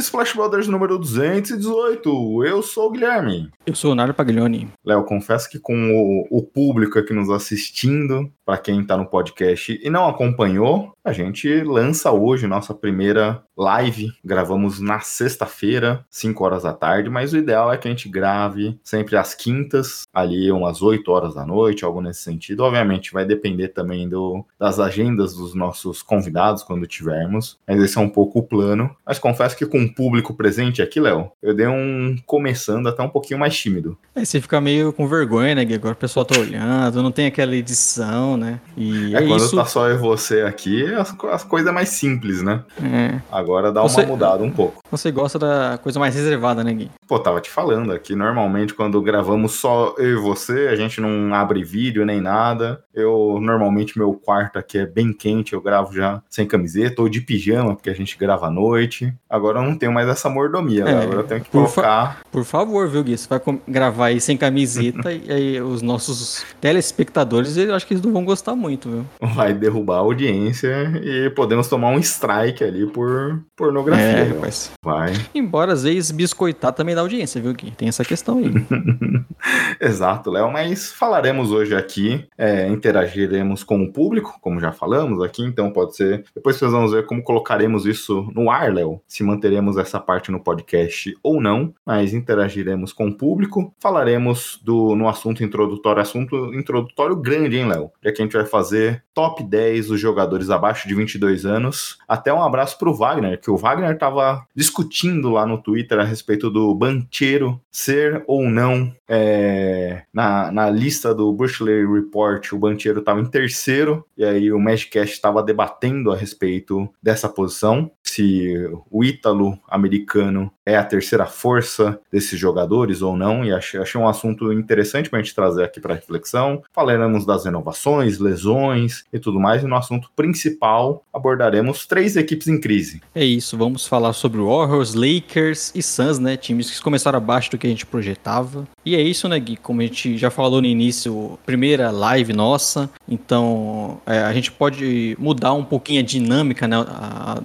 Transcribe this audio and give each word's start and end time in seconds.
Splash 0.00 0.34
Brothers 0.34 0.68
número 0.68 0.98
218. 0.98 2.44
Eu 2.44 2.62
sou 2.62 2.88
o 2.88 2.90
Guilherme. 2.90 3.50
Eu 3.66 3.74
sou 3.74 3.92
o 3.92 3.94
Nário 3.94 4.14
Paglioni. 4.14 4.68
Léo, 4.84 5.04
confesso 5.04 5.48
que 5.48 5.58
com 5.58 5.74
o, 5.92 6.38
o 6.38 6.42
público 6.42 6.98
aqui 6.98 7.12
nos 7.12 7.30
assistindo, 7.30 8.30
para 8.44 8.58
quem 8.58 8.84
tá 8.84 8.96
no 8.96 9.06
podcast 9.06 9.80
e 9.82 9.90
não 9.90 10.08
acompanhou, 10.08 10.92
a 11.04 11.12
gente 11.12 11.62
lança 11.62 12.10
hoje 12.10 12.46
nossa 12.46 12.74
primeira 12.74 13.42
live. 13.56 14.12
Gravamos 14.24 14.80
na 14.80 15.00
sexta-feira, 15.00 16.04
5 16.10 16.44
horas 16.44 16.62
da 16.62 16.72
tarde, 16.72 17.10
mas 17.10 17.32
o 17.32 17.38
ideal 17.38 17.72
é 17.72 17.76
que 17.76 17.88
a 17.88 17.90
gente 17.90 18.08
grave 18.08 18.78
sempre 18.82 19.16
às 19.16 19.34
quintas, 19.34 20.02
ali 20.12 20.50
umas 20.50 20.82
8 20.82 21.10
horas 21.10 21.34
da 21.34 21.44
noite, 21.44 21.84
algo 21.84 22.00
nesse 22.00 22.22
sentido. 22.22 22.62
Obviamente 22.62 23.12
vai 23.12 23.24
depender 23.24 23.68
também 23.68 24.08
do, 24.08 24.44
das 24.58 24.78
agendas 24.78 25.34
dos 25.34 25.54
nossos 25.54 26.02
convidados 26.02 26.62
quando 26.62 26.86
tivermos, 26.86 27.58
mas 27.66 27.80
esse 27.80 27.98
é 27.98 28.00
um 28.00 28.08
pouco 28.08 28.38
o 28.38 28.42
plano. 28.42 28.94
Mas 29.06 29.18
confesso 29.18 29.56
que 29.56 29.66
com 29.66 29.82
o 29.82 29.94
público 29.94 30.34
presente 30.34 30.82
aqui, 30.82 31.00
Léo, 31.00 31.30
eu 31.42 31.54
dei 31.54 31.66
um 31.66 32.16
começando 32.26 32.88
até 32.88 33.02
um 33.02 33.08
pouquinho 33.08 33.38
mais 33.38 33.56
tímido. 33.56 33.96
Aí 34.14 34.24
você 34.24 34.40
fica 34.40 34.60
meio 34.60 34.92
com 34.92 35.06
vergonha, 35.06 35.54
né, 35.54 35.64
Gui? 35.64 35.74
Agora 35.74 35.94
o 35.94 35.96
pessoal 35.96 36.24
tá 36.24 36.38
olhando, 36.38 37.02
não 37.02 37.12
tem 37.12 37.26
aquela 37.26 37.54
edição, 37.54 38.36
né? 38.36 38.60
E 38.76 39.14
é, 39.14 39.18
é 39.18 39.26
quando 39.26 39.44
isso... 39.44 39.56
tá 39.56 39.64
só 39.64 39.88
eu 39.88 39.96
e 39.96 39.98
você 39.98 40.42
aqui, 40.42 40.84
as, 40.94 41.14
as 41.30 41.44
coisas 41.44 41.68
é 41.68 41.72
mais 41.72 41.90
simples, 41.90 42.42
né? 42.42 42.64
É. 42.82 43.20
Agora 43.42 43.72
dá 43.72 43.82
você, 43.82 44.02
uma 44.02 44.08
mudada 44.08 44.42
um 44.42 44.50
pouco. 44.50 44.82
Você 44.90 45.10
gosta 45.10 45.38
da 45.38 45.78
coisa 45.82 45.98
mais 45.98 46.14
reservada, 46.14 46.62
né, 46.62 46.72
Gui? 46.72 46.90
Pô, 47.06 47.18
tava 47.18 47.40
te 47.40 47.50
falando 47.50 47.92
aqui, 47.92 48.14
normalmente 48.14 48.72
quando 48.72 49.02
gravamos 49.02 49.52
só 49.52 49.94
eu 49.98 50.18
e 50.18 50.22
você, 50.22 50.68
a 50.68 50.76
gente 50.76 51.00
não 51.00 51.34
abre 51.34 51.64
vídeo 51.64 52.06
nem 52.06 52.20
nada. 52.20 52.82
Eu, 52.94 53.38
normalmente, 53.40 53.98
meu 53.98 54.12
quarto 54.14 54.58
aqui 54.58 54.78
é 54.78 54.86
bem 54.86 55.12
quente, 55.12 55.54
eu 55.54 55.60
gravo 55.60 55.92
já 55.92 56.22
sem 56.30 56.46
camiseta 56.46 57.02
ou 57.02 57.08
de 57.08 57.20
pijama, 57.20 57.74
porque 57.74 57.90
a 57.90 57.94
gente 57.94 58.16
grava 58.16 58.46
à 58.46 58.50
noite. 58.50 59.12
Agora 59.28 59.58
eu 59.58 59.64
não 59.64 59.76
tenho 59.76 59.92
mais 59.92 60.08
essa 60.08 60.28
mordomia, 60.28 60.84
é, 60.84 61.02
agora 61.02 61.20
eu 61.20 61.24
tenho 61.24 61.40
que 61.40 61.50
por 61.50 61.64
colocar. 61.64 62.16
Fa 62.16 62.16
por 62.30 62.44
favor, 62.44 62.88
viu, 62.88 63.02
Gui? 63.02 63.16
Você 63.16 63.28
vai 63.28 63.40
gravar 63.66 64.06
aí 64.06 64.20
sem 64.20 64.36
camiseta 64.36 65.12
e 65.12 65.30
aí 65.30 65.60
os 65.60 65.82
nossos 65.82 66.44
telespectadores, 66.60 67.56
eu 67.56 67.74
acho 67.74 67.86
que 67.86 67.94
eles 67.94 68.04
não 68.04 68.12
vão 68.12 68.24
gostar 68.24 68.54
muito, 68.54 68.88
viu? 68.88 69.06
Vai 69.34 69.52
derrubar 69.52 69.96
a 69.96 70.00
audiência 70.00 70.92
e 71.02 71.30
podemos 71.30 71.68
tomar 71.68 71.88
um 71.88 71.98
strike 71.98 72.62
ali 72.62 72.86
por 72.86 73.31
pornografia. 73.56 74.04
É, 74.04 74.34
mas... 74.40 74.72
Vai. 74.82 75.12
Embora 75.34 75.72
às 75.72 75.82
vezes 75.84 76.10
biscoitar 76.10 76.72
também 76.72 76.94
dá 76.94 77.00
audiência, 77.00 77.40
viu, 77.40 77.52
Gui? 77.52 77.70
Tem 77.72 77.88
essa 77.88 78.04
questão 78.04 78.38
aí. 78.38 78.52
Exato, 79.80 80.30
Léo, 80.30 80.50
mas 80.52 80.92
falaremos 80.92 81.50
hoje 81.50 81.74
aqui, 81.74 82.26
é, 82.38 82.68
interagiremos 82.68 83.64
com 83.64 83.82
o 83.82 83.92
público, 83.92 84.38
como 84.40 84.60
já 84.60 84.72
falamos 84.72 85.22
aqui, 85.22 85.42
então 85.42 85.72
pode 85.72 85.96
ser. 85.96 86.24
Depois 86.34 86.56
vocês 86.56 86.70
vão 86.70 86.88
ver 86.88 87.06
como 87.06 87.22
colocaremos 87.22 87.86
isso 87.86 88.30
no 88.34 88.50
ar, 88.50 88.72
Léo, 88.72 89.00
se 89.06 89.22
manteremos 89.22 89.76
essa 89.76 89.98
parte 89.98 90.30
no 90.30 90.42
podcast 90.42 91.14
ou 91.22 91.40
não, 91.40 91.74
mas 91.84 92.14
interagiremos 92.14 92.92
com 92.92 93.08
o 93.08 93.14
público, 93.14 93.74
falaremos 93.80 94.60
do 94.62 94.94
no 94.94 95.08
assunto 95.08 95.42
introdutório, 95.42 96.02
assunto 96.02 96.54
introdutório 96.54 97.16
grande, 97.16 97.56
hein, 97.56 97.68
Léo? 97.68 97.90
Já 98.02 98.12
que 98.12 98.22
a 98.22 98.24
gente 98.24 98.36
vai 98.36 98.46
fazer 98.46 99.02
top 99.14 99.42
10 99.42 99.88
dos 99.88 100.00
jogadores 100.00 100.50
abaixo 100.50 100.88
de 100.88 100.94
22 100.94 101.44
anos. 101.44 101.98
Até 102.08 102.32
um 102.32 102.42
abraço 102.42 102.78
pro 102.78 102.94
Wagner, 102.94 103.21
que 103.40 103.50
o 103.50 103.56
Wagner 103.56 103.96
tava 103.98 104.46
discutindo 104.54 105.30
lá 105.30 105.46
no 105.46 105.58
Twitter 105.58 105.98
a 105.98 106.04
respeito 106.04 106.50
do 106.50 106.74
Banchero 106.74 107.60
ser 107.70 108.22
ou 108.26 108.48
não 108.48 108.92
é, 109.14 110.04
na, 110.10 110.50
na 110.50 110.70
lista 110.70 111.14
do 111.14 111.30
Bushley 111.34 111.86
Report, 111.86 112.50
o 112.52 112.58
Banchero 112.58 113.00
estava 113.00 113.20
em 113.20 113.26
terceiro, 113.26 114.06
e 114.16 114.24
aí 114.24 114.50
o 114.50 114.58
Magicast 114.58 115.14
estava 115.14 115.42
debatendo 115.42 116.10
a 116.10 116.16
respeito 116.16 116.88
dessa 117.02 117.28
posição, 117.28 117.90
se 118.02 118.54
o 118.90 119.04
ítalo 119.04 119.58
americano 119.68 120.50
é 120.64 120.76
a 120.76 120.84
terceira 120.84 121.26
força 121.26 122.00
desses 122.10 122.38
jogadores 122.38 123.02
ou 123.02 123.14
não, 123.14 123.44
e 123.44 123.52
achei, 123.52 123.78
achei 123.80 124.00
um 124.00 124.08
assunto 124.08 124.50
interessante 124.50 125.10
para 125.10 125.18
a 125.18 125.22
gente 125.22 125.34
trazer 125.34 125.64
aqui 125.64 125.78
para 125.78 125.94
reflexão. 125.94 126.62
Falaremos 126.72 127.26
das 127.26 127.44
renovações, 127.44 128.18
lesões 128.18 129.04
e 129.12 129.18
tudo 129.18 129.38
mais, 129.38 129.62
e 129.62 129.66
no 129.66 129.76
assunto 129.76 130.10
principal 130.16 131.04
abordaremos 131.12 131.86
três 131.86 132.16
equipes 132.16 132.48
em 132.48 132.58
crise. 132.58 133.02
É 133.14 133.22
isso, 133.22 133.58
vamos 133.58 133.86
falar 133.86 134.14
sobre 134.14 134.40
o 134.40 134.46
Warriors, 134.46 134.94
Lakers 134.94 135.70
e 135.74 135.82
Suns, 135.82 136.18
né, 136.18 136.34
times 136.34 136.70
que 136.70 136.80
começaram 136.80 137.18
abaixo 137.18 137.50
do 137.50 137.58
que 137.58 137.66
a 137.66 137.70
gente 137.70 137.84
projetava. 137.84 138.66
E 138.84 138.96
é 138.96 139.00
isso, 139.00 139.28
né, 139.28 139.38
Gui? 139.38 139.56
Como 139.56 139.80
a 139.80 139.84
gente 139.84 140.18
já 140.18 140.30
falou 140.30 140.60
no 140.60 140.66
início, 140.66 141.38
primeira 141.46 141.90
live 141.90 142.32
nossa, 142.32 142.90
então 143.08 144.00
é, 144.04 144.18
a 144.18 144.32
gente 144.32 144.50
pode 144.50 145.16
mudar 145.18 145.52
um 145.52 145.64
pouquinho 145.64 146.00
a 146.00 146.04
dinâmica 146.04 146.66
né, 146.66 146.76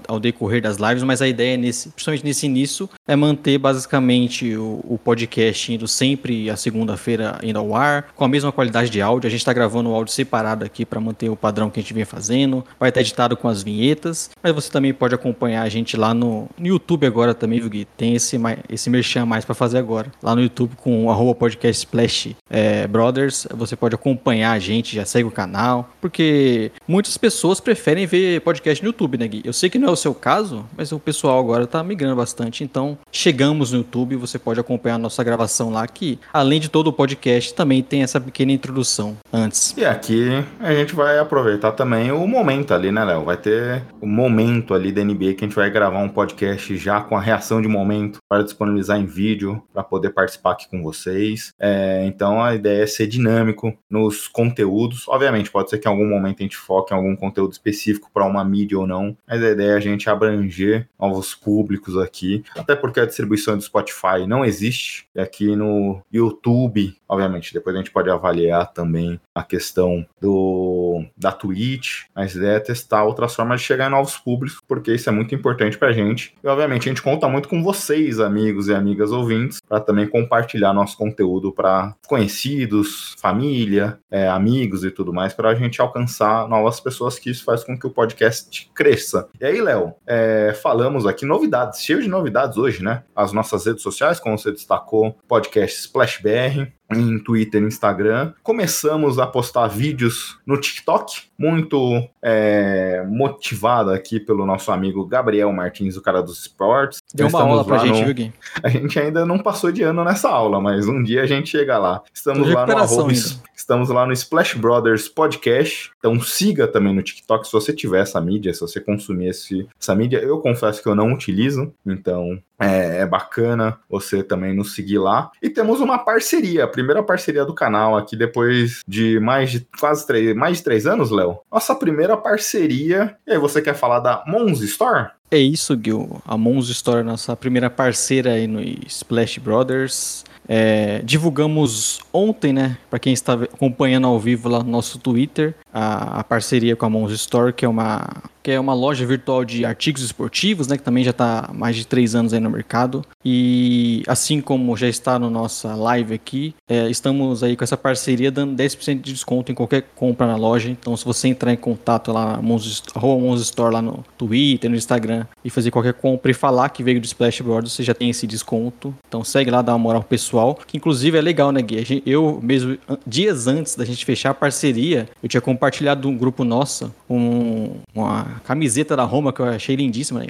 ao 0.07 0.19
decorrer 0.19 0.61
das 0.61 0.77
lives, 0.77 1.03
mas 1.03 1.21
a 1.21 1.27
ideia, 1.27 1.55
nesse, 1.55 1.89
principalmente 1.89 2.23
nesse 2.23 2.45
início, 2.45 2.89
é 3.07 3.15
manter 3.15 3.57
basicamente 3.57 4.55
o, 4.55 4.83
o 4.83 4.97
podcast 4.97 5.71
indo 5.71 5.87
sempre 5.87 6.49
a 6.49 6.57
segunda-feira 6.57 7.39
indo 7.43 7.59
ao 7.59 7.75
ar, 7.75 8.07
com 8.15 8.25
a 8.25 8.27
mesma 8.27 8.51
qualidade 8.51 8.89
de 8.89 9.01
áudio. 9.01 9.27
A 9.27 9.31
gente 9.31 9.39
está 9.39 9.53
gravando 9.53 9.89
o 9.89 9.93
áudio 9.93 10.13
separado 10.13 10.65
aqui 10.65 10.85
para 10.85 10.99
manter 10.99 11.29
o 11.29 11.35
padrão 11.35 11.69
que 11.69 11.79
a 11.79 11.83
gente 11.83 11.93
vem 11.93 12.05
fazendo. 12.05 12.65
Vai 12.79 12.89
estar 12.89 13.01
editado 13.01 13.37
com 13.37 13.47
as 13.47 13.61
vinhetas, 13.61 14.29
mas 14.41 14.53
você 14.53 14.71
também 14.71 14.93
pode 14.93 15.13
acompanhar 15.13 15.63
a 15.63 15.69
gente 15.69 15.95
lá 15.95 16.13
no, 16.13 16.49
no 16.57 16.67
YouTube 16.67 17.05
agora 17.05 17.33
também, 17.33 17.59
viu, 17.59 17.69
Gui? 17.69 17.87
Tem 17.97 18.15
esse, 18.15 18.37
esse 18.69 18.89
merchan 18.89 19.25
mais 19.25 19.45
para 19.45 19.53
fazer 19.53 19.77
agora. 19.77 20.11
Lá 20.21 20.35
no 20.35 20.41
YouTube 20.41 20.75
com 20.77 21.05
o 21.05 21.09
podcast 21.35 21.85
Splash 21.85 22.35
é, 22.49 22.87
Brothers. 22.87 23.47
Você 23.53 23.75
pode 23.75 23.95
acompanhar 23.95 24.51
a 24.51 24.59
gente, 24.59 24.95
já 24.95 25.05
segue 25.05 25.27
o 25.27 25.31
canal, 25.31 25.89
porque 26.01 26.71
muitas 26.87 27.17
pessoas 27.17 27.59
preferem 27.59 28.05
ver 28.05 28.41
podcast 28.41 28.83
no 28.83 28.89
YouTube, 28.89 29.17
né, 29.17 29.27
Gui? 29.27 29.41
Eu 29.43 29.53
sei 29.53 29.69
que 29.69 29.79
não 29.79 29.89
é 29.89 29.91
o 29.91 29.95
seu 29.95 30.13
caso, 30.13 30.65
mas 30.75 30.91
o 30.91 30.99
pessoal 30.99 31.39
agora 31.39 31.67
tá 31.67 31.83
migrando 31.83 32.15
bastante. 32.15 32.63
Então, 32.63 32.97
chegamos 33.11 33.71
no 33.71 33.79
YouTube, 33.79 34.15
você 34.15 34.39
pode 34.39 34.59
acompanhar 34.59 34.95
a 34.95 34.99
nossa 34.99 35.23
gravação 35.23 35.69
lá, 35.69 35.87
que 35.87 36.19
além 36.31 36.59
de 36.59 36.69
todo 36.69 36.87
o 36.87 36.93
podcast, 36.93 37.53
também 37.53 37.81
tem 37.83 38.03
essa 38.03 38.19
pequena 38.19 38.51
introdução 38.51 39.17
antes. 39.31 39.75
E 39.77 39.85
aqui 39.85 40.29
a 40.59 40.73
gente 40.73 40.95
vai 40.95 41.19
aproveitar 41.19 41.71
também 41.71 42.11
o 42.11 42.27
momento 42.27 42.73
ali, 42.73 42.91
né, 42.91 43.03
Léo? 43.03 43.25
Vai 43.25 43.37
ter 43.37 43.83
o 44.01 44.07
momento 44.07 44.73
ali 44.73 44.91
da 44.91 45.03
NBA 45.03 45.33
que 45.33 45.45
a 45.45 45.47
gente 45.47 45.55
vai 45.55 45.69
gravar 45.69 45.99
um 45.99 46.09
podcast 46.09 46.75
já 46.77 47.01
com 47.01 47.15
a 47.15 47.21
reação 47.21 47.61
de 47.61 47.67
momento 47.67 48.19
para 48.29 48.43
disponibilizar 48.43 48.99
em 48.99 49.05
vídeo, 49.05 49.61
para 49.73 49.83
poder 49.83 50.11
participar 50.11 50.51
aqui 50.51 50.67
com 50.69 50.81
vocês 50.81 51.16
vocês. 51.17 51.53
É, 51.59 52.05
então 52.05 52.41
a 52.41 52.55
ideia 52.55 52.83
é 52.83 52.87
ser 52.87 53.07
dinâmico 53.07 53.73
nos 53.89 54.27
conteúdos. 54.27 55.07
Obviamente, 55.07 55.51
pode 55.51 55.69
ser 55.69 55.79
que 55.79 55.87
em 55.87 55.91
algum 55.91 56.07
momento 56.07 56.39
a 56.39 56.43
gente 56.43 56.57
foque 56.57 56.93
em 56.93 56.97
algum 56.97 57.15
conteúdo 57.15 57.51
específico 57.51 58.09
para 58.13 58.25
uma 58.25 58.43
mídia 58.45 58.77
ou 58.77 58.87
não, 58.87 59.17
mas 59.27 59.43
a 59.43 59.49
ideia 59.49 59.71
é 59.71 59.75
a 59.75 59.79
gente 59.79 60.09
abranger 60.09 60.87
novos 60.99 61.33
públicos 61.33 61.97
aqui, 61.97 62.43
até 62.55 62.75
porque 62.75 62.99
a 62.99 63.05
distribuição 63.05 63.57
do 63.57 63.63
Spotify 63.63 64.25
não 64.27 64.45
existe. 64.45 65.07
E 65.15 65.19
aqui 65.19 65.55
no 65.55 66.01
YouTube, 66.11 66.95
obviamente, 67.07 67.53
depois 67.53 67.75
a 67.75 67.79
gente 67.79 67.91
pode 67.91 68.09
avaliar 68.09 68.71
também 68.71 69.19
a 69.33 69.43
questão 69.43 70.05
do 70.21 71.03
da 71.15 71.31
Twitch, 71.31 72.05
mas 72.15 72.35
a 72.35 72.39
ideia 72.39 72.55
é 72.57 72.59
testar 72.59 73.03
outras 73.03 73.35
formas 73.35 73.61
de 73.61 73.67
chegar 73.67 73.87
em 73.87 73.91
novos 73.91 74.17
públicos, 74.17 74.61
porque 74.67 74.93
isso 74.93 75.09
é 75.09 75.11
muito 75.11 75.33
importante 75.33 75.77
para 75.77 75.89
a 75.89 75.93
gente. 75.93 76.33
E 76.43 76.47
obviamente 76.47 76.87
a 76.87 76.91
gente 76.91 77.01
conta 77.01 77.27
muito 77.27 77.47
com 77.47 77.63
vocês, 77.63 78.19
amigos 78.19 78.67
e 78.67 78.73
amigas 78.73 79.11
ouvintes, 79.11 79.59
para 79.67 79.79
também 79.79 80.07
compartilhar 80.07 80.73
nosso 80.73 80.97
conteúdo 80.97 81.06
para 81.51 81.95
conhecidos, 82.07 83.15
família, 83.19 83.99
é, 84.09 84.27
amigos 84.27 84.83
e 84.83 84.91
tudo 84.91 85.13
mais, 85.13 85.33
para 85.33 85.49
a 85.49 85.55
gente 85.55 85.81
alcançar 85.81 86.47
novas 86.47 86.79
pessoas, 86.79 87.19
que 87.19 87.29
isso 87.29 87.43
faz 87.43 87.63
com 87.63 87.77
que 87.77 87.87
o 87.87 87.91
podcast 87.91 88.69
cresça. 88.73 89.27
E 89.39 89.45
aí, 89.45 89.61
Léo, 89.61 89.93
é, 90.05 90.53
falamos 90.61 91.05
aqui 91.05 91.25
novidades, 91.25 91.81
cheio 91.81 92.01
de 92.01 92.07
novidades 92.07 92.57
hoje, 92.57 92.83
né? 92.83 93.03
As 93.15 93.31
nossas 93.31 93.65
redes 93.65 93.83
sociais, 93.83 94.19
como 94.19 94.37
você 94.37 94.51
destacou, 94.51 95.17
podcast 95.27 95.79
Splash 95.79 96.21
BR, 96.21 96.71
em 96.91 97.19
Twitter 97.19 97.61
e 97.61 97.65
Instagram. 97.65 98.33
Começamos 98.43 99.19
a 99.19 99.27
postar 99.27 99.67
vídeos 99.67 100.37
no 100.45 100.59
TikTok, 100.59 101.23
muito 101.37 102.07
é, 102.21 103.05
motivado 103.07 103.91
aqui 103.91 104.19
pelo 104.19 104.45
nosso 104.45 104.71
amigo 104.71 105.05
Gabriel 105.05 105.51
Martins, 105.51 105.97
o 105.97 106.01
cara 106.01 106.21
dos 106.21 106.39
esportes. 106.39 106.99
Deu 107.13 107.27
uma 107.27 107.41
aula 107.41 107.65
pra 107.65 107.79
gente, 107.79 108.05
no... 108.05 108.13
Gui? 108.13 108.33
A 108.63 108.69
gente 108.69 108.99
ainda 108.99 109.25
não 109.25 109.39
passou 109.39 109.71
de 109.71 109.83
ano 109.83 110.03
nessa 110.03 110.29
aula, 110.29 110.59
mas 110.59 110.87
um 110.87 111.01
dia 111.03 111.23
a 111.23 111.25
gente 111.25 111.49
chega 111.49 111.77
lá. 111.77 112.01
Estamos 112.13 112.49
lá 112.51 112.65
no 112.65 112.77
arroba, 112.77 113.13
Estamos 113.55 113.89
lá 113.89 114.05
no 114.05 114.13
Splash 114.13 114.55
Brothers 114.55 115.07
Podcast. 115.09 115.91
Então 115.99 116.19
siga 116.21 116.67
também 116.67 116.93
no 116.93 117.01
TikTok 117.01 117.45
se 117.45 117.53
você 117.53 117.73
tiver 117.73 118.01
essa 118.01 118.19
mídia, 118.19 118.53
se 118.53 118.61
você 118.61 118.79
consumir 118.79 119.29
esse, 119.29 119.67
essa 119.79 119.95
mídia. 119.95 120.17
Eu 120.17 120.39
confesso 120.39 120.81
que 120.81 120.87
eu 120.87 120.95
não 120.95 121.13
utilizo, 121.13 121.73
então 121.85 122.41
é, 122.59 123.01
é, 123.01 123.05
bacana 123.05 123.77
você 123.89 124.23
também 124.23 124.55
nos 124.55 124.73
seguir 124.73 124.97
lá. 124.97 125.31
E 125.41 125.49
temos 125.49 125.79
uma 125.79 125.99
parceria, 125.99 126.63
a 126.63 126.67
primeira 126.67 127.03
parceria 127.03 127.45
do 127.45 127.53
canal 127.53 127.97
aqui 127.97 128.15
depois 128.15 128.81
de 128.87 129.19
mais 129.19 129.51
de 129.51 129.67
quase 129.79 130.05
três, 130.05 130.35
mais 130.35 130.57
de 130.57 130.63
três 130.63 130.87
anos, 130.87 131.11
Léo. 131.11 131.39
Nossa 131.51 131.75
primeira 131.75 132.17
parceria. 132.17 133.15
E 133.25 133.31
aí, 133.31 133.37
você 133.37 133.61
quer 133.61 133.75
falar 133.75 133.99
da 133.99 134.23
Mons 134.27 134.61
Store? 134.61 135.09
É 135.29 135.37
isso, 135.37 135.77
Gil. 135.81 136.21
A 136.25 136.37
Mons 136.37 136.69
Store, 136.69 137.03
nossa 137.03 137.35
primeira 137.35 137.69
parceira 137.69 138.33
aí 138.33 138.47
no 138.47 138.61
Splash 138.61 139.39
Brothers. 139.39 140.23
É, 140.47 141.01
divulgamos 141.03 141.99
ontem, 142.13 142.53
né, 142.53 142.77
para 142.89 142.99
quem 142.99 143.11
está 143.11 143.33
acompanhando 143.33 144.07
ao 144.07 144.17
vivo 144.17 144.47
lá 144.47 144.63
no 144.63 144.71
nosso 144.71 144.97
Twitter, 144.97 145.53
a, 145.77 146.21
a 146.21 146.23
parceria 146.23 146.75
com 146.75 146.85
a 146.85 146.89
Mons 146.89 147.11
Store, 147.11 147.53
que 147.53 147.63
é 147.63 147.69
uma 147.69 148.23
que 148.47 148.51
é 148.51 148.57
uma 148.57 148.73
loja 148.73 149.05
virtual 149.05 149.43
de 149.43 149.65
artigos 149.65 150.01
esportivos, 150.01 150.69
né, 150.69 150.77
que 150.77 150.83
também 150.83 151.03
já 151.03 151.09
está 151.09 151.49
mais 151.53 151.75
de 151.75 151.85
três 151.85 152.15
anos 152.15 152.33
aí 152.33 152.39
no 152.39 152.49
mercado. 152.49 153.03
E 153.25 154.03
assim 154.07 154.39
como 154.39 154.77
já 154.77 154.87
está 154.87 155.19
no 155.19 155.29
nossa 155.29 155.75
live 155.75 156.13
aqui, 156.13 156.55
é, 156.65 156.89
estamos 156.89 157.43
aí 157.43 157.57
com 157.57 157.65
essa 157.65 157.75
parceria 157.75 158.31
dando 158.31 158.55
10% 158.55 159.01
de 159.01 159.11
desconto 159.11 159.51
em 159.51 159.55
qualquer 159.55 159.83
compra 159.93 160.25
na 160.25 160.37
loja. 160.37 160.69
Então, 160.69 160.95
se 160.95 161.03
você 161.03 161.27
entrar 161.27 161.51
em 161.51 161.57
contato 161.57 162.13
lá, 162.13 162.41
Monz, 162.41 162.83
Monz 162.95 163.41
Store 163.41 163.73
lá 163.73 163.81
no 163.81 164.01
Twitter, 164.17 164.69
no 164.69 164.77
Instagram 164.77 165.25
e 165.43 165.49
fazer 165.49 165.69
qualquer 165.69 165.95
compra 165.95 166.31
e 166.31 166.33
falar 166.33 166.69
que 166.69 166.81
veio 166.81 167.01
do 167.01 167.05
Splash 167.05 167.41
Board, 167.41 167.69
você 167.69 167.83
já 167.83 167.93
tem 167.93 168.09
esse 168.09 168.25
desconto. 168.25 168.95
Então, 169.09 169.25
segue 169.25 169.51
lá, 169.51 169.61
dá 169.61 169.73
uma 169.73 169.79
moral 169.79 170.03
pessoal, 170.03 170.57
que 170.65 170.77
inclusive 170.77 171.17
é 171.17 171.21
legal, 171.21 171.51
né, 171.51 171.61
Gui? 171.61 172.01
Eu 172.05 172.39
mesmo, 172.41 172.77
dias 173.05 173.45
antes 173.45 173.75
da 173.75 173.83
gente 173.83 174.05
fechar 174.05 174.29
a 174.29 174.33
parceria, 174.33 175.09
eu 175.21 175.27
tinha 175.27 175.41
compartilhado 175.41 175.66
um 176.07 176.17
grupo 176.17 176.43
nosso 176.43 176.91
um, 177.09 177.77
uma 177.95 178.41
camiseta 178.43 178.95
da 178.95 179.03
Roma 179.03 179.31
que 179.31 179.39
eu 179.39 179.45
achei 179.45 179.75
lindíssima. 179.75 180.21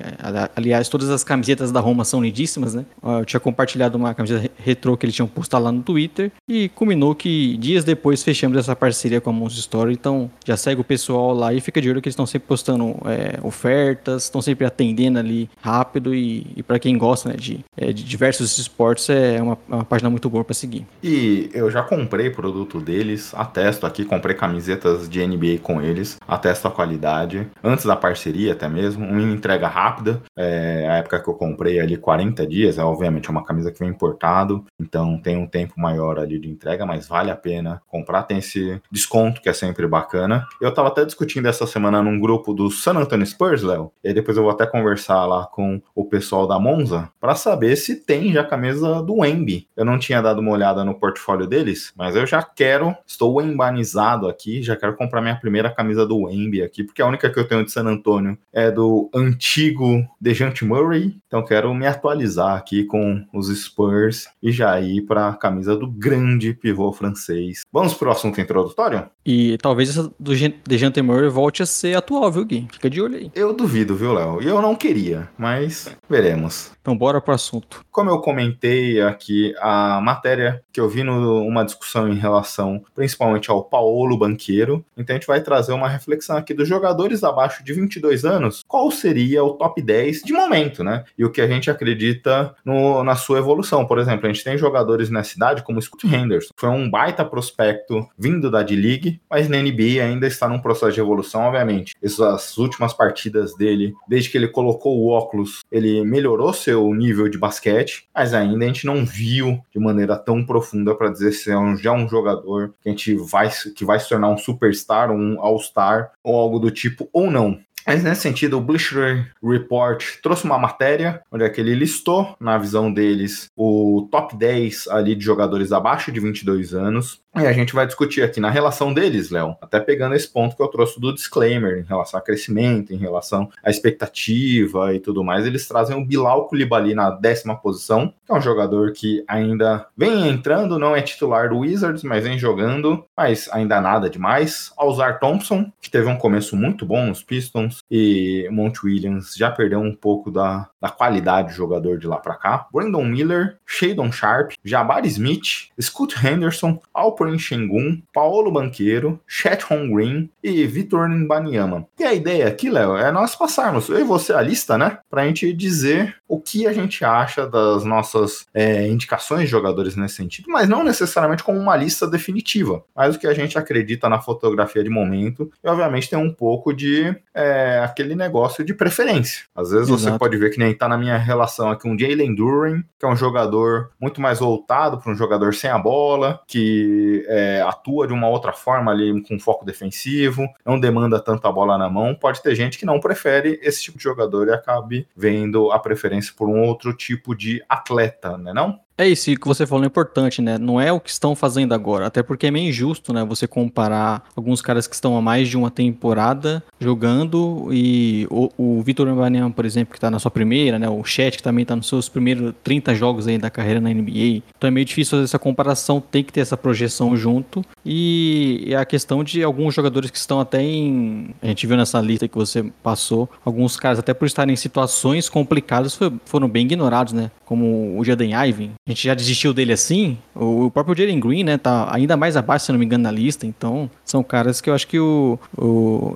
Aliás, 0.55 0.89
todas 0.89 1.09
as 1.09 1.23
camisetas 1.23 1.71
da 1.71 1.79
Roma 1.79 2.05
são 2.05 2.21
lindíssimas, 2.21 2.73
né? 2.73 2.85
Eu 3.03 3.25
tinha 3.25 3.39
compartilhado 3.39 3.97
uma 3.97 4.13
camiseta 4.13 4.49
retrô 4.57 4.95
que 4.95 5.05
eles 5.05 5.15
tinham 5.15 5.27
postado 5.27 5.65
lá 5.65 5.71
no 5.71 5.81
Twitter 5.81 6.31
e 6.47 6.69
combinou 6.69 7.15
que 7.15 7.57
dias 7.57 7.83
depois 7.83 8.23
fechamos 8.23 8.57
essa 8.57 8.75
parceria 8.75 9.19
com 9.19 9.29
a 9.29 9.33
Monster 9.33 9.59
Store. 9.59 9.91
Então 9.91 10.29
já 10.45 10.55
segue 10.55 10.81
o 10.81 10.83
pessoal 10.83 11.33
lá 11.33 11.53
e 11.53 11.59
fica 11.59 11.81
de 11.81 11.89
olho 11.89 12.01
que 12.01 12.07
eles 12.07 12.13
estão 12.13 12.25
sempre 12.25 12.47
postando 12.47 12.95
é, 13.05 13.39
ofertas, 13.43 14.23
estão 14.23 14.41
sempre 14.41 14.65
atendendo 14.65 15.19
ali 15.19 15.49
rápido 15.61 16.13
e, 16.13 16.45
e 16.55 16.63
para 16.63 16.79
quem 16.79 16.97
gosta 16.97 17.29
né, 17.29 17.35
de, 17.35 17.59
é, 17.75 17.91
de, 17.91 18.03
diversos 18.03 18.57
esportes 18.57 19.09
é 19.09 19.41
uma, 19.41 19.57
é 19.69 19.75
uma 19.75 19.85
página 19.85 20.09
muito 20.09 20.29
boa 20.29 20.43
para 20.43 20.53
seguir. 20.53 20.85
E 21.03 21.49
eu 21.53 21.69
já 21.71 21.81
comprei 21.81 22.29
produto 22.29 22.79
deles, 22.79 23.33
atesto 23.35 23.85
aqui, 23.85 24.05
comprei 24.05 24.35
camisetas 24.35 25.09
de 25.09 25.21
NBA 25.27 25.59
com 25.61 25.81
eles, 25.81 26.17
atesto 26.27 26.67
a 26.67 26.71
qualidade. 26.71 27.47
Antes 27.63 27.85
da 27.85 27.95
parceria 27.95 28.53
até 28.53 28.67
mesmo, 28.67 29.05
uma 29.05 29.21
entrega 29.21 29.67
rápida. 29.67 30.21
É, 30.35 30.87
a 30.89 30.97
época 30.97 31.19
que 31.19 31.29
eu 31.29 31.33
comprei 31.33 31.79
ali 31.79 31.97
40 31.97 32.45
dias, 32.47 32.77
é 32.77 32.83
obviamente 32.83 33.27
é 33.27 33.31
uma 33.31 33.43
camisa 33.43 33.71
que 33.71 33.79
vem 33.79 33.89
importado, 33.89 34.65
então 34.79 35.19
tem 35.19 35.37
um 35.37 35.47
tempo 35.47 35.73
maior 35.77 36.19
ali 36.19 36.39
de 36.39 36.49
entrega, 36.49 36.85
mas 36.85 37.07
vale 37.07 37.31
a 37.31 37.35
pena 37.35 37.81
comprar, 37.87 38.23
tem 38.23 38.37
esse 38.37 38.81
desconto 38.91 39.41
que 39.41 39.49
é 39.49 39.53
sempre 39.53 39.87
bacana. 39.87 40.47
Eu 40.61 40.73
tava 40.73 40.87
até 40.87 41.05
discutindo 41.05 41.47
essa 41.47 41.67
semana 41.67 42.01
num 42.01 42.19
grupo 42.19 42.53
do 42.53 42.69
San 42.69 42.93
Antonio 42.93 43.25
Spurs, 43.25 43.63
Léo, 43.63 43.91
e 44.03 44.13
depois 44.13 44.37
eu 44.37 44.43
vou 44.43 44.51
até 44.51 44.65
conversar 44.65 45.25
lá 45.25 45.45
com 45.45 45.81
o 45.95 46.05
pessoal 46.05 46.47
da 46.47 46.59
Monza 46.59 47.09
para 47.19 47.35
saber 47.35 47.75
se 47.75 47.95
tem 47.95 48.31
já 48.31 48.41
a 48.41 48.45
camisa 48.47 49.01
do 49.01 49.17
Wemby. 49.17 49.67
Eu 49.75 49.85
não 49.85 49.99
tinha 49.99 50.21
dado 50.21 50.39
uma 50.39 50.51
olhada 50.51 50.83
no 50.83 50.95
portfólio 50.95 51.47
deles, 51.47 51.93
mas 51.95 52.15
eu 52.15 52.25
já 52.25 52.41
quero, 52.41 52.95
estou 53.05 53.41
embanizado 53.41 54.27
aqui, 54.27 54.61
já 54.61 54.75
quero 54.75 54.95
comprar 54.95 55.06
minha 55.21 55.35
primeira 55.35 55.69
camisa 55.69 56.05
do 56.05 56.23
Wemby 56.23 56.61
aqui, 56.61 56.83
porque 56.83 57.01
a 57.01 57.07
única 57.07 57.29
que 57.29 57.39
eu 57.39 57.47
tenho 57.47 57.65
de 57.65 57.71
San 57.71 57.85
Antônio 57.85 58.37
é 58.53 58.71
do 58.71 59.09
antigo 59.13 60.05
Dejante 60.19 60.63
Murray, 60.63 61.17
então 61.27 61.43
quero 61.43 61.73
me 61.73 61.87
atualizar 61.87 62.55
aqui 62.55 62.83
com 62.83 63.25
os 63.33 63.47
Spurs 63.47 64.27
e 64.41 64.51
já 64.51 64.79
ir 64.79 65.01
para 65.01 65.29
a 65.29 65.33
camisa 65.33 65.75
do 65.75 65.87
grande 65.87 66.53
pivô 66.53 66.91
francês. 66.91 67.61
Vamos 67.71 67.93
para 67.93 68.09
o 68.09 68.11
assunto 68.11 68.39
introdutório? 68.39 69.05
E 69.25 69.57
talvez 69.57 69.89
essa 69.89 70.11
do 70.19 70.31
Dejante 70.65 71.01
Murray 71.01 71.29
volte 71.29 71.61
a 71.63 71.65
ser 71.65 71.97
atual, 71.97 72.31
viu, 72.31 72.45
Gui? 72.45 72.67
Fica 72.71 72.89
de 72.89 73.01
olho 73.01 73.17
aí. 73.17 73.31
Eu 73.35 73.53
duvido, 73.53 73.95
viu, 73.95 74.13
Léo? 74.13 74.41
E 74.41 74.47
eu 74.47 74.61
não 74.61 74.75
queria, 74.75 75.29
mas 75.37 75.95
veremos. 76.09 76.71
Então 76.81 76.97
bora 76.97 77.19
pro 77.19 77.33
assunto. 77.33 77.85
Como 77.91 78.09
eu 78.09 78.19
comentei 78.19 79.01
aqui, 79.01 79.53
a 79.59 79.99
matéria 80.01 80.63
que 80.71 80.79
eu 80.79 80.87
vi 80.87 81.03
numa 81.03 81.65
discussão 81.65 82.07
em 82.07 82.15
relação 82.15 82.81
principalmente 82.95 83.51
ao 83.51 83.63
Paulo 83.63 84.17
Banqueiro, 84.17 84.85
então 84.97 85.15
a 85.15 85.19
gente 85.19 85.27
vai 85.27 85.41
trazer 85.41 85.73
uma 85.73 85.87
reflexão 85.87 86.37
aqui 86.37 86.53
dos 86.53 86.67
jogadores 86.67 87.23
abaixo 87.23 87.63
de 87.63 87.73
22 87.73 88.25
anos, 88.25 88.63
qual 88.67 88.89
seria 88.91 89.43
o 89.43 89.53
top 89.53 89.81
10 89.81 90.21
de 90.23 90.33
momento, 90.33 90.83
né? 90.83 91.03
E 91.17 91.23
o 91.23 91.31
que 91.31 91.41
a 91.41 91.47
gente 91.47 91.69
acredita 91.69 92.55
no, 92.63 93.03
na 93.03 93.15
sua 93.15 93.39
evolução. 93.39 93.85
Por 93.85 93.99
exemplo, 93.99 94.25
a 94.25 94.33
gente 94.33 94.43
tem 94.43 94.57
jogadores 94.57 95.09
na 95.09 95.23
cidade 95.23 95.63
como 95.63 95.81
Scott 95.81 96.07
Henderson, 96.07 96.51
foi 96.55 96.69
um 96.69 96.89
baita 96.89 97.23
prospecto 97.23 98.07
vindo 98.17 98.49
da 98.49 98.63
D-League, 98.63 99.21
mas 99.29 99.47
na 99.47 99.57
NBA 99.57 100.03
ainda 100.03 100.27
está 100.27 100.47
num 100.47 100.59
processo 100.59 100.93
de 100.93 100.99
evolução, 100.99 101.41
obviamente. 101.41 101.95
Essas 102.01 102.57
últimas 102.57 102.93
partidas 102.93 103.55
dele, 103.55 103.93
desde 104.07 104.29
que 104.29 104.37
ele 104.37 104.47
colocou 104.47 104.97
o 104.97 105.09
óculos, 105.09 105.61
ele 105.71 106.03
melhorou 106.03 106.53
seu 106.53 106.93
nível 106.93 107.29
de 107.29 107.37
basquete, 107.37 108.07
mas 108.13 108.33
ainda 108.33 108.65
a 108.65 108.67
gente 108.67 108.85
não 108.85 109.05
viu 109.05 109.59
de 109.71 109.79
maneira 109.79 110.17
tão 110.17 110.45
profunda 110.45 110.95
para 110.95 111.09
dizer 111.09 111.31
se 111.31 111.51
é 111.51 111.57
um, 111.57 111.77
já 111.77 111.91
um 111.91 112.07
jogador 112.07 112.73
que 112.81 112.89
a 112.89 112.91
gente 112.91 113.15
vai 113.15 113.49
que 113.75 113.85
vai 113.85 113.99
se 113.99 114.09
tornar 114.09 114.29
um 114.29 114.37
superstar, 114.37 114.86
um 115.11 115.41
all-star 115.41 116.11
ou 116.23 116.35
algo 116.35 116.59
do 116.59 116.71
tipo 116.71 117.09
ou 117.11 117.29
não. 117.29 117.59
Mas 117.85 118.03
nesse 118.03 118.21
sentido, 118.21 118.57
o 118.57 118.61
Bleacher 118.61 119.31
Report 119.41 120.03
trouxe 120.21 120.43
uma 120.43 120.57
matéria 120.57 121.21
onde 121.31 121.45
é 121.45 121.49
que 121.49 121.61
ele 121.61 121.73
listou, 121.73 122.35
na 122.39 122.57
visão 122.57 122.91
deles, 122.91 123.49
o 123.55 124.07
top 124.11 124.35
10 124.35 124.89
ali 124.89 125.15
de 125.15 125.23
jogadores 125.23 125.71
abaixo 125.71 126.11
de 126.11 126.19
22 126.19 126.73
anos. 126.73 127.21
E 127.35 127.45
a 127.45 127.53
gente 127.53 127.73
vai 127.73 127.85
discutir 127.85 128.23
aqui 128.23 128.39
na 128.39 128.49
relação 128.49 128.91
deles, 128.91 129.29
Léo, 129.29 129.55
até 129.61 129.79
pegando 129.79 130.15
esse 130.15 130.27
ponto 130.27 130.55
que 130.55 130.61
eu 130.61 130.67
trouxe 130.67 130.99
do 130.99 131.13
disclaimer 131.13 131.77
em 131.77 131.83
relação 131.83 132.19
a 132.19 132.23
crescimento, 132.23 132.91
em 132.91 132.97
relação 132.97 133.49
à 133.63 133.69
expectativa 133.69 134.93
e 134.93 134.99
tudo 134.99 135.23
mais. 135.23 135.45
Eles 135.45 135.67
trazem 135.67 135.95
o 135.95 136.03
Bilal 136.03 136.47
Koulibaly 136.47 136.95
na 136.95 137.11
décima 137.11 137.55
posição, 137.55 138.11
que 138.25 138.31
é 138.31 138.35
um 138.35 138.41
jogador 138.41 138.91
que 138.91 139.23
ainda 139.27 139.85
vem 139.95 140.27
entrando, 140.27 140.79
não 140.79 140.95
é 140.95 141.01
titular 141.01 141.49
do 141.49 141.59
Wizards, 141.59 142.01
mas 142.01 142.23
vem 142.23 142.39
jogando, 142.39 143.05
mas 143.15 143.47
ainda 143.51 143.79
nada 143.79 144.09
demais. 144.09 144.71
Alzar 144.75 145.19
Thompson, 145.19 145.71
que 145.79 145.91
teve 145.91 146.07
um 146.07 146.17
começo 146.17 146.55
muito 146.55 146.87
bom 146.87 147.05
nos 147.05 147.21
Pistons, 147.21 147.66
e 147.89 148.47
Monte 148.51 148.85
Williams 148.85 149.35
já 149.35 149.49
perdeu 149.51 149.79
um 149.79 149.93
pouco 149.93 150.31
da, 150.31 150.69
da 150.81 150.89
qualidade 150.89 151.49
do 151.49 151.53
jogador 151.53 151.97
de 151.97 152.07
lá 152.07 152.17
para 152.17 152.35
cá. 152.35 152.67
Brandon 152.71 153.03
Miller, 153.03 153.57
Shadon 153.65 154.11
Sharp, 154.11 154.51
Jabari 154.63 155.07
Smith, 155.07 155.69
Scott 155.79 156.15
Henderson, 156.25 156.79
Alperen 156.93 157.37
Shengun, 157.37 158.01
Paulo 158.13 158.51
Banqueiro, 158.51 159.19
Chet 159.27 159.65
Green 159.69 160.29
e 160.43 160.65
Vitor 160.65 161.09
Mbanyama. 161.09 161.87
E 161.99 162.03
a 162.03 162.13
ideia 162.13 162.47
aqui, 162.47 162.69
Léo, 162.69 162.95
é 162.95 163.11
nós 163.11 163.35
passarmos, 163.35 163.89
eu 163.89 163.99
e 163.99 164.03
você, 164.03 164.33
a 164.33 164.41
lista, 164.41 164.77
né? 164.77 164.99
Pra 165.09 165.25
gente 165.25 165.51
dizer 165.53 166.15
o 166.27 166.39
que 166.39 166.67
a 166.67 166.73
gente 166.73 167.03
acha 167.03 167.47
das 167.47 167.83
nossas 167.83 168.45
é, 168.53 168.87
indicações 168.87 169.41
de 169.41 169.47
jogadores 169.47 169.95
nesse 169.95 170.15
sentido, 170.15 170.49
mas 170.49 170.67
não 170.67 170.83
necessariamente 170.83 171.43
como 171.43 171.59
uma 171.59 171.75
lista 171.75 172.07
definitiva, 172.07 172.83
mas 172.95 173.15
o 173.15 173.19
que 173.19 173.27
a 173.27 173.33
gente 173.33 173.57
acredita 173.57 174.09
na 174.09 174.19
fotografia 174.19 174.83
de 174.83 174.89
momento 174.89 175.51
e, 175.63 175.67
obviamente, 175.67 176.09
tem 176.09 176.19
um 176.19 176.33
pouco 176.33 176.73
de 176.73 177.15
é, 177.33 177.56
aquele 177.83 178.15
negócio 178.15 178.63
de 178.63 178.73
preferência. 178.73 179.45
Às 179.55 179.71
vezes 179.71 179.89
Exato. 179.89 180.13
você 180.13 180.19
pode 180.19 180.37
ver 180.37 180.49
que 180.51 180.59
nem 180.59 180.73
tá 180.73 180.87
na 180.87 180.97
minha 180.97 181.17
relação 181.17 181.69
aqui 181.69 181.87
um 181.87 181.97
Jalen 181.97 182.33
Duren, 182.33 182.83
que 182.99 183.05
é 183.05 183.07
um 183.07 183.15
jogador 183.15 183.91
muito 183.99 184.21
mais 184.21 184.39
voltado 184.39 184.97
para 184.97 185.11
um 185.11 185.15
jogador 185.15 185.53
sem 185.53 185.69
a 185.69 185.77
bola, 185.77 186.41
que 186.47 187.25
é, 187.27 187.61
atua 187.61 188.07
de 188.07 188.13
uma 188.13 188.27
outra 188.27 188.53
forma 188.53 188.91
ali 188.91 189.21
com 189.23 189.39
foco 189.39 189.65
defensivo, 189.65 190.47
não 190.65 190.79
demanda 190.79 191.19
tanto 191.19 191.47
a 191.47 191.51
bola 191.51 191.77
na 191.77 191.89
mão. 191.89 192.15
Pode 192.15 192.41
ter 192.41 192.55
gente 192.55 192.77
que 192.77 192.85
não 192.85 192.99
prefere 192.99 193.59
esse 193.61 193.83
tipo 193.83 193.97
de 193.97 194.03
jogador 194.03 194.47
e 194.47 194.53
acabe 194.53 195.07
vendo 195.15 195.71
a 195.71 195.79
preferência 195.79 196.33
por 196.35 196.49
um 196.49 196.61
outro 196.61 196.93
tipo 196.93 197.35
de 197.35 197.63
atleta, 197.67 198.37
né 198.37 198.53
não? 198.53 198.79
É 198.97 199.07
isso 199.07 199.29
que 199.35 199.47
você 199.47 199.67
falou 199.67 199.83
é 199.83 199.87
importante, 199.87 200.41
né? 200.41 200.57
Não 200.57 200.81
é 200.81 200.91
o 200.91 200.99
que 200.99 201.11
estão 201.11 201.35
fazendo 201.35 201.71
agora, 201.71 202.07
até 202.07 202.23
porque 202.23 202.47
é 202.47 202.51
meio 202.51 202.69
injusto, 202.69 203.13
né? 203.13 203.23
Você 203.25 203.45
comparar 203.45 204.23
alguns 204.35 204.59
caras 204.59 204.87
que 204.87 204.95
estão 204.95 205.15
há 205.15 205.21
mais 205.21 205.47
de 205.47 205.55
uma 205.55 205.69
temporada 205.69 206.63
jogando 206.79 207.69
e 207.71 208.25
o, 208.31 208.49
o 208.57 208.81
Vitor 208.81 209.07
Mbanyama, 209.07 209.51
por 209.51 209.65
exemplo, 209.65 209.93
que 209.93 209.99
tá 209.99 210.09
na 210.09 210.17
sua 210.17 210.31
primeira, 210.31 210.79
né? 210.79 210.89
O 210.89 211.03
Chat 211.03 211.37
que 211.37 211.43
também 211.43 211.63
tá 211.63 211.75
nos 211.75 211.87
seus 211.87 212.09
primeiros 212.09 212.55
30 212.63 212.95
jogos 212.95 213.27
aí 213.27 213.37
da 213.37 213.51
carreira 213.51 213.79
na 213.79 213.91
NBA. 213.91 214.41
Então 214.57 214.67
é 214.67 214.71
meio 214.71 214.85
difícil 214.85 215.11
fazer 215.11 215.25
essa 215.25 215.37
comparação, 215.37 216.01
tem 216.01 216.23
que 216.23 216.33
ter 216.33 216.39
essa 216.39 216.57
projeção 216.57 217.15
junto. 217.15 217.63
E 217.85 218.73
a 218.75 218.83
questão 218.83 219.23
de 219.23 219.43
alguns 219.43 219.75
jogadores 219.75 220.09
que 220.09 220.17
estão 220.17 220.39
até 220.39 220.63
em. 220.63 221.35
A 221.39 221.45
gente 221.45 221.67
viu 221.67 221.77
nessa 221.77 222.01
lista 222.01 222.27
que 222.27 222.35
você 222.35 222.63
passou, 222.81 223.29
alguns 223.45 223.77
caras, 223.77 223.99
até 223.99 224.11
por 224.11 224.25
estarem 224.25 224.53
em 224.53 224.57
situações 224.57 225.29
complicadas, 225.29 225.97
foram 226.25 226.49
bem 226.49 226.65
ignorados, 226.65 227.13
né? 227.13 227.29
Como 227.45 227.95
o 227.95 228.03
Jaden 228.03 228.31
Ivan. 228.33 228.71
A 228.87 228.91
gente 228.91 229.03
já 229.03 229.13
desistiu 229.13 229.53
dele 229.53 229.73
assim. 229.73 230.17
O 230.33 230.71
próprio 230.71 230.95
Jalen 230.95 231.19
Green, 231.19 231.43
né? 231.43 231.57
Tá 231.57 231.93
ainda 231.93 232.15
mais 232.15 232.37
abaixo, 232.37 232.67
se 232.67 232.71
não 232.71 232.79
me 232.79 232.85
engano, 232.85 233.03
na 233.03 233.11
lista. 233.11 233.45
Então, 233.45 233.91
são 234.05 234.23
caras 234.23 234.61
que 234.61 234.69
eu 234.69 234.73
acho 234.73 234.87
que 234.87 234.97
o, 234.97 235.37
o, 235.57 235.65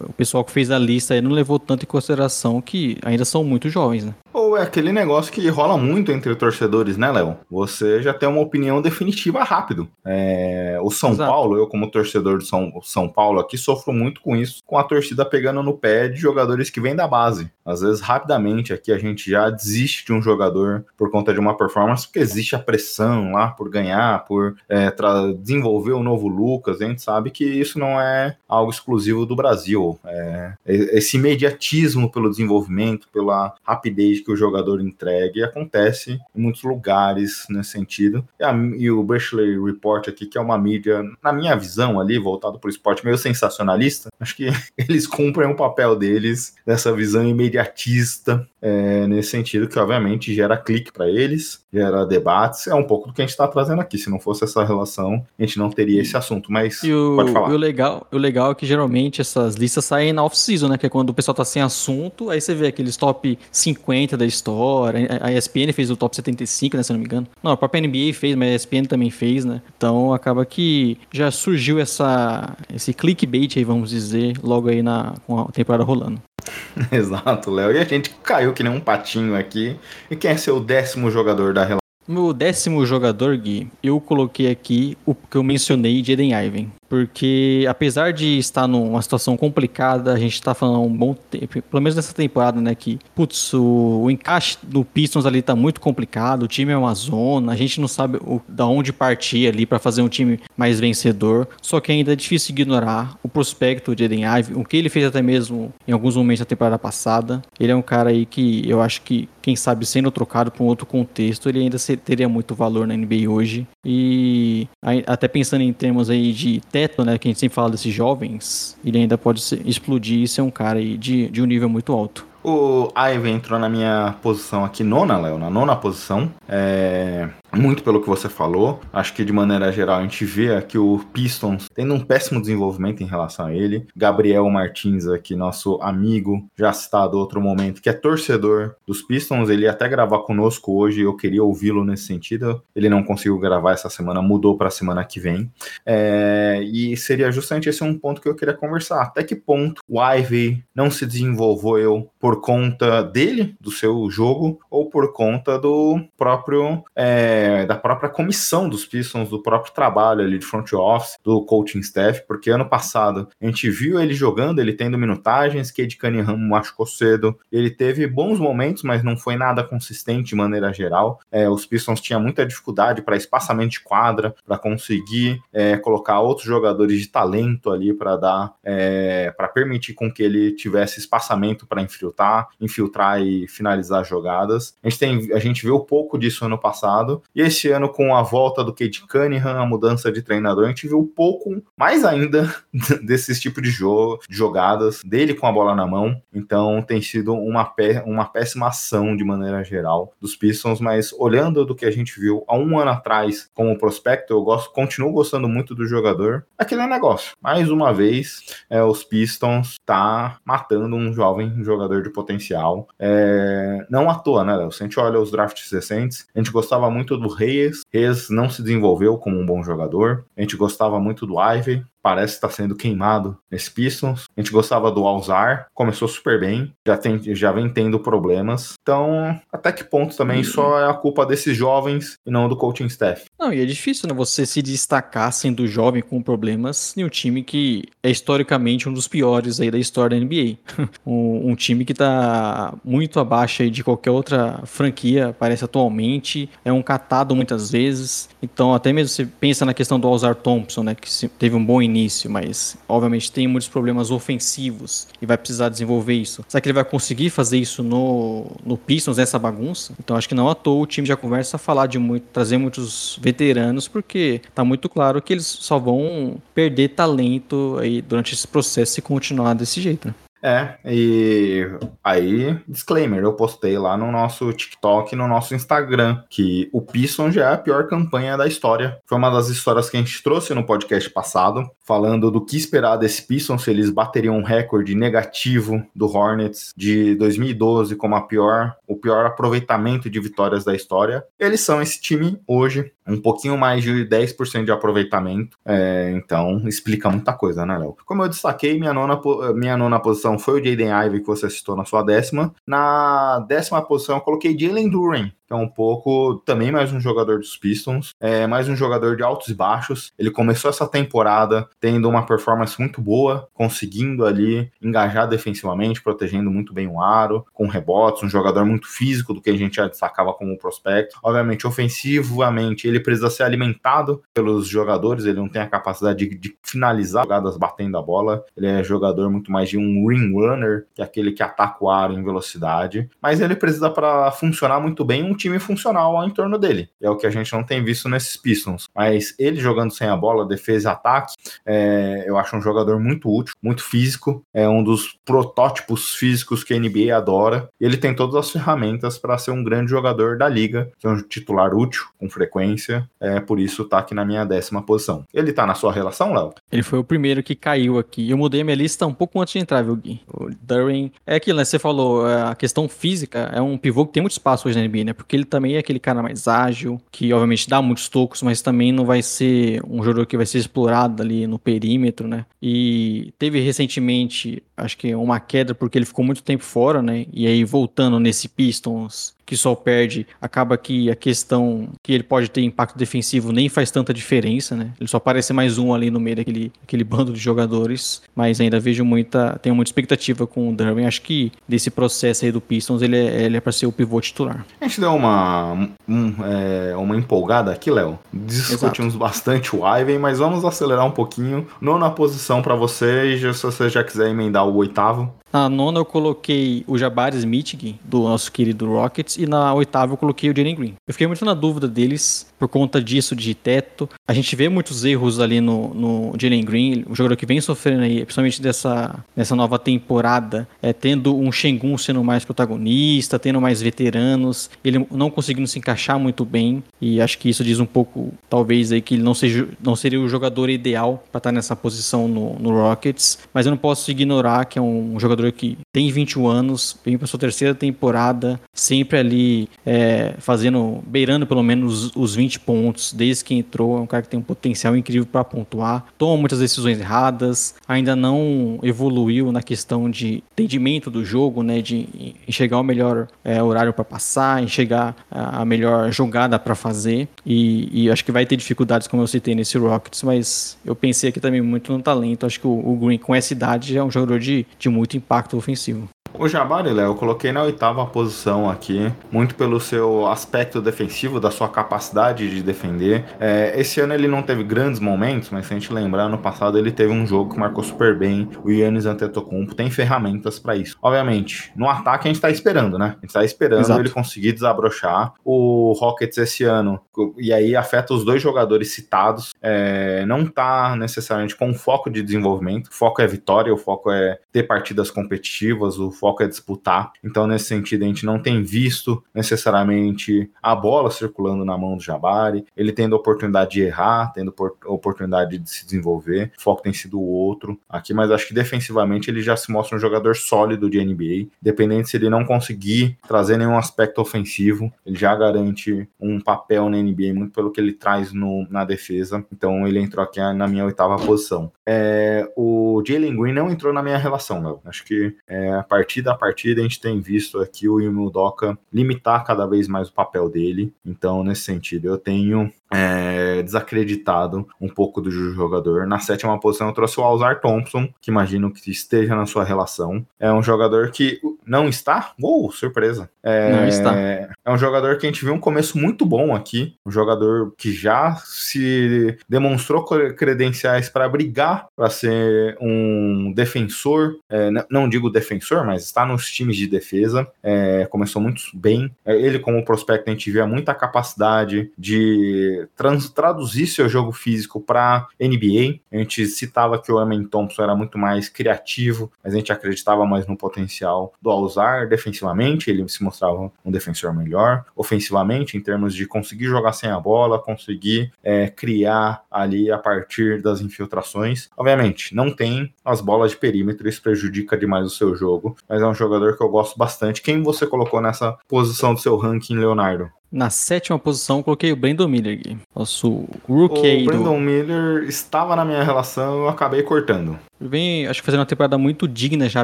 o 0.07 0.13
pessoal 0.15 0.41
que 0.45 0.51
fez 0.53 0.71
a 0.71 0.79
lista 0.79 1.21
não 1.21 1.31
levou 1.31 1.59
tanto 1.59 1.83
em 1.83 1.85
consideração 1.85 2.61
que 2.61 2.97
ainda 3.03 3.25
são 3.25 3.43
muito 3.43 3.69
jovens, 3.69 4.05
né? 4.05 4.13
É 4.57 4.63
aquele 4.63 4.91
negócio 4.91 5.31
que 5.31 5.47
rola 5.49 5.77
muito 5.77 6.11
entre 6.11 6.35
torcedores, 6.35 6.97
né, 6.97 7.11
Léo? 7.11 7.37
Você 7.49 8.01
já 8.01 8.13
tem 8.13 8.27
uma 8.27 8.41
opinião 8.41 8.81
definitiva 8.81 9.43
rápido. 9.43 9.87
É, 10.05 10.77
o 10.81 10.91
São 10.91 11.11
Exato. 11.11 11.31
Paulo, 11.31 11.57
eu 11.57 11.67
como 11.67 11.89
torcedor 11.89 12.37
do 12.37 12.45
São, 12.45 12.71
São 12.83 13.07
Paulo 13.07 13.39
aqui, 13.39 13.57
sofro 13.57 13.93
muito 13.93 14.21
com 14.21 14.35
isso, 14.35 14.61
com 14.65 14.77
a 14.77 14.83
torcida 14.83 15.25
pegando 15.25 15.63
no 15.63 15.77
pé 15.77 16.07
de 16.07 16.19
jogadores 16.19 16.69
que 16.69 16.81
vêm 16.81 16.95
da 16.95 17.07
base. 17.07 17.49
Às 17.65 17.81
vezes, 17.81 18.01
rapidamente, 18.01 18.73
aqui 18.73 18.91
a 18.91 18.97
gente 18.97 19.29
já 19.29 19.49
desiste 19.49 20.05
de 20.05 20.13
um 20.13 20.21
jogador 20.21 20.85
por 20.97 21.11
conta 21.11 21.33
de 21.33 21.39
uma 21.39 21.55
performance, 21.55 22.05
porque 22.05 22.19
existe 22.19 22.55
a 22.55 22.59
pressão 22.59 23.31
lá 23.31 23.49
por 23.49 23.69
ganhar, 23.69 24.25
por 24.25 24.55
é, 24.67 24.91
desenvolver 25.39 25.93
o 25.93 26.03
novo 26.03 26.27
Lucas. 26.27 26.81
A 26.81 26.85
gente 26.85 27.01
sabe 27.01 27.29
que 27.29 27.45
isso 27.45 27.77
não 27.77 27.99
é 27.99 28.35
algo 28.47 28.71
exclusivo 28.71 29.25
do 29.25 29.35
Brasil. 29.35 29.99
É, 30.05 30.53
esse 30.65 31.17
imediatismo 31.17 32.11
pelo 32.11 32.29
desenvolvimento, 32.29 33.07
pela 33.13 33.53
rapidez 33.63 34.19
que 34.19 34.31
o 34.31 34.35
jogador 34.41 34.81
entregue, 34.81 35.43
acontece 35.43 36.19
em 36.35 36.41
muitos 36.41 36.63
lugares 36.63 37.45
nesse 37.49 37.71
sentido. 37.71 38.27
E, 38.39 38.43
a, 38.43 38.51
e 38.77 38.89
o 38.91 39.03
Bushley 39.03 39.59
Report 39.63 40.07
aqui, 40.07 40.25
que 40.25 40.37
é 40.37 40.41
uma 40.41 40.57
mídia, 40.57 41.03
na 41.23 41.31
minha 41.31 41.55
visão 41.55 41.99
ali, 41.99 42.17
voltado 42.17 42.59
para 42.59 42.67
o 42.67 42.71
esporte 42.71 43.05
meio 43.05 43.17
sensacionalista, 43.17 44.09
acho 44.19 44.35
que 44.35 44.47
eles 44.77 45.07
cumprem 45.07 45.49
o 45.49 45.55
papel 45.55 45.95
deles 45.95 46.55
nessa 46.65 46.93
visão 46.93 47.27
imediatista, 47.27 48.47
é, 48.61 49.07
nesse 49.07 49.31
sentido 49.31 49.67
que 49.67 49.79
obviamente 49.79 50.33
gera 50.33 50.55
clique 50.55 50.91
para 50.91 51.09
eles, 51.09 51.65
gera 51.73 52.05
debates, 52.05 52.67
é 52.67 52.75
um 52.75 52.83
pouco 52.83 53.07
do 53.07 53.13
que 53.13 53.21
a 53.21 53.25
gente 53.25 53.31
está 53.31 53.47
trazendo 53.47 53.81
aqui. 53.81 53.97
Se 53.97 54.09
não 54.09 54.19
fosse 54.19 54.43
essa 54.43 54.63
relação, 54.63 55.25
a 55.37 55.41
gente 55.43 55.57
não 55.57 55.69
teria 55.69 56.01
esse 56.01 56.15
assunto. 56.15 56.51
Mas 56.51 56.83
e 56.83 56.93
o, 56.93 57.15
pode 57.15 57.31
falar. 57.31 57.49
E 57.49 57.53
o 57.53 57.57
legal, 57.57 58.07
o 58.11 58.17
legal 58.17 58.51
é 58.51 58.55
que 58.55 58.65
geralmente 58.65 59.21
essas 59.21 59.55
listas 59.55 59.85
saem 59.85 60.13
na 60.13 60.23
off-season, 60.23 60.67
né? 60.67 60.77
Que 60.77 60.85
é 60.85 60.89
quando 60.89 61.09
o 61.09 61.13
pessoal 61.13 61.33
tá 61.33 61.45
sem 61.45 61.61
assunto, 61.61 62.29
aí 62.29 62.39
você 62.39 62.53
vê 62.53 62.67
aqueles 62.67 62.95
top 62.97 63.37
50 63.51 64.15
da 64.15 64.25
história. 64.31 65.19
A 65.21 65.31
ESPN 65.31 65.71
fez 65.73 65.91
o 65.91 65.95
top 65.95 66.15
75, 66.15 66.77
né? 66.77 66.83
Se 66.83 66.91
não 66.91 66.99
me 66.99 67.05
engano. 67.05 67.27
Não, 67.43 67.51
a 67.51 67.57
própria 67.57 67.81
NBA 67.81 68.13
fez, 68.13 68.35
mas 68.35 68.51
a 68.51 68.55
ESPN 68.55 68.85
também 68.85 69.09
fez, 69.09 69.45
né? 69.45 69.61
Então 69.77 70.13
acaba 70.13 70.45
que 70.45 70.97
já 71.11 71.29
surgiu 71.31 71.79
essa, 71.79 72.55
esse 72.73 72.93
clickbait 72.93 73.57
aí, 73.57 73.63
vamos 73.63 73.89
dizer, 73.89 74.37
logo 74.43 74.69
aí 74.69 74.81
na, 74.81 75.15
com 75.27 75.39
a 75.39 75.45
temporada 75.45 75.83
rolando. 75.83 76.21
Exato, 76.91 77.51
Léo. 77.51 77.71
E 77.71 77.79
a 77.79 77.83
gente 77.83 78.09
caiu 78.23 78.53
que 78.53 78.63
nem 78.63 78.71
um 78.71 78.79
patinho 78.79 79.35
aqui. 79.35 79.75
E 80.09 80.15
quem 80.15 80.31
é 80.31 80.37
seu 80.37 80.59
décimo 80.59 81.11
jogador 81.11 81.53
da 81.53 81.61
relação? 81.61 81.81
Meu 82.07 82.33
décimo 82.33 82.85
jogador, 82.85 83.37
Gui, 83.37 83.69
eu 83.81 83.99
coloquei 84.01 84.49
aqui 84.49 84.97
o 85.05 85.13
que 85.13 85.37
eu 85.37 85.43
mencionei 85.43 86.01
de 86.01 86.13
Eden 86.13 86.33
Ivan 86.33 86.67
porque 86.91 87.65
apesar 87.69 88.11
de 88.11 88.37
estar 88.37 88.67
numa 88.67 89.01
situação 89.01 89.37
complicada, 89.37 90.11
a 90.11 90.19
gente 90.19 90.33
está 90.33 90.53
falando 90.53 90.75
há 90.75 90.81
um 90.81 90.93
bom 90.93 91.13
tempo, 91.13 91.61
pelo 91.61 91.81
menos 91.81 91.95
nessa 91.95 92.13
temporada, 92.13 92.59
né, 92.59 92.75
que, 92.75 92.99
putz, 93.15 93.53
o, 93.53 94.01
o, 94.03 94.11
encaixe 94.11 94.57
do 94.61 94.83
Pistons 94.83 95.25
ali 95.25 95.41
tá 95.41 95.55
muito 95.55 95.79
complicado, 95.79 96.43
o 96.43 96.47
time 96.49 96.73
é 96.73 96.77
uma 96.77 96.93
zona, 96.93 97.53
a 97.53 97.55
gente 97.55 97.79
não 97.79 97.87
sabe 97.87 98.17
o, 98.17 98.41
da 98.45 98.65
onde 98.65 98.91
partir 98.91 99.47
ali 99.47 99.65
para 99.65 99.79
fazer 99.79 100.01
um 100.01 100.09
time 100.09 100.37
mais 100.57 100.81
vencedor, 100.81 101.47
só 101.61 101.79
que 101.79 101.93
ainda 101.93 102.11
é 102.11 102.15
difícil 102.15 102.51
ignorar 102.51 103.17
o 103.23 103.29
prospecto 103.29 103.95
de 103.95 104.03
Eden 104.03 104.25
Ive, 104.25 104.53
o 104.55 104.65
que 104.65 104.75
ele 104.75 104.89
fez 104.89 105.05
até 105.05 105.21
mesmo 105.21 105.73
em 105.87 105.93
alguns 105.93 106.17
momentos 106.17 106.39
da 106.39 106.45
temporada 106.45 106.77
passada, 106.77 107.41
ele 107.57 107.71
é 107.71 107.75
um 107.75 107.81
cara 107.81 108.09
aí 108.09 108.25
que 108.25 108.69
eu 108.69 108.81
acho 108.81 109.01
que, 109.03 109.29
quem 109.41 109.55
sabe, 109.55 109.85
sendo 109.85 110.11
trocado 110.11 110.51
para 110.51 110.61
um 110.61 110.67
outro 110.67 110.85
contexto, 110.85 111.47
ele 111.47 111.59
ainda 111.59 111.77
teria 112.03 112.27
muito 112.27 112.53
valor 112.53 112.85
na 112.85 112.97
NBA 112.97 113.29
hoje, 113.29 113.65
e 113.85 114.67
até 115.07 115.29
pensando 115.29 115.61
em 115.61 115.71
termos 115.71 116.09
aí 116.09 116.33
de 116.33 116.59
teto, 116.81 117.05
né, 117.05 117.17
que 117.17 117.27
a 117.27 117.29
gente 117.29 117.39
sempre 117.39 117.55
fala 117.55 117.69
desses 117.69 117.93
jovens, 117.93 118.77
ele 118.83 118.97
ainda 118.97 119.17
pode 119.17 119.41
ser, 119.41 119.61
explodir 119.65 120.23
e 120.23 120.27
ser 120.27 120.41
um 120.41 120.49
cara 120.49 120.81
de, 120.81 121.29
de 121.29 121.41
um 121.41 121.45
nível 121.45 121.69
muito 121.69 121.93
alto. 121.93 122.25
O 122.43 122.91
Ivan 122.97 123.29
entrou 123.29 123.59
na 123.59 123.69
minha 123.69 124.15
posição 124.21 124.65
aqui, 124.65 124.83
nona, 124.83 125.15
Léo, 125.17 125.37
na 125.37 125.49
nona 125.49 125.75
posição. 125.75 126.31
É 126.49 127.29
muito 127.53 127.83
pelo 127.83 128.01
que 128.01 128.07
você 128.07 128.29
falou. 128.29 128.79
Acho 128.91 129.13
que 129.13 129.25
de 129.25 129.33
maneira 129.33 129.71
geral 129.71 129.99
a 129.99 130.01
gente 130.01 130.23
vê 130.25 130.53
aqui 130.53 130.77
o 130.77 130.99
Pistons 131.13 131.67
tendo 131.73 131.93
um 131.93 131.99
péssimo 131.99 132.39
desenvolvimento 132.39 133.01
em 133.01 133.05
relação 133.05 133.47
a 133.47 133.53
ele. 133.53 133.85
Gabriel 133.95 134.49
Martins, 134.49 135.07
aqui, 135.07 135.35
nosso 135.35 135.79
amigo, 135.81 136.45
já 136.57 136.71
citado 136.73 137.17
outro 137.17 137.41
momento, 137.41 137.81
que 137.81 137.89
é 137.89 137.93
torcedor 137.93 138.75
dos 138.85 139.01
Pistons. 139.01 139.49
Ele 139.49 139.63
ia 139.63 139.71
até 139.71 139.87
gravar 139.87 140.19
conosco 140.19 140.73
hoje, 140.77 141.01
eu 141.01 141.15
queria 141.15 141.43
ouvi-lo 141.43 141.83
nesse 141.83 142.03
sentido. 142.03 142.61
Ele 142.75 142.89
não 142.89 143.03
conseguiu 143.03 143.37
gravar 143.39 143.73
essa 143.73 143.89
semana, 143.89 144.21
mudou 144.21 144.57
para 144.57 144.67
a 144.67 144.71
semana 144.71 145.03
que 145.03 145.19
vem. 145.19 145.51
É, 145.85 146.61
e 146.63 146.95
seria 146.95 147.31
justamente 147.31 147.69
esse 147.69 147.83
um 147.83 147.97
ponto 147.97 148.21
que 148.21 148.29
eu 148.29 148.35
queria 148.35 148.53
conversar. 148.53 149.01
Até 149.01 149.23
que 149.23 149.35
ponto 149.35 149.81
o 149.87 150.01
Ivy 150.01 150.63
não 150.73 150.89
se 150.89 151.05
desenvolveu 151.05 152.09
por 152.19 152.41
conta 152.41 153.01
dele, 153.01 153.55
do 153.59 153.71
seu 153.71 154.09
jogo, 154.09 154.59
ou 154.69 154.89
por 154.89 155.11
conta 155.13 155.57
do 155.57 155.99
próprio. 156.17 156.83
É, 156.95 157.40
é, 157.41 157.65
da 157.65 157.75
própria 157.75 158.09
comissão 158.09 158.69
dos 158.69 158.85
Pistons, 158.85 159.29
do 159.29 159.41
próprio 159.41 159.73
trabalho 159.73 160.21
ali 160.21 160.37
de 160.37 160.45
front 160.45 160.71
office, 160.73 161.17
do 161.23 161.43
coaching 161.43 161.79
staff, 161.79 162.23
porque 162.27 162.51
ano 162.51 162.67
passado 162.67 163.27
a 163.41 163.45
gente 163.45 163.69
viu 163.69 163.99
ele 163.99 164.13
jogando, 164.13 164.59
ele 164.59 164.73
tendo 164.73 164.97
minutagens, 164.97 165.71
Cade 165.71 165.97
Cunningham 165.97 166.37
machucou 166.37 166.85
cedo, 166.85 167.37
ele 167.51 167.71
teve 167.71 168.05
bons 168.05 168.39
momentos, 168.39 168.83
mas 168.83 169.03
não 169.03 169.17
foi 169.17 169.35
nada 169.35 169.63
consistente 169.63 170.29
de 170.29 170.35
maneira 170.35 170.71
geral. 170.71 171.19
É, 171.31 171.49
os 171.49 171.65
Pistons 171.65 171.99
tinham 171.99 172.21
muita 172.21 172.45
dificuldade 172.45 173.01
para 173.01 173.15
espaçamento 173.15 173.71
de 173.71 173.79
quadra, 173.79 174.35
para 174.45 174.57
conseguir 174.57 175.41
é, 175.51 175.77
colocar 175.77 176.19
outros 176.19 176.45
jogadores 176.45 176.99
de 176.99 177.07
talento 177.07 177.71
ali 177.71 177.93
para 177.93 178.17
dar, 178.17 178.53
é, 178.63 179.31
para 179.31 179.47
permitir 179.47 179.93
com 179.93 180.11
que 180.11 180.21
ele 180.21 180.51
tivesse 180.51 180.99
espaçamento 180.99 181.65
para 181.65 181.81
infiltrar, 181.81 182.49
infiltrar 182.59 183.21
e 183.21 183.47
finalizar 183.47 184.05
jogadas. 184.05 184.75
A 184.83 184.89
gente 184.89 184.99
tem, 184.99 185.33
a 185.33 185.39
gente 185.39 185.63
viu 185.63 185.79
pouco 185.79 186.19
disso 186.19 186.45
ano 186.45 186.57
passado 186.57 187.23
e 187.35 187.41
esse 187.41 187.69
ano, 187.69 187.89
com 187.89 188.15
a 188.15 188.21
volta 188.21 188.63
do 188.63 188.73
Cade 188.73 189.01
Cunningham, 189.07 189.61
a 189.61 189.65
mudança 189.65 190.11
de 190.11 190.21
treinador, 190.21 190.65
a 190.65 190.67
gente 190.67 190.87
viu 190.87 191.11
pouco 191.15 191.61
mais 191.77 192.03
ainda 192.03 192.53
desses 193.03 193.39
tipos 193.39 193.63
de, 193.63 193.69
jogo, 193.69 194.19
de 194.29 194.35
jogadas 194.35 195.01
dele 195.03 195.33
com 195.33 195.47
a 195.47 195.51
bola 195.51 195.75
na 195.75 195.87
mão. 195.87 196.21
Então 196.33 196.81
tem 196.81 197.01
sido 197.01 197.33
uma, 197.33 197.65
pé, 197.65 198.03
uma 198.05 198.25
péssima 198.25 198.67
ação 198.67 199.15
de 199.15 199.23
maneira 199.23 199.63
geral 199.63 200.13
dos 200.19 200.35
Pistons, 200.35 200.79
mas 200.79 201.13
olhando 201.13 201.65
do 201.65 201.75
que 201.75 201.85
a 201.85 201.91
gente 201.91 202.19
viu 202.19 202.43
há 202.47 202.57
um 202.57 202.77
ano 202.77 202.91
atrás 202.91 203.49
como 203.53 203.77
prospecto, 203.77 204.33
eu 204.33 204.43
gosto, 204.43 204.71
continuo 204.71 205.11
gostando 205.11 205.47
muito 205.47 205.73
do 205.73 205.85
jogador. 205.85 206.45
Aquele 206.57 206.85
negócio. 206.85 207.33
Mais 207.41 207.69
uma 207.69 207.93
vez, 207.93 208.63
é, 208.69 208.83
os 208.83 209.03
Pistons 209.03 209.75
tá 209.85 210.37
matando 210.43 210.95
um 210.95 211.13
jovem 211.13 211.63
jogador 211.63 212.01
de 212.01 212.09
potencial. 212.09 212.87
É, 212.99 213.85
não 213.89 214.09
à 214.09 214.15
toa, 214.15 214.43
né, 214.43 214.55
Léo? 214.55 214.71
Se 214.71 214.83
a 214.83 214.85
gente 214.85 214.99
olha 214.99 215.19
os 215.19 215.31
drafts 215.31 215.71
recentes, 215.71 216.27
a 216.35 216.39
gente 216.39 216.51
gostava 216.51 216.89
muito 216.89 217.17
do 217.21 217.33
Reyes. 217.33 217.81
Reyes 217.91 218.29
não 218.29 218.49
se 218.49 218.61
desenvolveu 218.61 219.17
como 219.17 219.39
um 219.39 219.45
bom 219.45 219.63
jogador. 219.63 220.25
A 220.35 220.41
gente 220.41 220.57
gostava 220.57 220.99
muito 220.99 221.25
do 221.25 221.39
Ivy 221.39 221.85
parece 222.01 222.35
estar 222.35 222.49
sendo 222.49 222.75
queimado 222.75 223.37
nesse 223.49 223.71
Pistons. 223.71 224.25
A 224.35 224.41
gente 224.41 224.51
gostava 224.51 224.91
do 224.91 225.05
Alzar, 225.05 225.67
começou 225.73 226.07
super 226.07 226.39
bem, 226.39 226.73
já, 226.85 226.97
tem, 226.97 227.19
já 227.35 227.51
vem 227.51 227.69
tendo 227.69 227.99
problemas. 227.99 228.73
Então, 228.81 229.39
até 229.51 229.71
que 229.71 229.83
ponto 229.83 230.15
também 230.15 230.37
uhum. 230.37 230.43
só 230.43 230.79
é 230.79 230.89
a 230.89 230.93
culpa 230.93 231.25
desses 231.25 231.55
jovens 231.55 232.17
e 232.25 232.31
não 232.31 232.49
do 232.49 232.55
coaching 232.55 232.85
staff? 232.85 233.25
Não, 233.39 233.53
e 233.53 233.61
é 233.61 233.65
difícil, 233.65 234.07
né? 234.07 234.13
Você 234.15 234.45
se 234.45 234.61
destacar 234.61 235.31
sendo 235.31 235.67
jovem 235.67 236.01
com 236.01 236.21
problemas 236.21 236.95
em 236.97 237.03
um 237.03 237.09
time 237.09 237.43
que 237.43 237.83
é 238.01 238.09
historicamente 238.09 238.89
um 238.89 238.93
dos 238.93 239.07
piores 239.07 239.59
aí 239.59 239.69
da 239.69 239.77
história 239.77 240.19
da 240.19 240.25
NBA. 240.25 240.57
um, 241.05 241.51
um, 241.51 241.55
time 241.55 241.85
que 241.85 241.93
tá 241.93 242.73
muito 242.83 243.19
abaixo 243.19 243.61
aí 243.61 243.69
de 243.69 243.83
qualquer 243.83 244.11
outra 244.11 244.61
franquia, 244.65 245.35
parece 245.37 245.63
atualmente. 245.63 246.49
É 246.65 246.71
um 246.71 246.81
catado 246.81 247.35
muitas 247.35 247.71
vezes. 247.71 248.29
Então, 248.41 248.73
até 248.73 248.91
mesmo 248.91 249.09
você 249.09 249.25
pensa 249.25 249.65
na 249.65 249.73
questão 249.73 249.99
do 249.99 250.07
Alzar 250.07 250.35
Thompson, 250.35 250.83
né? 250.83 250.95
Que 250.95 251.27
teve 251.27 251.55
um 251.55 251.63
bom 251.63 251.81
início 251.81 251.90
início, 251.91 252.29
mas 252.29 252.77
obviamente 252.87 253.31
tem 253.31 253.47
muitos 253.47 253.69
problemas 253.69 254.09
ofensivos 254.09 255.07
e 255.21 255.25
vai 255.25 255.37
precisar 255.37 255.69
desenvolver 255.69 256.13
isso. 256.13 256.43
Será 256.47 256.61
que 256.61 256.67
ele 256.67 256.73
vai 256.73 256.85
conseguir 256.85 257.29
fazer 257.29 257.57
isso 257.57 257.83
no, 257.83 258.47
no 258.65 258.77
Pistons, 258.77 259.17
nessa 259.17 259.37
bagunça? 259.37 259.93
Então 259.99 260.15
acho 260.15 260.27
que 260.27 260.35
não 260.35 260.49
à 260.49 260.55
toa 260.55 260.81
o 260.81 260.87
time 260.87 261.07
já 261.07 261.15
conversa 261.15 261.57
a 261.57 261.59
falar 261.59 261.87
de 261.87 261.99
muito, 261.99 262.23
trazer 262.33 262.57
muitos 262.57 263.19
veteranos, 263.21 263.87
porque 263.87 264.41
tá 264.55 264.63
muito 264.63 264.89
claro 264.89 265.21
que 265.21 265.33
eles 265.33 265.45
só 265.45 265.77
vão 265.77 266.37
perder 266.55 266.89
talento 266.89 267.77
aí 267.79 268.01
durante 268.01 268.33
esse 268.33 268.47
processo 268.47 268.93
se 268.93 269.01
continuar 269.01 269.53
desse 269.53 269.81
jeito. 269.81 270.07
Né? 270.07 270.13
É, 270.41 270.75
e 270.83 271.67
aí, 272.03 272.57
disclaimer, 272.67 273.21
eu 273.21 273.33
postei 273.33 273.77
lá 273.77 273.95
no 273.95 274.11
nosso 274.11 274.51
TikTok, 274.51 275.15
no 275.15 275.27
nosso 275.27 275.53
Instagram, 275.53 276.23
que 276.29 276.69
o 276.73 276.81
Piston 276.81 277.29
já 277.31 277.49
é 277.49 277.53
a 277.53 277.57
pior 277.57 277.87
campanha 277.87 278.35
da 278.35 278.47
história. 278.47 278.97
Foi 279.05 279.17
uma 279.17 279.29
das 279.29 279.49
histórias 279.49 279.89
que 279.89 279.97
a 279.97 279.99
gente 279.99 280.23
trouxe 280.23 280.53
no 280.53 280.65
podcast 280.65 281.09
passado, 281.11 281.69
falando 281.85 282.31
do 282.31 282.43
que 282.43 282.57
esperar 282.57 282.97
desse 282.97 283.21
Piston, 283.27 283.57
se 283.57 283.69
eles 283.69 283.89
bateriam 283.89 284.37
um 284.37 284.43
recorde 284.43 284.95
negativo 284.95 285.85
do 285.95 286.07
Hornets 286.07 286.73
de 286.75 287.15
2012 287.15 287.95
como 287.95 288.15
a 288.15 288.21
pior, 288.21 288.75
o 288.87 288.95
pior 288.95 289.25
aproveitamento 289.25 290.09
de 290.09 290.19
vitórias 290.19 290.63
da 290.63 290.73
história. 290.73 291.23
Eles 291.39 291.61
são 291.61 291.81
esse 291.81 292.01
time 292.01 292.41
hoje, 292.47 292.91
um 293.07 293.19
pouquinho 293.19 293.57
mais 293.57 293.83
de 293.83 294.05
10% 294.05 294.65
de 294.65 294.71
aproveitamento, 294.71 295.57
é, 295.65 296.11
então 296.15 296.67
explica 296.67 297.09
muita 297.09 297.33
coisa, 297.33 297.65
né, 297.65 297.77
Léo? 297.77 297.95
Como 298.05 298.23
eu 298.23 298.29
destaquei, 298.29 298.79
minha 298.79 298.93
nona, 298.93 299.19
minha 299.53 299.77
nona 299.77 299.99
posição 299.99 300.30
foi 300.39 300.61
o 300.61 300.63
Jaden 300.63 300.89
Ivey, 301.05 301.21
que 301.21 301.27
você 301.27 301.49
citou 301.49 301.75
na 301.75 301.85
sua 301.85 302.03
décima. 302.03 302.53
Na 302.65 303.39
décima 303.47 303.81
posição 303.81 304.15
eu 304.15 304.21
coloquei 304.21 304.57
Jalen 304.57 304.89
Duren, 304.89 305.31
é 305.53 305.57
um 305.57 305.67
pouco 305.67 306.41
também 306.45 306.71
mais 306.71 306.91
um 306.93 306.99
jogador 306.99 307.39
dos 307.39 307.57
Pistons, 307.57 308.13
é 308.19 308.45
mais 308.47 308.69
um 308.69 308.75
jogador 308.75 309.15
de 309.15 309.23
altos 309.23 309.47
e 309.47 309.53
baixos. 309.53 310.13
Ele 310.17 310.31
começou 310.31 310.69
essa 310.69 310.87
temporada 310.87 311.67
tendo 311.79 312.07
uma 312.07 312.25
performance 312.25 312.79
muito 312.79 313.01
boa, 313.01 313.47
conseguindo 313.53 314.25
ali 314.25 314.71
engajar 314.81 315.27
defensivamente, 315.27 316.01
protegendo 316.01 316.51
muito 316.51 316.73
bem 316.73 316.87
o 316.87 317.01
aro, 317.01 317.45
com 317.53 317.67
rebotes, 317.67 318.23
um 318.23 318.29
jogador 318.29 318.65
muito 318.65 318.87
físico 318.87 319.33
do 319.33 319.41
que 319.41 319.49
a 319.49 319.57
gente 319.57 319.75
já 319.75 319.87
destacava 319.87 320.33
como 320.33 320.57
prospecto. 320.57 321.17
Obviamente, 321.23 321.65
ofensivamente, 321.65 322.87
ele 322.87 322.99
precisa 322.99 323.29
ser 323.29 323.43
alimentado 323.43 324.21
pelos 324.33 324.67
jogadores, 324.67 325.25
ele 325.25 325.39
não 325.39 325.49
tem 325.49 325.61
a 325.61 325.67
capacidade 325.67 326.27
de, 326.27 326.37
de 326.37 326.57
finalizar 326.63 327.23
jogadas 327.23 327.57
batendo 327.57 327.97
a 327.97 328.01
bola. 328.01 328.43
Ele 328.55 328.67
é 328.67 328.83
jogador 328.83 329.29
muito 329.29 329.51
mais 329.51 329.69
de 329.69 329.77
um 329.77 330.07
ring 330.07 330.33
runner, 330.33 330.85
que 330.93 331.01
é 331.01 331.05
aquele 331.05 331.31
que 331.31 331.43
ataca 331.43 331.77
o 331.81 331.89
aro 331.89 332.13
em 332.13 332.23
velocidade, 332.23 333.09
mas 333.21 333.41
ele 333.41 333.55
precisa 333.55 333.89
para 333.89 334.31
funcionar 334.31 334.79
muito 334.79 335.05
bem 335.05 335.23
um 335.23 335.35
time 335.41 335.59
funcional 335.59 336.15
ao 336.17 336.27
entorno 336.27 336.57
dele. 336.57 336.89
É 337.01 337.09
o 337.09 337.17
que 337.17 337.27
a 337.27 337.29
gente 337.29 337.51
não 337.53 337.63
tem 337.63 337.83
visto 337.83 338.07
nesses 338.07 338.37
Pistons. 338.37 338.89
Mas 338.95 339.35
ele 339.37 339.59
jogando 339.59 339.91
sem 339.91 340.07
a 340.07 340.15
bola, 340.15 340.47
defesa 340.47 340.89
e 340.89 340.91
ataque, 340.91 341.35
é, 341.65 342.25
eu 342.27 342.37
acho 342.37 342.55
um 342.55 342.61
jogador 342.61 342.99
muito 342.99 343.29
útil, 343.29 343.55
muito 343.61 343.83
físico. 343.83 344.43
É 344.53 344.67
um 344.67 344.83
dos 344.83 345.17
protótipos 345.25 346.15
físicos 346.15 346.63
que 346.63 346.73
a 346.73 346.79
NBA 346.79 347.15
adora. 347.15 347.69
E 347.79 347.85
ele 347.85 347.97
tem 347.97 348.13
todas 348.13 348.35
as 348.35 348.51
ferramentas 348.51 349.17
para 349.17 349.37
ser 349.37 349.51
um 349.51 349.63
grande 349.63 349.91
jogador 349.91 350.37
da 350.37 350.47
liga, 350.47 350.91
ser 350.99 351.07
um 351.07 351.21
titular 351.21 351.73
útil, 351.73 352.05
com 352.19 352.29
frequência. 352.29 353.09
É, 353.19 353.39
por 353.39 353.59
isso 353.59 353.85
tá 353.85 353.99
aqui 353.99 354.13
na 354.13 354.25
minha 354.25 354.45
décima 354.45 354.81
posição. 354.81 355.25
Ele 355.33 355.51
tá 355.51 355.65
na 355.65 355.75
sua 355.75 355.91
relação, 355.91 356.33
Léo? 356.33 356.53
Ele 356.71 356.83
foi 356.83 356.99
o 356.99 357.03
primeiro 357.03 357.43
que 357.43 357.55
caiu 357.55 357.97
aqui. 357.97 358.29
Eu 358.29 358.37
mudei 358.37 358.63
minha 358.63 358.75
lista 358.75 359.05
um 359.05 359.13
pouco 359.13 359.39
antes 359.41 359.53
de 359.53 359.59
entrar, 359.59 359.81
viu, 359.81 359.95
Gui? 359.95 360.21
O 360.27 360.49
Durin. 360.61 361.11
É 361.25 361.35
aquilo, 361.35 361.57
né? 361.57 361.65
Você 361.65 361.79
falou, 361.79 362.27
é, 362.27 362.43
a 362.43 362.55
questão 362.55 362.87
física 362.87 363.49
é 363.53 363.61
um 363.61 363.77
pivô 363.77 364.05
que 364.05 364.13
tem 364.13 364.21
muito 364.21 364.33
espaço 364.33 364.67
hoje 364.67 364.79
na 364.79 364.87
NBA, 364.87 365.03
né? 365.05 365.13
Porque 365.13 365.30
porque 365.31 365.37
ele 365.37 365.45
também 365.45 365.75
é 365.75 365.77
aquele 365.77 365.99
cara 365.99 366.21
mais 366.21 366.45
ágil, 366.45 366.99
que 367.09 367.31
obviamente 367.31 367.69
dá 367.69 367.81
muitos 367.81 368.09
tocos, 368.09 368.41
mas 368.41 368.61
também 368.61 368.91
não 368.91 369.05
vai 369.05 369.21
ser 369.21 369.81
um 369.87 370.03
jogador 370.03 370.25
que 370.25 370.35
vai 370.35 370.45
ser 370.45 370.57
explorado 370.57 371.23
ali 371.23 371.47
no 371.47 371.57
perímetro, 371.57 372.27
né? 372.27 372.45
E 372.61 373.33
teve 373.39 373.61
recentemente, 373.61 374.61
acho 374.81 374.97
que 374.97 375.13
uma 375.15 375.39
queda 375.39 375.73
porque 375.73 375.97
ele 375.97 376.05
ficou 376.05 376.23
muito 376.23 376.43
tempo 376.43 376.63
fora, 376.63 377.01
né? 377.01 377.25
E 377.31 377.47
aí 377.47 377.63
voltando 377.63 378.19
nesse 378.19 378.47
Pistons 378.47 379.35
que 379.51 379.57
só 379.57 379.75
perde, 379.75 380.25
acaba 380.41 380.77
que 380.77 381.11
a 381.11 381.15
questão 381.15 381.89
que 382.01 382.13
ele 382.13 382.23
pode 382.23 382.49
ter 382.49 382.61
impacto 382.61 382.97
defensivo 382.97 383.51
nem 383.51 383.67
faz 383.67 383.91
tanta 383.91 384.13
diferença, 384.13 384.77
né? 384.77 384.91
Ele 384.97 385.09
só 385.09 385.19
parece 385.19 385.51
mais 385.51 385.77
um 385.77 385.93
ali 385.93 386.09
no 386.09 386.21
meio 386.21 386.37
daquele 386.37 386.71
aquele 386.81 387.03
bando 387.03 387.33
de 387.33 387.39
jogadores, 387.39 388.21
mas 388.33 388.61
ainda 388.61 388.79
vejo 388.79 389.03
muita, 389.03 389.59
tenho 389.61 389.75
muita 389.75 389.89
expectativa 389.89 390.47
com 390.47 390.69
o 390.69 390.73
Derwin. 390.73 391.03
Acho 391.03 391.21
que 391.21 391.51
desse 391.67 391.91
processo 391.91 392.45
aí 392.45 392.51
do 392.51 392.61
Pistons 392.61 393.01
ele 393.01 393.17
é, 393.17 393.43
ele 393.43 393.57
é 393.57 393.59
para 393.59 393.73
ser 393.73 393.87
o 393.87 393.91
pivô 393.91 394.21
titular. 394.21 394.65
A 394.79 394.87
gente 394.87 395.01
deu 395.01 395.13
uma 395.13 395.89
um, 396.07 396.33
é, 396.45 396.95
uma 396.95 397.17
empolgada 397.17 397.73
aqui, 397.73 397.91
Léo. 397.91 398.17
Discutimos 398.31 399.15
Exato. 399.15 399.19
bastante 399.19 399.75
o 399.75 399.79
Ivan, 399.85 400.19
mas 400.19 400.39
vamos 400.39 400.63
acelerar 400.63 401.05
um 401.05 401.11
pouquinho. 401.11 401.67
Nona 401.81 402.09
posição 402.09 402.61
para 402.61 402.73
você, 402.73 403.37
se 403.37 403.63
você 403.63 403.89
já 403.89 404.01
quiser 404.01 404.29
emendar 404.29 404.65
o 404.65 404.70
oitavo. 404.77 405.40
Na 405.53 405.67
nona 405.67 405.99
eu 405.99 406.05
coloquei 406.05 406.83
o 406.87 406.97
Jabari 406.97 407.35
Smith, 407.37 407.75
do 408.05 408.19
nosso 408.19 408.51
querido 408.51 408.87
Rockets, 408.87 409.37
e 409.37 409.45
na 409.45 409.73
oitava 409.73 410.13
eu 410.13 410.17
coloquei 410.17 410.49
o 410.49 410.55
Jalen 410.55 410.75
Green. 410.75 410.93
Eu 411.05 411.13
fiquei 411.13 411.27
muito 411.27 411.43
na 411.43 411.53
dúvida 411.53 411.87
deles 411.89 412.47
por 412.57 412.69
conta 412.69 413.01
disso 413.01 413.35
de 413.35 413.53
teto. 413.53 414.07
A 414.25 414.33
gente 414.33 414.55
vê 414.55 414.69
muitos 414.69 415.03
erros 415.03 415.39
ali 415.39 415.59
no, 415.59 415.93
no 415.93 416.33
Jalen 416.39 416.63
Green, 416.63 417.03
o 417.09 417.15
jogador 417.15 417.35
que 417.35 417.45
vem 417.45 417.59
sofrendo 417.59 418.03
aí, 418.03 418.23
principalmente 418.23 418.61
dessa, 418.61 419.23
dessa 419.35 419.55
nova 419.55 419.77
temporada, 419.77 420.67
é, 420.81 420.93
tendo 420.93 421.35
um 421.35 421.51
Shengun 421.51 421.97
sendo 421.97 422.23
mais 422.23 422.45
protagonista, 422.45 423.37
tendo 423.37 423.59
mais 423.59 423.81
veteranos, 423.81 424.69
ele 424.85 425.05
não 425.11 425.29
conseguindo 425.29 425.67
se 425.67 425.79
encaixar 425.79 426.17
muito 426.17 426.45
bem, 426.45 426.81
e 427.01 427.19
acho 427.19 427.37
que 427.37 427.49
isso 427.49 427.63
diz 427.63 427.79
um 427.79 427.85
pouco, 427.85 428.33
talvez, 428.49 428.91
aí 428.91 429.01
que 429.01 429.15
ele 429.15 429.23
não, 429.23 429.33
seja, 429.33 429.67
não 429.83 429.95
seria 429.95 430.21
o 430.21 430.29
jogador 430.29 430.69
ideal 430.69 431.23
para 431.31 431.39
estar 431.39 431.51
nessa 431.51 431.75
posição 431.75 432.27
no, 432.27 432.57
no 432.59 432.69
Rockets, 432.69 433.39
mas 433.53 433.65
eu 433.65 433.71
não 433.71 433.77
posso 433.77 434.09
ignorar 434.11 434.63
que 434.65 434.79
é 434.79 434.81
um 434.81 435.19
jogador 435.19 435.40
jogador 435.41 435.51
que 435.51 435.77
tem 435.91 436.11
21 436.11 436.47
anos, 436.47 436.97
vem 437.03 437.17
para 437.17 437.27
sua 437.27 437.39
terceira 437.39 437.73
temporada, 437.73 438.59
sempre 438.73 439.17
ali 439.17 439.69
é, 439.85 440.35
fazendo, 440.39 441.03
beirando 441.05 441.47
pelo 441.47 441.63
menos 441.63 442.15
os 442.15 442.35
20 442.35 442.59
pontos 442.61 443.13
desde 443.13 443.43
que 443.43 443.55
entrou. 443.55 443.97
É 443.97 444.01
um 444.01 444.07
cara 444.07 444.23
que 444.23 444.29
tem 444.29 444.39
um 444.39 444.43
potencial 444.43 444.95
incrível 444.95 445.25
para 445.25 445.43
pontuar, 445.43 446.05
toma 446.17 446.37
muitas 446.37 446.59
decisões 446.59 446.99
erradas, 446.99 447.75
ainda 447.87 448.15
não 448.15 448.79
evoluiu 448.83 449.51
na 449.51 449.61
questão 449.61 450.09
de 450.09 450.43
entendimento 450.53 451.09
do 451.09 451.25
jogo, 451.25 451.63
né, 451.63 451.81
de 451.81 452.35
enxergar 452.47 452.79
o 452.79 452.83
melhor 452.83 453.27
é, 453.43 453.61
horário 453.61 453.93
para 453.93 454.03
passar, 454.03 454.63
enxergar 454.63 455.15
a 455.29 455.65
melhor 455.65 456.11
jogada 456.11 456.59
para 456.59 456.75
fazer. 456.75 457.27
E, 457.45 458.05
e, 458.05 458.11
acho 458.11 458.23
que 458.23 458.31
vai 458.31 458.45
ter 458.45 458.55
dificuldades, 458.55 459.07
como 459.07 459.23
eu 459.23 459.27
citei 459.27 459.55
nesse 459.55 459.77
Rockets, 459.77 460.23
mas 460.23 460.77
eu 460.85 460.95
pensei 460.95 461.29
aqui 461.29 461.39
também 461.39 461.61
muito 461.61 461.91
no 461.91 462.01
talento. 462.01 462.45
Acho 462.45 462.59
que 462.59 462.67
o, 462.67 462.71
o 462.71 462.95
Green, 462.95 463.17
com 463.17 463.33
essa 463.33 463.53
idade, 463.53 463.97
é 463.97 464.03
um 464.03 464.11
jogador 464.11 464.39
de, 464.39 464.65
de 464.77 464.89
muito 464.89 465.17
impacto 465.17 465.30
impacto 465.31 465.55
ofensivo. 465.55 466.09
O 466.41 466.47
Jabari, 466.47 466.89
Léo, 466.91 467.11
eu 467.11 467.15
coloquei 467.15 467.51
na 467.51 467.61
oitava 467.61 468.03
posição 468.03 468.67
aqui, 468.67 469.13
muito 469.31 469.53
pelo 469.53 469.79
seu 469.79 470.25
aspecto 470.25 470.81
defensivo, 470.81 471.39
da 471.39 471.51
sua 471.51 471.69
capacidade 471.69 472.49
de 472.49 472.63
defender. 472.63 473.25
É, 473.39 473.79
esse 473.79 474.01
ano 474.01 474.15
ele 474.15 474.27
não 474.27 474.41
teve 474.41 474.63
grandes 474.63 474.99
momentos, 474.99 475.51
mas 475.51 475.67
se 475.67 475.73
a 475.75 475.77
gente 475.77 475.93
lembrar, 475.93 476.29
no 476.29 476.39
passado 476.39 476.79
ele 476.79 476.91
teve 476.91 477.13
um 477.13 477.27
jogo 477.27 477.53
que 477.53 477.59
marcou 477.59 477.83
super 477.83 478.17
bem. 478.17 478.49
O 478.63 478.71
Yannis 478.71 479.05
Antetokounmpo 479.05 479.75
tem 479.75 479.91
ferramentas 479.91 480.57
para 480.57 480.75
isso. 480.75 480.97
Obviamente, 480.99 481.71
no 481.75 481.87
ataque 481.87 482.27
a 482.27 482.33
gente 482.33 482.41
tá 482.41 482.49
esperando, 482.49 482.97
né? 482.97 483.17
A 483.19 483.21
gente 483.21 483.33
tá 483.33 483.45
esperando 483.45 483.81
Exato. 483.81 483.99
ele 483.99 484.09
conseguir 484.09 484.53
desabrochar. 484.53 485.35
O 485.45 485.93
Rockets 485.93 486.39
esse 486.39 486.63
ano, 486.63 486.99
e 487.37 487.53
aí 487.53 487.75
afeta 487.75 488.15
os 488.15 488.25
dois 488.25 488.41
jogadores 488.41 488.95
citados, 488.95 489.51
é, 489.61 490.25
não 490.25 490.47
tá 490.47 490.95
necessariamente 490.95 491.55
com 491.55 491.71
foco 491.71 492.09
de 492.09 492.23
desenvolvimento. 492.23 492.87
O 492.87 492.93
foco 492.95 493.21
é 493.21 493.27
vitória, 493.27 493.71
o 493.71 493.77
foco 493.77 494.09
é 494.09 494.39
ter 494.51 494.63
partidas 494.63 495.11
competitivas, 495.11 495.99
o 495.99 496.09
foco 496.09 496.30
é 496.39 496.47
disputar. 496.47 497.11
Então, 497.23 497.47
nesse 497.47 497.65
sentido, 497.65 498.03
a 498.03 498.07
gente 498.07 498.25
não 498.25 498.39
tem 498.39 498.63
visto 498.63 499.23
necessariamente 499.33 500.49
a 500.61 500.75
bola 500.75 501.11
circulando 501.11 501.65
na 501.65 501.77
mão 501.77 501.97
do 501.97 502.03
Jabari, 502.03 502.65
ele 502.75 502.91
tendo 502.91 503.15
oportunidade 503.15 503.71
de 503.71 503.81
errar, 503.81 504.31
tendo 504.33 504.53
oportunidade 504.85 505.57
de 505.57 505.69
se 505.69 505.85
desenvolver. 505.85 506.51
O 506.57 506.61
foco 506.61 506.81
tem 506.81 506.93
sido 506.93 507.19
o 507.19 507.27
outro 507.27 507.79
aqui, 507.89 508.13
mas 508.13 508.31
acho 508.31 508.47
que 508.47 508.53
defensivamente 508.53 509.29
ele 509.29 509.41
já 509.41 509.55
se 509.55 509.71
mostra 509.71 509.97
um 509.97 509.99
jogador 509.99 510.35
sólido 510.35 510.89
de 510.89 511.03
NBA. 511.03 511.49
Dependente 511.61 512.09
se 512.09 512.17
ele 512.17 512.29
não 512.29 512.45
conseguir 512.45 513.17
trazer 513.27 513.57
nenhum 513.57 513.77
aspecto 513.77 514.21
ofensivo, 514.21 514.91
ele 515.05 515.17
já 515.17 515.35
garante 515.35 516.07
um 516.19 516.39
papel 516.39 516.89
na 516.89 516.97
NBA 516.97 517.33
muito 517.33 517.53
pelo 517.53 517.71
que 517.71 517.79
ele 517.79 517.93
traz 517.93 518.31
no, 518.31 518.67
na 518.69 518.85
defesa. 518.85 519.45
Então, 519.51 519.87
ele 519.87 519.99
entrou 519.99 520.23
aqui 520.23 520.39
na 520.39 520.67
minha 520.67 520.85
oitava 520.85 521.17
posição. 521.17 521.71
É, 521.85 522.49
o 522.55 523.01
Jalen 523.05 523.35
Green 523.35 523.53
não 523.53 523.69
entrou 523.69 523.93
na 523.93 524.03
minha 524.03 524.17
relação, 524.17 524.61
Léo. 524.63 524.81
Acho 524.85 525.03
que 525.03 525.35
é, 525.47 525.73
a 525.73 525.83
partir 525.83 526.10
partida 526.11 526.31
a 526.31 526.35
partida, 526.35 526.81
a 526.81 526.83
gente 526.83 526.99
tem 526.99 527.21
visto 527.21 527.59
aqui 527.59 527.87
o 527.87 528.01
Imudoka 528.01 528.77
limitar 528.91 529.45
cada 529.45 529.65
vez 529.65 529.87
mais 529.87 530.09
o 530.09 530.13
papel 530.13 530.49
dele. 530.49 530.93
Então, 531.05 531.41
nesse 531.41 531.61
sentido, 531.61 532.07
eu 532.07 532.17
tenho 532.17 532.69
é, 532.91 533.63
desacreditado 533.63 534.67
um 534.79 534.89
pouco 534.89 535.21
do 535.21 535.31
jogador. 535.31 536.05
Na 536.05 536.19
sétima 536.19 536.59
posição 536.59 536.87
eu 536.87 536.93
trouxe 536.93 537.19
o 537.19 537.23
Alzar 537.23 537.61
Thompson, 537.61 538.09
que 538.19 538.29
imagino 538.29 538.71
que 538.71 538.91
esteja 538.91 539.35
na 539.35 539.45
sua 539.45 539.63
relação. 539.63 540.25
É 540.37 540.51
um 540.51 540.61
jogador 540.61 541.09
que 541.11 541.39
não 541.65 541.87
está? 541.87 542.33
Uou, 542.39 542.71
surpresa. 542.71 543.29
É, 543.41 543.71
não 543.71 543.87
está. 543.87 544.13
É 544.13 544.49
um 544.67 544.77
jogador 544.77 545.17
que 545.17 545.25
a 545.25 545.29
gente 545.29 545.45
viu 545.45 545.53
um 545.53 545.59
começo 545.59 545.97
muito 545.97 546.25
bom 546.25 546.53
aqui. 546.53 546.95
Um 547.05 547.11
jogador 547.11 547.73
que 547.77 547.93
já 547.93 548.35
se 548.43 549.37
demonstrou 549.47 550.03
credenciais 550.03 551.07
para 551.07 551.29
brigar, 551.29 551.87
para 551.95 552.09
ser 552.09 552.77
um 552.81 553.53
defensor. 553.55 554.35
É, 554.49 554.69
não 554.89 555.07
digo 555.07 555.29
defensor, 555.29 555.85
mas 555.85 556.00
está 556.03 556.25
nos 556.25 556.49
times 556.49 556.75
de 556.75 556.87
defesa. 556.87 557.47
É, 557.63 558.05
começou 558.05 558.41
muito 558.41 558.61
bem. 558.73 559.11
É, 559.25 559.35
ele, 559.35 559.59
como 559.59 559.83
prospecto, 559.85 560.29
a 560.29 560.33
gente 560.33 560.51
via 560.51 560.65
muita 560.65 560.93
capacidade 560.93 561.91
de 561.97 562.87
traduzir 563.33 563.87
seu 563.87 564.07
jogo 564.07 564.31
físico 564.31 564.79
para 564.79 565.27
NBA. 565.39 565.99
A 566.11 566.17
gente 566.17 566.45
citava 566.47 567.01
que 567.01 567.11
o 567.11 567.21
Emin 567.21 567.45
Thompson 567.45 567.83
era 567.83 567.95
muito 567.95 568.17
mais 568.17 568.49
criativo, 568.49 569.31
mas 569.43 569.53
a 569.53 569.57
gente 569.57 569.71
acreditava 569.71 570.25
mais 570.25 570.45
no 570.47 570.57
potencial 570.57 571.33
do 571.41 571.49
Alzar 571.49 572.07
defensivamente, 572.07 572.89
ele 572.89 573.07
se 573.09 573.23
mostrava 573.23 573.71
um 573.83 573.91
defensor 573.91 574.33
melhor. 574.33 574.85
Ofensivamente, 574.95 575.77
em 575.77 575.81
termos 575.81 576.13
de 576.13 576.25
conseguir 576.25 576.65
jogar 576.65 576.93
sem 576.93 577.09
a 577.09 577.19
bola, 577.19 577.59
conseguir 577.59 578.31
é, 578.43 578.67
criar 578.67 579.43
ali 579.49 579.91
a 579.91 579.97
partir 579.97 580.61
das 580.61 580.81
infiltrações. 580.81 581.69
Obviamente, 581.77 582.35
não 582.35 582.51
tem 582.51 582.93
as 583.03 583.21
bolas 583.21 583.51
de 583.51 583.57
perímetro, 583.57 584.07
isso 584.07 584.21
prejudica 584.21 584.77
demais 584.77 585.05
o 585.05 585.09
seu 585.09 585.35
jogo, 585.35 585.75
mas 585.91 586.01
é 586.01 586.07
um 586.07 586.13
jogador 586.13 586.55
que 586.55 586.63
eu 586.63 586.69
gosto 586.69 586.97
bastante. 586.97 587.41
Quem 587.41 587.61
você 587.61 587.85
colocou 587.85 588.21
nessa 588.21 588.57
posição 588.65 589.13
do 589.13 589.19
seu 589.19 589.35
ranking, 589.35 589.75
Leonardo? 589.75 590.29
Na 590.49 590.69
sétima 590.69 591.19
posição, 591.19 591.61
coloquei 591.63 591.91
o 591.91 591.95
Brandon 591.95 592.27
Miller 592.27 592.57
aqui. 592.59 592.77
Nosso 592.95 593.45
rookie 593.67 594.23
O 594.23 594.25
Brandon 594.25 594.55
do... 594.55 594.59
Miller 594.59 595.23
estava 595.23 595.75
na 595.75 595.85
minha 595.85 596.03
relação 596.03 596.59
eu 596.59 596.69
acabei 596.69 597.03
cortando. 597.03 597.57
Vem, 597.79 598.27
acho 598.27 598.41
que 598.41 598.45
fazendo 598.45 598.59
uma 598.59 598.65
temporada 598.65 598.97
muito 598.97 599.27
digna 599.27 599.67
já 599.67 599.83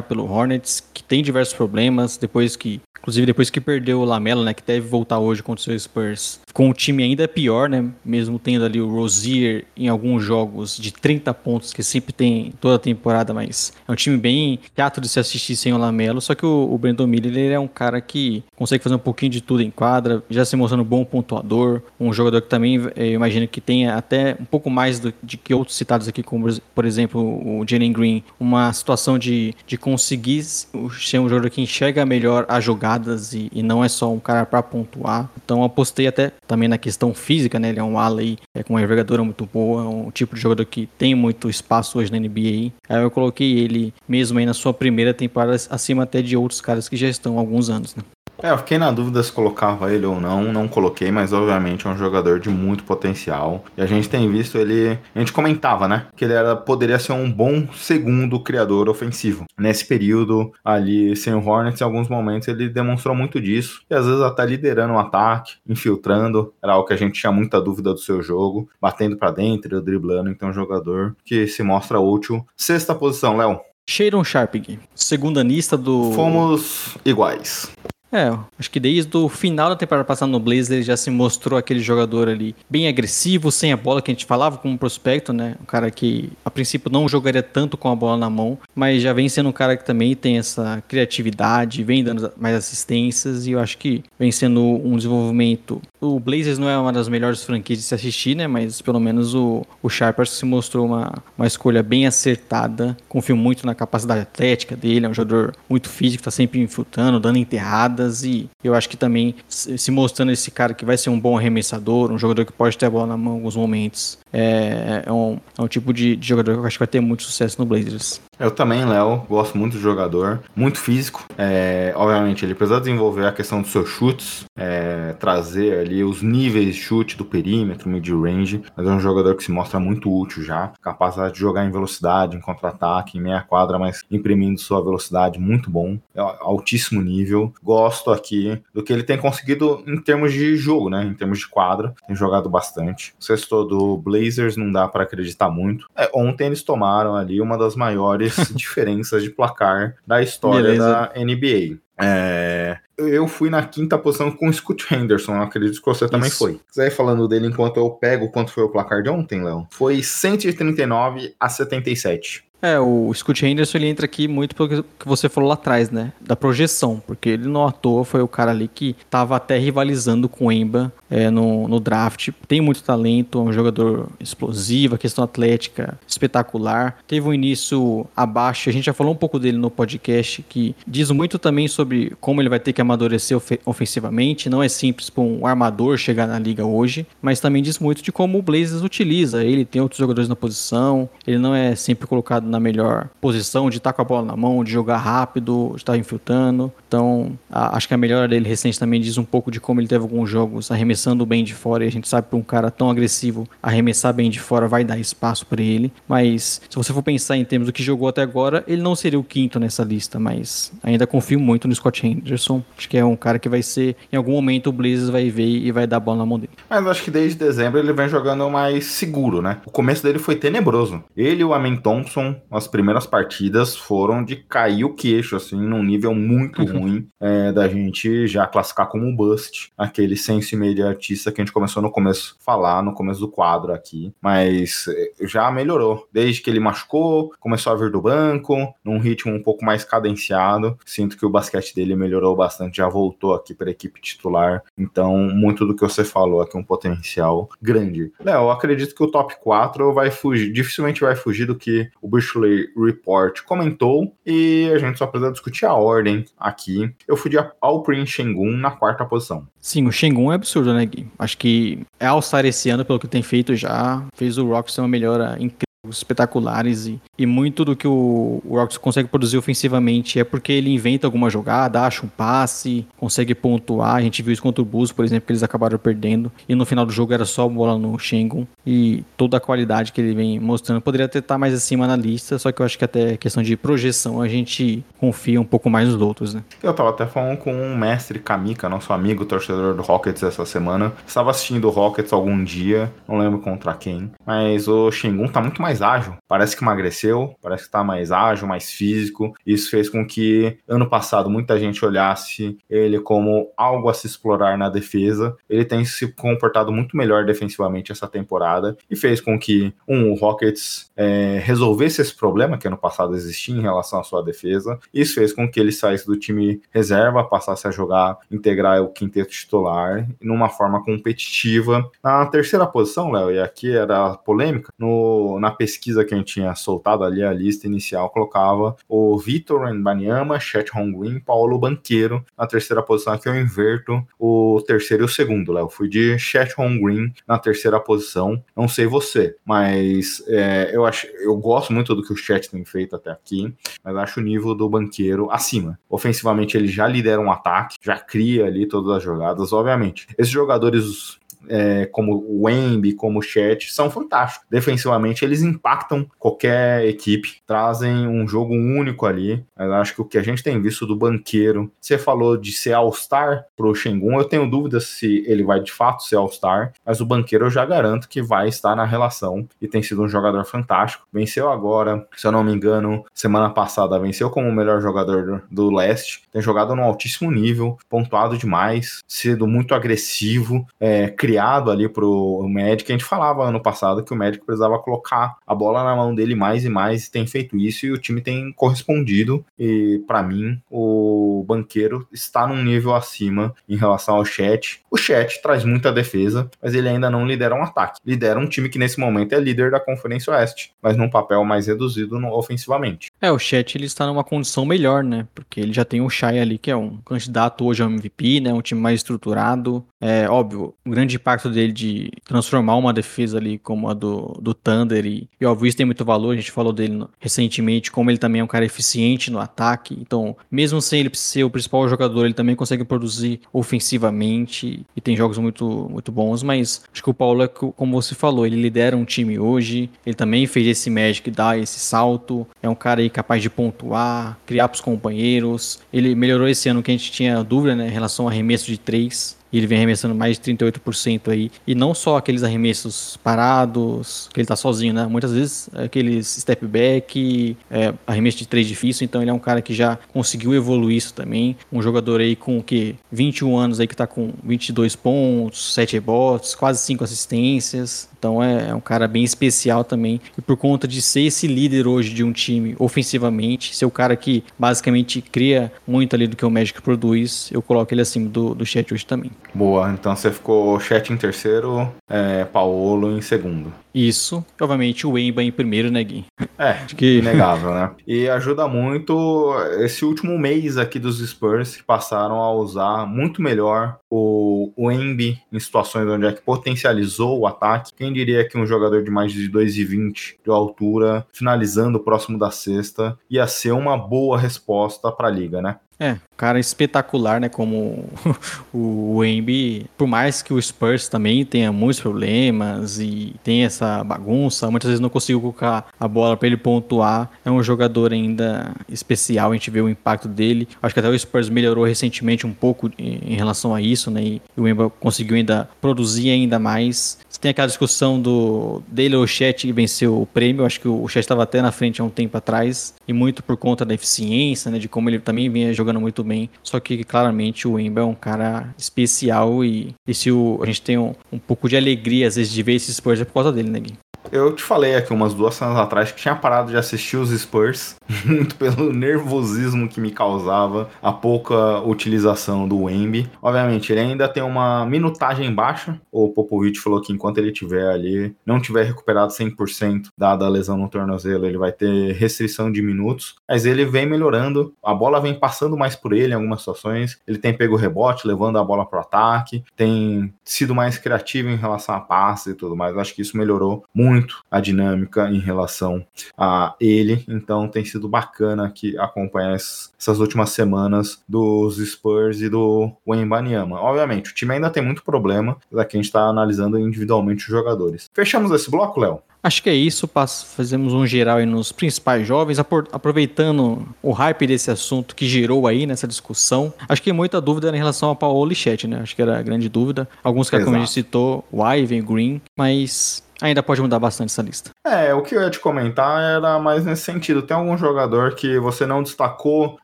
pelo 0.00 0.30
Hornets, 0.30 0.82
que 0.92 1.02
tem 1.02 1.22
diversos 1.22 1.54
problemas, 1.54 2.16
depois 2.16 2.54
que 2.54 2.80
Inclusive, 3.08 3.24
depois 3.24 3.48
que 3.48 3.58
perdeu 3.58 4.00
o 4.00 4.04
Lamelo, 4.04 4.44
né, 4.44 4.52
que 4.52 4.62
deve 4.62 4.86
voltar 4.86 5.18
hoje 5.18 5.42
contra 5.42 5.62
o 5.62 5.64
seu 5.64 5.78
Spurs, 5.78 6.40
com 6.52 6.68
o 6.68 6.74
time 6.74 7.02
ainda 7.02 7.26
pior, 7.26 7.66
né, 7.66 7.86
mesmo 8.04 8.38
tendo 8.38 8.66
ali 8.66 8.82
o 8.82 8.86
Rozier 8.86 9.64
em 9.74 9.88
alguns 9.88 10.22
jogos 10.22 10.76
de 10.76 10.92
30 10.92 11.32
pontos, 11.32 11.72
que 11.72 11.82
sempre 11.82 12.12
tem 12.12 12.52
toda 12.60 12.74
a 12.74 12.78
temporada, 12.78 13.32
mas 13.32 13.72
é 13.88 13.90
um 13.90 13.94
time 13.94 14.18
bem 14.18 14.58
chato 14.76 15.00
de 15.00 15.08
se 15.08 15.18
assistir 15.18 15.56
sem 15.56 15.72
o 15.72 15.78
Lamelo, 15.78 16.20
só 16.20 16.34
que 16.34 16.44
o, 16.44 16.70
o 16.70 16.76
Brandon 16.76 17.06
Miller, 17.06 17.32
ele 17.32 17.54
é 17.54 17.58
um 17.58 17.66
cara 17.66 17.98
que 17.98 18.44
consegue 18.54 18.84
fazer 18.84 18.96
um 18.96 18.98
pouquinho 18.98 19.32
de 19.32 19.40
tudo 19.40 19.62
em 19.62 19.70
quadra, 19.70 20.22
já 20.28 20.44
se 20.44 20.54
mostrando 20.54 20.82
um 20.82 20.86
bom 20.86 21.02
pontuador, 21.02 21.80
um 21.98 22.12
jogador 22.12 22.42
que 22.42 22.48
também, 22.48 22.76
eh, 22.94 23.06
eu 23.06 23.14
imagino 23.14 23.48
que 23.48 23.62
tenha 23.62 23.94
até 23.94 24.36
um 24.38 24.44
pouco 24.44 24.68
mais 24.68 25.00
do, 25.00 25.14
de 25.22 25.38
que 25.38 25.54
outros 25.54 25.78
citados 25.78 26.06
aqui, 26.06 26.22
como 26.22 26.46
por 26.74 26.84
exemplo 26.84 27.22
o 27.22 27.64
Jalen 27.66 27.90
Green, 27.90 28.22
uma 28.38 28.70
situação 28.70 29.18
de, 29.18 29.54
de 29.66 29.78
conseguir 29.78 30.42
ser 30.42 31.18
um 31.18 31.26
jogador 31.26 31.48
que 31.48 31.62
enxerga 31.62 32.04
melhor 32.04 32.44
a 32.50 32.60
jogada 32.60 32.97
jogadas 32.98 33.32
e, 33.32 33.48
e 33.52 33.62
não 33.62 33.82
é 33.82 33.88
só 33.88 34.12
um 34.12 34.18
cara 34.18 34.44
para 34.44 34.62
pontuar. 34.62 35.30
Então 35.42 35.62
apostei 35.62 36.06
até 36.06 36.32
também 36.46 36.68
na 36.68 36.76
questão 36.76 37.14
física, 37.14 37.58
né? 37.58 37.70
Ele 37.70 37.78
é 37.78 37.82
um 37.82 37.98
ala 37.98 38.20
aí, 38.20 38.36
é 38.54 38.62
com 38.62 38.74
uma 38.74 38.82
envergadura 38.82 39.22
muito 39.22 39.46
boa, 39.46 39.84
é 39.84 39.86
um 39.86 40.10
tipo 40.10 40.34
de 40.34 40.40
jogador 40.40 40.64
que 40.66 40.88
tem 40.98 41.14
muito 41.14 41.48
espaço 41.48 41.98
hoje 41.98 42.10
na 42.10 42.18
NBA. 42.18 42.72
Aí 42.88 43.02
eu 43.02 43.10
coloquei 43.10 43.58
ele 43.58 43.94
mesmo 44.08 44.38
aí 44.38 44.46
na 44.46 44.54
sua 44.54 44.74
primeira 44.74 45.14
temporada 45.14 45.56
acima 45.70 46.02
até 46.02 46.20
de 46.20 46.36
outros 46.36 46.60
caras 46.60 46.88
que 46.88 46.96
já 46.96 47.08
estão 47.08 47.36
há 47.36 47.40
alguns 47.40 47.70
anos, 47.70 47.94
né? 47.94 48.02
É, 48.42 48.50
eu 48.50 48.58
fiquei 48.58 48.78
na 48.78 48.92
dúvida 48.92 49.22
se 49.22 49.32
colocava 49.32 49.92
ele 49.92 50.06
ou 50.06 50.20
não, 50.20 50.52
não 50.52 50.68
coloquei, 50.68 51.10
mas 51.10 51.32
obviamente 51.32 51.86
é 51.86 51.90
um 51.90 51.96
jogador 51.96 52.38
de 52.38 52.48
muito 52.48 52.84
potencial. 52.84 53.64
E 53.76 53.82
a 53.82 53.86
gente 53.86 54.08
tem 54.08 54.30
visto 54.30 54.56
ele, 54.56 54.98
a 55.14 55.18
gente 55.18 55.32
comentava, 55.32 55.88
né, 55.88 56.06
que 56.16 56.24
ele 56.24 56.34
era, 56.34 56.54
poderia 56.54 56.98
ser 56.98 57.12
um 57.12 57.30
bom 57.30 57.66
segundo 57.74 58.40
criador 58.40 58.88
ofensivo. 58.88 59.44
Nesse 59.58 59.84
período 59.84 60.52
ali 60.64 61.16
sem 61.16 61.34
o 61.34 61.44
Hornets, 61.44 61.80
em 61.80 61.84
alguns 61.84 62.08
momentos 62.08 62.46
ele 62.46 62.68
demonstrou 62.68 63.14
muito 63.14 63.40
disso, 63.40 63.82
e 63.90 63.94
às 63.94 64.06
vezes 64.06 64.20
até 64.20 64.46
liderando 64.46 64.92
o 64.92 64.96
um 64.96 65.00
ataque, 65.00 65.54
infiltrando, 65.68 66.54
era 66.62 66.74
algo 66.74 66.86
que 66.86 66.94
a 66.94 66.98
gente 66.98 67.18
tinha 67.18 67.32
muita 67.32 67.60
dúvida 67.60 67.92
do 67.92 67.98
seu 67.98 68.22
jogo, 68.22 68.68
batendo 68.80 69.16
para 69.16 69.32
dentro, 69.32 69.82
driblando, 69.82 70.30
então 70.30 70.50
um 70.50 70.52
jogador 70.52 71.16
que 71.24 71.48
se 71.48 71.62
mostra 71.64 71.98
útil. 71.98 72.46
Sexta 72.56 72.94
posição, 72.94 73.36
Léo. 73.36 73.60
Sharon 73.88 74.22
Sharping, 74.22 74.78
segunda 74.94 75.42
lista 75.42 75.76
do. 75.76 76.12
Fomos 76.12 76.96
iguais. 77.06 77.72
É, 78.10 78.36
acho 78.58 78.70
que 78.70 78.80
desde 78.80 79.14
o 79.16 79.28
final 79.28 79.68
da 79.68 79.76
temporada 79.76 80.04
passada 80.04 80.30
no 80.32 80.40
Blazers 80.40 80.70
ele 80.70 80.82
já 80.82 80.96
se 80.96 81.10
mostrou 81.10 81.58
aquele 81.58 81.80
jogador 81.80 82.28
ali 82.28 82.56
bem 82.68 82.88
agressivo, 82.88 83.52
sem 83.52 83.70
a 83.70 83.76
bola 83.76 84.00
que 84.00 84.10
a 84.10 84.14
gente 84.14 84.24
falava 84.24 84.56
como 84.56 84.78
prospecto, 84.78 85.32
né? 85.32 85.56
Um 85.60 85.66
cara 85.66 85.90
que 85.90 86.30
a 86.44 86.50
princípio 86.50 86.90
não 86.90 87.06
jogaria 87.08 87.42
tanto 87.42 87.76
com 87.76 87.90
a 87.90 87.94
bola 87.94 88.16
na 88.16 88.30
mão, 88.30 88.58
mas 88.74 89.02
já 89.02 89.12
vem 89.12 89.28
sendo 89.28 89.50
um 89.50 89.52
cara 89.52 89.76
que 89.76 89.84
também 89.84 90.14
tem 90.16 90.38
essa 90.38 90.82
criatividade, 90.88 91.84
vem 91.84 92.02
dando 92.02 92.32
mais 92.36 92.56
assistências 92.56 93.46
e 93.46 93.52
eu 93.52 93.60
acho 93.60 93.76
que 93.76 94.02
vem 94.18 94.32
sendo 94.32 94.62
um 94.62 94.96
desenvolvimento. 94.96 95.82
O 96.00 96.20
Blazers 96.20 96.58
não 96.58 96.68
é 96.68 96.78
uma 96.78 96.92
das 96.92 97.08
melhores 97.08 97.42
franquias 97.42 97.80
de 97.80 97.84
se 97.84 97.94
assistir, 97.94 98.36
né? 98.36 98.46
Mas 98.46 98.80
pelo 98.80 99.00
menos 99.00 99.34
o, 99.34 99.66
o 99.82 99.88
Sharpers 99.88 100.30
se 100.30 100.44
mostrou 100.44 100.86
uma, 100.86 101.12
uma 101.36 101.46
escolha 101.46 101.82
bem 101.82 102.06
acertada. 102.06 102.96
Confio 103.08 103.36
muito 103.36 103.66
na 103.66 103.74
capacidade 103.74 104.20
atlética 104.20 104.76
dele, 104.76 105.06
é 105.06 105.08
um 105.08 105.14
jogador 105.14 105.54
muito 105.68 105.88
físico, 105.88 106.22
tá 106.22 106.30
sempre 106.30 106.60
infiltrando, 106.60 107.18
dando 107.18 107.38
enterrada 107.38 108.08
e 108.24 108.48
eu 108.62 108.74
acho 108.74 108.88
que 108.88 108.96
também 108.96 109.34
se 109.48 109.90
mostrando 109.90 110.30
esse 110.30 110.50
cara 110.50 110.72
que 110.72 110.84
vai 110.84 110.96
ser 110.96 111.10
um 111.10 111.18
bom 111.18 111.36
arremessador, 111.36 112.12
um 112.12 112.18
jogador 112.18 112.44
que 112.44 112.52
pode 112.52 112.78
ter 112.78 112.86
a 112.86 112.90
bola 112.90 113.06
na 113.08 113.16
mão 113.16 113.34
em 113.34 113.36
alguns 113.36 113.56
momentos. 113.56 114.18
É, 114.32 115.04
é, 115.06 115.12
um, 115.12 115.38
é 115.56 115.62
um 115.62 115.68
tipo 115.68 115.92
de, 115.92 116.16
de 116.16 116.28
jogador 116.28 116.52
que 116.52 116.58
eu 116.58 116.66
acho 116.66 116.76
que 116.76 116.80
vai 116.80 116.88
ter 116.88 117.00
muito 117.00 117.22
sucesso 117.22 117.56
no 117.58 117.66
Blazers. 117.66 118.20
Eu 118.38 118.52
também, 118.52 118.84
Léo, 118.84 119.24
gosto 119.28 119.58
muito 119.58 119.72
do 119.72 119.80
jogador, 119.80 120.40
muito 120.54 120.78
físico. 120.78 121.24
É, 121.36 121.92
obviamente, 121.96 122.44
ele 122.44 122.54
precisa 122.54 122.78
desenvolver 122.78 123.26
a 123.26 123.32
questão 123.32 123.60
dos 123.60 123.72
seus 123.72 123.88
chutes, 123.88 124.44
é, 124.56 125.12
trazer 125.14 125.80
ali 125.80 126.04
os 126.04 126.22
níveis 126.22 126.76
de 126.76 126.80
chute 126.80 127.16
do 127.16 127.24
perímetro, 127.24 127.88
mid-range, 127.88 128.62
mas 128.76 128.86
é 128.86 128.90
um 128.90 129.00
jogador 129.00 129.34
que 129.34 129.42
se 129.42 129.50
mostra 129.50 129.80
muito 129.80 130.12
útil 130.16 130.44
já, 130.44 130.72
capacidade 130.80 131.34
de 131.34 131.40
jogar 131.40 131.64
em 131.64 131.72
velocidade, 131.72 132.36
em 132.36 132.40
contra-ataque, 132.40 133.18
em 133.18 133.20
meia 133.20 133.42
quadra, 133.42 133.76
mas 133.76 134.04
imprimindo 134.08 134.60
sua 134.60 134.82
velocidade, 134.84 135.40
muito 135.40 135.68
bom, 135.68 135.98
é 136.14 136.20
altíssimo 136.20 137.02
nível. 137.02 137.52
Gosto 137.60 138.12
aqui 138.12 138.62
do 138.72 138.84
que 138.84 138.92
ele 138.92 139.02
tem 139.02 139.18
conseguido 139.18 139.82
em 139.84 140.00
termos 140.00 140.32
de 140.32 140.56
jogo, 140.56 140.88
né? 140.88 141.04
Em 141.04 141.14
termos 141.14 141.40
de 141.40 141.48
quadra, 141.48 141.92
tem 142.06 142.14
jogado 142.14 142.48
bastante. 142.48 143.14
O 143.20 143.24
sexto 143.24 143.64
do 143.64 143.96
Blazers 143.96 144.17
não 144.56 144.70
dá 144.70 144.86
para 144.88 145.04
acreditar 145.04 145.50
muito. 145.50 145.86
É, 145.96 146.10
ontem 146.14 146.46
eles 146.46 146.62
tomaram 146.62 147.14
ali 147.14 147.40
uma 147.40 147.56
das 147.56 147.74
maiores 147.76 148.34
diferenças 148.54 149.22
de 149.22 149.30
placar 149.30 149.96
da 150.06 150.22
história 150.22 150.62
Beleza. 150.62 150.88
da 150.88 151.12
NBA. 151.16 151.78
É, 152.00 152.78
eu 152.96 153.26
fui 153.26 153.50
na 153.50 153.62
quinta 153.64 153.98
posição 153.98 154.30
com 154.30 154.48
o 154.48 154.52
Scott 154.52 154.94
Henderson, 154.94 155.40
acredito 155.42 155.80
que 155.80 155.86
você 155.86 156.08
também 156.08 156.28
Isso. 156.28 156.38
foi. 156.38 156.60
Você 156.70 156.90
falando 156.90 157.26
dele 157.26 157.48
enquanto 157.48 157.78
eu 157.78 157.90
pego 157.90 158.30
quanto 158.30 158.52
foi 158.52 158.62
o 158.62 158.68
placar 158.68 159.02
de 159.02 159.10
ontem, 159.10 159.42
Léo? 159.42 159.66
Foi 159.70 160.00
139 160.02 161.34
a 161.38 161.48
77. 161.48 162.47
É, 162.60 162.78
o 162.78 163.12
Scott 163.14 163.46
Henderson 163.46 163.78
ele 163.78 163.86
entra 163.86 164.04
aqui 164.04 164.26
muito 164.26 164.54
pelo 164.54 164.68
que 164.68 165.06
você 165.06 165.28
falou 165.28 165.48
lá 165.48 165.54
atrás, 165.54 165.90
né? 165.90 166.12
Da 166.20 166.34
projeção, 166.34 167.00
porque 167.06 167.30
ele 167.30 167.48
não 167.48 167.66
à 167.66 167.72
toa 167.72 168.04
foi 168.04 168.20
o 168.20 168.28
cara 168.28 168.50
ali 168.50 168.68
que 168.68 168.96
tava 169.08 169.36
até 169.36 169.56
rivalizando 169.56 170.28
com 170.28 170.46
o 170.46 170.52
Emba 170.52 170.92
é, 171.08 171.30
no, 171.30 171.68
no 171.68 171.78
draft. 171.78 172.30
Tem 172.48 172.60
muito 172.60 172.82
talento, 172.82 173.38
é 173.38 173.42
um 173.42 173.52
jogador 173.52 174.08
explosivo, 174.18 174.98
questão 174.98 175.22
atlética 175.22 175.98
espetacular. 176.06 176.98
Teve 177.06 177.28
um 177.28 177.34
início 177.34 178.06
abaixo, 178.16 178.68
a 178.68 178.72
gente 178.72 178.86
já 178.86 178.92
falou 178.92 179.12
um 179.12 179.16
pouco 179.16 179.38
dele 179.38 179.56
no 179.56 179.70
podcast, 179.70 180.44
que 180.48 180.74
diz 180.86 181.10
muito 181.12 181.38
também 181.38 181.68
sobre 181.68 182.16
como 182.20 182.42
ele 182.42 182.48
vai 182.48 182.58
ter 182.58 182.72
que 182.72 182.80
amadurecer 182.80 183.36
of 183.36 183.60
ofensivamente. 183.64 184.50
Não 184.50 184.62
é 184.62 184.68
simples 184.68 185.08
para 185.08 185.22
um 185.22 185.46
armador 185.46 185.96
chegar 185.96 186.26
na 186.26 186.38
liga 186.38 186.64
hoje, 186.66 187.06
mas 187.22 187.38
também 187.38 187.62
diz 187.62 187.78
muito 187.78 188.02
de 188.02 188.10
como 188.10 188.38
o 188.38 188.42
Blazers 188.42 188.82
utiliza. 188.82 189.44
Ele 189.44 189.64
tem 189.64 189.80
outros 189.80 189.98
jogadores 189.98 190.28
na 190.28 190.36
posição, 190.36 191.08
ele 191.26 191.38
não 191.38 191.54
é 191.54 191.76
sempre 191.76 192.06
colocado 192.06 192.47
na 192.48 192.58
melhor 192.60 193.08
posição 193.20 193.70
de 193.70 193.78
estar 193.78 193.92
com 193.92 194.02
a 194.02 194.04
bola 194.04 194.24
na 194.24 194.36
mão, 194.36 194.64
de 194.64 194.72
jogar 194.72 194.98
rápido, 194.98 195.70
de 195.72 195.76
estar 195.76 195.96
infiltrando. 195.96 196.72
Então, 196.86 197.38
a, 197.50 197.76
acho 197.76 197.86
que 197.86 197.94
a 197.94 197.96
melhora 197.96 198.28
dele 198.28 198.48
recente 198.48 198.78
também 198.78 199.00
diz 199.00 199.18
um 199.18 199.24
pouco 199.24 199.50
de 199.50 199.60
como 199.60 199.80
ele 199.80 199.88
teve 199.88 200.02
alguns 200.02 200.28
jogos 200.28 200.70
arremessando 200.70 201.24
bem 201.26 201.44
de 201.44 201.54
fora. 201.54 201.84
E 201.84 201.88
a 201.88 201.90
gente 201.90 202.08
sabe 202.08 202.28
que 202.28 202.36
um 202.36 202.42
cara 202.42 202.70
tão 202.70 202.90
agressivo 202.90 203.48
arremessar 203.62 204.12
bem 204.12 204.30
de 204.30 204.40
fora 204.40 204.66
vai 204.66 204.84
dar 204.84 204.98
espaço 204.98 205.46
para 205.46 205.62
ele. 205.62 205.92
Mas 206.06 206.60
se 206.68 206.76
você 206.76 206.92
for 206.92 207.02
pensar 207.02 207.36
em 207.36 207.44
termos 207.44 207.66
do 207.66 207.72
que 207.72 207.82
jogou 207.82 208.08
até 208.08 208.22
agora, 208.22 208.64
ele 208.66 208.82
não 208.82 208.94
seria 208.94 209.18
o 209.18 209.24
quinto 209.24 209.60
nessa 209.60 209.84
lista. 209.84 210.18
Mas 210.18 210.72
ainda 210.82 211.06
confio 211.06 211.38
muito 211.38 211.68
no 211.68 211.74
Scott 211.74 212.06
Henderson. 212.06 212.62
Acho 212.76 212.88
que 212.88 212.96
é 212.96 213.04
um 213.04 213.16
cara 213.16 213.38
que 213.38 213.48
vai 213.48 213.62
ser, 213.62 213.96
em 214.12 214.16
algum 214.16 214.32
momento, 214.32 214.68
o 214.68 214.72
Blazers 214.72 215.10
vai 215.10 215.28
ver 215.30 215.46
e 215.46 215.70
vai 215.70 215.86
dar 215.86 216.00
bola 216.00 216.18
na 216.18 216.26
mão 216.26 216.38
dele. 216.38 216.52
Mas 216.68 216.86
acho 216.86 217.02
que 217.02 217.10
desde 217.10 217.38
dezembro 217.38 217.78
ele 217.78 217.92
vem 217.92 218.08
jogando 218.08 218.48
mais 218.50 218.86
seguro, 218.86 219.42
né? 219.42 219.58
O 219.66 219.70
começo 219.70 220.02
dele 220.02 220.18
foi 220.18 220.36
tenebroso. 220.36 221.02
Ele 221.16 221.44
o 221.44 221.54
Amen 221.54 221.76
Thompson 221.76 222.36
as 222.50 222.66
primeiras 222.66 223.06
partidas 223.06 223.76
foram 223.76 224.24
de 224.24 224.36
cair 224.36 224.84
o 224.84 224.94
queixo, 224.94 225.36
assim, 225.36 225.60
num 225.60 225.82
nível 225.82 226.14
muito 226.14 226.64
ruim, 226.66 227.08
é, 227.20 227.52
da 227.52 227.68
gente 227.68 228.26
já 228.26 228.46
classificar 228.46 228.88
como 228.88 229.06
um 229.06 229.14
bust, 229.14 229.72
aquele 229.76 230.16
senso 230.16 230.54
imediatista 230.54 231.32
que 231.32 231.40
a 231.40 231.44
gente 231.44 231.52
começou 231.52 231.82
no 231.82 231.90
começo 231.90 232.36
falar, 232.40 232.82
no 232.82 232.94
começo 232.94 233.20
do 233.20 233.28
quadro 233.28 233.72
aqui, 233.72 234.12
mas 234.20 234.86
é, 234.88 235.26
já 235.26 235.50
melhorou. 235.50 236.06
Desde 236.12 236.40
que 236.40 236.50
ele 236.50 236.60
machucou, 236.60 237.32
começou 237.40 237.72
a 237.72 237.76
vir 237.76 237.90
do 237.90 238.00
banco, 238.00 238.74
num 238.84 238.98
ritmo 238.98 239.32
um 239.32 239.42
pouco 239.42 239.64
mais 239.64 239.84
cadenciado. 239.84 240.78
Sinto 240.84 241.16
que 241.16 241.26
o 241.26 241.30
basquete 241.30 241.74
dele 241.74 241.96
melhorou 241.96 242.34
bastante, 242.36 242.78
já 242.78 242.88
voltou 242.88 243.34
aqui 243.34 243.54
para 243.54 243.68
a 243.68 243.70
equipe 243.70 244.00
titular. 244.00 244.62
Então, 244.76 245.16
muito 245.16 245.66
do 245.66 245.74
que 245.74 245.82
você 245.82 246.04
falou 246.04 246.40
aqui, 246.40 246.56
um 246.56 246.64
potencial 246.64 247.48
grande. 247.60 248.12
Léo, 248.20 248.42
eu 248.42 248.50
acredito 248.50 248.94
que 248.94 249.02
o 249.02 249.10
top 249.10 249.36
4 249.40 249.92
vai 249.92 250.10
fugir, 250.10 250.52
dificilmente 250.52 251.00
vai 251.00 251.14
fugir 251.14 251.46
do 251.46 251.54
que 251.54 251.90
o 252.00 252.08
Bushley 252.28 252.68
Report 252.76 253.42
comentou 253.44 254.12
e 254.26 254.70
a 254.74 254.78
gente 254.78 254.98
só 254.98 255.06
precisa 255.06 255.32
discutir 255.32 255.66
a 255.66 255.74
ordem 255.74 256.24
aqui. 256.38 256.92
Eu 257.06 257.16
fui 257.16 257.30
de 257.30 257.38
Alprin 257.60 258.04
Shengun 258.04 258.56
na 258.56 258.70
quarta 258.70 259.04
posição. 259.04 259.46
Sim, 259.60 259.86
o 259.86 259.92
Shengun 259.92 260.32
é 260.32 260.34
absurdo, 260.34 260.74
né, 260.74 260.84
Gui? 260.84 261.06
Acho 261.18 261.38
que 261.38 261.80
é 261.98 262.06
All-Star 262.06 262.44
esse 262.44 262.70
ano, 262.70 262.84
pelo 262.84 262.98
que 262.98 263.08
tem 263.08 263.22
feito 263.22 263.54
já. 263.56 264.04
Fez 264.14 264.38
o 264.38 264.46
Rockets 264.46 264.74
ter 264.74 264.80
uma 264.80 264.88
melhora 264.88 265.36
incrível 265.38 265.67
espetaculares 265.88 266.86
e, 266.86 267.00
e 267.16 267.24
muito 267.24 267.64
do 267.64 267.76
que 267.76 267.86
o, 267.86 268.42
o 268.44 268.56
Rockets 268.56 268.78
consegue 268.78 269.08
produzir 269.08 269.38
ofensivamente 269.38 270.18
é 270.18 270.24
porque 270.24 270.52
ele 270.52 270.70
inventa 270.70 271.06
alguma 271.06 271.30
jogada, 271.30 271.82
acha 271.82 272.04
um 272.04 272.08
passe, 272.08 272.86
consegue 272.96 273.34
pontuar. 273.34 273.94
A 273.94 274.00
gente 274.00 274.22
viu 274.22 274.32
isso 274.32 274.42
contra 274.42 274.60
o 274.60 274.64
Bulls, 274.64 274.92
por 274.92 275.04
exemplo, 275.04 275.26
que 275.26 275.32
eles 275.32 275.42
acabaram 275.42 275.78
perdendo 275.78 276.32
e 276.48 276.54
no 276.54 276.66
final 276.66 276.84
do 276.84 276.92
jogo 276.92 277.12
era 277.12 277.24
só 277.24 277.48
bola 277.48 277.78
no 277.78 277.96
Shengun 277.98 278.46
e 278.66 279.04
toda 279.16 279.36
a 279.36 279.40
qualidade 279.40 279.92
que 279.92 280.00
ele 280.00 280.14
vem 280.14 280.40
mostrando 280.40 280.80
poderia 280.80 281.06
até 281.06 281.20
estar 281.20 281.38
mais 281.38 281.54
acima 281.54 281.86
na 281.86 281.96
lista, 281.96 282.38
só 282.38 282.50
que 282.50 282.60
eu 282.60 282.66
acho 282.66 282.76
que 282.76 282.84
até 282.84 283.16
questão 283.16 283.42
de 283.42 283.56
projeção 283.56 284.20
a 284.20 284.28
gente 284.28 284.84
confia 284.98 285.40
um 285.40 285.44
pouco 285.44 285.70
mais 285.70 285.88
nos 285.88 286.00
outros, 286.00 286.34
né? 286.34 286.42
Eu 286.62 286.74
tava 286.74 286.90
até 286.90 287.06
falando 287.06 287.38
com 287.38 287.52
um 287.52 287.76
mestre 287.76 288.18
Kamika, 288.18 288.68
nosso 288.68 288.92
amigo 288.92 289.24
torcedor 289.24 289.74
do 289.74 289.82
Rockets 289.82 290.22
essa 290.22 290.44
semana. 290.44 290.92
Estava 291.06 291.30
assistindo 291.30 291.66
o 291.66 291.70
Rockets 291.70 292.12
algum 292.12 292.42
dia, 292.42 292.92
não 293.06 293.18
lembro 293.18 293.38
contra 293.38 293.72
quem, 293.74 294.10
mas 294.26 294.66
o 294.66 294.90
Shengun 294.90 295.28
tá 295.28 295.40
muito 295.40 295.62
mais 295.62 295.67
mais 295.68 295.82
ágil. 295.82 296.16
Parece 296.26 296.56
que 296.56 296.64
emagreceu, 296.64 297.34
parece 297.42 297.64
que 297.64 297.68
está 297.68 297.84
mais 297.84 298.10
ágil, 298.10 298.48
mais 298.48 298.70
físico. 298.70 299.34
Isso 299.46 299.70
fez 299.70 299.90
com 299.90 300.06
que 300.06 300.56
ano 300.66 300.88
passado 300.88 301.28
muita 301.28 301.58
gente 301.58 301.84
olhasse 301.84 302.56
ele 302.70 302.98
como 303.00 303.50
algo 303.54 303.90
a 303.90 303.94
se 303.94 304.06
explorar 304.06 304.56
na 304.56 304.70
defesa. 304.70 305.36
Ele 305.48 305.66
tem 305.66 305.84
se 305.84 306.08
comportado 306.12 306.72
muito 306.72 306.96
melhor 306.96 307.26
defensivamente 307.26 307.92
essa 307.92 308.08
temporada 308.08 308.76
e 308.90 308.96
fez 308.96 309.20
com 309.20 309.38
que 309.38 309.74
um, 309.86 310.12
o 310.12 310.14
Rockets 310.14 310.90
é, 310.96 311.38
resolvesse 311.44 312.00
esse 312.00 312.16
problema 312.16 312.56
que 312.56 312.66
ano 312.66 312.78
passado 312.78 313.14
existia 313.14 313.54
em 313.54 313.60
relação 313.60 314.00
à 314.00 314.02
sua 314.02 314.22
defesa. 314.22 314.78
Isso 314.92 315.16
fez 315.16 315.34
com 315.34 315.46
que 315.46 315.60
ele 315.60 315.72
saísse 315.72 316.06
do 316.06 316.16
time 316.16 316.62
reserva, 316.70 317.24
passasse 317.24 317.68
a 317.68 317.70
jogar, 317.70 318.16
integrar 318.30 318.80
o 318.80 318.88
quinteto 318.88 319.30
titular 319.30 320.08
numa 320.18 320.48
forma 320.48 320.82
competitiva. 320.82 321.90
Na 322.02 322.24
terceira 322.24 322.66
posição, 322.66 323.10
Léo, 323.10 323.30
e 323.32 323.38
aqui 323.38 323.76
era 323.76 324.14
polêmica, 324.16 324.72
no, 324.78 325.38
na 325.38 325.57
pesquisa 325.58 326.04
que 326.04 326.14
a 326.14 326.16
gente 326.16 326.34
tinha 326.34 326.54
soltado 326.54 327.02
ali, 327.04 327.22
a 327.22 327.32
lista 327.32 327.66
inicial, 327.66 328.08
colocava 328.10 328.76
o 328.88 329.18
Vitor 329.18 329.74
Mbanyama, 329.74 330.38
Chet 330.38 330.70
Hongwin, 330.74 331.18
Paulo 331.18 331.58
Banqueiro. 331.58 332.24
Na 332.38 332.46
terceira 332.46 332.82
posição 332.82 333.12
aqui 333.12 333.28
eu 333.28 333.38
inverto 333.38 334.06
o 334.18 334.62
terceiro 334.66 335.02
e 335.02 335.06
o 335.06 335.08
segundo, 335.08 335.52
Léo. 335.52 335.68
Fui 335.68 335.88
de 335.88 336.18
Chet 336.18 336.54
Hongwin 336.58 337.12
na 337.26 337.38
terceira 337.38 337.80
posição. 337.80 338.42
Não 338.56 338.68
sei 338.68 338.86
você, 338.86 339.36
mas 339.44 340.22
é, 340.28 340.70
eu, 340.72 340.86
acho, 340.86 341.06
eu 341.06 341.36
gosto 341.36 341.72
muito 341.72 341.94
do 341.94 342.02
que 342.02 342.12
o 342.12 342.16
Chet 342.16 342.48
tem 342.48 342.64
feito 342.64 342.94
até 342.94 343.10
aqui, 343.10 343.52
mas 343.82 343.96
acho 343.96 344.20
o 344.20 344.22
nível 344.22 344.54
do 344.54 344.68
Banqueiro 344.68 345.30
acima. 345.30 345.78
Ofensivamente 345.90 346.56
ele 346.56 346.68
já 346.68 346.86
lidera 346.86 347.20
um 347.20 347.32
ataque, 347.32 347.76
já 347.82 347.98
cria 347.98 348.46
ali 348.46 348.66
todas 348.66 348.96
as 348.96 349.02
jogadas, 349.02 349.52
obviamente. 349.52 350.06
Esses 350.16 350.32
jogadores 350.32 351.18
é, 351.48 351.86
como 351.86 352.14
o 352.14 352.44
Wemby, 352.46 352.94
como 352.94 353.18
o 353.18 353.22
Chet, 353.22 353.72
são 353.72 353.90
fantásticos. 353.90 354.46
Defensivamente, 354.50 355.24
eles 355.24 355.42
impactam 355.42 356.06
qualquer 356.18 356.84
equipe, 356.86 357.40
trazem 357.46 358.06
um 358.06 358.26
jogo 358.26 358.54
único 358.54 359.06
ali. 359.06 359.44
Eu 359.58 359.74
acho 359.74 359.94
que 359.94 360.00
o 360.00 360.04
que 360.04 360.18
a 360.18 360.22
gente 360.22 360.42
tem 360.42 360.60
visto 360.60 360.86
do 360.86 360.96
banqueiro, 360.96 361.70
você 361.80 361.98
falou 361.98 362.36
de 362.36 362.52
ser 362.52 362.72
All-Star 362.72 363.46
pro 363.56 363.74
Shengun, 363.74 364.18
eu 364.18 364.24
tenho 364.24 364.48
dúvidas 364.48 364.86
se 364.86 365.24
ele 365.26 365.42
vai 365.42 365.60
de 365.60 365.72
fato 365.72 366.02
ser 366.02 366.16
All-Star, 366.16 366.72
mas 366.84 367.00
o 367.00 367.06
banqueiro 367.06 367.46
eu 367.46 367.50
já 367.50 367.64
garanto 367.64 368.08
que 368.08 368.22
vai 368.22 368.48
estar 368.48 368.74
na 368.74 368.84
relação 368.84 369.48
e 369.60 369.68
tem 369.68 369.82
sido 369.82 370.02
um 370.02 370.08
jogador 370.08 370.44
fantástico. 370.44 371.06
Venceu 371.12 371.50
agora, 371.50 372.06
se 372.16 372.26
eu 372.26 372.32
não 372.32 372.44
me 372.44 372.52
engano, 372.52 373.04
semana 373.14 373.50
passada 373.50 373.98
venceu 373.98 374.30
como 374.30 374.48
o 374.48 374.54
melhor 374.54 374.80
jogador 374.80 375.44
do 375.50 375.70
leste, 375.70 376.22
tem 376.32 376.42
jogado 376.42 376.74
no 376.74 376.82
altíssimo 376.82 377.30
nível, 377.30 377.76
pontuado 377.88 378.36
demais, 378.36 379.00
sido 379.06 379.46
muito 379.46 379.74
agressivo, 379.74 380.66
é, 380.80 381.08
criado 381.28 381.70
ali 381.70 381.86
pro 381.86 382.48
Magic. 382.48 382.90
A 382.90 382.94
gente 382.94 383.04
falava 383.04 383.44
ano 383.44 383.60
passado 383.60 384.02
que 384.02 384.14
o 384.14 384.16
Magic 384.16 384.42
precisava 384.46 384.78
colocar 384.78 385.36
a 385.46 385.54
bola 385.54 385.84
na 385.84 385.94
mão 385.94 386.14
dele 386.14 386.34
mais 386.34 386.64
e 386.64 386.70
mais, 386.70 387.04
e 387.04 387.10
tem 387.10 387.26
feito 387.26 387.54
isso 387.54 387.84
e 387.84 387.92
o 387.92 387.98
time 387.98 388.22
tem 388.22 388.50
correspondido. 388.52 389.44
E 389.58 390.02
para 390.06 390.22
mim, 390.22 390.58
o 390.70 391.44
banqueiro 391.46 392.08
está 392.10 392.46
num 392.46 392.64
nível 392.64 392.94
acima 392.94 393.54
em 393.68 393.76
relação 393.76 394.16
ao 394.16 394.24
Chat. 394.24 394.80
O 394.90 394.96
Chat 394.96 395.42
traz 395.42 395.64
muita 395.64 395.92
defesa, 395.92 396.50
mas 396.62 396.72
ele 396.72 396.88
ainda 396.88 397.10
não 397.10 397.26
lidera 397.26 397.54
um 397.54 397.62
ataque. 397.62 398.00
Lidera 398.06 398.40
um 398.40 398.48
time 398.48 398.70
que 398.70 398.78
nesse 398.78 398.98
momento 398.98 399.34
é 399.34 399.38
líder 399.38 399.70
da 399.70 399.78
Conferência 399.78 400.32
Oeste, 400.32 400.72
mas 400.80 400.96
num 400.96 401.10
papel 401.10 401.44
mais 401.44 401.66
reduzido 401.66 402.18
no, 402.18 402.32
ofensivamente. 402.32 403.10
É, 403.20 403.30
o 403.30 403.38
Chat 403.38 403.76
ele 403.76 403.84
está 403.84 404.06
numa 404.06 404.24
condição 404.24 404.64
melhor, 404.64 405.04
né? 405.04 405.28
Porque 405.34 405.60
ele 405.60 405.74
já 405.74 405.84
tem 405.84 406.00
o 406.00 406.08
Shai 406.08 406.38
ali, 406.38 406.56
que 406.56 406.70
é 406.70 406.76
um 406.76 406.96
candidato 406.98 407.66
hoje 407.66 407.82
ao 407.82 407.90
MVP, 407.90 408.40
né? 408.40 408.54
Um 408.54 408.62
time 408.62 408.80
mais 408.80 409.00
estruturado. 409.00 409.84
É 410.00 410.26
óbvio, 410.28 410.74
o 410.86 410.90
grande 410.90 411.17
impacto 411.18 411.50
dele 411.50 411.72
de 411.72 412.10
transformar 412.24 412.76
uma 412.76 412.92
defesa 412.92 413.38
ali 413.38 413.58
como 413.58 413.88
a 413.88 413.94
do, 413.94 414.38
do 414.40 414.54
Thunder 414.54 415.04
e, 415.06 415.28
e 415.40 415.44
óbvio 415.44 415.68
isso 415.68 415.76
tem 415.76 415.86
muito 415.86 416.04
valor, 416.04 416.32
a 416.32 416.36
gente 416.36 416.50
falou 416.50 416.72
dele 416.72 416.94
no, 416.94 417.10
recentemente, 417.18 417.90
como 417.90 418.10
ele 418.10 418.18
também 418.18 418.40
é 418.40 418.44
um 418.44 418.48
cara 418.48 418.64
eficiente 418.64 419.30
no 419.30 419.38
ataque, 419.38 419.96
então 420.00 420.36
mesmo 420.50 420.80
sem 420.80 421.00
ele 421.00 421.10
ser 421.14 421.44
o 421.44 421.50
principal 421.50 421.88
jogador, 421.88 422.24
ele 422.24 422.34
também 422.34 422.56
consegue 422.56 422.84
produzir 422.84 423.40
ofensivamente 423.52 424.84
e 424.96 425.00
tem 425.00 425.16
jogos 425.16 425.38
muito, 425.38 425.88
muito 425.90 426.10
bons, 426.12 426.42
mas 426.42 426.82
acho 426.92 427.02
que 427.02 427.10
o 427.10 427.14
Paulo 427.14 427.42
é 427.42 427.48
como 427.48 428.00
você 428.00 428.14
falou, 428.14 428.46
ele 428.46 428.60
lidera 428.60 428.96
um 428.96 429.04
time 429.04 429.38
hoje, 429.38 429.90
ele 430.04 430.14
também 430.14 430.46
fez 430.46 430.66
esse 430.66 430.90
Magic, 430.90 431.30
dá 431.30 431.56
esse 431.56 431.78
salto, 431.78 432.46
é 432.62 432.68
um 432.68 432.74
cara 432.74 433.00
aí 433.00 433.10
capaz 433.10 433.42
de 433.42 433.50
pontuar, 433.50 434.38
criar 434.46 434.68
pros 434.68 434.80
companheiros, 434.80 435.80
ele 435.92 436.14
melhorou 436.14 436.48
esse 436.48 436.68
ano 436.68 436.82
que 436.82 436.90
a 436.90 436.96
gente 436.96 437.10
tinha 437.10 437.42
dúvida, 437.42 437.74
né, 437.74 437.88
em 437.88 437.92
relação 437.92 438.24
ao 438.24 438.30
arremesso 438.30 438.66
de 438.66 438.78
três, 438.78 439.37
e 439.52 439.58
ele 439.58 439.66
vem 439.66 439.78
arremessando 439.78 440.14
mais 440.14 440.38
de 440.38 440.54
38% 440.54 441.30
aí. 441.30 441.50
E 441.66 441.74
não 441.74 441.94
só 441.94 442.16
aqueles 442.16 442.42
arremessos 442.42 443.18
parados, 443.22 444.28
que 444.32 444.40
ele 444.40 444.46
tá 444.46 444.56
sozinho, 444.56 444.92
né? 444.92 445.06
Muitas 445.06 445.32
vezes 445.32 445.68
aqueles 445.74 446.26
step 446.26 446.66
back, 446.66 447.56
é, 447.70 447.94
arremesso 448.06 448.38
de 448.38 448.48
três 448.48 448.66
difícil. 448.66 449.04
Então 449.04 449.22
ele 449.22 449.30
é 449.30 449.34
um 449.34 449.38
cara 449.38 449.62
que 449.62 449.74
já 449.74 449.98
conseguiu 450.12 450.54
evoluir 450.54 450.96
isso 450.96 451.14
também. 451.14 451.56
Um 451.72 451.82
jogador 451.82 452.20
aí 452.20 452.36
com 452.36 452.58
o 452.58 452.62
que 452.62 452.96
21 453.10 453.56
anos 453.56 453.80
aí 453.80 453.86
que 453.86 453.96
tá 453.96 454.06
com 454.06 454.32
22 454.44 454.96
pontos, 454.96 455.74
7 455.74 455.94
rebotes, 455.94 456.54
quase 456.54 456.80
5 456.80 457.04
assistências. 457.04 458.08
Então 458.18 458.42
é, 458.42 458.70
é, 458.70 458.74
um 458.74 458.80
cara 458.80 459.06
bem 459.06 459.24
especial 459.24 459.84
também. 459.84 460.20
E 460.36 460.42
por 460.42 460.56
conta 460.56 460.88
de 460.88 461.00
ser 461.00 461.22
esse 461.22 461.46
líder 461.46 461.86
hoje 461.86 462.12
de 462.12 462.24
um 462.24 462.32
time 462.32 462.74
ofensivamente, 462.78 463.74
ser 463.74 463.86
o 463.86 463.90
cara 463.90 464.16
que 464.16 464.44
basicamente 464.58 465.22
cria 465.22 465.72
muito 465.86 466.14
ali 466.14 466.26
do 466.26 466.36
que 466.36 466.44
o 466.44 466.50
Magic 466.50 466.82
produz, 466.82 467.48
eu 467.52 467.62
coloco 467.62 467.92
ele 467.94 468.00
acima 468.00 468.28
do, 468.28 468.54
do 468.54 468.66
Chat 468.66 468.92
hoje 468.92 469.06
também. 469.06 469.30
Boa, 469.54 469.90
então 469.92 470.14
você 470.14 470.30
ficou 470.30 470.78
Chat 470.80 471.12
em 471.12 471.16
terceiro, 471.16 471.90
é, 472.08 472.44
Paolo 472.44 473.16
em 473.16 473.20
segundo. 473.20 473.72
Isso, 473.94 474.44
obviamente 474.60 475.06
o 475.06 475.12
Wemba 475.12 475.42
em 475.42 475.50
primeiro, 475.50 475.90
né, 475.90 476.02
Gui? 476.04 476.24
É, 476.58 476.70
Acho 476.84 476.96
que... 476.96 477.18
inegável, 477.18 477.74
né? 477.74 477.90
E 478.06 478.28
ajuda 478.28 478.68
muito 478.68 479.54
esse 479.80 480.04
último 480.04 480.38
mês 480.38 480.76
aqui 480.76 480.98
dos 480.98 481.18
Spurs 481.26 481.76
que 481.76 481.82
passaram 481.82 482.36
a 482.36 482.52
usar 482.52 483.06
muito 483.06 483.42
melhor 483.42 483.98
o, 484.10 484.72
Embi 484.90 485.38
em 485.52 485.60
situações 485.60 486.08
onde 486.08 486.26
é 486.26 486.32
que 486.32 486.40
potencializou 486.40 487.38
o 487.38 487.46
ataque. 487.46 487.92
Quem 487.94 488.12
diria 488.12 488.46
que 488.48 488.56
um 488.56 488.66
jogador 488.66 489.02
de 489.02 489.10
mais 489.10 489.32
de 489.32 489.50
2,20 489.50 490.36
de 490.44 490.50
altura, 490.50 491.26
finalizando 491.32 492.00
próximo 492.00 492.38
da 492.38 492.50
cesta, 492.50 493.18
ia 493.30 493.46
ser 493.46 493.72
uma 493.72 493.96
boa 493.96 494.38
resposta 494.38 495.12
para 495.12 495.28
a 495.28 495.30
liga, 495.30 495.60
né? 495.60 495.78
É, 496.00 496.16
cara 496.38 496.60
espetacular, 496.60 497.40
né? 497.40 497.48
Como 497.48 498.08
o 498.72 499.22
Embi, 499.24 499.86
por 499.98 500.06
mais 500.06 500.40
que 500.40 500.54
o 500.54 500.62
Spurs 500.62 501.08
também 501.08 501.44
tenha 501.44 501.72
muitos 501.72 502.00
problemas 502.00 503.00
e 503.00 503.34
tem 503.42 503.64
essa 503.64 504.04
bagunça, 504.04 504.70
muitas 504.70 504.88
vezes 504.88 505.00
não 505.00 505.08
conseguiu 505.10 505.40
colocar 505.40 505.88
a 505.98 506.06
bola 506.08 506.36
para 506.36 506.46
ele 506.46 506.56
pontuar. 506.56 507.28
É 507.44 507.50
um 507.50 507.62
jogador 507.62 508.12
ainda 508.12 508.72
especial, 508.88 509.50
a 509.50 509.54
gente 509.54 509.70
vê 509.70 509.80
o 509.80 509.88
impacto 509.88 510.28
dele. 510.28 510.68
Acho 510.80 510.94
que 510.94 511.00
até 511.00 511.08
o 511.08 511.18
Spurs 511.18 511.48
melhorou 511.48 511.84
recentemente 511.84 512.46
um 512.46 512.52
pouco 512.52 512.90
em 512.96 513.34
relação 513.34 513.74
a 513.74 513.82
isso, 513.82 514.10
né? 514.10 514.22
E 514.22 514.42
o 514.56 514.68
Embi 514.68 514.88
conseguiu 515.00 515.36
ainda 515.36 515.68
produzir 515.80 516.30
ainda 516.30 516.58
mais. 516.58 517.18
Tem 517.40 517.52
aquela 517.52 517.68
discussão 517.68 518.20
do 518.20 518.82
dele 518.88 519.14
ou 519.14 519.22
o 519.22 519.26
Chet 519.26 519.66
que 519.66 519.72
venceu 519.72 520.20
o 520.20 520.26
prêmio. 520.26 520.64
Acho 520.64 520.80
que 520.80 520.88
o 520.88 521.06
Chet 521.06 521.20
estava 521.20 521.44
até 521.44 521.62
na 521.62 521.70
frente 521.70 522.00
há 522.00 522.04
um 522.04 522.10
tempo 522.10 522.36
atrás 522.36 522.94
e 523.06 523.12
muito 523.12 523.44
por 523.44 523.56
conta 523.56 523.84
da 523.84 523.94
eficiência, 523.94 524.70
né? 524.70 524.78
De 524.78 524.88
como 524.88 525.08
ele 525.08 525.20
também 525.20 525.48
vinha 525.48 525.72
jogando 525.72 525.87
muito 525.96 526.24
bem. 526.24 526.50
Só 526.62 526.78
que 526.80 527.04
claramente 527.04 527.66
o 527.66 527.78
Emba 527.78 528.00
é 528.00 528.04
um 528.04 528.14
cara 528.14 528.74
especial 528.76 529.64
e, 529.64 529.94
e 530.06 530.12
se 530.12 530.30
o, 530.30 530.58
a 530.62 530.66
gente 530.66 530.82
tem 530.82 530.98
um, 530.98 531.14
um 531.32 531.38
pouco 531.38 531.68
de 531.68 531.76
alegria 531.76 532.26
às 532.26 532.36
vezes 532.36 532.52
de 532.52 532.62
ver 532.62 532.74
esses 532.74 532.96
Spurs 532.96 533.20
é 533.20 533.24
por 533.24 533.34
causa 533.34 533.52
dele, 533.52 533.70
né, 533.70 533.80
Gui? 533.80 533.94
Eu 534.30 534.54
te 534.54 534.62
falei 534.62 534.94
aqui 534.94 535.12
umas 535.12 535.32
duas 535.32 535.54
semanas 535.54 535.80
atrás 535.80 536.12
que 536.12 536.20
tinha 536.20 536.34
parado 536.34 536.70
de 536.70 536.76
assistir 536.76 537.16
os 537.16 537.30
Spurs, 537.30 537.96
muito 538.24 538.56
pelo 538.56 538.92
nervosismo 538.92 539.88
que 539.88 540.00
me 540.00 540.10
causava 540.10 540.90
a 541.02 541.12
pouca 541.12 541.80
utilização 541.80 542.68
do 542.68 542.84
Wemby. 542.84 543.30
Obviamente, 543.40 543.92
ele 543.92 544.00
ainda 544.00 544.28
tem 544.28 544.42
uma 544.42 544.84
minutagem 544.84 545.52
baixa. 545.54 545.98
O 546.12 546.28
Popovich 546.28 546.78
falou 546.78 547.00
que 547.00 547.12
enquanto 547.12 547.38
ele 547.38 547.52
tiver 547.52 547.88
ali, 547.88 548.34
não 548.44 548.60
tiver 548.60 548.84
recuperado 548.84 549.32
100% 549.32 550.08
dada 550.16 550.44
a 550.44 550.48
lesão 550.48 550.76
no 550.76 550.88
tornozelo, 550.88 551.46
ele 551.46 551.58
vai 551.58 551.72
ter 551.72 552.12
restrição 552.12 552.70
de 552.70 552.82
minutos. 552.82 553.36
Mas 553.48 553.64
ele 553.64 553.84
vem 553.84 554.06
melhorando, 554.06 554.74
a 554.84 554.92
bola 554.92 555.20
vem 555.20 555.38
passando 555.38 555.76
mais 555.76 555.96
por 555.96 556.12
ele 556.12 556.32
em 556.32 556.36
algumas 556.36 556.60
situações. 556.60 557.18
Ele 557.26 557.38
tem 557.38 557.56
pego 557.56 557.76
rebote, 557.76 558.26
levando 558.26 558.58
a 558.58 558.64
bola 558.64 558.84
para 558.84 558.98
o 558.98 559.02
ataque, 559.02 559.64
tem 559.76 560.32
sido 560.44 560.74
mais 560.74 560.98
criativo 560.98 561.48
em 561.48 561.56
relação 561.56 561.94
a 561.94 562.00
passe 562.00 562.50
e 562.50 562.54
tudo 562.54 562.76
mais. 562.76 562.96
Acho 562.96 563.14
que 563.14 563.22
isso 563.22 563.36
melhorou 563.36 563.84
muito 563.94 564.17
muito 564.18 564.44
a 564.50 564.60
dinâmica 564.60 565.30
em 565.30 565.38
relação 565.38 566.04
a 566.36 566.74
ele, 566.80 567.24
então 567.28 567.68
tem 567.68 567.84
sido 567.84 568.08
bacana 568.08 568.66
aqui 568.66 568.98
acompanhar 568.98 569.54
essas 569.54 570.20
últimas 570.20 570.50
semanas 570.50 571.22
dos 571.28 571.76
Spurs 571.76 572.40
e 572.40 572.48
do 572.48 572.92
Wembanyama. 573.06 573.80
Obviamente, 573.80 574.30
o 574.30 574.34
time 574.34 574.54
ainda 574.54 574.70
tem 574.70 574.82
muito 574.82 575.02
problema, 575.02 575.56
daqui 575.70 575.96
a 575.96 575.98
gente 575.98 576.06
está 576.06 576.22
analisando 576.22 576.78
individualmente 576.78 577.44
os 577.44 577.50
jogadores. 577.50 578.10
Fechamos 578.12 578.50
esse 578.50 578.70
bloco, 578.70 579.00
Léo? 579.00 579.22
Acho 579.40 579.62
que 579.62 579.70
é 579.70 579.74
isso, 579.74 580.10
fazemos 580.56 580.92
um 580.92 581.06
geral 581.06 581.36
aí 581.38 581.46
nos 581.46 581.70
principais 581.70 582.26
jovens, 582.26 582.58
aproveitando 582.58 583.86
o 584.02 584.10
hype 584.10 584.48
desse 584.48 584.68
assunto 584.68 585.14
que 585.14 585.28
girou 585.28 585.68
aí 585.68 585.86
nessa 585.86 586.08
discussão. 586.08 586.74
Acho 586.88 587.00
que 587.00 587.12
muita 587.12 587.40
dúvida 587.40 587.70
em 587.70 587.78
relação 587.78 588.08
ao 588.08 588.16
Paulo 588.16 588.50
e 588.50 588.54
Chet, 588.54 588.88
né? 588.88 588.98
Acho 589.00 589.14
que 589.14 589.22
era 589.22 589.38
a 589.38 589.42
grande 589.42 589.68
dúvida. 589.68 590.08
Alguns 590.24 590.50
que, 590.50 590.58
como 590.58 590.74
a 590.74 590.80
gente 590.80 590.90
citou, 590.90 591.44
o 591.52 591.64
Ivan, 591.64 592.04
Green, 592.04 592.42
mas 592.56 593.22
Ainda 593.40 593.62
pode 593.62 593.80
mudar 593.80 593.98
bastante 593.98 594.30
essa 594.30 594.42
lista. 594.42 594.70
É, 594.84 595.14
o 595.14 595.22
que 595.22 595.34
eu 595.34 595.42
ia 595.42 595.50
te 595.50 595.60
comentar 595.60 596.20
era 596.20 596.58
mais 596.58 596.84
nesse 596.84 597.02
sentido. 597.02 597.42
Tem 597.42 597.56
algum 597.56 597.76
jogador 597.76 598.34
que 598.34 598.58
você 598.58 598.86
não 598.86 599.02
destacou 599.02 599.78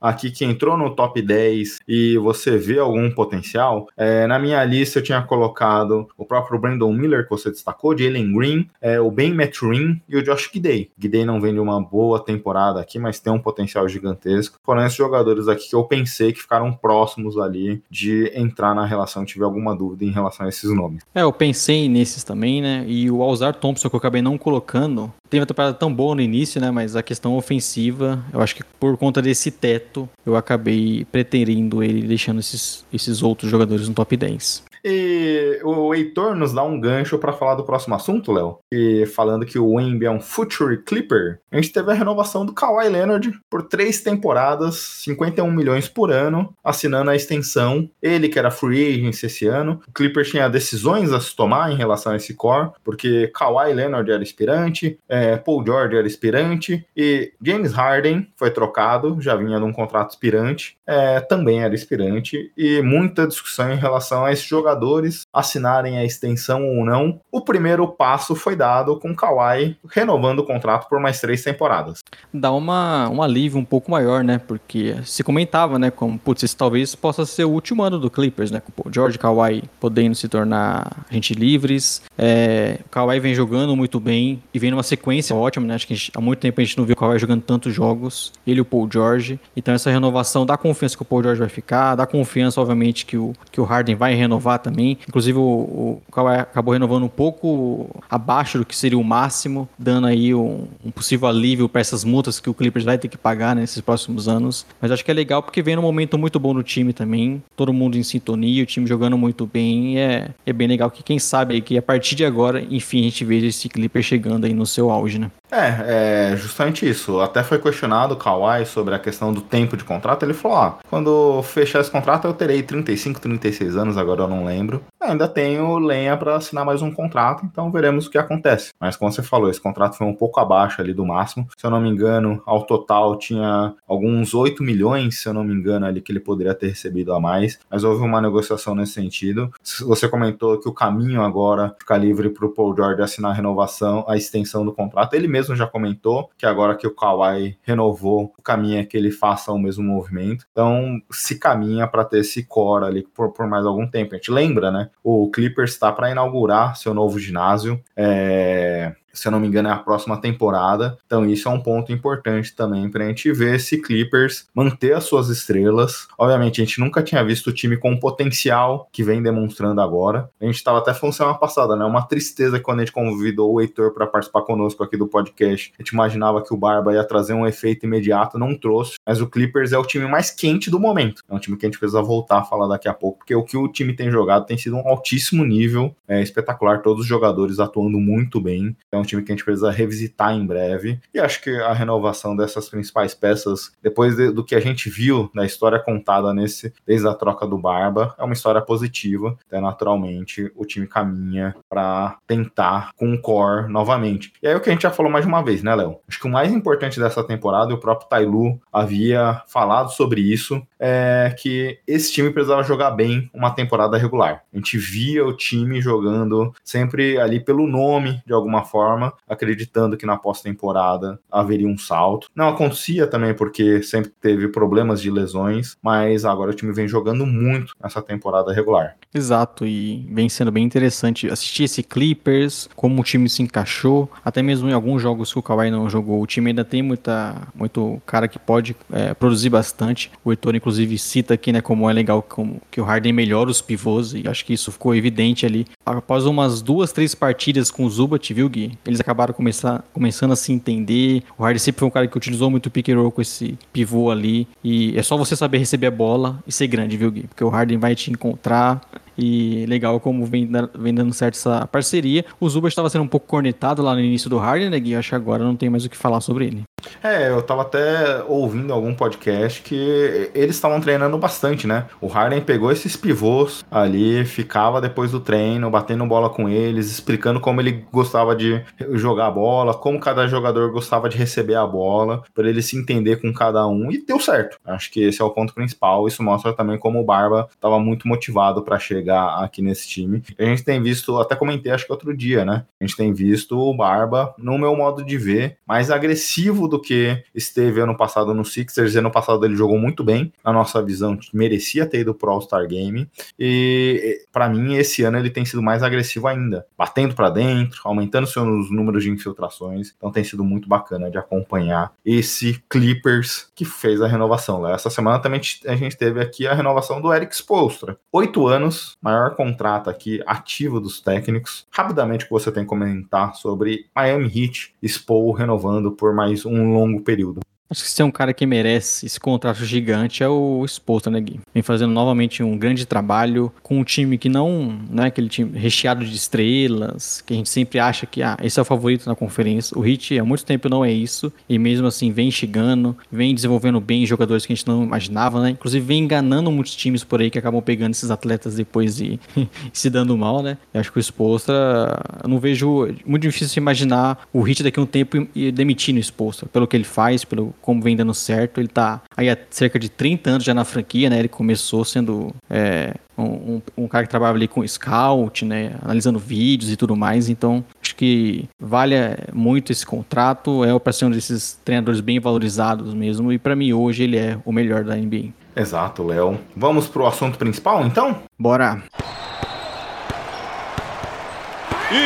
aqui, 0.00 0.30
que 0.30 0.44
entrou 0.44 0.76
no 0.76 0.94
top 0.94 1.20
10 1.20 1.80
e 1.86 2.16
você 2.18 2.56
vê 2.56 2.78
algum 2.78 3.10
potencial? 3.10 3.88
É, 3.96 4.26
na 4.26 4.38
minha 4.38 4.64
lista 4.64 4.98
eu 4.98 5.02
tinha 5.02 5.20
colocado 5.22 6.08
o 6.16 6.24
próprio 6.24 6.58
Brandon 6.58 6.92
Miller, 6.92 7.24
que 7.24 7.30
você 7.30 7.50
destacou, 7.50 7.96
Jalen 7.96 8.32
Green, 8.32 8.70
é, 8.80 9.00
o 9.00 9.10
Ben 9.10 9.34
Metrin 9.34 10.00
e 10.08 10.16
o 10.16 10.22
Josh 10.22 10.50
Gidey. 10.52 10.90
Gidey 10.98 11.24
não 11.24 11.40
vem 11.40 11.52
de 11.52 11.60
uma 11.60 11.80
boa 11.80 12.18
temporada 12.24 12.80
aqui, 12.80 12.98
mas 12.98 13.20
tem 13.20 13.32
um 13.32 13.38
potencial 13.38 13.88
gigantesco. 13.88 14.58
Foram 14.64 14.84
esses 14.84 14.96
jogadores 14.96 15.48
aqui 15.48 15.68
que 15.68 15.76
eu 15.76 15.84
pensei 15.84 16.32
que 16.32 16.40
ficaram 16.40 16.72
próximos 16.72 17.38
ali 17.38 17.82
de 17.90 18.32
entrar 18.34 18.74
na 18.74 18.86
relação, 18.86 19.24
tive 19.24 19.44
alguma 19.44 19.74
dúvida 19.76 20.04
em 20.04 20.10
relação 20.10 20.46
a 20.46 20.48
esses 20.48 20.70
nomes. 20.74 21.02
É, 21.14 21.22
eu 21.22 21.32
pensei 21.32 21.88
nesses 21.88 22.24
também, 22.24 22.62
né? 22.62 22.84
E 22.86 23.10
o 23.10 23.18
Alzar 23.42 23.54
Thompson, 23.54 23.88
que 23.88 23.96
eu 23.96 23.98
acabei 23.98 24.22
não 24.22 24.38
colocando, 24.38 25.12
teve 25.28 25.40
uma 25.40 25.46
temporada 25.46 25.74
tão 25.74 25.92
boa 25.92 26.14
no 26.14 26.20
início, 26.20 26.60
né? 26.60 26.70
Mas 26.70 26.94
a 26.94 27.02
questão 27.02 27.36
ofensiva, 27.36 28.24
eu 28.32 28.40
acho 28.40 28.54
que 28.54 28.62
por 28.78 28.96
conta 28.96 29.20
desse 29.20 29.50
teto, 29.50 30.08
eu 30.24 30.36
acabei 30.36 31.04
pretendendo 31.10 31.82
ele 31.82 32.06
deixando 32.06 32.38
esses, 32.38 32.84
esses 32.92 33.22
outros 33.22 33.50
jogadores 33.50 33.88
no 33.88 33.94
top 33.94 34.16
10. 34.16 34.62
E 34.84 35.60
o 35.62 35.94
Heitor 35.94 36.34
nos 36.34 36.52
dá 36.52 36.62
um 36.62 36.80
gancho 36.80 37.18
para 37.18 37.32
falar 37.32 37.54
do 37.54 37.64
próximo 37.64 37.94
assunto, 37.94 38.32
Léo. 38.32 38.58
E 38.72 39.06
falando 39.06 39.46
que 39.46 39.58
o 39.58 39.74
Wemby 39.74 40.06
é 40.06 40.10
um 40.10 40.20
Future 40.20 40.82
Clipper, 40.82 41.40
a 41.50 41.56
gente 41.56 41.72
teve 41.72 41.90
a 41.90 41.94
renovação 41.94 42.44
do 42.44 42.52
Kawhi 42.52 42.88
Leonard 42.88 43.38
por 43.48 43.62
três 43.62 44.00
temporadas, 44.00 44.76
51 44.76 45.50
milhões 45.50 45.88
por 45.88 46.10
ano, 46.10 46.52
assinando 46.64 47.10
a 47.10 47.16
extensão. 47.16 47.88
Ele 48.02 48.28
que 48.28 48.38
era 48.38 48.50
free 48.50 48.94
agent 48.94 49.22
esse 49.22 49.46
ano. 49.46 49.80
O 49.86 49.92
Clipper 49.92 50.24
tinha 50.24 50.48
decisões 50.48 51.12
a 51.12 51.20
se 51.20 51.34
tomar 51.36 51.70
em 51.70 51.76
relação 51.76 52.12
a 52.12 52.16
esse 52.16 52.34
core, 52.34 52.70
porque 52.82 53.30
Kawhi 53.34 53.72
Leonard 53.72 54.10
era 54.10 54.22
aspirante, 54.22 54.98
é, 55.08 55.36
Paul 55.36 55.64
George 55.64 55.96
era 55.96 56.06
aspirante 56.06 56.84
e 56.96 57.32
James 57.40 57.72
Harden 57.72 58.26
foi 58.36 58.50
trocado, 58.50 59.20
já 59.20 59.36
vinha 59.36 59.60
num 59.60 59.72
contrato 59.72 60.10
aspirante, 60.10 60.76
é, 60.86 61.20
também 61.20 61.62
era 61.62 61.74
aspirante 61.74 62.50
e 62.56 62.80
muita 62.82 63.26
discussão 63.26 63.72
em 63.72 63.76
relação 63.76 64.24
a 64.24 64.32
esse 64.32 64.48
jogador 64.48 64.71
jogadores 64.72 65.22
assinarem 65.32 65.98
a 65.98 66.04
extensão 66.04 66.66
ou 66.66 66.84
não, 66.84 67.20
o 67.30 67.40
primeiro 67.40 67.86
passo 67.86 68.34
foi 68.34 68.56
dado 68.56 68.98
com 68.98 69.14
Kawhi 69.14 69.76
renovando 69.88 70.40
o 70.40 70.44
contrato 70.44 70.88
por 70.88 71.00
mais 71.00 71.20
três 71.20 71.42
temporadas. 71.42 72.00
Dá 72.32 72.52
uma, 72.52 73.08
um 73.08 73.22
alívio 73.22 73.58
um 73.58 73.64
pouco 73.64 73.90
maior, 73.90 74.24
né? 74.24 74.38
Porque 74.38 74.96
se 75.04 75.22
comentava, 75.22 75.78
né? 75.78 75.90
Como, 75.90 76.18
putz, 76.18 76.42
esse 76.42 76.56
talvez 76.56 76.94
possa 76.94 77.26
ser 77.26 77.44
o 77.44 77.50
último 77.50 77.82
ano 77.82 77.98
do 77.98 78.10
Clippers, 78.10 78.50
né? 78.50 78.60
Com 78.60 78.88
o 78.88 78.92
George 78.92 79.18
Kawhi 79.18 79.64
podendo 79.78 80.14
se 80.14 80.28
tornar 80.28 81.04
gente 81.10 81.34
livres. 81.34 82.02
É, 82.16 82.78
o 82.86 82.88
Kawhi 82.88 83.20
vem 83.20 83.34
jogando 83.34 83.76
muito 83.76 84.00
bem 84.00 84.42
e 84.52 84.58
vem 84.58 84.70
numa 84.70 84.82
sequência 84.82 85.34
ótima, 85.36 85.66
né? 85.66 85.74
Acho 85.74 85.86
que 85.86 85.94
gente, 85.94 86.12
há 86.14 86.20
muito 86.20 86.38
tempo 86.38 86.60
a 86.60 86.64
gente 86.64 86.78
não 86.78 86.84
viu 86.84 86.94
o 86.94 86.96
Kawhi 86.96 87.18
jogando 87.18 87.42
tantos 87.42 87.74
jogos. 87.74 88.32
Ele 88.46 88.58
e 88.58 88.62
o 88.62 88.64
Paul 88.64 88.88
George. 88.90 89.38
Então 89.56 89.74
essa 89.74 89.90
renovação 89.90 90.46
dá 90.46 90.56
confiança 90.56 90.96
que 90.96 91.02
o 91.02 91.04
Paul 91.04 91.22
George 91.22 91.40
vai 91.40 91.48
ficar, 91.48 91.94
dá 91.94 92.06
confiança, 92.06 92.60
obviamente, 92.60 93.04
que 93.04 93.16
o, 93.16 93.32
que 93.50 93.60
o 93.60 93.64
Harden 93.64 93.94
vai 93.94 94.14
renovar 94.14 94.58
também. 94.62 94.98
Inclusive, 95.08 95.38
o, 95.38 96.00
Kawhi 96.12 96.38
acabou 96.38 96.72
renovando 96.72 97.04
um 97.04 97.08
pouco 97.08 97.90
abaixo 98.08 98.58
do 98.58 98.64
que 98.64 98.76
seria 98.76 98.98
o 98.98 99.04
máximo, 99.04 99.68
dando 99.78 100.06
aí 100.06 100.34
um, 100.34 100.66
um 100.84 100.90
possível 100.90 101.28
alívio 101.28 101.68
para 101.68 101.80
essas 101.80 102.04
multas 102.04 102.40
que 102.40 102.48
o 102.48 102.54
Clippers 102.54 102.84
vai 102.84 102.98
ter 102.98 103.08
que 103.08 103.18
pagar 103.18 103.54
nesses 103.56 103.80
próximos 103.80 104.28
anos. 104.28 104.66
Mas 104.80 104.90
acho 104.90 105.04
que 105.04 105.10
é 105.10 105.14
legal 105.14 105.42
porque 105.42 105.62
vem 105.62 105.76
num 105.76 105.82
momento 105.82 106.18
muito 106.18 106.38
bom 106.38 106.54
no 106.54 106.62
time 106.62 106.92
também, 106.92 107.42
todo 107.56 107.72
mundo 107.72 107.96
em 107.96 108.02
sintonia, 108.02 108.62
o 108.62 108.66
time 108.66 108.86
jogando 108.86 109.16
muito 109.18 109.46
bem. 109.46 109.98
É, 109.98 110.30
é 110.46 110.52
bem 110.52 110.68
legal 110.68 110.90
que 110.90 111.02
quem 111.02 111.18
sabe 111.18 111.60
que 111.60 111.76
a 111.76 111.82
partir 111.82 112.14
de 112.14 112.24
agora, 112.24 112.60
enfim, 112.70 113.00
a 113.00 113.04
gente 113.04 113.24
veja 113.24 113.46
esse 113.46 113.68
Clipper 113.68 114.02
chegando 114.02 114.44
aí 114.44 114.52
no 114.52 114.66
seu 114.66 114.90
auge, 114.90 115.18
né? 115.18 115.30
É, 115.52 116.30
é 116.32 116.36
justamente 116.36 116.88
isso. 116.88 117.20
Até 117.20 117.42
foi 117.42 117.58
questionado 117.58 118.14
o 118.14 118.16
Kawhi 118.16 118.64
sobre 118.64 118.94
a 118.94 118.98
questão 118.98 119.34
do 119.34 119.42
tempo 119.42 119.76
de 119.76 119.84
contrato. 119.84 120.22
Ele 120.22 120.32
falou: 120.32 120.56
ah, 120.56 120.78
quando 120.88 121.42
fechar 121.42 121.80
esse 121.80 121.90
contrato 121.90 122.26
eu 122.26 122.32
terei 122.32 122.62
35, 122.62 123.20
36 123.20 123.76
anos, 123.76 123.98
agora 123.98 124.22
eu 124.22 124.28
não 124.28 124.46
lembro. 124.46 124.82
Ainda 125.02 125.26
tenho 125.26 125.78
lenha 125.78 126.16
para 126.16 126.36
assinar 126.36 126.64
mais 126.64 126.80
um 126.80 126.92
contrato, 126.92 127.44
então 127.44 127.72
veremos 127.72 128.06
o 128.06 128.10
que 128.10 128.16
acontece. 128.16 128.70
Mas 128.78 128.96
como 128.96 129.10
você 129.10 129.20
falou, 129.20 129.50
esse 129.50 129.60
contrato 129.60 129.96
foi 129.96 130.06
um 130.06 130.14
pouco 130.14 130.38
abaixo 130.38 130.80
ali 130.80 130.94
do 130.94 131.04
máximo. 131.04 131.48
Se 131.58 131.66
eu 131.66 131.70
não 131.70 131.80
me 131.80 131.88
engano, 131.88 132.40
ao 132.46 132.62
total 132.62 133.18
tinha 133.18 133.74
alguns 133.86 134.32
8 134.32 134.62
milhões, 134.62 135.20
se 135.20 135.28
eu 135.28 135.34
não 135.34 135.42
me 135.42 135.52
engano, 135.52 135.86
ali 135.86 136.00
que 136.00 136.12
ele 136.12 136.20
poderia 136.20 136.54
ter 136.54 136.68
recebido 136.68 137.12
a 137.12 137.18
mais. 137.18 137.58
Mas 137.68 137.82
houve 137.82 138.00
uma 138.04 138.20
negociação 138.20 138.76
nesse 138.76 138.92
sentido. 138.92 139.52
Você 139.80 140.08
comentou 140.08 140.60
que 140.60 140.68
o 140.68 140.72
caminho 140.72 141.22
agora 141.22 141.74
fica 141.76 141.96
livre 141.96 142.30
para 142.30 142.46
o 142.46 142.50
Paul 142.50 142.74
George 142.76 143.02
assinar 143.02 143.32
a 143.32 143.34
renovação, 143.34 144.04
a 144.06 144.16
extensão 144.16 144.64
do 144.64 144.72
contrato. 144.72 145.14
Ele 145.14 145.26
mesmo 145.26 145.56
já 145.56 145.66
comentou 145.66 146.30
que 146.38 146.46
agora 146.46 146.76
que 146.76 146.86
o 146.86 146.94
Kawhi 146.94 147.58
renovou, 147.62 148.32
o 148.38 148.42
caminho 148.42 148.78
é 148.78 148.84
que 148.84 148.96
ele 148.96 149.10
faça 149.10 149.50
o 149.50 149.58
mesmo 149.58 149.82
movimento. 149.82 150.46
Então, 150.52 151.02
se 151.10 151.40
caminha 151.40 151.88
para 151.88 152.04
ter 152.04 152.20
esse 152.20 152.44
core 152.44 152.84
ali 152.84 153.02
por, 153.02 153.32
por 153.32 153.48
mais 153.48 153.66
algum 153.66 153.86
tempo. 153.86 154.14
A 154.14 154.16
gente 154.16 154.30
lembra, 154.30 154.70
né? 154.70 154.90
O 155.02 155.30
Clippers 155.30 155.72
está 155.72 155.92
para 155.92 156.10
inaugurar 156.10 156.76
seu 156.76 156.94
novo 156.94 157.18
ginásio. 157.18 157.82
É 157.96 158.94
se 159.12 159.28
eu 159.28 159.32
não 159.32 159.40
me 159.40 159.46
engano, 159.46 159.68
é 159.68 159.72
a 159.72 159.76
próxima 159.76 160.20
temporada. 160.20 160.98
Então, 161.06 161.24
isso 161.26 161.48
é 161.48 161.50
um 161.50 161.60
ponto 161.60 161.92
importante 161.92 162.54
também 162.54 162.90
para 162.90 163.04
a 163.04 163.08
gente 163.08 163.32
ver 163.32 163.60
se 163.60 163.80
Clippers 163.80 164.46
manter 164.54 164.94
as 164.94 165.04
suas 165.04 165.28
estrelas. 165.28 166.06
Obviamente, 166.18 166.60
a 166.60 166.64
gente 166.64 166.80
nunca 166.80 167.02
tinha 167.02 167.24
visto 167.24 167.48
o 167.48 167.52
time 167.52 167.76
com 167.76 167.92
o 167.92 168.00
potencial 168.00 168.88
que 168.92 169.02
vem 169.02 169.22
demonstrando 169.22 169.80
agora. 169.80 170.30
A 170.40 170.44
gente 170.44 170.56
estava 170.56 170.78
até 170.78 170.94
falando 170.94 171.14
semana 171.14 171.38
passada, 171.38 171.76
né? 171.76 171.84
Uma 171.84 172.02
tristeza 172.02 172.58
quando 172.58 172.80
a 172.80 172.84
gente 172.84 172.92
convidou 172.92 173.52
o 173.52 173.60
Heitor 173.60 173.92
para 173.92 174.06
participar 174.06 174.42
conosco 174.42 174.82
aqui 174.82 174.96
do 174.96 175.06
podcast. 175.06 175.72
A 175.78 175.82
gente 175.82 175.90
imaginava 175.90 176.42
que 176.42 176.54
o 176.54 176.56
Barba 176.56 176.92
ia 176.92 177.04
trazer 177.04 177.34
um 177.34 177.46
efeito 177.46 177.86
imediato, 177.86 178.38
não 178.38 178.56
trouxe. 178.56 178.94
Mas 179.06 179.20
o 179.20 179.26
Clippers 179.26 179.72
é 179.72 179.78
o 179.78 179.84
time 179.84 180.06
mais 180.06 180.30
quente 180.30 180.70
do 180.70 180.80
momento. 180.80 181.22
É 181.28 181.34
um 181.34 181.38
time 181.38 181.56
que 181.56 181.66
a 181.66 181.68
gente 181.68 181.78
precisa 181.78 182.02
voltar 182.02 182.38
a 182.38 182.44
falar 182.44 182.66
daqui 182.68 182.88
a 182.88 182.94
pouco, 182.94 183.18
porque 183.18 183.34
o 183.34 183.44
que 183.44 183.56
o 183.56 183.68
time 183.68 183.94
tem 183.94 184.10
jogado 184.10 184.46
tem 184.46 184.56
sido 184.56 184.76
um 184.76 184.88
altíssimo 184.88 185.44
nível, 185.44 185.94
é 186.08 186.22
espetacular. 186.22 186.82
Todos 186.82 187.02
os 187.02 187.06
jogadores 187.06 187.58
atuando 187.58 187.98
muito 187.98 188.40
bem. 188.40 188.76
Então, 188.88 189.01
um 189.02 189.04
time 189.04 189.22
que 189.22 189.32
a 189.32 189.34
gente 189.34 189.44
precisa 189.44 189.70
revisitar 189.70 190.32
em 190.32 190.46
breve. 190.46 191.00
E 191.12 191.20
acho 191.20 191.42
que 191.42 191.50
a 191.50 191.72
renovação 191.72 192.34
dessas 192.34 192.68
principais 192.68 193.14
peças, 193.14 193.72
depois 193.82 194.16
de, 194.16 194.30
do 194.30 194.44
que 194.44 194.54
a 194.54 194.60
gente 194.60 194.88
viu 194.88 195.30
na 195.34 195.44
história 195.44 195.78
contada 195.78 196.32
nesse 196.32 196.72
desde 196.86 197.06
a 197.06 197.14
troca 197.14 197.46
do 197.46 197.58
Barba, 197.58 198.14
é 198.18 198.24
uma 198.24 198.32
história 198.32 198.60
positiva. 198.60 199.36
Então, 199.46 199.60
naturalmente, 199.60 200.50
o 200.56 200.64
time 200.64 200.86
caminha 200.86 201.54
para 201.68 202.16
tentar 202.26 202.90
com 202.96 203.12
o 203.12 203.20
core 203.20 203.68
novamente. 203.68 204.32
E 204.42 204.46
aí 204.46 204.54
o 204.54 204.60
que 204.60 204.70
a 204.70 204.72
gente 204.72 204.82
já 204.82 204.90
falou 204.90 205.10
mais 205.10 205.26
uma 205.26 205.42
vez, 205.42 205.62
né, 205.62 205.74
Léo? 205.74 205.98
Acho 206.08 206.20
que 206.20 206.26
o 206.26 206.30
mais 206.30 206.52
importante 206.52 206.98
dessa 206.98 207.24
temporada, 207.24 207.74
o 207.74 207.78
próprio 207.78 208.08
Tailu 208.08 208.60
havia 208.72 209.42
falado 209.46 209.90
sobre 209.90 210.20
isso, 210.20 210.62
é 210.78 211.34
que 211.38 211.78
esse 211.86 212.12
time 212.12 212.30
precisava 212.30 212.62
jogar 212.62 212.90
bem 212.90 213.30
uma 213.32 213.50
temporada 213.50 213.96
regular. 213.96 214.42
A 214.52 214.56
gente 214.56 214.76
via 214.78 215.24
o 215.24 215.36
time 215.36 215.80
jogando 215.80 216.52
sempre 216.64 217.18
ali 217.18 217.40
pelo 217.40 217.66
nome, 217.66 218.22
de 218.26 218.32
alguma 218.32 218.64
forma, 218.64 218.91
acreditando 219.28 219.96
que 219.96 220.06
na 220.06 220.16
pós-temporada 220.16 221.18
haveria 221.30 221.68
um 221.68 221.78
salto. 221.78 222.28
Não 222.34 222.48
acontecia 222.48 223.06
também 223.06 223.34
porque 223.34 223.82
sempre 223.82 224.10
teve 224.20 224.48
problemas 224.48 225.00
de 225.00 225.10
lesões, 225.10 225.76
mas 225.82 226.24
agora 226.24 226.50
o 226.50 226.54
time 226.54 226.72
vem 226.72 226.88
jogando 226.88 227.26
muito 227.26 227.74
nessa 227.82 228.02
temporada 228.02 228.52
regular. 228.52 228.96
Exato, 229.14 229.66
e 229.66 230.06
vem 230.10 230.28
sendo 230.28 230.50
bem 230.50 230.64
interessante 230.64 231.28
assistir 231.28 231.64
esse 231.64 231.82
Clippers, 231.82 232.68
como 232.74 233.00
o 233.00 233.04
time 233.04 233.28
se 233.28 233.42
encaixou, 233.42 234.10
até 234.24 234.42
mesmo 234.42 234.68
em 234.68 234.72
alguns 234.72 235.02
jogos 235.02 235.32
que 235.32 235.38
o 235.38 235.42
Kawhi 235.42 235.70
não 235.70 235.88
jogou, 235.88 236.22
o 236.22 236.26
time 236.26 236.50
ainda 236.50 236.64
tem 236.64 236.82
muita, 236.82 237.48
muito 237.54 238.00
cara 238.06 238.26
que 238.28 238.38
pode 238.38 238.74
é, 238.90 239.14
produzir 239.14 239.50
bastante. 239.50 240.10
O 240.24 240.32
Heitor, 240.32 240.54
inclusive, 240.54 240.98
cita 240.98 241.34
aqui, 241.34 241.52
né, 241.52 241.60
como 241.60 241.88
é 241.88 241.92
legal 241.92 242.22
como, 242.22 242.60
que 242.70 242.80
o 242.80 242.84
Harden 242.84 243.12
melhora 243.12 243.50
os 243.50 243.60
pivôs, 243.60 244.14
e 244.14 244.26
acho 244.26 244.44
que 244.44 244.54
isso 244.54 244.72
ficou 244.72 244.94
evidente 244.94 245.44
ali. 245.44 245.66
Após 245.84 246.24
umas 246.24 246.62
duas, 246.62 246.92
três 246.92 247.14
partidas 247.14 247.70
com 247.70 247.84
o 247.84 247.90
Zubat, 247.90 248.32
viu, 248.32 248.48
Gui? 248.48 248.78
Eles 248.84 249.00
acabaram 249.00 249.32
começar, 249.32 249.84
começando 249.92 250.32
a 250.32 250.36
se 250.36 250.52
entender. 250.52 251.22
O 251.38 251.42
Harden 251.42 251.58
sempre 251.58 251.80
foi 251.80 251.88
um 251.88 251.90
cara 251.90 252.06
que 252.06 252.16
utilizou 252.16 252.50
muito 252.50 252.66
o 252.66 252.70
pick 252.70 252.88
and 252.88 252.96
roll 252.96 253.10
com 253.10 253.22
esse 253.22 253.58
pivô 253.72 254.10
ali, 254.10 254.48
e 254.62 254.96
é 254.98 255.02
só 255.02 255.16
você 255.16 255.36
saber 255.36 255.58
receber 255.58 255.86
a 255.86 255.90
bola 255.90 256.42
e 256.46 256.52
ser 256.52 256.66
grande, 256.66 256.96
viu, 256.96 257.10
Gui? 257.10 257.22
Porque 257.22 257.44
o 257.44 257.48
Harden 257.48 257.78
vai 257.78 257.94
te 257.94 258.10
encontrar, 258.10 258.80
e 259.16 259.64
legal 259.66 260.00
como 260.00 260.24
vem, 260.26 260.48
vem 260.74 260.94
dando 260.94 261.12
certo 261.12 261.34
essa 261.34 261.66
parceria. 261.66 262.24
O 262.40 262.48
Zuba 262.48 262.68
estava 262.68 262.88
sendo 262.90 263.04
um 263.04 263.08
pouco 263.08 263.26
cornetado 263.26 263.82
lá 263.82 263.94
no 263.94 264.00
início 264.00 264.28
do 264.28 264.38
Harden, 264.38 264.70
né, 264.70 264.78
Gui? 264.78 264.94
Acho 264.94 265.10
que 265.10 265.14
agora 265.14 265.44
não 265.44 265.56
tem 265.56 265.70
mais 265.70 265.84
o 265.84 265.90
que 265.90 265.96
falar 265.96 266.20
sobre 266.20 266.46
ele. 266.46 266.62
É, 267.02 267.28
eu 267.28 267.42
tava 267.42 267.62
até 267.62 268.22
ouvindo 268.26 268.72
algum 268.72 268.94
podcast 268.94 269.62
que 269.62 270.30
eles 270.34 270.56
estavam 270.56 270.80
treinando 270.80 271.16
bastante, 271.18 271.66
né? 271.66 271.86
O 272.00 272.06
Harden 272.06 272.40
pegou 272.40 272.72
esses 272.72 272.96
pivôs 272.96 273.64
ali, 273.70 274.24
ficava 274.24 274.80
depois 274.80 275.10
do 275.10 275.20
treino, 275.20 275.70
batendo 275.70 276.06
bola 276.06 276.28
com 276.30 276.48
eles, 276.48 276.90
explicando 276.90 277.40
como 277.40 277.60
ele 277.60 277.84
gostava 277.92 278.34
de 278.34 278.62
jogar 278.92 279.26
a 279.26 279.30
bola, 279.30 279.74
como 279.74 280.00
cada 280.00 280.26
jogador 280.26 280.70
gostava 280.72 281.08
de 281.08 281.16
receber 281.16 281.54
a 281.54 281.66
bola, 281.66 282.22
para 282.34 282.48
ele 282.48 282.62
se 282.62 282.76
entender 282.76 283.20
com 283.20 283.32
cada 283.32 283.66
um 283.66 283.90
e 283.90 284.04
deu 284.04 284.18
certo. 284.18 284.58
Acho 284.64 284.90
que 284.90 285.02
esse 285.02 285.20
é 285.20 285.24
o 285.24 285.30
ponto 285.30 285.54
principal. 285.54 286.06
Isso 286.06 286.22
mostra 286.22 286.52
também 286.52 286.78
como 286.78 287.00
o 287.00 287.04
Barba 287.04 287.48
estava 287.54 287.78
muito 287.78 288.08
motivado 288.08 288.62
para 288.62 288.78
chegar 288.78 289.01
aqui 289.10 289.62
nesse 289.62 289.88
time. 289.88 290.22
A 290.38 290.44
gente 290.44 290.64
tem 290.64 290.82
visto, 290.82 291.18
até 291.18 291.34
comentei 291.34 291.72
acho 291.72 291.86
que 291.86 291.92
outro 291.92 292.16
dia, 292.16 292.44
né? 292.44 292.64
A 292.80 292.84
gente 292.84 292.96
tem 292.96 293.12
visto 293.12 293.58
o 293.58 293.74
Barba, 293.74 294.34
no 294.38 294.58
meu 294.58 294.74
modo 294.76 295.04
de 295.04 295.16
ver, 295.18 295.58
mais 295.66 295.90
agressivo 295.90 296.68
do 296.68 296.80
que 296.80 297.22
esteve 297.34 297.80
ano 297.80 297.96
passado 297.96 298.34
no 298.34 298.44
Sixers. 298.44 298.96
Ano 298.96 299.10
passado 299.10 299.44
ele 299.44 299.56
jogou 299.56 299.78
muito 299.78 300.04
bem, 300.04 300.32
na 300.44 300.52
nossa 300.52 300.82
visão, 300.82 301.18
merecia 301.32 301.86
ter 301.86 302.00
ido 302.00 302.14
pro 302.14 302.30
All-Star 302.30 302.66
Game. 302.66 303.08
E 303.38 304.24
para 304.32 304.48
mim, 304.48 304.74
esse 304.74 305.02
ano 305.02 305.18
ele 305.18 305.30
tem 305.30 305.44
sido 305.44 305.62
mais 305.62 305.82
agressivo 305.82 306.26
ainda, 306.28 306.66
batendo 306.76 307.14
para 307.14 307.30
dentro, 307.30 307.80
aumentando 307.84 308.26
seus 308.26 308.70
números 308.70 309.02
de 309.04 309.10
infiltrações. 309.10 309.92
Então 309.96 310.10
tem 310.10 310.24
sido 310.24 310.44
muito 310.44 310.68
bacana 310.68 311.10
de 311.10 311.18
acompanhar 311.18 311.92
esse 312.04 312.62
Clippers 312.68 313.48
que 313.54 313.64
fez 313.64 314.00
a 314.00 314.06
renovação. 314.06 314.66
Essa 314.68 314.90
semana 314.90 315.18
também 315.18 315.40
a 315.66 315.76
gente 315.76 315.96
teve 315.96 316.20
aqui 316.20 316.46
a 316.46 316.54
renovação 316.54 317.00
do 317.00 317.12
Eric 317.12 317.34
Spolstra. 317.34 317.96
Oito 318.12 318.46
anos, 318.46 318.91
maior 319.00 319.34
contrato 319.34 319.90
aqui 319.90 320.22
ativo 320.26 320.80
dos 320.80 321.00
técnicos. 321.00 321.66
Rapidamente, 321.70 322.24
o 322.24 322.28
que 322.28 322.32
você 322.32 322.50
tem 322.50 322.62
que 322.62 322.68
comentar 322.68 323.34
sobre 323.34 323.86
Miami 323.94 324.26
Heat, 324.26 324.74
Spo 324.86 325.32
renovando 325.32 325.92
por 325.92 326.14
mais 326.14 326.46
um 326.46 326.52
um 326.52 326.72
longo 326.72 327.00
período. 327.00 327.40
Acho 327.72 327.84
que 327.84 327.88
se 327.88 327.96
tem 327.96 328.04
um 328.04 328.10
cara 328.10 328.34
que 328.34 328.44
merece 328.44 329.06
esse 329.06 329.18
contrato 329.18 329.64
gigante 329.64 330.22
é 330.22 330.28
o 330.28 330.62
Exposto, 330.62 331.10
né, 331.10 331.18
Gui? 331.18 331.40
Vem 331.54 331.62
fazendo 331.62 331.90
novamente 331.90 332.42
um 332.42 332.58
grande 332.58 332.84
trabalho 332.84 333.50
com 333.62 333.78
um 333.78 333.84
time 333.84 334.18
que 334.18 334.28
não, 334.28 334.78
não 334.90 335.04
é 335.04 335.06
aquele 335.06 335.30
time 335.30 335.58
recheado 335.58 336.04
de 336.04 336.14
estrelas, 336.14 337.22
que 337.22 337.32
a 337.32 337.36
gente 337.36 337.48
sempre 337.48 337.78
acha 337.78 338.04
que 338.04 338.22
ah, 338.22 338.36
esse 338.42 338.58
é 338.58 338.62
o 338.62 338.64
favorito 338.64 339.08
na 339.08 339.14
conferência. 339.14 339.76
O 339.76 339.86
Heat 339.86 340.18
há 340.18 340.24
muito 340.24 340.44
tempo 340.44 340.68
não 340.68 340.84
é 340.84 340.92
isso, 340.92 341.32
e 341.48 341.58
mesmo 341.58 341.86
assim 341.86 342.12
vem 342.12 342.30
chegando, 342.30 342.94
vem 343.10 343.34
desenvolvendo 343.34 343.80
bem 343.80 344.04
jogadores 344.04 344.44
que 344.44 344.52
a 344.52 344.56
gente 344.56 344.68
não 344.68 344.82
imaginava, 344.82 345.40
né? 345.40 345.50
Inclusive 345.50 345.82
vem 345.82 346.02
enganando 346.02 346.52
muitos 346.52 346.76
times 346.76 347.02
por 347.02 347.22
aí 347.22 347.30
que 347.30 347.38
acabam 347.38 347.62
pegando 347.62 347.92
esses 347.92 348.10
atletas 348.10 348.54
depois 348.54 349.00
e 349.00 349.18
se 349.72 349.88
dando 349.88 350.14
mal, 350.18 350.42
né? 350.42 350.58
Eu 350.74 350.80
acho 350.80 350.92
que 350.92 350.98
o 350.98 351.00
Exposto, 351.00 351.50
eu 351.50 352.28
não 352.28 352.38
vejo 352.38 352.94
muito 353.06 353.22
difícil 353.22 353.62
imaginar 353.62 354.28
o 354.30 354.46
Heat 354.46 354.62
daqui 354.62 354.78
a 354.78 354.82
um 354.82 354.86
tempo 354.86 355.26
e 355.34 355.50
demitindo 355.50 355.96
o 355.96 356.00
Exposto, 356.00 356.44
pelo 356.46 356.66
que 356.66 356.76
ele 356.76 356.84
faz, 356.84 357.24
pelo 357.24 357.54
como 357.62 357.80
vem 357.80 357.96
dando 357.96 358.12
certo. 358.12 358.60
Ele 358.60 358.68
tá 358.68 359.00
aí 359.16 359.30
há 359.30 359.38
cerca 359.48 359.78
de 359.78 359.88
30 359.88 360.30
anos 360.30 360.44
já 360.44 360.52
na 360.52 360.64
franquia, 360.64 361.08
né? 361.08 361.18
Ele 361.18 361.28
começou 361.28 361.84
sendo 361.84 362.34
é, 362.50 362.94
um, 363.16 363.62
um, 363.76 363.88
cara 363.88 364.04
que 364.04 364.10
trabalhava 364.10 364.36
ali 364.36 364.48
com 364.48 364.66
scout, 364.66 365.44
né? 365.44 365.76
Analisando 365.80 366.18
vídeos 366.18 366.70
e 366.70 366.76
tudo 366.76 366.94
mais. 366.94 367.28
Então, 367.28 367.64
acho 367.82 367.94
que 367.96 368.48
vale 368.60 368.94
é, 368.94 369.16
muito 369.32 369.72
esse 369.72 369.86
contrato. 369.86 370.64
É 370.64 370.78
para 370.78 370.92
ser 370.92 371.06
um 371.06 371.10
desses 371.10 371.58
treinadores 371.64 372.00
bem 372.00 372.18
valorizados 372.18 372.92
mesmo. 372.92 373.32
E 373.32 373.38
para 373.38 373.56
mim, 373.56 373.72
hoje, 373.72 374.02
ele 374.02 374.18
é 374.18 374.38
o 374.44 374.52
melhor 374.52 374.84
da 374.84 374.96
NBA. 374.96 375.30
Exato, 375.54 376.02
Léo. 376.02 376.38
Vamos 376.56 376.88
pro 376.88 377.06
assunto 377.06 377.38
principal, 377.38 377.86
então? 377.86 378.22
Bora! 378.38 378.82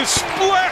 Splash! 0.04 0.65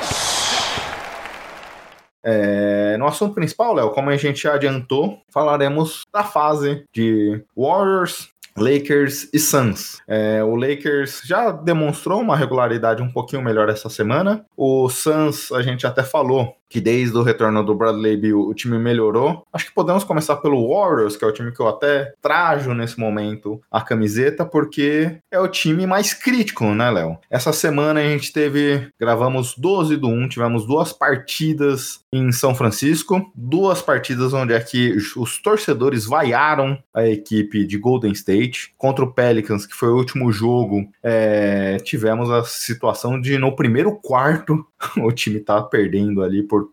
É, 2.25 2.97
no 2.97 3.07
assunto 3.07 3.35
principal, 3.35 3.75
Léo, 3.75 3.91
como 3.91 4.11
a 4.11 4.17
gente 4.17 4.49
adiantou, 4.49 5.19
falaremos 5.31 6.03
da 6.13 6.25
fase 6.25 6.85
de 6.93 7.45
Warriors, 7.57 8.31
Lakers 8.57 9.29
e 9.33 9.39
Suns. 9.39 10.01
É, 10.07 10.43
o 10.43 10.55
Lakers 10.55 11.23
já 11.25 11.51
demonstrou 11.51 12.21
uma 12.21 12.37
regularidade 12.37 13.03
um 13.03 13.11
pouquinho 13.11 13.43
melhor 13.43 13.69
essa 13.69 13.89
semana. 13.89 14.47
O 14.57 14.89
Suns, 14.89 15.51
a 15.53 15.61
gente 15.61 15.87
até 15.87 16.03
falou 16.03 16.55
que 16.69 16.81
desde 16.81 17.17
o 17.17 17.23
retorno 17.23 17.65
do 17.65 17.75
Bradley 17.75 18.17
Bill 18.17 18.41
o 18.41 18.55
time 18.55 18.79
melhorou. 18.79 19.45
Acho 19.53 19.67
que 19.67 19.75
podemos 19.75 20.05
começar 20.05 20.37
pelo 20.37 20.69
Warriors, 20.69 21.17
que 21.17 21.25
é 21.25 21.29
o 21.29 21.33
time 21.33 21.53
que 21.53 21.61
eu 21.61 21.69
até 21.69 22.13
trajo 22.21 22.75
nesse 22.75 22.99
momento 22.99 23.61
a 23.71 23.81
camiseta, 23.81 24.45
porque 24.45 25.19
é 25.31 25.39
o 25.39 25.49
time 25.49 25.87
mais 25.87 26.13
crítico, 26.13 26.65
né, 26.67 26.91
Léo? 26.91 27.19
Essa 27.31 27.53
semana 27.53 28.01
a 28.01 28.05
gente 28.05 28.33
teve, 28.33 28.89
gravamos 28.99 29.55
12 29.57 29.97
do 29.97 30.09
1, 30.09 30.29
tivemos 30.29 30.67
duas 30.67 30.93
partidas 30.93 32.01
em 32.13 32.31
São 32.33 32.55
Francisco, 32.55 33.31
duas 33.35 33.83
partidas 33.83 34.33
onde 34.33 34.55
aqui 34.55 34.97
os 35.17 35.41
torcedores 35.41 36.05
vaiaram 36.07 36.79
a 36.93 37.07
equipe 37.07 37.67
de 37.67 37.79
Golden 37.79 38.13
State 38.13 38.73
contra 38.77 39.05
o 39.05 39.13
Pelicans, 39.13 39.67
que 39.67 39.75
foi 39.75 39.89
o 39.89 39.97
último 39.97 40.33
jogo. 40.33 40.89
É, 41.03 41.79
tivemos 41.79 42.31
a 42.31 42.45
situação 42.45 43.21
de 43.21 43.39
no 43.39 43.55
primeiro 43.55 43.95
quarto 43.97 44.65
o 44.99 45.13
time 45.13 45.41
tá 45.41 45.63
perdendo 45.63 46.23
ali 46.23 46.43
por 46.43 46.64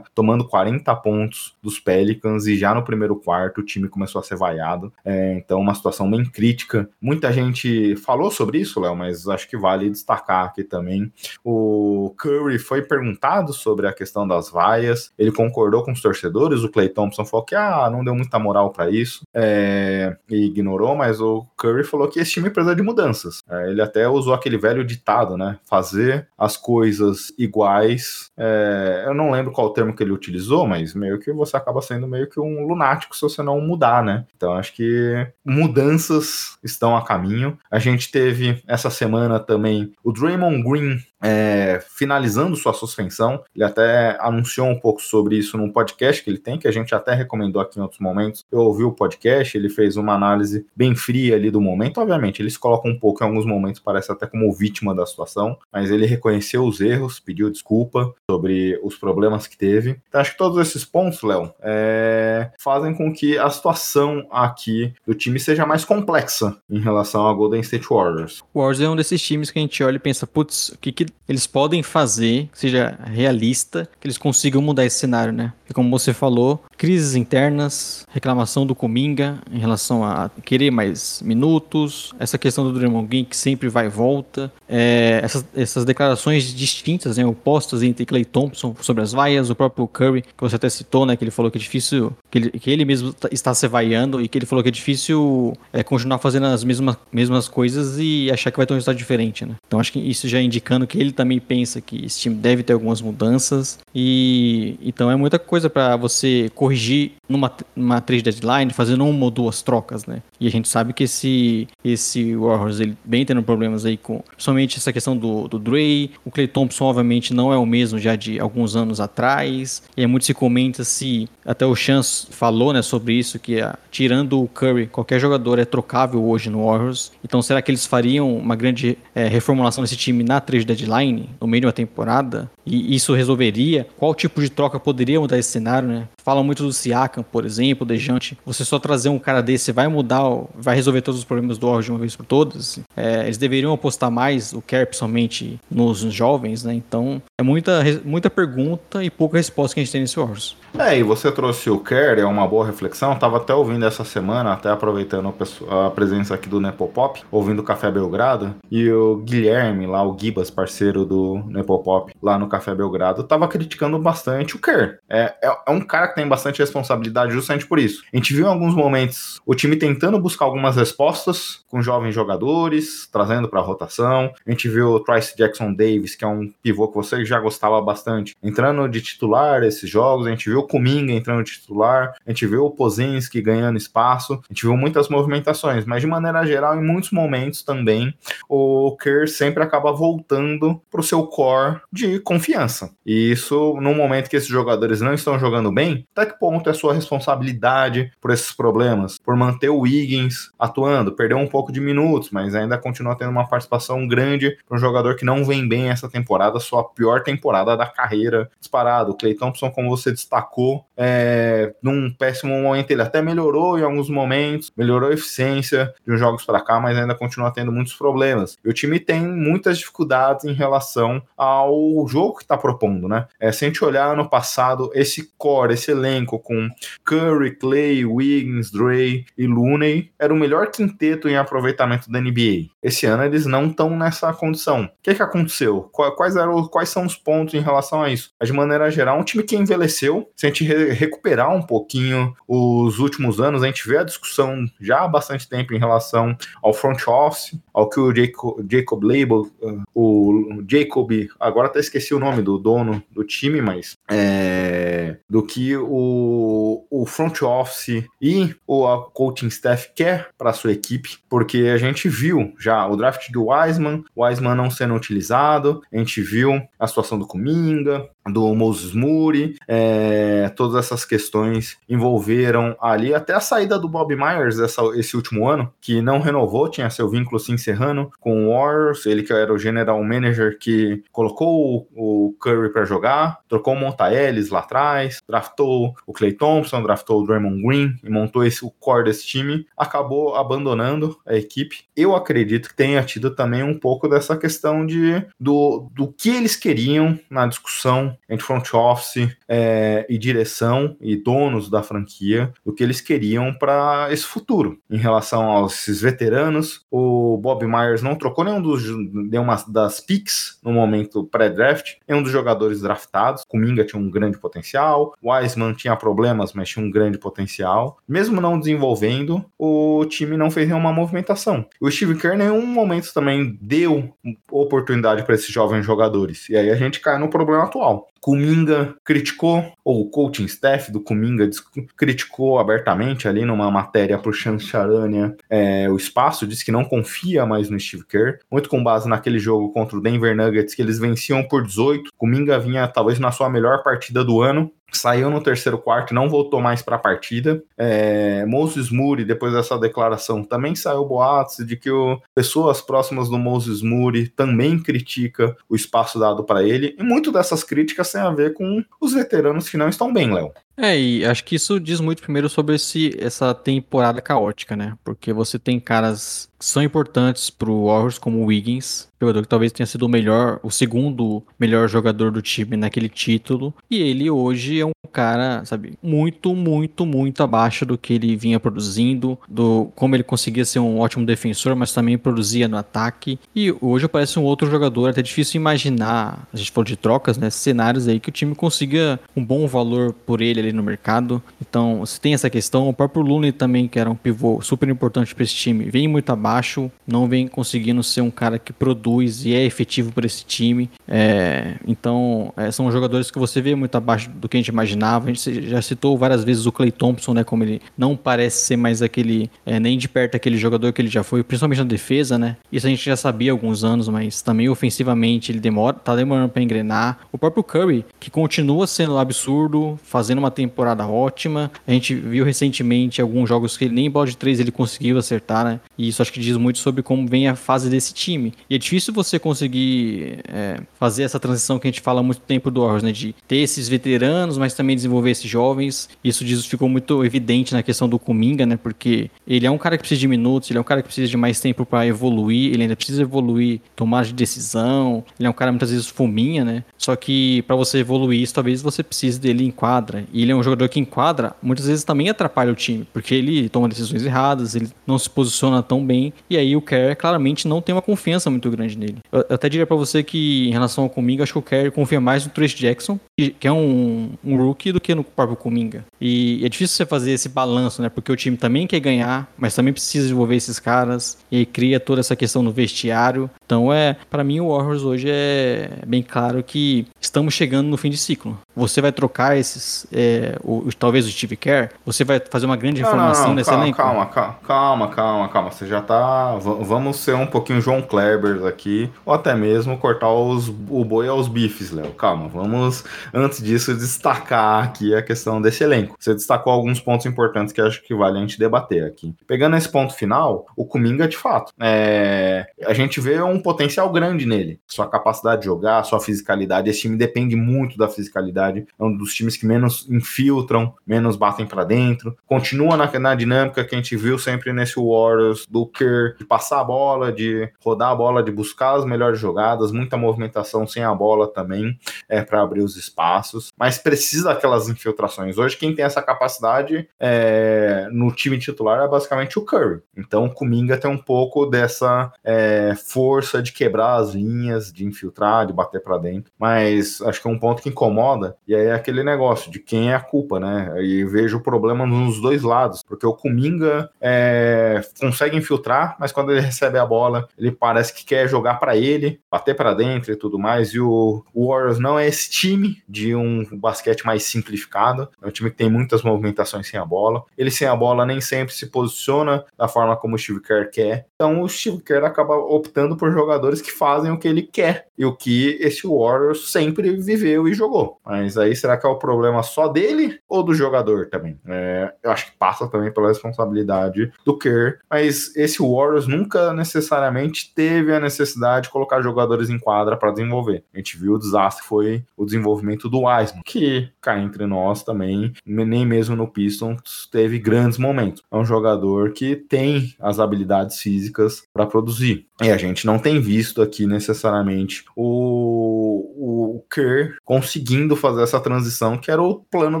tomando 0.14 0.46
40 0.46 0.94
pontos 0.96 1.56
dos 1.62 1.78
Pelicans 1.78 2.46
e 2.46 2.56
já 2.56 2.74
no 2.74 2.82
primeiro 2.82 3.16
quarto 3.16 3.60
o 3.60 3.64
time 3.64 3.88
começou 3.88 4.20
a 4.20 4.24
ser 4.24 4.36
vaiado. 4.36 4.92
É, 5.04 5.34
então, 5.34 5.60
uma 5.60 5.74
situação 5.74 6.10
bem 6.10 6.24
crítica. 6.24 6.88
Muita 7.00 7.32
gente 7.32 7.96
falou 7.96 8.30
sobre 8.30 8.58
isso, 8.58 8.80
Léo, 8.80 8.96
mas 8.96 9.28
acho 9.28 9.48
que 9.48 9.56
vale 9.56 9.90
destacar 9.90 10.46
aqui 10.46 10.64
também. 10.64 11.12
O 11.44 12.14
Curry 12.16 12.58
foi 12.58 12.82
perguntado 12.82 13.52
sobre 13.52 13.86
a 13.86 13.92
questão 13.92 14.26
das 14.26 14.50
vaias, 14.50 15.12
ele 15.18 15.32
concordou 15.32 15.82
com 15.82 15.92
os 15.92 16.00
torcedores. 16.00 16.62
O 16.62 16.68
Clay 16.68 16.88
Thompson 16.88 17.24
falou 17.24 17.44
que 17.44 17.54
ah, 17.54 17.88
não 17.90 18.04
deu 18.04 18.14
muita 18.14 18.38
moral 18.38 18.70
para 18.70 18.90
isso 18.90 19.24
é, 19.32 20.16
e 20.28 20.46
ignorou, 20.46 20.94
mas 20.94 21.20
o 21.20 21.46
Curry 21.56 21.84
falou 21.84 22.08
que 22.08 22.20
esse 22.20 22.32
time 22.32 22.50
precisa 22.50 22.74
de 22.74 22.82
mudanças. 22.82 23.42
É, 23.48 23.70
ele 23.70 23.82
até 23.82 24.08
usou 24.08 24.34
aquele 24.34 24.58
velho 24.58 24.84
ditado, 24.84 25.36
né? 25.36 25.58
Fazer 25.64 26.28
as 26.38 26.56
coisas 26.56 27.32
iguais. 27.38 28.30
É, 28.36 29.04
eu 29.06 29.14
não 29.14 29.30
lembro 29.30 29.43
qual 29.50 29.72
termo 29.72 29.94
que 29.94 30.02
ele 30.02 30.12
utilizou, 30.12 30.66
mas 30.66 30.94
meio 30.94 31.18
que 31.18 31.32
você 31.32 31.56
acaba 31.56 31.80
sendo 31.80 32.06
meio 32.06 32.28
que 32.28 32.40
um 32.40 32.66
lunático 32.66 33.14
se 33.14 33.22
você 33.22 33.42
não 33.42 33.60
mudar, 33.60 34.02
né? 34.02 34.24
Então 34.36 34.52
acho 34.52 34.74
que 34.74 35.26
mudanças 35.44 36.58
estão 36.62 36.96
a 36.96 37.04
caminho. 37.04 37.58
A 37.70 37.78
gente 37.78 38.10
teve 38.10 38.62
essa 38.66 38.90
semana 38.90 39.38
também 39.40 39.92
o 40.02 40.12
Draymond 40.12 40.62
Green 40.62 40.98
é, 41.24 41.82
finalizando 41.88 42.54
sua 42.54 42.74
suspensão. 42.74 43.42
Ele 43.54 43.64
até 43.64 44.18
anunciou 44.20 44.66
um 44.68 44.78
pouco 44.78 45.00
sobre 45.00 45.38
isso 45.38 45.56
num 45.56 45.70
podcast 45.70 46.22
que 46.22 46.28
ele 46.28 46.38
tem, 46.38 46.58
que 46.58 46.68
a 46.68 46.70
gente 46.70 46.94
até 46.94 47.14
recomendou 47.14 47.62
aqui 47.62 47.78
em 47.78 47.82
outros 47.82 48.00
momentos. 48.00 48.44
Eu 48.52 48.58
ouvi 48.60 48.84
o 48.84 48.92
podcast, 48.92 49.56
ele 49.56 49.70
fez 49.70 49.96
uma 49.96 50.12
análise 50.12 50.66
bem 50.76 50.94
fria 50.94 51.34
ali 51.34 51.50
do 51.50 51.62
momento. 51.62 51.98
Obviamente, 51.98 52.42
eles 52.42 52.58
colocam 52.58 52.90
um 52.90 52.98
pouco 52.98 53.24
em 53.24 53.26
alguns 53.26 53.46
momentos, 53.46 53.80
parece 53.80 54.12
até 54.12 54.26
como 54.26 54.52
vítima 54.52 54.94
da 54.94 55.06
situação, 55.06 55.56
mas 55.72 55.90
ele 55.90 56.04
reconheceu 56.04 56.62
os 56.64 56.80
erros, 56.80 57.18
pediu 57.18 57.50
desculpa 57.50 58.14
sobre 58.30 58.78
os 58.82 58.96
problemas 58.96 59.46
que 59.46 59.56
teve. 59.56 59.98
Então, 60.08 60.20
acho 60.20 60.32
que 60.32 60.38
todos 60.38 60.58
esses 60.58 60.84
pontos, 60.84 61.22
Léo, 61.22 61.54
é, 61.62 62.50
fazem 62.60 62.94
com 62.94 63.10
que 63.10 63.38
a 63.38 63.48
situação 63.48 64.26
aqui 64.30 64.92
do 65.06 65.14
time 65.14 65.40
seja 65.40 65.64
mais 65.64 65.86
complexa 65.86 66.58
em 66.68 66.80
relação 66.80 67.22
ao 67.22 67.34
Golden 67.34 67.60
State 67.60 67.86
Warriors. 67.88 68.42
O 68.52 68.60
Warriors 68.60 68.80
é 68.80 68.88
um 68.88 68.96
desses 68.96 69.22
times 69.22 69.50
que 69.50 69.58
a 69.58 69.62
gente 69.62 69.82
olha 69.82 69.96
e 69.96 70.00
pensa, 70.00 70.26
putz, 70.26 70.68
o 70.68 70.78
que, 70.78 70.92
que 70.92 71.13
eles 71.28 71.46
podem 71.46 71.82
fazer 71.82 72.48
que 72.52 72.58
seja 72.58 72.98
realista, 73.04 73.88
que 74.00 74.06
eles 74.06 74.18
consigam 74.18 74.60
mudar 74.60 74.84
esse 74.84 74.98
cenário, 74.98 75.32
né? 75.32 75.52
E 75.68 75.72
como 75.72 75.90
você 75.90 76.12
falou, 76.12 76.62
crises 76.76 77.14
internas, 77.14 78.04
reclamação 78.10 78.66
do 78.66 78.74
Cominga 78.74 79.38
em 79.50 79.58
relação 79.58 80.04
a 80.04 80.30
querer 80.44 80.70
mais 80.70 81.22
minutos, 81.22 82.12
essa 82.18 82.36
questão 82.36 82.64
do 82.64 82.72
Draymond 82.72 83.08
Green 83.08 83.24
que 83.24 83.36
sempre 83.36 83.68
vai 83.68 83.86
e 83.86 83.88
volta, 83.88 84.52
é, 84.68 85.20
essas, 85.22 85.44
essas 85.56 85.84
declarações 85.84 86.54
distintas, 86.54 87.16
né, 87.16 87.24
opostas 87.24 87.82
entre 87.82 88.04
Clay 88.04 88.24
Thompson 88.24 88.74
sobre 88.82 89.02
as 89.02 89.12
vaias, 89.12 89.48
o 89.48 89.54
próprio 89.54 89.88
Curry, 89.88 90.22
que 90.22 90.28
você 90.38 90.56
até 90.56 90.68
citou, 90.68 91.06
né, 91.06 91.16
que 91.16 91.24
ele 91.24 91.30
falou 91.30 91.50
que 91.50 91.56
é 91.56 91.60
difícil, 91.60 92.12
que 92.34 92.38
ele, 92.38 92.50
que 92.50 92.70
ele 92.70 92.84
mesmo 92.84 93.12
tá, 93.12 93.28
está 93.30 93.54
se 93.54 93.68
vaiando 93.68 94.20
e 94.20 94.26
que 94.26 94.36
ele 94.36 94.46
falou 94.46 94.60
que 94.60 94.68
é 94.68 94.72
difícil 94.72 95.56
é, 95.72 95.84
continuar 95.84 96.18
fazendo 96.18 96.46
as 96.46 96.64
mesmas, 96.64 96.96
mesmas 97.12 97.46
coisas 97.46 97.96
e 97.98 98.28
achar 98.32 98.50
que 98.50 98.56
vai 98.56 98.66
ter 98.66 98.74
um 98.74 98.76
resultado 98.76 98.96
diferente, 98.96 99.46
né? 99.46 99.54
Então 99.64 99.78
acho 99.78 99.92
que 99.92 100.00
isso 100.00 100.26
já 100.26 100.40
indicando 100.40 100.84
que 100.84 100.98
ele 100.98 101.12
também 101.12 101.38
pensa 101.38 101.80
que 101.80 102.04
esse 102.04 102.18
time 102.18 102.34
deve 102.34 102.64
ter 102.64 102.72
algumas 102.72 103.00
mudanças 103.00 103.78
e 103.94 104.76
então 104.82 105.08
é 105.08 105.14
muita 105.14 105.38
coisa 105.38 105.70
para 105.70 105.96
você 105.96 106.50
corrigir 106.56 107.12
numa, 107.28 107.52
numa 107.76 108.00
trade 108.00 108.22
deadline, 108.22 108.72
fazendo 108.72 109.06
uma 109.06 109.24
ou 109.26 109.30
duas 109.30 109.62
trocas, 109.62 110.04
né? 110.04 110.20
E 110.40 110.48
a 110.48 110.50
gente 110.50 110.68
sabe 110.68 110.92
que 110.92 111.04
esse 111.04 111.68
esse 111.84 112.34
Warriors 112.34 112.80
ele 112.80 112.96
bem 113.04 113.24
tendo 113.24 113.42
problemas 113.44 113.84
aí 113.84 113.96
com 113.96 114.18
principalmente 114.18 114.78
essa 114.78 114.92
questão 114.92 115.16
do, 115.16 115.46
do 115.46 115.58
Dre, 115.58 116.10
o 116.24 116.32
Clay 116.32 116.48
Thompson 116.48 116.86
obviamente 116.86 117.32
não 117.32 117.52
é 117.52 117.56
o 117.56 117.64
mesmo 117.64 117.96
já 117.96 118.16
de 118.16 118.40
alguns 118.40 118.74
anos 118.74 118.98
atrás, 118.98 119.84
e 119.96 120.02
é 120.02 120.06
muito 120.06 120.24
se 120.26 120.34
comenta 120.34 120.82
se 120.82 121.28
até 121.44 121.64
o 121.64 121.76
Chance 121.76 122.23
falou, 122.30 122.72
né, 122.72 122.82
sobre 122.82 123.14
isso 123.14 123.38
que 123.38 123.60
ah, 123.60 123.78
tirando 123.90 124.42
o 124.42 124.48
Curry, 124.48 124.86
qualquer 124.86 125.20
jogador 125.20 125.58
é 125.58 125.64
trocável 125.64 126.24
hoje 126.24 126.50
no 126.50 126.64
Warriors. 126.64 127.12
Então 127.22 127.40
será 127.42 127.60
que 127.62 127.70
eles 127.70 127.86
fariam 127.86 128.36
uma 128.36 128.56
grande 128.56 128.98
é, 129.14 129.26
reformulação 129.26 129.82
desse 129.82 129.96
time 129.96 130.22
na 130.22 130.40
trade 130.40 130.64
deadline, 130.64 131.30
no 131.40 131.46
meio 131.46 131.62
de 131.62 131.66
uma 131.66 131.72
temporada? 131.72 132.50
E 132.64 132.94
isso 132.94 133.14
resolveria? 133.14 133.86
Qual 133.96 134.14
tipo 134.14 134.40
de 134.40 134.50
troca 134.50 134.80
poderia 134.80 135.20
mudar 135.20 135.38
esse 135.38 135.50
cenário, 135.50 135.88
né? 135.88 136.08
Falam 136.24 136.42
muito 136.42 136.62
do 136.62 136.72
Siakam, 136.72 137.22
por 137.22 137.44
exemplo, 137.44 137.86
Dejante. 137.86 138.38
Você 138.46 138.64
só 138.64 138.78
trazer 138.78 139.10
um 139.10 139.18
cara 139.18 139.42
desse 139.42 139.72
vai 139.72 139.88
mudar, 139.88 140.22
vai 140.54 140.74
resolver 140.74 141.02
todos 141.02 141.20
os 141.20 141.24
problemas 141.24 141.58
do 141.58 141.66
Warriors 141.66 141.84
de 141.84 141.92
uma 141.92 141.98
vez 141.98 142.16
por 142.16 142.24
todas? 142.24 142.80
É, 142.96 143.24
eles 143.24 143.36
deveriam 143.36 143.72
apostar 143.74 144.10
mais 144.10 144.52
o 144.54 144.62
Kerr, 144.62 144.88
somente 144.92 145.60
nos 145.70 145.98
jovens, 145.98 146.64
né? 146.64 146.72
Então 146.72 147.20
é 147.38 147.42
muita, 147.42 147.82
muita 148.04 148.30
pergunta 148.30 149.04
e 149.04 149.10
pouca 149.10 149.36
resposta 149.36 149.74
que 149.74 149.80
a 149.80 149.84
gente 149.84 149.92
tem 149.92 150.00
nesse 150.00 150.16
Warriors. 150.16 150.56
É, 150.78 150.98
e 150.98 151.02
você 151.02 151.30
trouxe 151.30 151.68
o 151.70 151.78
Kerr, 151.78 152.18
é 152.18 152.24
uma 152.24 152.46
boa 152.46 152.66
reflexão. 152.66 153.12
Eu 153.12 153.18
tava 153.18 153.36
até 153.36 153.54
ouvindo 153.54 153.84
essa 153.84 154.02
semana, 154.02 154.52
até 154.52 154.70
aproveitando 154.70 155.32
a 155.70 155.90
presença 155.90 156.34
aqui 156.34 156.48
do 156.48 156.60
Nepopop, 156.60 157.22
ouvindo 157.30 157.60
o 157.60 157.64
Café 157.64 157.90
Belgrado, 157.90 158.54
e 158.70 158.90
o 158.90 159.16
Guilherme, 159.18 159.86
lá, 159.86 160.02
o 160.02 160.16
Gibas, 160.18 160.50
parceiro 160.50 161.04
do 161.04 161.44
Nepopop, 161.46 162.12
lá 162.22 162.38
no 162.38 162.48
Café 162.48 162.74
Belgrado, 162.74 163.22
tava 163.22 163.46
criticando 163.46 163.98
bastante 163.98 164.56
o 164.56 164.60
Kerr. 164.60 164.98
É, 165.08 165.34
é, 165.42 165.56
é 165.66 165.70
um 165.70 165.80
cara 165.80 166.08
tem 166.14 166.28
bastante 166.28 166.58
responsabilidade 166.58 167.32
justamente 167.32 167.66
por 167.66 167.78
isso. 167.78 168.02
A 168.12 168.16
gente 168.16 168.32
viu 168.32 168.46
em 168.46 168.48
alguns 168.48 168.74
momentos 168.74 169.40
o 169.44 169.54
time 169.54 169.76
tentando 169.76 170.18
buscar 170.18 170.44
algumas 170.44 170.76
respostas 170.76 171.64
com 171.68 171.82
jovens 171.82 172.14
jogadores, 172.14 173.08
trazendo 173.10 173.48
para 173.48 173.60
a 173.60 173.62
rotação. 173.62 174.32
A 174.46 174.50
gente 174.50 174.68
viu 174.68 174.92
o 174.92 175.00
Trice 175.00 175.36
Jackson 175.36 175.72
Davis, 175.72 176.14
que 176.14 176.24
é 176.24 176.28
um 176.28 176.52
pivô 176.62 176.88
que 176.88 176.94
você 176.94 177.24
já 177.24 177.38
gostava 177.40 177.80
bastante, 177.80 178.34
entrando 178.42 178.88
de 178.88 179.00
titular 179.00 179.62
esses 179.62 179.88
jogos. 179.88 180.26
A 180.26 180.30
gente 180.30 180.48
viu 180.48 180.60
o 180.60 180.66
Kuminga 180.66 181.12
entrando 181.12 181.42
de 181.44 181.52
titular. 181.52 182.14
A 182.26 182.30
gente 182.30 182.46
viu 182.46 182.64
o 182.64 182.70
Pozinski 182.70 183.40
ganhando 183.42 183.76
espaço. 183.76 184.34
A 184.34 184.52
gente 184.52 184.62
viu 184.62 184.76
muitas 184.76 185.08
movimentações, 185.08 185.84
mas 185.84 186.00
de 186.00 186.06
maneira 186.06 186.44
geral, 186.46 186.78
em 186.78 186.84
muitos 186.84 187.10
momentos 187.10 187.62
também, 187.62 188.14
o 188.48 188.96
Kerr 188.96 189.26
sempre 189.28 189.62
acaba 189.62 189.92
voltando 189.92 190.80
para 190.90 191.00
o 191.00 191.04
seu 191.04 191.26
core 191.26 191.80
de 191.92 192.20
confiança. 192.20 192.90
E 193.04 193.30
isso, 193.32 193.76
no 193.80 193.94
momento 193.94 194.28
que 194.28 194.36
esses 194.36 194.48
jogadores 194.48 195.00
não 195.00 195.14
estão 195.14 195.38
jogando 195.38 195.72
bem, 195.72 196.03
até 196.12 196.30
que 196.30 196.38
ponto 196.38 196.68
é 196.68 196.72
sua 196.72 196.94
responsabilidade 196.94 198.10
por 198.20 198.30
esses 198.30 198.52
problemas? 198.52 199.18
Por 199.18 199.36
manter 199.36 199.68
o 199.68 199.80
Wiggins 199.80 200.50
atuando, 200.58 201.12
perdeu 201.12 201.38
um 201.38 201.46
pouco 201.46 201.72
de 201.72 201.80
minutos, 201.80 202.30
mas 202.30 202.54
ainda 202.54 202.78
continua 202.78 203.16
tendo 203.16 203.30
uma 203.30 203.48
participação 203.48 204.06
grande 204.06 204.56
para 204.66 204.76
um 204.76 204.80
jogador 204.80 205.16
que 205.16 205.24
não 205.24 205.44
vem 205.44 205.68
bem 205.68 205.90
essa 205.90 206.08
temporada, 206.08 206.60
sua 206.60 206.84
pior 206.84 207.22
temporada 207.22 207.76
da 207.76 207.86
carreira 207.86 208.50
disparado. 208.58 209.12
O 209.12 209.16
Clay 209.16 209.34
Thompson, 209.34 209.70
como 209.70 209.90
você 209.90 210.10
destacou, 210.10 210.84
é, 210.96 211.74
num 211.82 212.12
péssimo 212.12 212.60
momento, 212.60 212.90
ele 212.90 213.02
até 213.02 213.20
melhorou 213.22 213.78
em 213.78 213.82
alguns 213.82 214.08
momentos, 214.08 214.70
melhorou 214.76 215.10
a 215.10 215.14
eficiência 215.14 215.92
de 216.06 216.12
uns 216.12 216.20
jogos 216.20 216.44
para 216.44 216.60
cá, 216.60 216.80
mas 216.80 216.96
ainda 216.96 217.14
continua 217.14 217.50
tendo 217.50 217.72
muitos 217.72 217.94
problemas. 217.94 218.56
E 218.64 218.68
o 218.68 218.72
time 218.72 218.98
tem 219.00 219.26
muitas 219.26 219.78
dificuldades 219.78 220.44
em 220.44 220.52
relação 220.52 221.22
ao 221.36 222.06
jogo 222.06 222.36
que 222.36 222.42
está 222.42 222.56
propondo, 222.56 223.08
né? 223.08 223.26
É, 223.38 223.52
se 223.52 223.64
a 223.64 223.68
gente 223.68 223.84
olhar 223.84 224.12
ano 224.12 224.28
passado, 224.28 224.90
esse 224.94 225.32
core, 225.36 225.74
esse 225.74 225.93
elenco 225.94 226.38
com 226.38 226.68
Curry, 227.04 227.56
Clay, 227.56 228.04
Wiggins, 228.04 228.70
Dre 228.70 229.24
e 229.36 229.46
Looney 229.46 230.10
era 230.18 230.32
o 230.32 230.36
melhor 230.36 230.70
quinteto 230.70 231.28
em 231.28 231.36
aproveitamento 231.36 232.10
da 232.10 232.20
NBA. 232.20 232.68
Esse 232.82 233.06
ano 233.06 233.24
eles 233.24 233.46
não 233.46 233.66
estão 233.66 233.96
nessa 233.96 234.32
condição. 234.32 234.84
O 234.84 234.90
que, 235.02 235.14
que 235.14 235.22
aconteceu? 235.22 235.88
Quais, 235.92 236.36
eram, 236.36 236.66
quais 236.66 236.88
são 236.88 237.06
os 237.06 237.16
pontos 237.16 237.54
em 237.54 237.60
relação 237.60 238.02
a 238.02 238.10
isso? 238.10 238.30
De 238.42 238.52
maneira 238.52 238.90
geral, 238.90 239.18
um 239.18 239.24
time 239.24 239.42
que 239.42 239.56
envelheceu, 239.56 240.28
se 240.36 240.46
a 240.46 240.48
gente 240.48 240.64
re 240.64 240.92
recuperar 240.92 241.54
um 241.54 241.62
pouquinho 241.62 242.34
os 242.46 242.98
últimos 242.98 243.40
anos, 243.40 243.62
a 243.62 243.66
gente 243.66 243.86
vê 243.88 243.98
a 243.98 244.04
discussão 244.04 244.66
já 244.80 245.02
há 245.02 245.08
bastante 245.08 245.48
tempo 245.48 245.74
em 245.74 245.78
relação 245.78 246.36
ao 246.62 246.72
front 246.72 247.06
office, 247.06 247.58
ao 247.72 247.88
que 247.88 248.00
o 248.00 248.14
Jacob, 248.14 248.66
Jacob 248.70 249.02
Label, 249.02 249.42
uh, 249.60 249.82
o 249.94 250.62
Jacob, 250.68 251.10
agora 251.38 251.68
até 251.68 251.80
esqueci 251.80 252.14
o 252.14 252.18
nome 252.18 252.42
do 252.42 252.58
dono 252.58 253.02
do 253.10 253.24
time, 253.24 253.60
mas 253.60 253.96
é, 254.10 255.16
do 255.28 255.42
que 255.42 255.76
o, 255.88 256.86
o 256.90 257.06
front 257.06 257.42
office 257.42 258.04
e 258.20 258.54
o 258.66 258.98
coaching 259.12 259.48
staff 259.48 259.90
quer 259.94 260.28
para 260.36 260.52
sua 260.52 260.72
equipe, 260.72 261.18
porque 261.28 261.70
a 261.74 261.78
gente 261.78 262.08
viu 262.08 262.52
já 262.58 262.86
o 262.86 262.96
draft 262.96 263.30
do 263.30 263.46
Wiseman, 263.46 264.04
o 264.14 264.24
Wiseman 264.24 264.54
não 264.54 264.70
sendo 264.70 264.94
utilizado, 264.94 265.82
a 265.92 265.98
gente 265.98 266.20
viu 266.20 266.60
a 266.78 266.86
situação 266.86 267.18
do 267.18 267.26
Kuminga, 267.26 268.08
do 268.28 268.54
Moses 268.54 268.92
Moody, 268.92 269.56
é, 269.68 270.48
todas 270.56 270.76
essas 270.76 271.04
questões 271.04 271.76
envolveram 271.88 272.76
ali 272.80 273.14
até 273.14 273.34
a 273.34 273.40
saída 273.40 273.78
do 273.78 273.88
Bob 273.88 274.14
Myers 274.16 274.58
essa, 274.58 274.82
esse 274.94 275.16
último 275.16 275.48
ano, 275.48 275.72
que 275.80 276.00
não 276.00 276.20
renovou, 276.20 276.70
tinha 276.70 276.88
seu 276.90 277.08
vínculo 277.08 277.38
se 277.38 277.52
encerrando 277.52 278.10
com 278.20 278.46
o 278.46 278.50
Warriors, 278.50 279.06
ele 279.06 279.22
que 279.22 279.32
era 279.32 279.52
o 279.52 279.58
general 279.58 280.02
manager 280.02 280.58
que 280.58 281.02
colocou 281.12 281.88
o, 281.94 282.28
o 282.28 282.32
Curry 282.40 282.72
para 282.72 282.84
jogar, 282.84 283.38
trocou 283.48 283.74
o 283.74 283.78
Monta 283.78 284.12
Ellis 284.12 284.50
lá 284.50 284.60
atrás, 284.60 285.18
draftou 285.28 285.94
o 286.06 286.12
Clay 286.12 286.32
Thompson, 286.32 286.82
draftou 286.82 287.22
o 287.22 287.26
Draymond 287.26 287.62
Green 287.62 287.94
e 288.02 288.10
montou 288.10 288.44
esse, 288.44 288.64
o 288.64 288.70
core 288.70 289.04
desse 289.04 289.26
time, 289.26 289.66
acabou 289.76 290.34
abandonando 290.34 291.18
a 291.26 291.34
equipe. 291.34 291.84
Eu 291.96 292.14
acredito 292.14 292.68
que 292.68 292.76
tenha 292.76 293.02
tido 293.02 293.30
também 293.30 293.62
um 293.62 293.78
pouco 293.78 294.08
dessa 294.08 294.36
questão 294.36 294.86
de 294.86 295.24
do, 295.38 295.88
do 295.92 296.08
que 296.08 296.30
eles 296.30 296.56
queriam 296.56 297.18
na 297.30 297.46
discussão 297.46 298.13
entre 298.28 298.44
front 298.44 298.72
office 298.74 299.28
é, 299.48 300.06
e 300.08 300.18
direção 300.18 300.96
e 301.00 301.16
donos 301.16 301.70
da 301.70 301.82
franquia, 301.82 302.52
do 302.64 302.72
que 302.72 302.82
eles 302.82 303.00
queriam 303.00 303.52
para 303.54 304.08
esse 304.10 304.24
futuro. 304.24 304.78
Em 304.90 304.96
relação 304.96 305.44
aos 305.44 305.74
esses 305.74 306.00
veteranos, 306.00 306.84
o 306.90 307.36
Bob 307.38 307.66
Myers 307.66 308.02
não 308.02 308.14
trocou 308.14 308.44
nenhum 308.44 308.60
dos 308.60 308.84
nenhuma 309.12 309.62
das 309.68 310.00
picks 310.00 310.58
no 310.62 310.72
momento 310.72 311.24
pré-draft, 311.24 311.96
nenhum 312.08 312.22
dos 312.22 312.32
jogadores 312.32 312.80
draftados. 312.80 313.44
Kuminga 313.46 313.84
tinha 313.84 314.00
um 314.00 314.10
grande 314.10 314.38
potencial, 314.38 315.14
Wiseman 315.22 315.74
tinha 315.74 315.96
problemas, 315.96 316.52
mas 316.52 316.68
tinha 316.68 316.84
um 316.84 316.90
grande 316.90 317.18
potencial. 317.18 317.98
Mesmo 318.08 318.40
não 318.40 318.58
desenvolvendo, 318.58 319.44
o 319.58 320.04
time 320.06 320.36
não 320.36 320.50
fez 320.50 320.68
nenhuma 320.68 320.92
movimentação. 320.92 321.66
O 321.80 321.90
Steve 321.90 322.16
Kerr 322.16 322.34
em 322.34 322.38
nenhum 322.38 322.66
momento 322.66 323.12
também 323.12 323.58
deu 323.60 324.12
oportunidade 324.50 325.22
para 325.24 325.34
esses 325.34 325.48
jovens 325.48 325.84
jogadores. 325.84 326.48
E 326.48 326.56
aí 326.56 326.70
a 326.70 326.76
gente 326.76 327.00
cai 327.00 327.18
no 327.18 327.28
problema 327.28 327.64
atual 327.64 328.03
all 328.04 328.13
Kuminga 328.24 328.94
criticou, 329.04 329.70
ou 329.84 330.00
o 330.00 330.08
coaching 330.08 330.46
staff 330.46 330.90
do 330.90 330.98
Kuminga 330.98 331.46
criticou 331.94 332.58
abertamente 332.58 333.28
ali 333.28 333.44
numa 333.44 333.70
matéria 333.70 334.18
pro 334.18 334.32
Chance 334.32 334.64
Charania 334.64 335.36
é, 335.50 335.90
o 335.90 335.96
espaço, 335.98 336.46
disse 336.46 336.64
que 336.64 336.72
não 336.72 336.86
confia 336.86 337.44
mais 337.44 337.68
no 337.68 337.78
Steve 337.78 338.06
Kerr, 338.06 338.38
muito 338.50 338.70
com 338.70 338.82
base 338.82 339.06
naquele 339.06 339.38
jogo 339.38 339.70
contra 339.74 339.98
o 339.98 340.00
Denver 340.00 340.34
Nuggets 340.34 340.74
que 340.74 340.80
eles 340.80 340.98
venciam 340.98 341.42
por 341.42 341.66
18. 341.66 342.12
Kuminga 342.16 342.58
vinha 342.58 342.88
talvez 342.88 343.18
na 343.18 343.30
sua 343.30 343.50
melhor 343.50 343.82
partida 343.82 344.24
do 344.24 344.40
ano, 344.40 344.72
saiu 344.96 345.30
no 345.30 345.42
terceiro 345.42 345.78
quarto, 345.78 346.14
não 346.14 346.28
voltou 346.28 346.60
mais 346.60 346.82
para 346.82 346.96
a 346.96 346.98
partida. 346.98 347.62
É, 347.76 348.44
Moses 348.46 348.90
Moody, 348.90 349.24
depois 349.24 349.52
dessa 349.52 349.78
declaração, 349.78 350.42
também 350.44 350.74
saiu 350.74 351.04
boatos 351.04 351.66
de 351.66 351.76
que 351.76 351.90
o, 351.90 352.20
pessoas 352.34 352.80
próximas 352.80 353.28
do 353.28 353.38
Moses 353.38 353.82
Moody 353.82 354.28
também 354.28 354.78
critica 354.78 355.56
o 355.68 355.74
espaço 355.74 356.18
dado 356.18 356.44
para 356.44 356.62
ele. 356.62 356.94
E 356.98 357.02
muito 357.02 357.32
dessas 357.32 357.64
críticas 357.64 358.08
tem 358.14 358.22
a 358.22 358.30
ver 358.30 358.54
com 358.54 358.82
os 359.00 359.12
veteranos 359.12 359.68
que 359.68 359.76
não 359.76 359.88
estão 359.88 360.12
bem, 360.12 360.32
Léo. 360.32 360.52
É, 360.76 360.98
e 360.98 361.24
acho 361.24 361.44
que 361.44 361.54
isso 361.54 361.78
diz 361.78 362.00
muito 362.00 362.22
primeiro 362.22 362.48
sobre 362.48 362.74
esse, 362.74 363.16
essa 363.18 363.54
temporada 363.54 364.20
caótica, 364.20 364.74
né? 364.74 364.96
Porque 365.04 365.32
você 365.32 365.58
tem 365.58 365.78
caras 365.78 366.48
que 366.58 366.64
são 366.64 366.82
importantes 366.82 367.50
pro 367.50 367.86
Warriors, 367.86 368.18
como 368.18 368.38
o 368.38 368.46
Wiggins, 368.46 369.08
jogador 369.20 369.42
que 369.42 369.48
talvez 369.48 369.72
tenha 369.72 369.86
sido 369.86 370.06
o 370.06 370.08
melhor, 370.08 370.60
o 370.62 370.70
segundo 370.70 371.42
melhor 371.58 371.88
jogador 371.88 372.30
do 372.30 372.42
time 372.42 372.76
naquele 372.76 373.08
título, 373.08 373.74
e 373.90 374.00
ele 374.00 374.30
hoje 374.30 374.80
é 374.80 374.86
um 374.86 374.92
cara, 375.12 375.64
sabe, 375.64 375.96
muito, 376.02 376.54
muito, 376.54 377.06
muito 377.06 377.42
abaixo 377.42 377.86
do 377.86 377.96
que 377.96 378.14
ele 378.14 378.34
vinha 378.34 378.58
produzindo, 378.58 379.38
do 379.48 379.90
como 379.94 380.16
ele 380.16 380.24
conseguia 380.24 380.64
ser 380.64 380.80
um 380.80 380.98
ótimo 380.98 381.24
defensor, 381.24 381.76
mas 381.76 381.92
também 381.92 382.18
produzia 382.18 382.66
no 382.66 382.76
ataque. 382.76 383.38
E 383.54 383.72
hoje 383.80 384.08
parece 384.08 384.38
um 384.38 384.42
outro 384.42 384.68
jogador, 384.68 385.10
até 385.10 385.22
difícil 385.22 385.60
imaginar, 385.60 386.48
a 386.52 386.56
gente 386.56 386.72
falou 386.72 386.84
de 386.84 386.96
trocas, 386.96 387.38
né, 387.38 387.48
cenários 387.50 388.08
aí 388.08 388.18
que 388.18 388.28
o 388.28 388.32
time 388.32 388.54
consiga 388.54 389.20
um 389.36 389.44
bom 389.44 389.66
valor 389.66 390.12
por 390.12 390.40
ele 390.40 390.60
ali 390.64 390.72
no 390.72 390.82
mercado. 390.82 391.42
Então, 391.60 392.00
você 392.00 392.20
tem 392.20 392.34
essa 392.34 392.50
questão, 392.50 392.88
o 392.88 392.92
próprio 392.92 393.22
Looney 393.22 393.52
também, 393.52 393.88
que 393.88 393.98
era 393.98 394.10
um 394.10 394.14
pivô 394.14 394.60
super 394.62 394.88
importante 394.88 395.34
para 395.34 395.44
esse 395.44 395.54
time, 395.54 395.84
vem 395.84 396.08
muito 396.08 396.30
abaixo, 396.30 396.90
não 397.06 397.28
vem 397.28 397.46
conseguindo 397.46 398.02
ser 398.02 398.20
um 398.20 398.30
cara 398.30 398.58
que 398.58 398.72
produz 398.72 399.44
e 399.44 399.54
é 399.54 399.64
efetivo 399.64 400.12
para 400.12 400.26
esse 400.26 400.44
time. 400.44 400.90
É, 401.06 401.76
então, 401.86 402.52
é, 402.56 402.70
são 402.70 402.90
jogadores 402.90 403.30
que 403.30 403.38
você 403.38 403.60
vê 403.60 403.74
muito 403.74 403.94
abaixo 403.96 404.30
do 404.30 404.48
que 404.48 404.56
a 404.56 404.60
gente 404.60 404.68
imaginava. 404.68 405.28
A 405.28 405.32
gente 405.32 405.68
já 405.68 405.80
citou 405.82 406.16
várias 406.16 406.44
vezes 406.44 406.66
o 406.66 406.72
Clay 406.72 406.90
Thompson, 406.90 407.34
né, 407.34 407.44
como 407.44 407.64
ele 407.64 407.80
não 407.96 408.16
parece 408.16 408.64
ser 408.66 408.76
mais 408.76 409.02
aquele, 409.02 409.50
é, 409.64 409.78
nem 409.78 409.98
de 409.98 410.08
perto 410.08 410.36
aquele 410.36 410.56
jogador 410.56 410.92
que 410.92 411.00
ele 411.00 411.08
já 411.08 411.22
foi, 411.22 411.42
principalmente 411.42 411.78
na 411.78 411.84
defesa, 411.84 412.38
né? 412.38 412.56
Isso 412.72 412.86
a 412.86 412.90
gente 412.90 413.04
já 413.04 413.16
sabia 413.16 413.52
há 413.52 413.54
alguns 413.54 413.84
anos, 413.84 414.08
mas 414.08 414.42
também 414.42 414.68
ofensivamente 414.68 415.52
ele 415.52 415.60
demora, 415.60 415.96
tá 415.96 416.14
demorando 416.16 416.48
para 416.48 416.62
engrenar. 416.62 417.18
O 417.32 417.38
próprio 417.38 417.62
Curry, 417.62 418.04
que 418.18 418.30
continua 418.30 418.86
sendo 418.86 419.18
absurdo, 419.18 419.98
fazendo 420.02 420.38
uma 420.38 420.50
temporada 420.54 421.06
ótima. 421.06 421.70
A 421.86 421.92
gente 421.92 422.14
viu 422.14 422.44
recentemente 422.44 423.20
alguns 423.20 423.48
jogos 423.48 423.76
que 423.76 423.84
ele 423.84 423.94
nem 423.94 424.10
bola 424.10 424.26
de 424.26 424.36
três 424.36 424.60
ele 424.60 424.70
conseguiu 424.70 425.18
acertar, 425.18 425.64
né? 425.64 425.80
E 425.98 426.08
isso 426.08 426.22
acho 426.22 426.32
que 426.32 426.40
diz 426.40 426.56
muito 426.56 426.78
sobre 426.78 427.02
como 427.02 427.26
vem 427.26 427.48
a 427.48 427.54
fase 427.54 427.90
desse 427.90 428.14
time. 428.14 428.52
E 428.68 428.74
é 428.74 428.78
difícil 428.78 429.12
você 429.12 429.38
conseguir 429.38 430.38
é, 430.48 430.80
fazer 430.98 431.24
essa 431.24 431.38
transição 431.38 431.78
que 431.78 431.86
a 431.86 431.90
gente 431.90 432.00
fala 432.00 432.20
há 432.20 432.22
muito 432.22 432.40
tempo 432.40 432.70
do 432.70 432.80
Warriors, 432.80 433.02
né? 433.02 433.12
De 433.12 433.34
ter 433.46 433.56
esses 433.56 433.88
veteranos, 433.88 434.56
mas 434.56 434.74
também 434.74 434.96
desenvolver 434.96 435.30
esses 435.30 435.50
jovens. 435.50 436.08
Isso 436.22 436.44
diz, 436.44 436.64
ficou 436.64 436.88
muito 436.88 437.24
evidente 437.24 437.74
na 437.74 437.82
questão 437.82 438.08
do 438.08 438.18
Kuminga, 438.18 438.64
né? 438.64 438.76
Porque 438.76 439.30
ele 439.46 439.66
é 439.66 439.70
um 439.70 439.78
cara 439.78 439.96
que 439.96 440.02
precisa 440.02 440.20
de 440.20 440.28
minutos, 440.28 440.70
ele 440.70 440.78
é 440.78 440.80
um 440.80 440.84
cara 440.84 441.02
que 441.02 441.08
precisa 441.08 441.28
de 441.28 441.36
mais 441.36 441.60
tempo 441.60 441.84
para 441.84 442.06
evoluir, 442.06 442.72
ele 442.72 442.82
ainda 442.82 442.96
precisa 442.96 443.22
evoluir, 443.22 443.80
tomar 443.96 444.24
de 444.24 444.32
decisão. 444.32 445.24
Ele 445.38 445.46
é 445.46 445.50
um 445.50 445.54
cara 445.54 445.72
muitas 445.72 445.90
vezes 445.90 446.06
fuminha, 446.06 446.64
né? 446.64 446.84
Só 446.96 447.16
que 447.16 447.62
para 447.62 447.76
você 447.76 447.98
evoluir 447.98 448.40
isso, 448.40 448.54
talvez 448.54 448.80
você 448.80 449.02
precise 449.02 449.38
dele 449.40 449.64
em 449.64 449.70
quadra. 449.70 450.24
E 450.32 450.42
ele 450.44 450.52
é 450.52 450.56
um 450.56 450.62
jogador 450.62 450.88
que 450.88 451.00
enquadra, 451.00 451.54
muitas 451.62 451.86
vezes 451.86 452.04
também 452.04 452.28
atrapalha 452.28 452.70
o 452.70 452.74
time, 452.74 453.06
porque 453.12 453.34
ele 453.34 453.68
toma 453.68 453.88
decisões 453.88 454.24
erradas, 454.24 454.74
ele 454.74 454.88
não 455.06 455.18
se 455.18 455.28
posiciona 455.28 455.82
tão 455.82 456.04
bem, 456.04 456.32
e 456.48 456.56
aí 456.56 456.76
o 456.76 456.82
Kerr 456.82 457.16
claramente 457.16 457.66
não 457.66 457.80
tem 457.80 457.94
uma 457.94 458.02
confiança 458.02 458.50
muito 458.50 458.70
grande 458.70 458.96
nele. 458.96 459.18
Eu, 459.32 459.44
eu 459.48 459.54
até 459.54 459.68
diria 459.68 459.86
para 459.86 459.96
você 459.96 460.22
que, 460.22 460.68
em 460.68 460.72
relação 460.72 461.04
ao 461.04 461.10
Cominga, 461.10 461.42
acho 461.42 461.52
que 461.52 461.58
o 461.58 461.62
Kerr 461.62 461.90
confia 461.90 462.20
mais 462.20 462.44
no 462.44 462.52
Trace 462.52 462.76
Jackson, 462.76 463.18
que 463.36 463.66
é 463.66 463.72
um, 463.72 464.30
um 464.44 464.56
rookie, 464.56 464.92
do 464.92 465.00
que 465.00 465.14
no 465.14 465.24
próprio 465.24 465.56
Cominga. 465.56 466.04
E 466.20 466.64
é 466.64 466.68
difícil 466.68 466.96
você 466.96 467.06
fazer 467.06 467.32
esse 467.32 467.48
balanço, 467.48 468.02
né? 468.02 468.08
Porque 468.08 468.30
o 468.30 468.36
time 468.36 468.56
também 468.56 468.86
quer 468.86 469.00
ganhar, 469.00 469.50
mas 469.56 469.74
também 469.74 469.92
precisa 469.92 470.24
desenvolver 470.24 470.56
esses 470.56 470.78
caras, 470.78 471.38
e 471.50 471.58
aí 471.58 471.66
cria 471.66 471.98
toda 471.98 472.20
essa 472.20 472.36
questão 472.36 472.62
no 472.62 472.70
vestiário. 472.70 473.50
Então, 473.64 473.92
é, 473.92 474.16
para 474.30 474.44
mim, 474.44 474.60
o 474.60 474.76
Warriors 474.76 475.02
hoje 475.02 475.28
é 475.30 475.90
bem 476.06 476.22
claro 476.22 476.62
que 476.62 477.06
estamos 477.20 477.54
chegando 477.54 477.88
no 477.88 477.96
fim 477.96 478.10
de 478.10 478.18
ciclo. 478.18 478.58
Você 478.76 479.00
vai 479.00 479.12
trocar 479.12 479.56
esses, 479.56 480.06
é, 480.12 480.56
o, 480.62 480.88
talvez 480.98 481.26
o 481.26 481.30
Steve 481.30 481.56
Kerr, 481.56 481.90
você 482.04 482.24
vai 482.24 482.40
fazer 482.50 482.66
uma 482.66 482.76
grande 482.76 483.00
informação 483.00 483.54
nesse 483.54 483.70
calma, 483.70 483.84
elenco? 483.84 483.96
Calma, 483.96 484.26
calma, 484.26 484.58
calma, 484.66 485.08
calma, 485.08 485.48
calma. 485.48 485.70
Você 485.70 485.86
já 485.86 486.02
tá. 486.02 486.56
Vamos 486.56 487.16
ser 487.18 487.34
um 487.34 487.46
pouquinho 487.46 487.80
João 487.80 488.02
Kleber 488.02 488.66
aqui, 488.66 489.10
ou 489.24 489.32
até 489.32 489.54
mesmo 489.54 489.96
cortar 489.96 490.30
os, 490.30 490.68
o 490.68 491.04
boi 491.04 491.28
aos 491.28 491.48
bifes, 491.48 491.90
Léo. 491.90 492.12
Calma, 492.12 492.48
vamos, 492.48 493.04
antes 493.32 493.62
disso, 493.62 493.94
destacar 493.94 494.84
aqui 494.84 495.14
a 495.14 495.22
questão 495.22 495.60
desse 495.60 495.82
elenco. 495.82 496.16
Você 496.18 496.34
destacou 496.34 496.72
alguns 496.72 497.00
pontos 497.00 497.26
importantes 497.26 497.72
que 497.72 497.80
acho 497.80 498.02
que 498.02 498.14
vale 498.14 498.38
a 498.38 498.40
gente 498.40 498.58
debater 498.58 499.04
aqui. 499.04 499.34
Pegando 499.46 499.76
esse 499.76 499.88
ponto 499.88 500.14
final, 500.14 500.66
o 500.76 500.84
Kuminga, 500.84 501.26
de 501.26 501.36
fato, 501.36 501.72
é, 501.80 502.66
a 502.84 502.92
gente 502.92 503.20
vê 503.20 503.40
um 503.40 503.60
potencial 503.64 504.12
grande 504.12 504.44
nele. 504.46 504.78
Sua 504.86 505.08
capacidade 505.08 505.62
de 505.62 505.66
jogar, 505.66 506.04
sua 506.04 506.20
fisicalidade. 506.20 506.90
Esse 506.90 507.00
time 507.00 507.16
depende 507.16 507.56
muito 507.56 507.96
da 507.96 508.06
fisicalidade. 508.06 508.86
É 509.00 509.02
um 509.02 509.16
dos 509.16 509.34
times 509.34 509.56
que 509.56 509.66
menos 509.66 510.06
infiltram, 510.10 510.94
menos 511.06 511.34
batem 511.34 511.66
para 511.66 511.82
dentro. 511.82 512.36
Continua 512.46 512.96
na, 512.96 513.10
na, 513.18 513.34
dinâmica 513.34 513.82
que 513.82 513.94
a 513.94 513.98
gente 513.98 514.14
viu 514.16 514.38
sempre 514.38 514.72
nesse 514.72 514.96
Warriors 514.96 515.66
do 515.68 515.86
Kerr, 515.86 516.36
de 516.38 516.44
passar 516.44 516.80
a 516.80 516.84
bola, 516.84 517.32
de 517.32 517.68
rodar 517.82 518.10
a 518.10 518.14
bola, 518.14 518.42
de 518.42 518.52
buscar 518.52 518.96
as 518.96 519.04
melhores 519.04 519.40
jogadas, 519.40 519.90
muita 519.90 520.16
movimentação 520.16 520.86
sem 520.86 521.02
a 521.02 521.14
bola 521.14 521.48
também, 521.48 521.98
é, 522.28 522.42
para 522.42 522.60
abrir 522.60 522.82
os 522.82 522.96
espaços. 522.96 523.72
Mas 523.78 523.96
precisa 523.96 524.50
daquelas 524.50 524.88
infiltrações. 524.88 525.56
Hoje, 525.56 525.76
quem 525.76 525.94
tem 525.94 526.04
essa 526.04 526.20
capacidade 526.20 527.08
é, 527.18 528.08
no 528.12 528.30
time 528.30 528.58
titular 528.58 529.02
é 529.02 529.08
basicamente 529.08 529.58
o 529.58 529.64
Curry. 529.64 530.00
Então, 530.16 530.44
o 530.44 530.50
Kuminga 530.52 530.98
tem 530.98 531.10
um 531.10 531.18
pouco 531.18 531.64
dessa 531.66 532.30
é, 532.44 532.94
força 532.94 533.43
de 533.62 533.72
quebrar 533.72 534.16
as 534.16 534.34
linhas, 534.34 534.92
de 534.92 535.04
infiltrar, 535.04 535.66
de 535.66 535.72
bater 535.72 536.02
para 536.02 536.18
dentro. 536.18 536.52
Mas 536.58 537.20
acho 537.22 537.40
que 537.40 537.48
é 537.48 537.50
um 537.50 537.58
ponto 537.58 537.82
que 537.82 537.88
incomoda, 537.88 538.56
e 538.66 538.74
aí 538.74 538.86
é 538.86 538.94
aquele 538.94 539.22
negócio 539.22 539.70
de 539.70 539.78
quem 539.78 540.10
é 540.10 540.14
a 540.14 540.20
culpa, 540.20 540.58
né? 540.58 540.94
E 541.02 541.24
vejo 541.24 541.58
o 541.58 541.62
problema 541.62 542.06
nos 542.06 542.40
dois 542.40 542.62
lados, 542.62 543.02
porque 543.06 543.26
o 543.26 543.34
Kuminga 543.34 544.10
é, 544.20 545.00
consegue 545.20 545.56
infiltrar, 545.56 546.16
mas 546.18 546.32
quando 546.32 546.52
ele 546.52 546.60
recebe 546.64 546.98
a 546.98 547.06
bola, 547.06 547.48
ele 547.58 547.70
parece 547.70 548.14
que 548.14 548.24
quer 548.24 548.48
jogar 548.48 548.74
para 548.74 548.96
ele, 548.96 549.40
bater 549.50 549.74
para 549.74 549.94
dentro 549.94 550.32
e 550.32 550.36
tudo 550.36 550.58
mais. 550.58 550.90
E 550.90 551.00
o, 551.00 551.44
o 551.52 551.68
Warriors 551.68 551.98
não 551.98 552.18
é 552.18 552.26
esse 552.26 552.50
time 552.50 553.02
de 553.08 553.34
um 553.34 553.64
basquete 553.78 554.24
mais 554.24 554.44
simplificado, 554.44 555.28
é 555.42 555.46
um 555.46 555.50
time 555.50 555.70
que 555.70 555.76
tem 555.76 555.90
muitas 555.90 556.22
movimentações 556.22 556.88
sem 556.88 556.98
a 556.98 557.04
bola. 557.04 557.44
Ele 557.56 557.70
sem 557.70 557.86
a 557.86 557.96
bola 557.96 558.26
nem 558.26 558.40
sempre 558.40 558.74
se 558.74 558.86
posiciona 558.86 559.64
da 559.76 559.88
forma 559.88 560.16
como 560.16 560.36
o 560.36 560.38
Steve 560.38 560.60
Kerr 560.60 560.90
quer. 560.90 561.26
Então 561.34 561.62
o 561.62 561.68
Steve 561.68 562.00
Kerr 562.02 562.24
acaba 562.24 562.54
optando 562.54 563.16
por 563.16 563.32
jogadores 563.34 563.80
que 563.80 563.92
fazem 563.92 564.30
o 564.30 564.38
que 564.38 564.48
ele 564.48 564.62
quer 564.62 565.08
e 565.16 565.24
o 565.24 565.34
que 565.34 565.76
esse 565.80 566.06
Warriors 566.06 566.70
sempre 566.70 567.10
viveu 567.16 567.68
e 567.68 567.74
jogou. 567.74 568.18
Mas 568.24 568.56
aí 568.58 568.74
será 568.74 568.96
que 568.96 569.06
é 569.06 569.08
o 569.08 569.18
problema 569.18 569.62
só 569.62 569.88
dele 569.88 570.38
ou 570.48 570.62
do 570.62 570.74
jogador 570.74 571.28
também? 571.28 571.58
É, 571.66 572.12
eu 572.22 572.30
acho 572.30 572.46
que 572.46 572.58
passa 572.58 572.88
também 572.88 573.12
pela 573.12 573.28
responsabilidade 573.28 574.32
do 574.44 574.56
Kerr, 574.56 574.98
mas 575.10 575.54
esse 575.56 575.78
Warriors 575.80 576.26
nunca 576.26 576.72
necessariamente 576.72 577.72
teve 577.74 578.14
a 578.14 578.20
necessidade 578.20 578.86
de 578.86 578.92
colocar 578.92 579.22
jogadores 579.22 579.70
em 579.70 579.78
quadra 579.78 580.16
para 580.16 580.32
desenvolver. 580.32 580.84
A 580.92 580.98
gente 580.98 581.16
viu 581.16 581.34
o 581.34 581.38
desastre 581.38 581.84
foi 581.84 582.24
o 582.36 582.44
desenvolvimento 582.44 583.08
do 583.08 583.22
Wiseman, 583.22 583.62
que 583.64 584.08
cá 584.20 584.38
entre 584.38 584.66
nós 584.66 585.02
também, 585.02 585.52
nem 585.64 586.06
mesmo 586.06 586.36
no 586.36 586.48
Pistons 586.48 587.28
teve 587.30 587.58
grandes 587.58 587.98
momentos. 587.98 588.42
É 588.50 588.56
um 588.56 588.64
jogador 588.64 589.32
que 589.32 589.56
tem 589.56 590.14
as 590.20 590.38
habilidades 590.38 590.98
físicas 591.00 591.62
para 591.72 591.86
produzir. 591.86 592.46
E 592.62 592.70
a 592.70 592.76
gente 592.76 593.06
não 593.06 593.18
tem 593.24 593.40
visto 593.40 593.80
aqui 593.80 594.06
necessariamente 594.06 595.02
o, 595.16 596.76
o 596.76 596.84
Kerr 596.92 597.36
conseguindo 597.42 598.14
fazer 598.14 598.42
essa 598.42 598.60
transição, 598.60 599.16
que 599.16 599.30
era 599.30 599.42
o 599.42 599.64
plano 599.70 600.00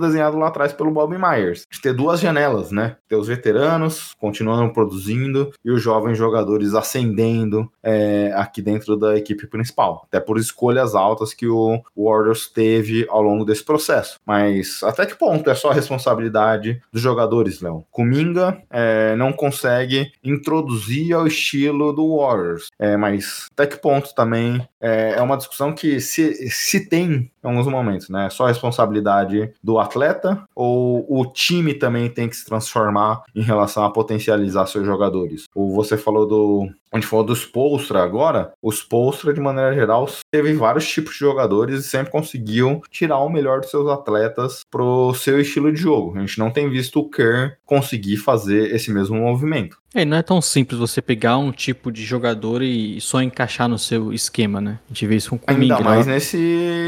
desenhado 0.00 0.36
lá 0.36 0.48
atrás 0.48 0.72
pelo 0.72 0.90
Bob 0.90 1.16
Myers. 1.16 1.64
De 1.70 1.80
ter 1.80 1.94
duas 1.94 2.18
janelas, 2.18 2.72
né? 2.72 2.96
Ter 3.08 3.14
os 3.14 3.28
veteranos 3.28 4.12
continuando 4.18 4.72
produzindo 4.72 5.52
e 5.64 5.70
os 5.70 5.80
jovens 5.80 6.18
jogadores 6.18 6.74
ascendendo 6.74 7.70
é, 7.80 8.32
aqui 8.34 8.60
dentro 8.60 8.96
da 8.96 9.16
equipe 9.16 9.46
principal. 9.46 10.02
Até 10.08 10.18
por 10.18 10.36
escolhas 10.36 10.96
altas 10.96 11.32
que 11.32 11.46
o 11.46 11.80
Warriors 11.96 12.48
teve 12.48 13.06
ao 13.08 13.22
longo 13.22 13.44
desse 13.44 13.64
processo. 13.64 14.18
Mas 14.26 14.82
até 14.82 15.06
que 15.06 15.14
ponto 15.14 15.48
é 15.48 15.54
só 15.54 15.70
a 15.70 15.74
responsabilidade 15.74 16.82
dos 16.92 17.00
jogadores, 17.00 17.60
Léo? 17.60 17.84
Kuminga 17.92 18.60
é, 18.68 19.14
não 19.14 19.32
consegue 19.32 20.10
introduzir 20.24 21.14
ao 21.14 21.24
estilo 21.24 21.92
do 21.92 22.16
Warriors. 22.16 22.66
É, 22.80 22.96
mas 22.96 23.11
até 23.52 23.66
que 23.66 23.76
ponto 23.76 24.14
também. 24.14 24.66
É, 24.80 25.14
é 25.16 25.22
uma 25.22 25.36
discussão 25.36 25.74
que 25.74 26.00
se, 26.00 26.50
se 26.50 26.88
tem 26.88 27.31
em 27.42 27.48
alguns 27.48 27.66
momentos, 27.66 28.08
né? 28.08 28.28
Só 28.30 28.46
responsabilidade 28.46 29.52
do 29.62 29.78
atleta 29.78 30.42
ou 30.54 31.04
o 31.08 31.26
time 31.26 31.74
também 31.74 32.08
tem 32.08 32.28
que 32.28 32.36
se 32.36 32.44
transformar 32.44 33.22
em 33.34 33.42
relação 33.42 33.84
a 33.84 33.90
potencializar 33.90 34.66
seus 34.66 34.84
jogadores? 34.84 35.44
Ou 35.54 35.74
você 35.74 35.96
falou 35.96 36.26
do 36.26 36.68
a 36.92 36.98
gente 36.98 37.08
falou 37.08 37.24
dos 37.24 37.46
Polstra 37.46 38.02
agora, 38.02 38.52
os 38.62 38.82
Polstra, 38.82 39.32
de 39.32 39.40
maneira 39.40 39.72
geral, 39.72 40.06
teve 40.30 40.52
vários 40.52 40.86
tipos 40.86 41.14
de 41.14 41.20
jogadores 41.20 41.80
e 41.80 41.88
sempre 41.88 42.12
conseguiu 42.12 42.82
tirar 42.90 43.18
o 43.20 43.30
melhor 43.30 43.60
dos 43.60 43.70
seus 43.70 43.88
atletas 43.88 44.60
pro 44.70 45.14
seu 45.14 45.40
estilo 45.40 45.72
de 45.72 45.80
jogo. 45.80 46.18
A 46.18 46.20
gente 46.20 46.38
não 46.38 46.50
tem 46.50 46.68
visto 46.68 47.00
o 47.00 47.08
Kern 47.08 47.54
conseguir 47.64 48.18
fazer 48.18 48.74
esse 48.74 48.92
mesmo 48.92 49.16
movimento. 49.16 49.80
É, 49.94 50.04
não 50.04 50.16
é 50.16 50.22
tão 50.22 50.40
simples 50.40 50.78
você 50.78 51.02
pegar 51.02 51.36
um 51.36 51.52
tipo 51.52 51.92
de 51.92 52.02
jogador 52.02 52.62
e 52.62 52.98
só 53.00 53.22
encaixar 53.22 53.68
no 53.68 53.78
seu 53.78 54.12
esquema, 54.12 54.60
né? 54.60 54.78
A 54.86 54.92
gente 54.92 55.06
vê 55.06 55.16
isso 55.16 55.30
com 55.30 55.36
o 55.36 55.40
Ainda 55.46 55.80
mais 55.80 56.06
nesse 56.06 56.38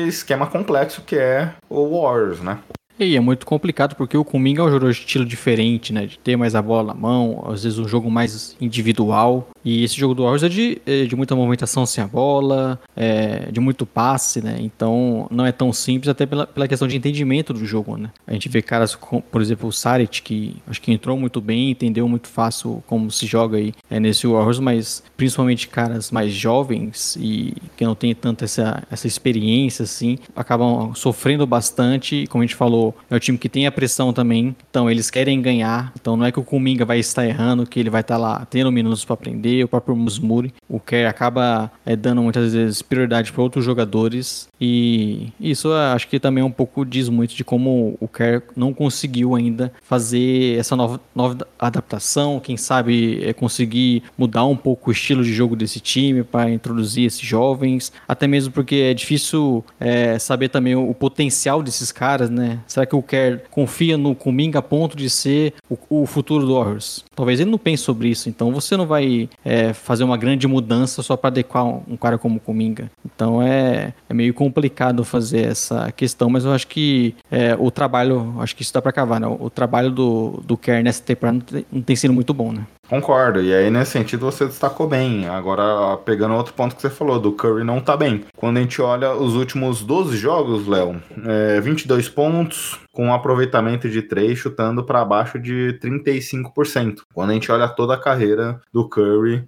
esquema 0.09 0.44
complexo 0.47 1.03
que 1.03 1.17
é 1.17 1.53
o 1.69 2.01
Warriors, 2.01 2.41
né? 2.41 2.59
E 2.99 3.17
é 3.17 3.21
muito 3.21 3.45
complicado 3.45 3.97
porque 3.97 4.17
o 4.17 4.25
Kuminga 4.25 4.63
é 4.63 4.65
um 4.65 4.69
jogador 4.69 4.93
de 4.93 5.01
estilo 5.01 5.25
diferente, 5.25 5.93
né? 5.93 6.07
De 6.07 6.17
ter 6.17 6.37
mais 6.37 6.55
a 6.55 6.63
bola 6.63 6.95
na 6.95 6.95
mão, 6.95 7.45
às 7.49 7.65
vezes 7.65 7.79
um 7.79 7.89
jogo 7.89 8.09
mais 8.09 8.57
individual. 8.61 9.49
E 9.65 9.83
esse 9.83 9.97
jogo 9.97 10.15
do 10.15 10.23
Warriors 10.23 10.43
é 10.45 10.49
de, 10.49 10.81
é 10.87 11.05
de 11.05 11.17
muita 11.17 11.35
movimentação 11.35 11.87
sem 11.87 12.05
a 12.05 12.07
bola, 12.07 12.79
é 12.95 13.51
de 13.51 13.59
muito 13.59 13.85
passe, 13.85 14.43
né? 14.43 14.59
Então 14.61 15.27
não 15.31 15.45
é 15.45 15.51
tão 15.51 15.73
simples, 15.73 16.09
até 16.09 16.27
pela, 16.27 16.47
pela 16.47 16.69
questão 16.69 16.87
de 16.87 16.97
entendimento 16.97 17.53
do 17.53 17.65
jogo, 17.65 17.97
né? 17.97 18.11
A 18.27 18.33
gente 18.33 18.49
vê 18.49 18.63
caras, 18.63 18.95
como, 18.95 19.23
por 19.23 19.41
exemplo, 19.41 19.69
o 19.69 19.73
Saric, 19.73 20.23
que 20.23 20.57
acho 20.67 20.81
que 20.81 20.93
entrou 20.93 21.17
muito 21.17 21.41
bem, 21.41 21.71
entendeu 21.71 22.07
muito 22.09 22.29
fácil 22.29 22.85
como 22.87 23.11
se 23.11 23.27
joga 23.27 23.57
aí 23.57 23.73
é, 23.91 23.99
nesse 23.99 24.27
Warriors, 24.27 24.59
mas 24.61 25.03
principalmente 25.17 25.67
caras 25.67 26.11
mais 26.11 26.33
jovens 26.33 27.17
e 27.19 27.55
que 27.77 27.85
não 27.85 27.95
tem 27.95 28.15
tanta 28.15 28.45
essa, 28.45 28.83
essa 28.91 29.07
experiência, 29.07 29.83
assim, 29.85 30.19
acabam 30.37 30.95
sofrendo 30.95 31.47
bastante. 31.47 32.27
Como 32.29 32.43
a 32.43 32.47
gente 32.47 32.55
falou, 32.55 32.84
é 33.09 33.15
o 33.15 33.21
time 33.21 33.39
que 33.39 33.49
tem 33.49 33.67
a 33.67 33.73
pressão 33.73 34.13
também, 34.13 34.57
então 34.69 34.91
eles 34.91 35.11
querem 35.11 35.41
ganhar. 35.41 35.93
Então 35.99 36.17
não 36.17 36.27
é 36.27 36.33
que 36.33 36.41
o 36.41 36.43
Kuminga 36.43 36.85
vai 36.85 36.99
estar 36.99 37.27
errando, 37.27 37.67
que 37.67 37.79
ele 37.79 37.91
vai 37.91 38.01
estar 38.01 38.17
lá 38.17 38.45
tendo 38.51 38.73
minutos 38.73 39.05
para 39.05 39.15
aprender, 39.15 39.65
o 39.65 39.69
próprio 39.69 39.95
Musmuri, 39.95 40.53
o 40.69 40.81
Kerr 40.81 41.09
acaba 41.09 41.71
é, 41.87 41.95
dando 41.95 42.23
muitas 42.23 42.53
vezes 42.53 42.83
prioridade 42.83 43.33
para 43.33 43.43
outros 43.43 43.65
jogadores 43.65 44.49
e 44.61 45.33
isso 45.41 45.73
acho 45.73 46.09
que 46.09 46.19
também 46.19 46.43
um 46.43 46.51
pouco 46.51 46.85
diz 46.85 47.09
muito 47.09 47.35
de 47.35 47.45
como 47.45 47.97
o 48.01 48.09
Kerr 48.09 48.43
não 48.57 48.73
conseguiu 48.73 49.35
ainda 49.35 49.73
fazer 49.83 50.59
essa 50.59 50.75
nova, 50.75 51.01
nova 51.15 51.47
adaptação, 51.59 52.41
quem 52.41 52.57
sabe 52.57 53.23
é, 53.25 53.33
conseguir 53.33 54.03
mudar 54.17 54.45
um 54.45 54.57
pouco 54.57 54.91
o 54.91 54.93
estilo 54.93 55.23
de 55.23 55.33
jogo 55.33 55.55
desse 55.55 55.81
time 55.81 56.23
para 56.23 56.51
introduzir 56.51 57.07
esses 57.07 57.21
jovens, 57.21 57.93
até 58.09 58.27
mesmo 58.27 58.53
porque 58.53 58.77
é 58.77 58.95
difícil 58.95 59.65
é, 59.79 60.19
saber 60.19 60.49
também 60.49 60.75
o, 60.75 60.91
o 60.91 60.95
potencial 60.95 61.63
desses 61.63 61.93
caras, 61.93 62.31
né? 62.31 62.61
Será 62.75 62.85
que 62.85 62.97
o 62.97 63.03
Kerr 63.03 63.43
confia 63.53 63.97
no 63.97 64.17
Kuminga 64.17 64.59
a 64.59 64.63
ponto 64.63 64.97
de 64.97 65.09
ser 65.09 65.55
o, 65.71 66.03
o 66.03 66.07
futuro 66.07 66.45
do 66.45 66.57
Warriors? 66.57 67.05
Talvez 67.15 67.39
ele 67.39 67.49
não 67.49 67.57
pense 67.57 67.85
sobre 67.85 68.09
isso, 68.09 68.29
então 68.29 68.51
você 68.51 68.77
não 68.77 68.85
vai 68.85 69.31
é, 69.45 69.73
fazer 69.73 70.03
uma 70.03 70.17
grande 70.17 70.49
mudança 70.49 71.01
só 71.01 71.17
para 71.17 71.29
adequar 71.29 71.65
um, 71.65 71.83
um, 71.91 71.97
cara 71.97 72.19
como 72.19 72.39
o 72.39 72.41
Kuminga. 72.41 72.91
Então 73.07 73.41
é, 73.41 73.95
é 74.09 74.13
meio 74.13 74.35
complicado 74.35 75.05
fazer 75.05 75.47
essa 75.47 75.93
questão, 75.93 76.29
mas 76.29 76.45
eu 76.45 76.53
acho 76.53 76.67
que 76.67 77.15
é, 77.31 77.55
o 77.57 77.71
trabalho, 77.71 78.35
acho 78.41 78.57
que 78.57 78.63
isso 78.63 78.75
dá 78.75 78.83
para 78.83 78.91
cavar, 78.91 79.21
né? 79.21 79.29
O 79.29 79.49
trabalho 79.49 79.93
do, 79.93 80.43
do 80.45 80.57
Kerr 80.57 80.83
nessa 80.83 81.01
temporada 81.01 81.39
não 81.39 81.45
tem, 81.45 81.67
não 81.71 81.83
tem 81.83 81.95
sido 81.95 82.13
muito 82.13 82.35
bom, 82.35 82.51
né? 82.51 82.67
Concordo, 82.89 83.41
e 83.41 83.55
aí 83.55 83.71
nesse 83.71 83.93
sentido 83.93 84.27
você 84.27 84.47
destacou 84.47 84.87
bem. 84.87 85.27
Agora, 85.27 85.97
pegando 85.99 86.35
outro 86.35 86.55
ponto 86.55 86.77
que 86.77 86.83
você 86.83 86.91
falou, 86.91 87.19
do 87.19 87.33
Curry 87.33 87.65
não 87.65 87.81
tá 87.81 87.97
bem. 87.97 88.25
Quando 88.37 88.59
a 88.59 88.61
gente 88.61 88.81
olha 88.81 89.13
os 89.13 89.35
últimos 89.35 89.83
12 89.83 90.17
jogos, 90.17 90.67
Léo, 90.67 91.03
é, 91.27 91.61
22 91.61 92.09
pontos, 92.09 92.79
com 92.95 93.07
um 93.07 93.13
aproveitamento 93.13 93.89
de 93.91 94.01
3 94.01 94.39
chutando 94.39 94.85
para 94.85 95.05
baixo 95.05 95.39
de 95.39 95.79
35%. 95.83 97.01
Quando 97.13 97.31
a 97.31 97.35
gente 97.35 97.51
olha 97.51 97.69
toda 97.69 97.95
a 97.95 98.01
carreira 98.01 98.61
do 98.73 98.89
Curry 98.89 99.45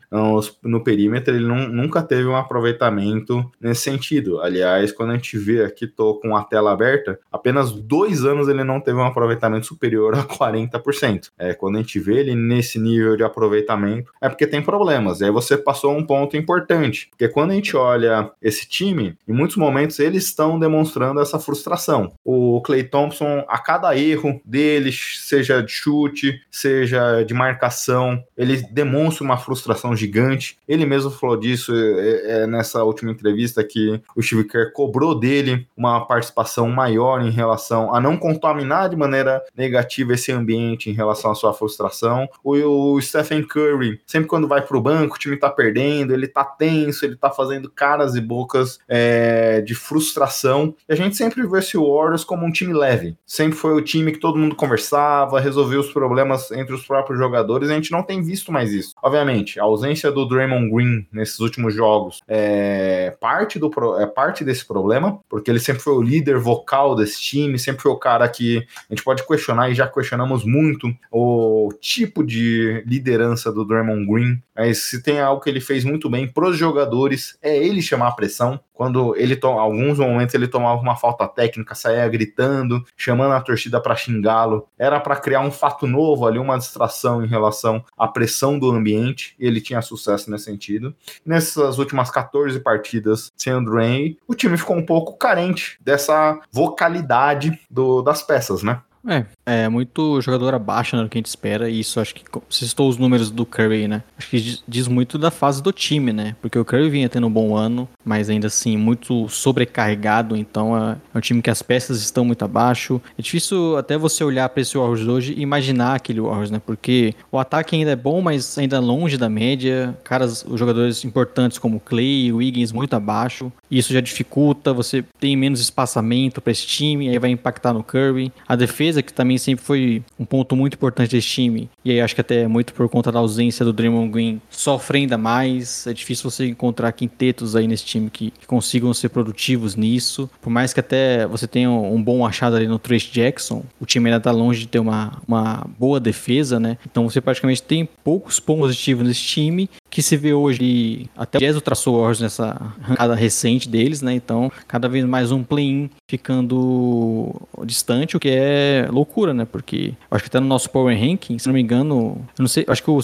no, 0.62 0.82
perímetro, 0.82 1.34
ele 1.34 1.47
nunca 1.47 2.03
teve 2.03 2.26
um 2.26 2.36
aproveitamento 2.36 3.49
nesse 3.61 3.82
sentido. 3.82 4.40
Aliás, 4.40 4.92
quando 4.92 5.11
a 5.11 5.14
gente 5.14 5.38
vê 5.38 5.62
aqui, 5.62 5.86
tô 5.86 6.14
com 6.16 6.36
a 6.36 6.42
tela 6.42 6.72
aberta, 6.72 7.18
apenas 7.30 7.72
dois 7.72 8.24
anos 8.24 8.49
ele 8.49 8.64
não 8.64 8.80
teve 8.80 8.99
um 8.99 9.05
aproveitamento 9.05 9.66
superior 9.66 10.14
a 10.14 10.24
40%. 10.24 11.30
É, 11.38 11.55
quando 11.55 11.76
a 11.76 11.78
gente 11.78 11.99
vê 12.01 12.18
ele 12.18 12.34
nesse 12.34 12.78
nível 12.78 13.16
de 13.16 13.22
aproveitamento, 13.22 14.12
é 14.20 14.28
porque 14.28 14.47
tem 14.47 14.61
problemas. 14.61 15.20
E 15.20 15.24
aí 15.24 15.30
você 15.30 15.57
passou 15.57 15.97
um 15.97 16.05
ponto 16.05 16.36
importante, 16.36 17.09
porque 17.11 17.28
quando 17.28 17.53
a 17.53 17.55
gente 17.55 17.76
olha 17.76 18.30
esse 18.42 18.68
time, 18.68 19.16
em 19.28 19.32
muitos 19.32 19.57
momentos 19.57 19.99
eles 20.01 20.24
estão 20.24 20.59
demonstrando 20.59 21.20
essa 21.20 21.38
frustração. 21.38 22.12
O 22.24 22.61
Clay 22.62 22.82
Thompson, 22.82 23.36
a 23.49 23.59
cada 23.59 23.97
erro 23.97 24.41
dele, 24.45 24.93
seja 24.93 25.62
de 25.62 25.70
chute, 25.70 26.41
seja 26.51 27.22
de 27.22 27.34
marcação, 27.34 28.22
ele 28.37 28.62
demonstra 28.70 29.24
uma 29.24 29.37
frustração 29.37 29.95
gigante. 29.97 30.59
Ele 30.68 30.87
mesmo 30.87 31.11
falou 31.11 31.37
disso 31.37 31.72
é, 31.74 32.43
é, 32.43 32.47
nessa 32.47 32.82
última 32.84 33.11
entrevista 33.11 33.62
que 33.64 34.01
o 34.14 34.22
Steve 34.22 34.45
Kerr 34.45 34.72
cobrou 34.72 35.18
dele 35.18 35.66
uma 35.76 36.07
participação 36.07 36.68
maior 36.68 37.22
em 37.22 37.30
relação 37.30 37.95
a 37.95 38.01
não 38.01 38.16
contaminar 38.16 38.89
de 38.89 38.97
maneira 38.97 39.43
negativa 39.57 40.14
esse 40.14 40.32
ambiente 40.32 40.91
em 40.91 40.93
relação 40.93 41.30
à 41.30 41.34
sua 41.34 41.53
frustração. 41.53 42.28
O, 42.43 42.55
o 42.95 43.01
Stephen 43.01 43.43
Curry, 43.43 44.01
sempre 44.07 44.28
quando 44.28 44.49
vai 44.49 44.62
pro 44.62 44.80
banco, 44.80 45.16
o 45.16 45.18
time 45.18 45.37
tá 45.37 45.51
perdendo, 45.51 46.12
ele 46.12 46.26
tá 46.28 46.45
tenso, 46.45 47.05
ele 47.05 47.16
tá 47.16 47.30
fazendo 47.30 47.70
caras 47.70 48.14
e 48.14 48.20
bocas 48.20 48.78
é, 48.89 49.61
de 49.61 49.74
frustração. 49.74 50.74
E 50.89 50.93
a 50.93 50.97
gente 50.97 51.16
sempre 51.16 51.47
vê 51.47 51.59
esse 51.59 51.76
Warriors 51.76 52.24
como 52.24 52.45
um 52.45 52.53
time 52.53 52.72
leve. 52.72 53.16
Sempre 53.26 53.58
foi 53.58 53.72
o 53.74 53.82
time 53.82 54.12
que 54.12 54.20
todo 54.20 54.38
mundo 54.38 54.54
conversava, 54.54 55.40
resolvia 55.40 55.80
os 55.80 55.92
problemas 55.92 56.50
entre 56.52 56.74
os 56.74 56.86
próprios 56.86 57.18
jogadores. 57.18 57.68
A 57.68 57.74
gente 57.74 57.90
não 57.90 58.02
tem 58.02 58.22
visto 58.22 58.52
mais 58.52 58.72
isso. 58.72 58.94
Obviamente, 59.02 59.58
a 59.58 59.64
ausência 59.64 60.12
do 60.12 60.26
Draymond 60.26 60.70
Green 60.70 61.06
nesses 61.12 61.40
últimos 61.40 61.74
jogos 61.74 62.20
é 62.28 63.16
parte, 63.20 63.58
do, 63.58 63.70
é 63.98 64.06
parte 64.06 64.44
desse 64.44 64.64
problema, 64.64 65.18
porque 65.28 65.50
ele 65.50 65.58
sempre 65.58 65.82
foi 65.82 65.94
o 65.94 66.02
líder 66.02 66.38
vocal 66.38 66.94
desse 66.94 67.20
time, 67.20 67.58
sempre 67.58 67.82
foi 67.82 67.90
o 67.90 67.98
cara 67.98 68.28
que 68.28 68.58
a 68.58 68.94
gente 68.94 69.02
pode 69.02 69.26
questionar 69.26 69.70
e 69.70 69.74
já 69.74 69.88
questionamos 69.88 70.44
muito 70.44 70.88
o 71.10 71.68
tipo 71.80 72.24
de 72.24 72.84
liderança 72.86 73.52
do 73.52 73.64
Draymond 73.64 74.06
Green, 74.06 74.42
mas 74.54 74.84
se 74.84 75.02
tem 75.02 75.20
algo 75.20 75.42
que 75.42 75.50
ele 75.50 75.60
fez 75.60 75.84
muito 75.84 76.08
bem 76.08 76.26
pros 76.26 76.56
jogadores, 76.56 77.36
é 77.42 77.56
ele 77.56 77.82
chamar 77.82 78.08
a 78.08 78.12
pressão. 78.12 78.60
Quando 78.76 79.16
ele 79.16 79.34
toma, 79.34 79.62
alguns 79.62 79.98
momentos 79.98 80.34
ele 80.34 80.46
tomava 80.46 80.78
uma 80.78 80.94
falta 80.96 81.26
técnica, 81.26 81.74
saía 81.74 82.06
gritando, 82.08 82.84
chamando 82.94 83.32
a 83.32 83.40
torcida 83.40 83.80
para 83.80 83.96
xingá-lo. 83.96 84.68
Era 84.78 85.00
para 85.00 85.16
criar 85.16 85.40
um 85.40 85.50
fato 85.50 85.86
novo 85.86 86.26
ali, 86.26 86.38
uma 86.38 86.58
distração 86.58 87.24
em 87.24 87.26
relação 87.26 87.82
à 87.96 88.06
pressão 88.06 88.58
do 88.58 88.70
ambiente. 88.70 89.34
Ele 89.40 89.62
tinha 89.62 89.80
sucesso 89.80 90.30
nesse 90.30 90.44
sentido. 90.44 90.94
Nessas 91.24 91.78
últimas 91.78 92.10
14 92.10 92.60
partidas 92.60 93.32
sem 93.34 93.54
o 93.54 93.64
Drain, 93.64 94.18
o 94.28 94.34
time 94.34 94.58
ficou 94.58 94.76
um 94.76 94.84
pouco 94.84 95.16
carente 95.16 95.78
dessa 95.80 96.38
vocalidade 96.52 97.58
do, 97.70 98.02
das 98.02 98.22
peças, 98.22 98.62
né? 98.62 98.82
É, 99.08 99.24
é 99.47 99.68
muito 99.68 100.20
jogador 100.20 100.55
abaixo 100.55 100.97
né, 100.97 101.03
do 101.05 101.09
que 101.09 101.16
a 101.16 101.20
gente 101.20 101.26
espera, 101.26 101.70
e 101.70 101.80
isso 101.80 102.01
acho 102.01 102.14
que 102.14 102.24
você 102.51 102.66
citou 102.66 102.88
os 102.88 102.99
números 102.99 103.30
do 103.30 103.47
Curry, 103.47 103.86
né? 103.86 104.03
Acho 104.18 104.28
que 104.30 104.59
diz, 104.66 104.88
muito 104.88 105.16
da 105.16 105.30
fase 105.30 105.62
do 105.62 105.72
time, 105.72 106.12
né? 106.12 106.34
Porque 106.42 106.59
o 106.59 106.64
Curry 106.64 106.90
vinha 106.90 107.09
tendo 107.09 107.28
um 107.28 107.30
bom 107.30 107.57
ano, 107.57 107.88
mas 108.05 108.28
ainda 108.28 108.49
assim 108.49 108.76
muito 108.76 109.28
sobrecarregado, 109.28 110.36
então 110.36 110.76
é, 110.76 110.97
é 111.14 111.18
um 111.18 111.20
time 111.20 111.40
que 111.40 111.51
as 111.51 111.62
peças 111.62 112.03
estão 112.03 112.24
muito 112.24 112.44
abaixo. 112.44 113.01
É 113.16 113.22
difícil 113.22 113.76
até 113.76 113.97
você 113.97 114.24
olhar 114.24 114.49
para 114.49 114.61
esse 114.61 114.76
Warriors 114.76 115.07
hoje 115.07 115.34
e 115.36 115.42
imaginar 115.42 115.94
aquele 115.94 116.20
Warriors, 116.20 116.51
né? 116.51 116.61
Porque 116.64 117.14
o 117.30 117.38
ataque 117.38 117.76
ainda 117.76 117.92
é 117.92 117.97
bom, 117.97 118.20
mas 118.20 118.59
ainda 118.59 118.80
longe 118.80 119.16
da 119.16 119.28
média. 119.28 119.97
Caras, 120.03 120.44
os 120.47 120.59
jogadores 120.59 121.05
importantes 121.05 121.59
como 121.59 121.78
Clay, 121.78 122.32
Wiggins 122.32 122.72
muito 122.72 122.94
abaixo. 122.94 123.53
Isso 123.70 123.92
já 123.92 124.01
dificulta, 124.01 124.72
você 124.72 125.05
tem 125.20 125.36
menos 125.36 125.61
espaçamento 125.61 126.40
para 126.40 126.53
esse 126.53 126.66
time, 126.66 127.09
aí 127.09 127.18
vai 127.18 127.30
impactar 127.30 127.72
no 127.72 127.82
Curry. 127.82 128.32
A 128.49 128.57
defesa 128.57 129.03
que 129.03 129.12
também 129.12 129.36
sempre 129.39 129.64
foi 129.64 130.03
um 130.18 130.24
ponto 130.24 130.55
muito 130.55 130.74
importante 130.74 131.11
desse 131.11 131.28
time. 131.28 131.70
E 131.84 131.91
aí 131.91 132.01
acho 132.01 132.14
que 132.14 132.20
até 132.20 132.47
muito 132.47 132.74
por 132.74 132.89
conta 132.89 133.11
da 133.11 133.18
ausência 133.18 133.64
do 133.64 133.72
Draymond 133.72 134.11
Green 134.11 134.41
sofre 134.51 134.99
ainda 134.99 135.16
mais. 135.16 135.87
É 135.87 135.93
difícil 135.93 136.30
você 136.30 136.47
encontrar 136.47 136.93
quintetos 136.93 137.57
aí 137.57 137.66
nesse 137.66 137.84
time 137.84 138.11
que, 138.11 138.30
que 138.30 138.47
consigam 138.47 138.93
ser 138.93 139.09
produtivos 139.09 139.76
nisso. 139.76 140.28
Por 140.41 140.51
mais 140.51 140.72
que 140.72 140.80
até 140.80 141.26
você 141.26 141.47
tenha 141.47 141.70
um 141.70 142.03
bom 142.03 142.26
achado 142.26 142.57
ali 142.57 142.66
no 142.66 142.78
Trace 142.78 143.09
Jackson, 143.11 143.64
o 143.80 143.87
time 143.87 144.09
ainda 144.11 144.20
tá 144.20 144.30
longe 144.30 144.61
de 144.61 144.68
ter 144.68 144.78
uma, 144.78 145.20
uma 145.26 145.66
boa 145.78 146.01
defesa, 146.01 146.59
né? 146.59 146.78
Então 146.84 147.09
você 147.09 147.20
praticamente 147.20 147.62
tem 147.62 147.89
poucos 148.05 148.41
pontos 148.41 148.66
positivos 148.66 149.07
nesse 149.07 149.20
time 149.20 149.70
que 149.97 150.03
se 150.03 150.14
vê 150.14 150.34
hoje, 150.34 151.09
até 151.16 151.38
o 151.38 151.40
Jazz 151.40 151.59
traçou 151.62 151.97
o 151.97 152.12
nessa 152.20 152.61
arrancada 152.82 153.14
recente 153.14 153.66
deles, 153.66 154.03
né? 154.03 154.12
Então, 154.12 154.53
cada 154.68 154.90
vez 154.90 155.07
mais 155.07 155.32
um 155.32 155.42
play-in 155.42 155.88
ficando 156.07 157.34
distante, 157.64 158.14
o 158.14 158.20
que 158.20 158.28
é 158.28 158.88
loucura, 158.90 159.32
né? 159.32 159.47
Porque 159.47 159.94
acho 160.11 160.22
que 160.22 160.28
até 160.28 160.38
no 160.38 160.47
nosso 160.47 160.68
Power 160.68 160.94
Ranking, 160.94 161.38
se 161.38 161.47
não 161.47 161.55
me 161.55 161.62
engano, 161.62 162.18
eu 162.38 162.42
não 162.42 162.47
sei, 162.47 162.66
acho 162.68 162.82
que 162.82 162.90
o, 162.90 163.01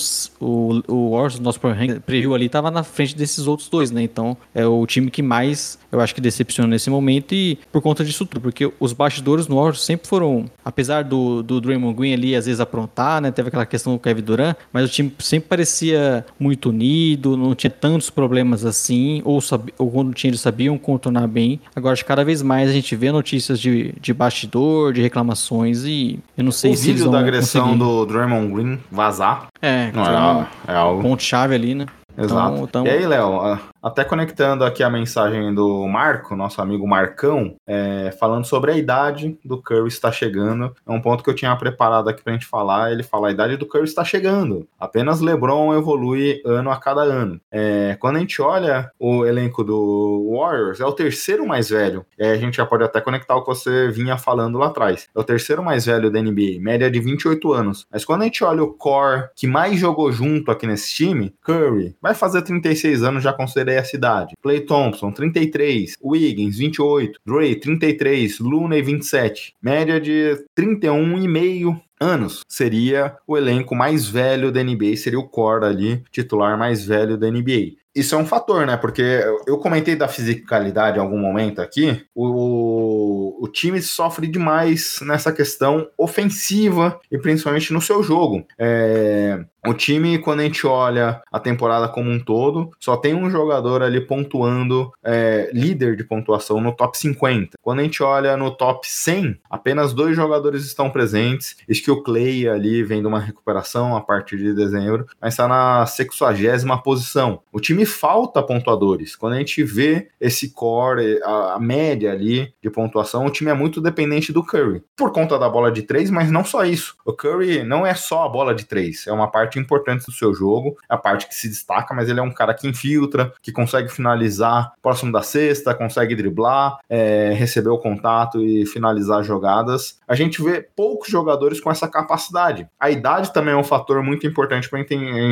o 0.86 1.28
do 1.30 1.40
nosso 1.40 1.59
Power 1.59 1.74
Ranking, 1.74 2.01
preview 2.01 2.34
ali, 2.34 2.47
tava 2.51 2.70
na 2.70 2.82
frente 2.82 3.16
desses 3.16 3.47
outros 3.47 3.70
dois, 3.70 3.90
né? 3.90 4.03
Então, 4.03 4.36
é 4.55 4.66
o 4.66 4.86
time 4.86 5.11
que 5.11 5.22
mais 5.22 5.78
eu 5.93 6.01
acho 6.01 6.14
que 6.14 6.20
decepciona 6.20 6.68
nesse 6.68 6.88
momento 6.90 7.34
e 7.34 7.59
por 7.70 7.80
conta 7.82 8.03
disso 8.05 8.24
tudo, 8.26 8.40
porque 8.40 8.72
os 8.80 8.93
bastidores 8.95 9.47
no 9.47 9.57
Warriors 9.57 9.84
sempre 9.84 10.09
foram, 10.09 10.47
apesar 10.64 11.05
do, 11.05 11.43
do 11.43 11.61
Draymond 11.61 11.95
Green 11.95 12.14
ali 12.14 12.34
às 12.34 12.47
vezes 12.47 12.61
aprontar, 12.61 13.20
né, 13.20 13.30
teve 13.30 13.49
aquela 13.49 13.66
questão 13.66 13.93
do 13.93 13.99
Kevin 13.99 14.22
Durant, 14.22 14.57
mas 14.72 14.88
o 14.88 14.93
time 14.93 15.12
sempre 15.18 15.49
parecia 15.51 16.24
muito 16.40 16.70
unido, 16.70 17.36
não 17.36 17.55
tinha 17.55 17.70
tantos 17.70 18.09
problemas 18.11 18.64
assim, 18.64 19.20
ou, 19.24 19.40
sabi, 19.40 19.72
ou 19.78 19.90
quando 19.90 20.14
tinha 20.14 20.30
eles 20.30 20.40
sabiam 20.40 20.78
contornar 20.78 21.26
bem. 21.28 21.61
Agora, 21.76 21.93
acho 21.93 22.03
que 22.03 22.09
cada 22.09 22.24
vez 22.24 22.40
mais 22.43 22.70
a 22.70 22.72
gente 22.72 22.97
vê 22.97 23.12
notícias 23.12 23.61
de, 23.61 23.93
de 24.01 24.14
bastidor, 24.14 24.93
de 24.93 25.03
reclamações 25.03 25.84
e 25.84 26.18
eu 26.36 26.45
não 26.45 26.53
sei 26.53 26.72
o 26.72 26.76
se 26.76 26.93
vídeo 26.93 27.11
da 27.11 27.20
agressão 27.20 27.64
conseguir. 27.64 27.78
do 27.84 28.07
Draymond 28.07 28.53
Green 28.55 28.78
vazar 28.90 29.49
É, 29.61 29.93
não 29.93 30.05
é, 30.07 30.47
é 30.68 30.74
algo 30.74 31.03
ponto-chave 31.03 31.55
ali, 31.55 31.74
né? 31.74 31.86
Exato. 32.16 32.53
Então, 32.55 32.64
então- 32.64 32.86
E 32.86 32.90
aí, 32.90 33.07
Léo, 33.07 33.59
até 33.83 34.05
conectando 34.05 34.64
aqui 34.64 34.83
a 34.83 34.91
mensagem 34.91 35.53
do 35.53 35.87
Marco, 35.89 36.37
nosso 36.37 36.62
amigo 36.62 36.87
Marcão, 36.87 37.57
é, 37.66 38.14
falando 38.18 38.45
sobre 38.45 38.70
a 38.70 38.76
idade 38.76 39.39
do 39.45 39.61
Curry 39.61 39.89
está 39.89 40.12
chegando. 40.12 40.74
É 40.87 40.93
um 40.93 41.01
ponto 41.01 41.24
que 41.24 41.28
eu 41.28 41.35
tinha 41.35 41.55
preparado 41.57 42.09
aqui 42.09 42.22
pra 42.22 42.33
gente 42.33 42.47
falar. 42.47 42.93
Ele 42.93 43.03
fala: 43.03 43.28
a 43.28 43.33
idade 43.33 43.57
do 43.57 43.66
Curry 43.66 43.85
está 43.85 44.05
chegando. 44.05 44.68
Apenas 44.78 45.20
LeBron 45.20 45.76
evolui 45.76 46.41
ano 46.45 46.70
a 46.70 46.76
cada 46.76 47.03
ano. 47.03 47.41
É, 47.51 47.97
quando 47.99 48.16
a 48.16 48.20
gente 48.20 48.41
olha 48.41 48.91
o 48.99 49.26
elenco 49.26 49.64
do 49.64 50.30
Warriors, 50.33 50.80
é 50.80 50.85
o 50.85 50.93
terceiro 50.93 51.47
mais 51.47 51.70
velho. 51.70 52.07
Aí 52.18 52.30
a 52.30 52.37
gente 52.37 52.57
já 52.57 52.66
pode 52.66 52.85
até 52.85 53.01
conectar 53.01 53.35
o 53.35 53.41
que 53.41 53.49
você 53.49 53.91
vinha 53.91 54.16
falando 54.16 54.59
lá 54.59 54.66
atrás. 54.68 55.09
É 55.14 55.18
o 55.18 55.24
terceiro 55.24 55.62
mais 55.62 55.87
velho 55.87 56.11
da 56.11 56.22
NBA, 56.22 56.61
média 56.61 56.91
de 56.91 57.01
28 57.01 57.53
anos. 57.53 57.87
Mas 57.91 58.05
quando 58.05 58.22
a 58.22 58.24
gente 58.24 58.45
olha 58.45 58.62
o 58.62 58.72
core 58.72 59.28
que 59.35 59.47
mais 59.47 59.78
jogou 59.78 60.12
junto 60.12 60.51
aqui 60.51 60.66
nesse 60.66 60.95
time, 60.95 61.35
Curry, 61.43 61.97
vai 62.01 62.14
fazer 62.14 62.43
36 62.43 63.03
anos, 63.03 63.22
já 63.22 63.33
considerei 63.72 63.76
essa 63.76 63.96
idade. 63.96 64.34
Clay 64.42 64.60
Thompson, 64.60 65.10
33. 65.10 65.96
Wiggins, 66.02 66.58
28. 66.58 67.20
Dre, 67.24 67.56
33. 67.56 68.38
Looney, 68.40 68.82
27. 68.82 69.54
Média 69.62 70.00
de 70.00 70.44
31,5 70.58 71.80
anos. 72.00 72.40
Seria 72.48 73.16
o 73.26 73.36
elenco 73.36 73.74
mais 73.74 74.08
velho 74.08 74.50
da 74.50 74.62
NBA, 74.62 74.96
seria 74.96 75.20
o 75.20 75.28
core 75.28 75.64
ali, 75.64 76.02
titular 76.10 76.58
mais 76.58 76.84
velho 76.84 77.16
da 77.16 77.30
NBA. 77.30 77.80
Isso 77.94 78.14
é 78.14 78.18
um 78.18 78.24
fator, 78.24 78.66
né? 78.66 78.76
Porque 78.76 79.22
eu 79.46 79.58
comentei 79.58 79.94
da 79.94 80.08
fisicalidade 80.08 80.96
em 80.96 81.00
algum 81.00 81.18
momento 81.18 81.60
aqui. 81.60 82.02
O, 82.14 83.36
o 83.38 83.48
time 83.48 83.82
sofre 83.82 84.26
demais 84.26 84.98
nessa 85.02 85.30
questão 85.30 85.86
ofensiva 85.98 86.98
e 87.10 87.18
principalmente 87.18 87.72
no 87.72 87.82
seu 87.82 88.02
jogo. 88.02 88.46
É, 88.58 89.44
o 89.64 89.72
time, 89.72 90.18
quando 90.18 90.40
a 90.40 90.42
gente 90.42 90.66
olha 90.66 91.22
a 91.30 91.38
temporada 91.38 91.88
como 91.88 92.10
um 92.10 92.18
todo, 92.18 92.70
só 92.80 92.96
tem 92.96 93.14
um 93.14 93.30
jogador 93.30 93.82
ali 93.82 94.00
pontuando, 94.00 94.90
é, 95.04 95.50
líder 95.52 95.94
de 95.96 96.02
pontuação 96.02 96.60
no 96.60 96.72
top 96.72 96.98
50. 96.98 97.56
Quando 97.62 97.78
a 97.78 97.82
gente 97.82 98.02
olha 98.02 98.36
no 98.36 98.50
top 98.50 98.88
100, 98.90 99.38
apenas 99.48 99.92
dois 99.92 100.16
jogadores 100.16 100.64
estão 100.64 100.90
presentes. 100.90 101.56
Acho 101.70 101.82
que 101.82 101.90
o 101.90 102.02
Clay 102.02 102.48
ali 102.48 102.82
vem 102.82 103.00
de 103.00 103.06
uma 103.06 103.20
recuperação 103.20 103.96
a 103.96 104.00
partir 104.00 104.36
de 104.36 104.52
dezembro, 104.52 105.06
mas 105.20 105.34
está 105.34 105.46
na 105.46 105.86
60 105.86 106.42
posição. 106.82 107.40
O 107.52 107.60
time 107.60 107.86
falta 107.86 108.42
pontuadores. 108.42 109.14
Quando 109.14 109.34
a 109.34 109.38
gente 109.38 109.62
vê 109.62 110.08
esse 110.20 110.50
core, 110.50 111.20
a, 111.22 111.54
a 111.54 111.60
média 111.60 112.10
ali 112.10 112.52
de 112.60 112.68
pontuação, 112.70 113.26
o 113.26 113.30
time 113.30 113.50
é 113.50 113.54
muito 113.54 113.80
dependente 113.80 114.32
do 114.32 114.44
Curry. 114.44 114.82
Por 114.96 115.12
conta 115.12 115.38
da 115.38 115.48
bola 115.48 115.70
de 115.70 115.82
três, 115.82 116.10
mas 116.10 116.30
não 116.30 116.44
só 116.44 116.64
isso. 116.64 116.96
O 117.04 117.12
Curry 117.12 117.62
não 117.62 117.86
é 117.86 117.94
só 117.94 118.24
a 118.24 118.28
bola 118.28 118.54
de 118.54 118.64
três, 118.64 119.06
é 119.06 119.12
uma 119.12 119.30
parte 119.30 119.51
importante 119.59 120.05
do 120.07 120.12
seu 120.12 120.34
jogo, 120.34 120.76
a 120.88 120.96
parte 120.96 121.28
que 121.28 121.34
se 121.34 121.48
destaca, 121.48 121.94
mas 121.94 122.09
ele 122.09 122.20
é 122.20 122.22
um 122.22 122.32
cara 122.32 122.55
que 122.55 122.68
infiltra, 122.68 123.32
que 123.42 123.53
consegue 123.53 123.88
finalizar 123.88 124.72
próximo 124.82 125.12
da 125.12 125.22
cesta, 125.22 125.74
consegue 125.74 126.14
driblar, 126.14 126.78
é, 126.88 127.32
receber 127.32 127.70
o 127.70 127.78
contato 127.78 128.40
e 128.40 128.66
finalizar 128.66 129.22
jogadas. 129.22 129.98
A 130.07 130.14
gente 130.14 130.42
vê 130.42 130.66
poucos 130.76 131.09
jogadores 131.09 131.61
com 131.61 131.70
essa 131.70 131.88
capacidade. 131.88 132.66
A 132.78 132.90
idade 132.90 133.32
também 133.32 133.55
é 133.55 133.57
um 133.57 133.64
fator 133.64 134.03
muito 134.03 134.26
importante 134.26 134.68
para 134.68 134.78
a 134.78 134.82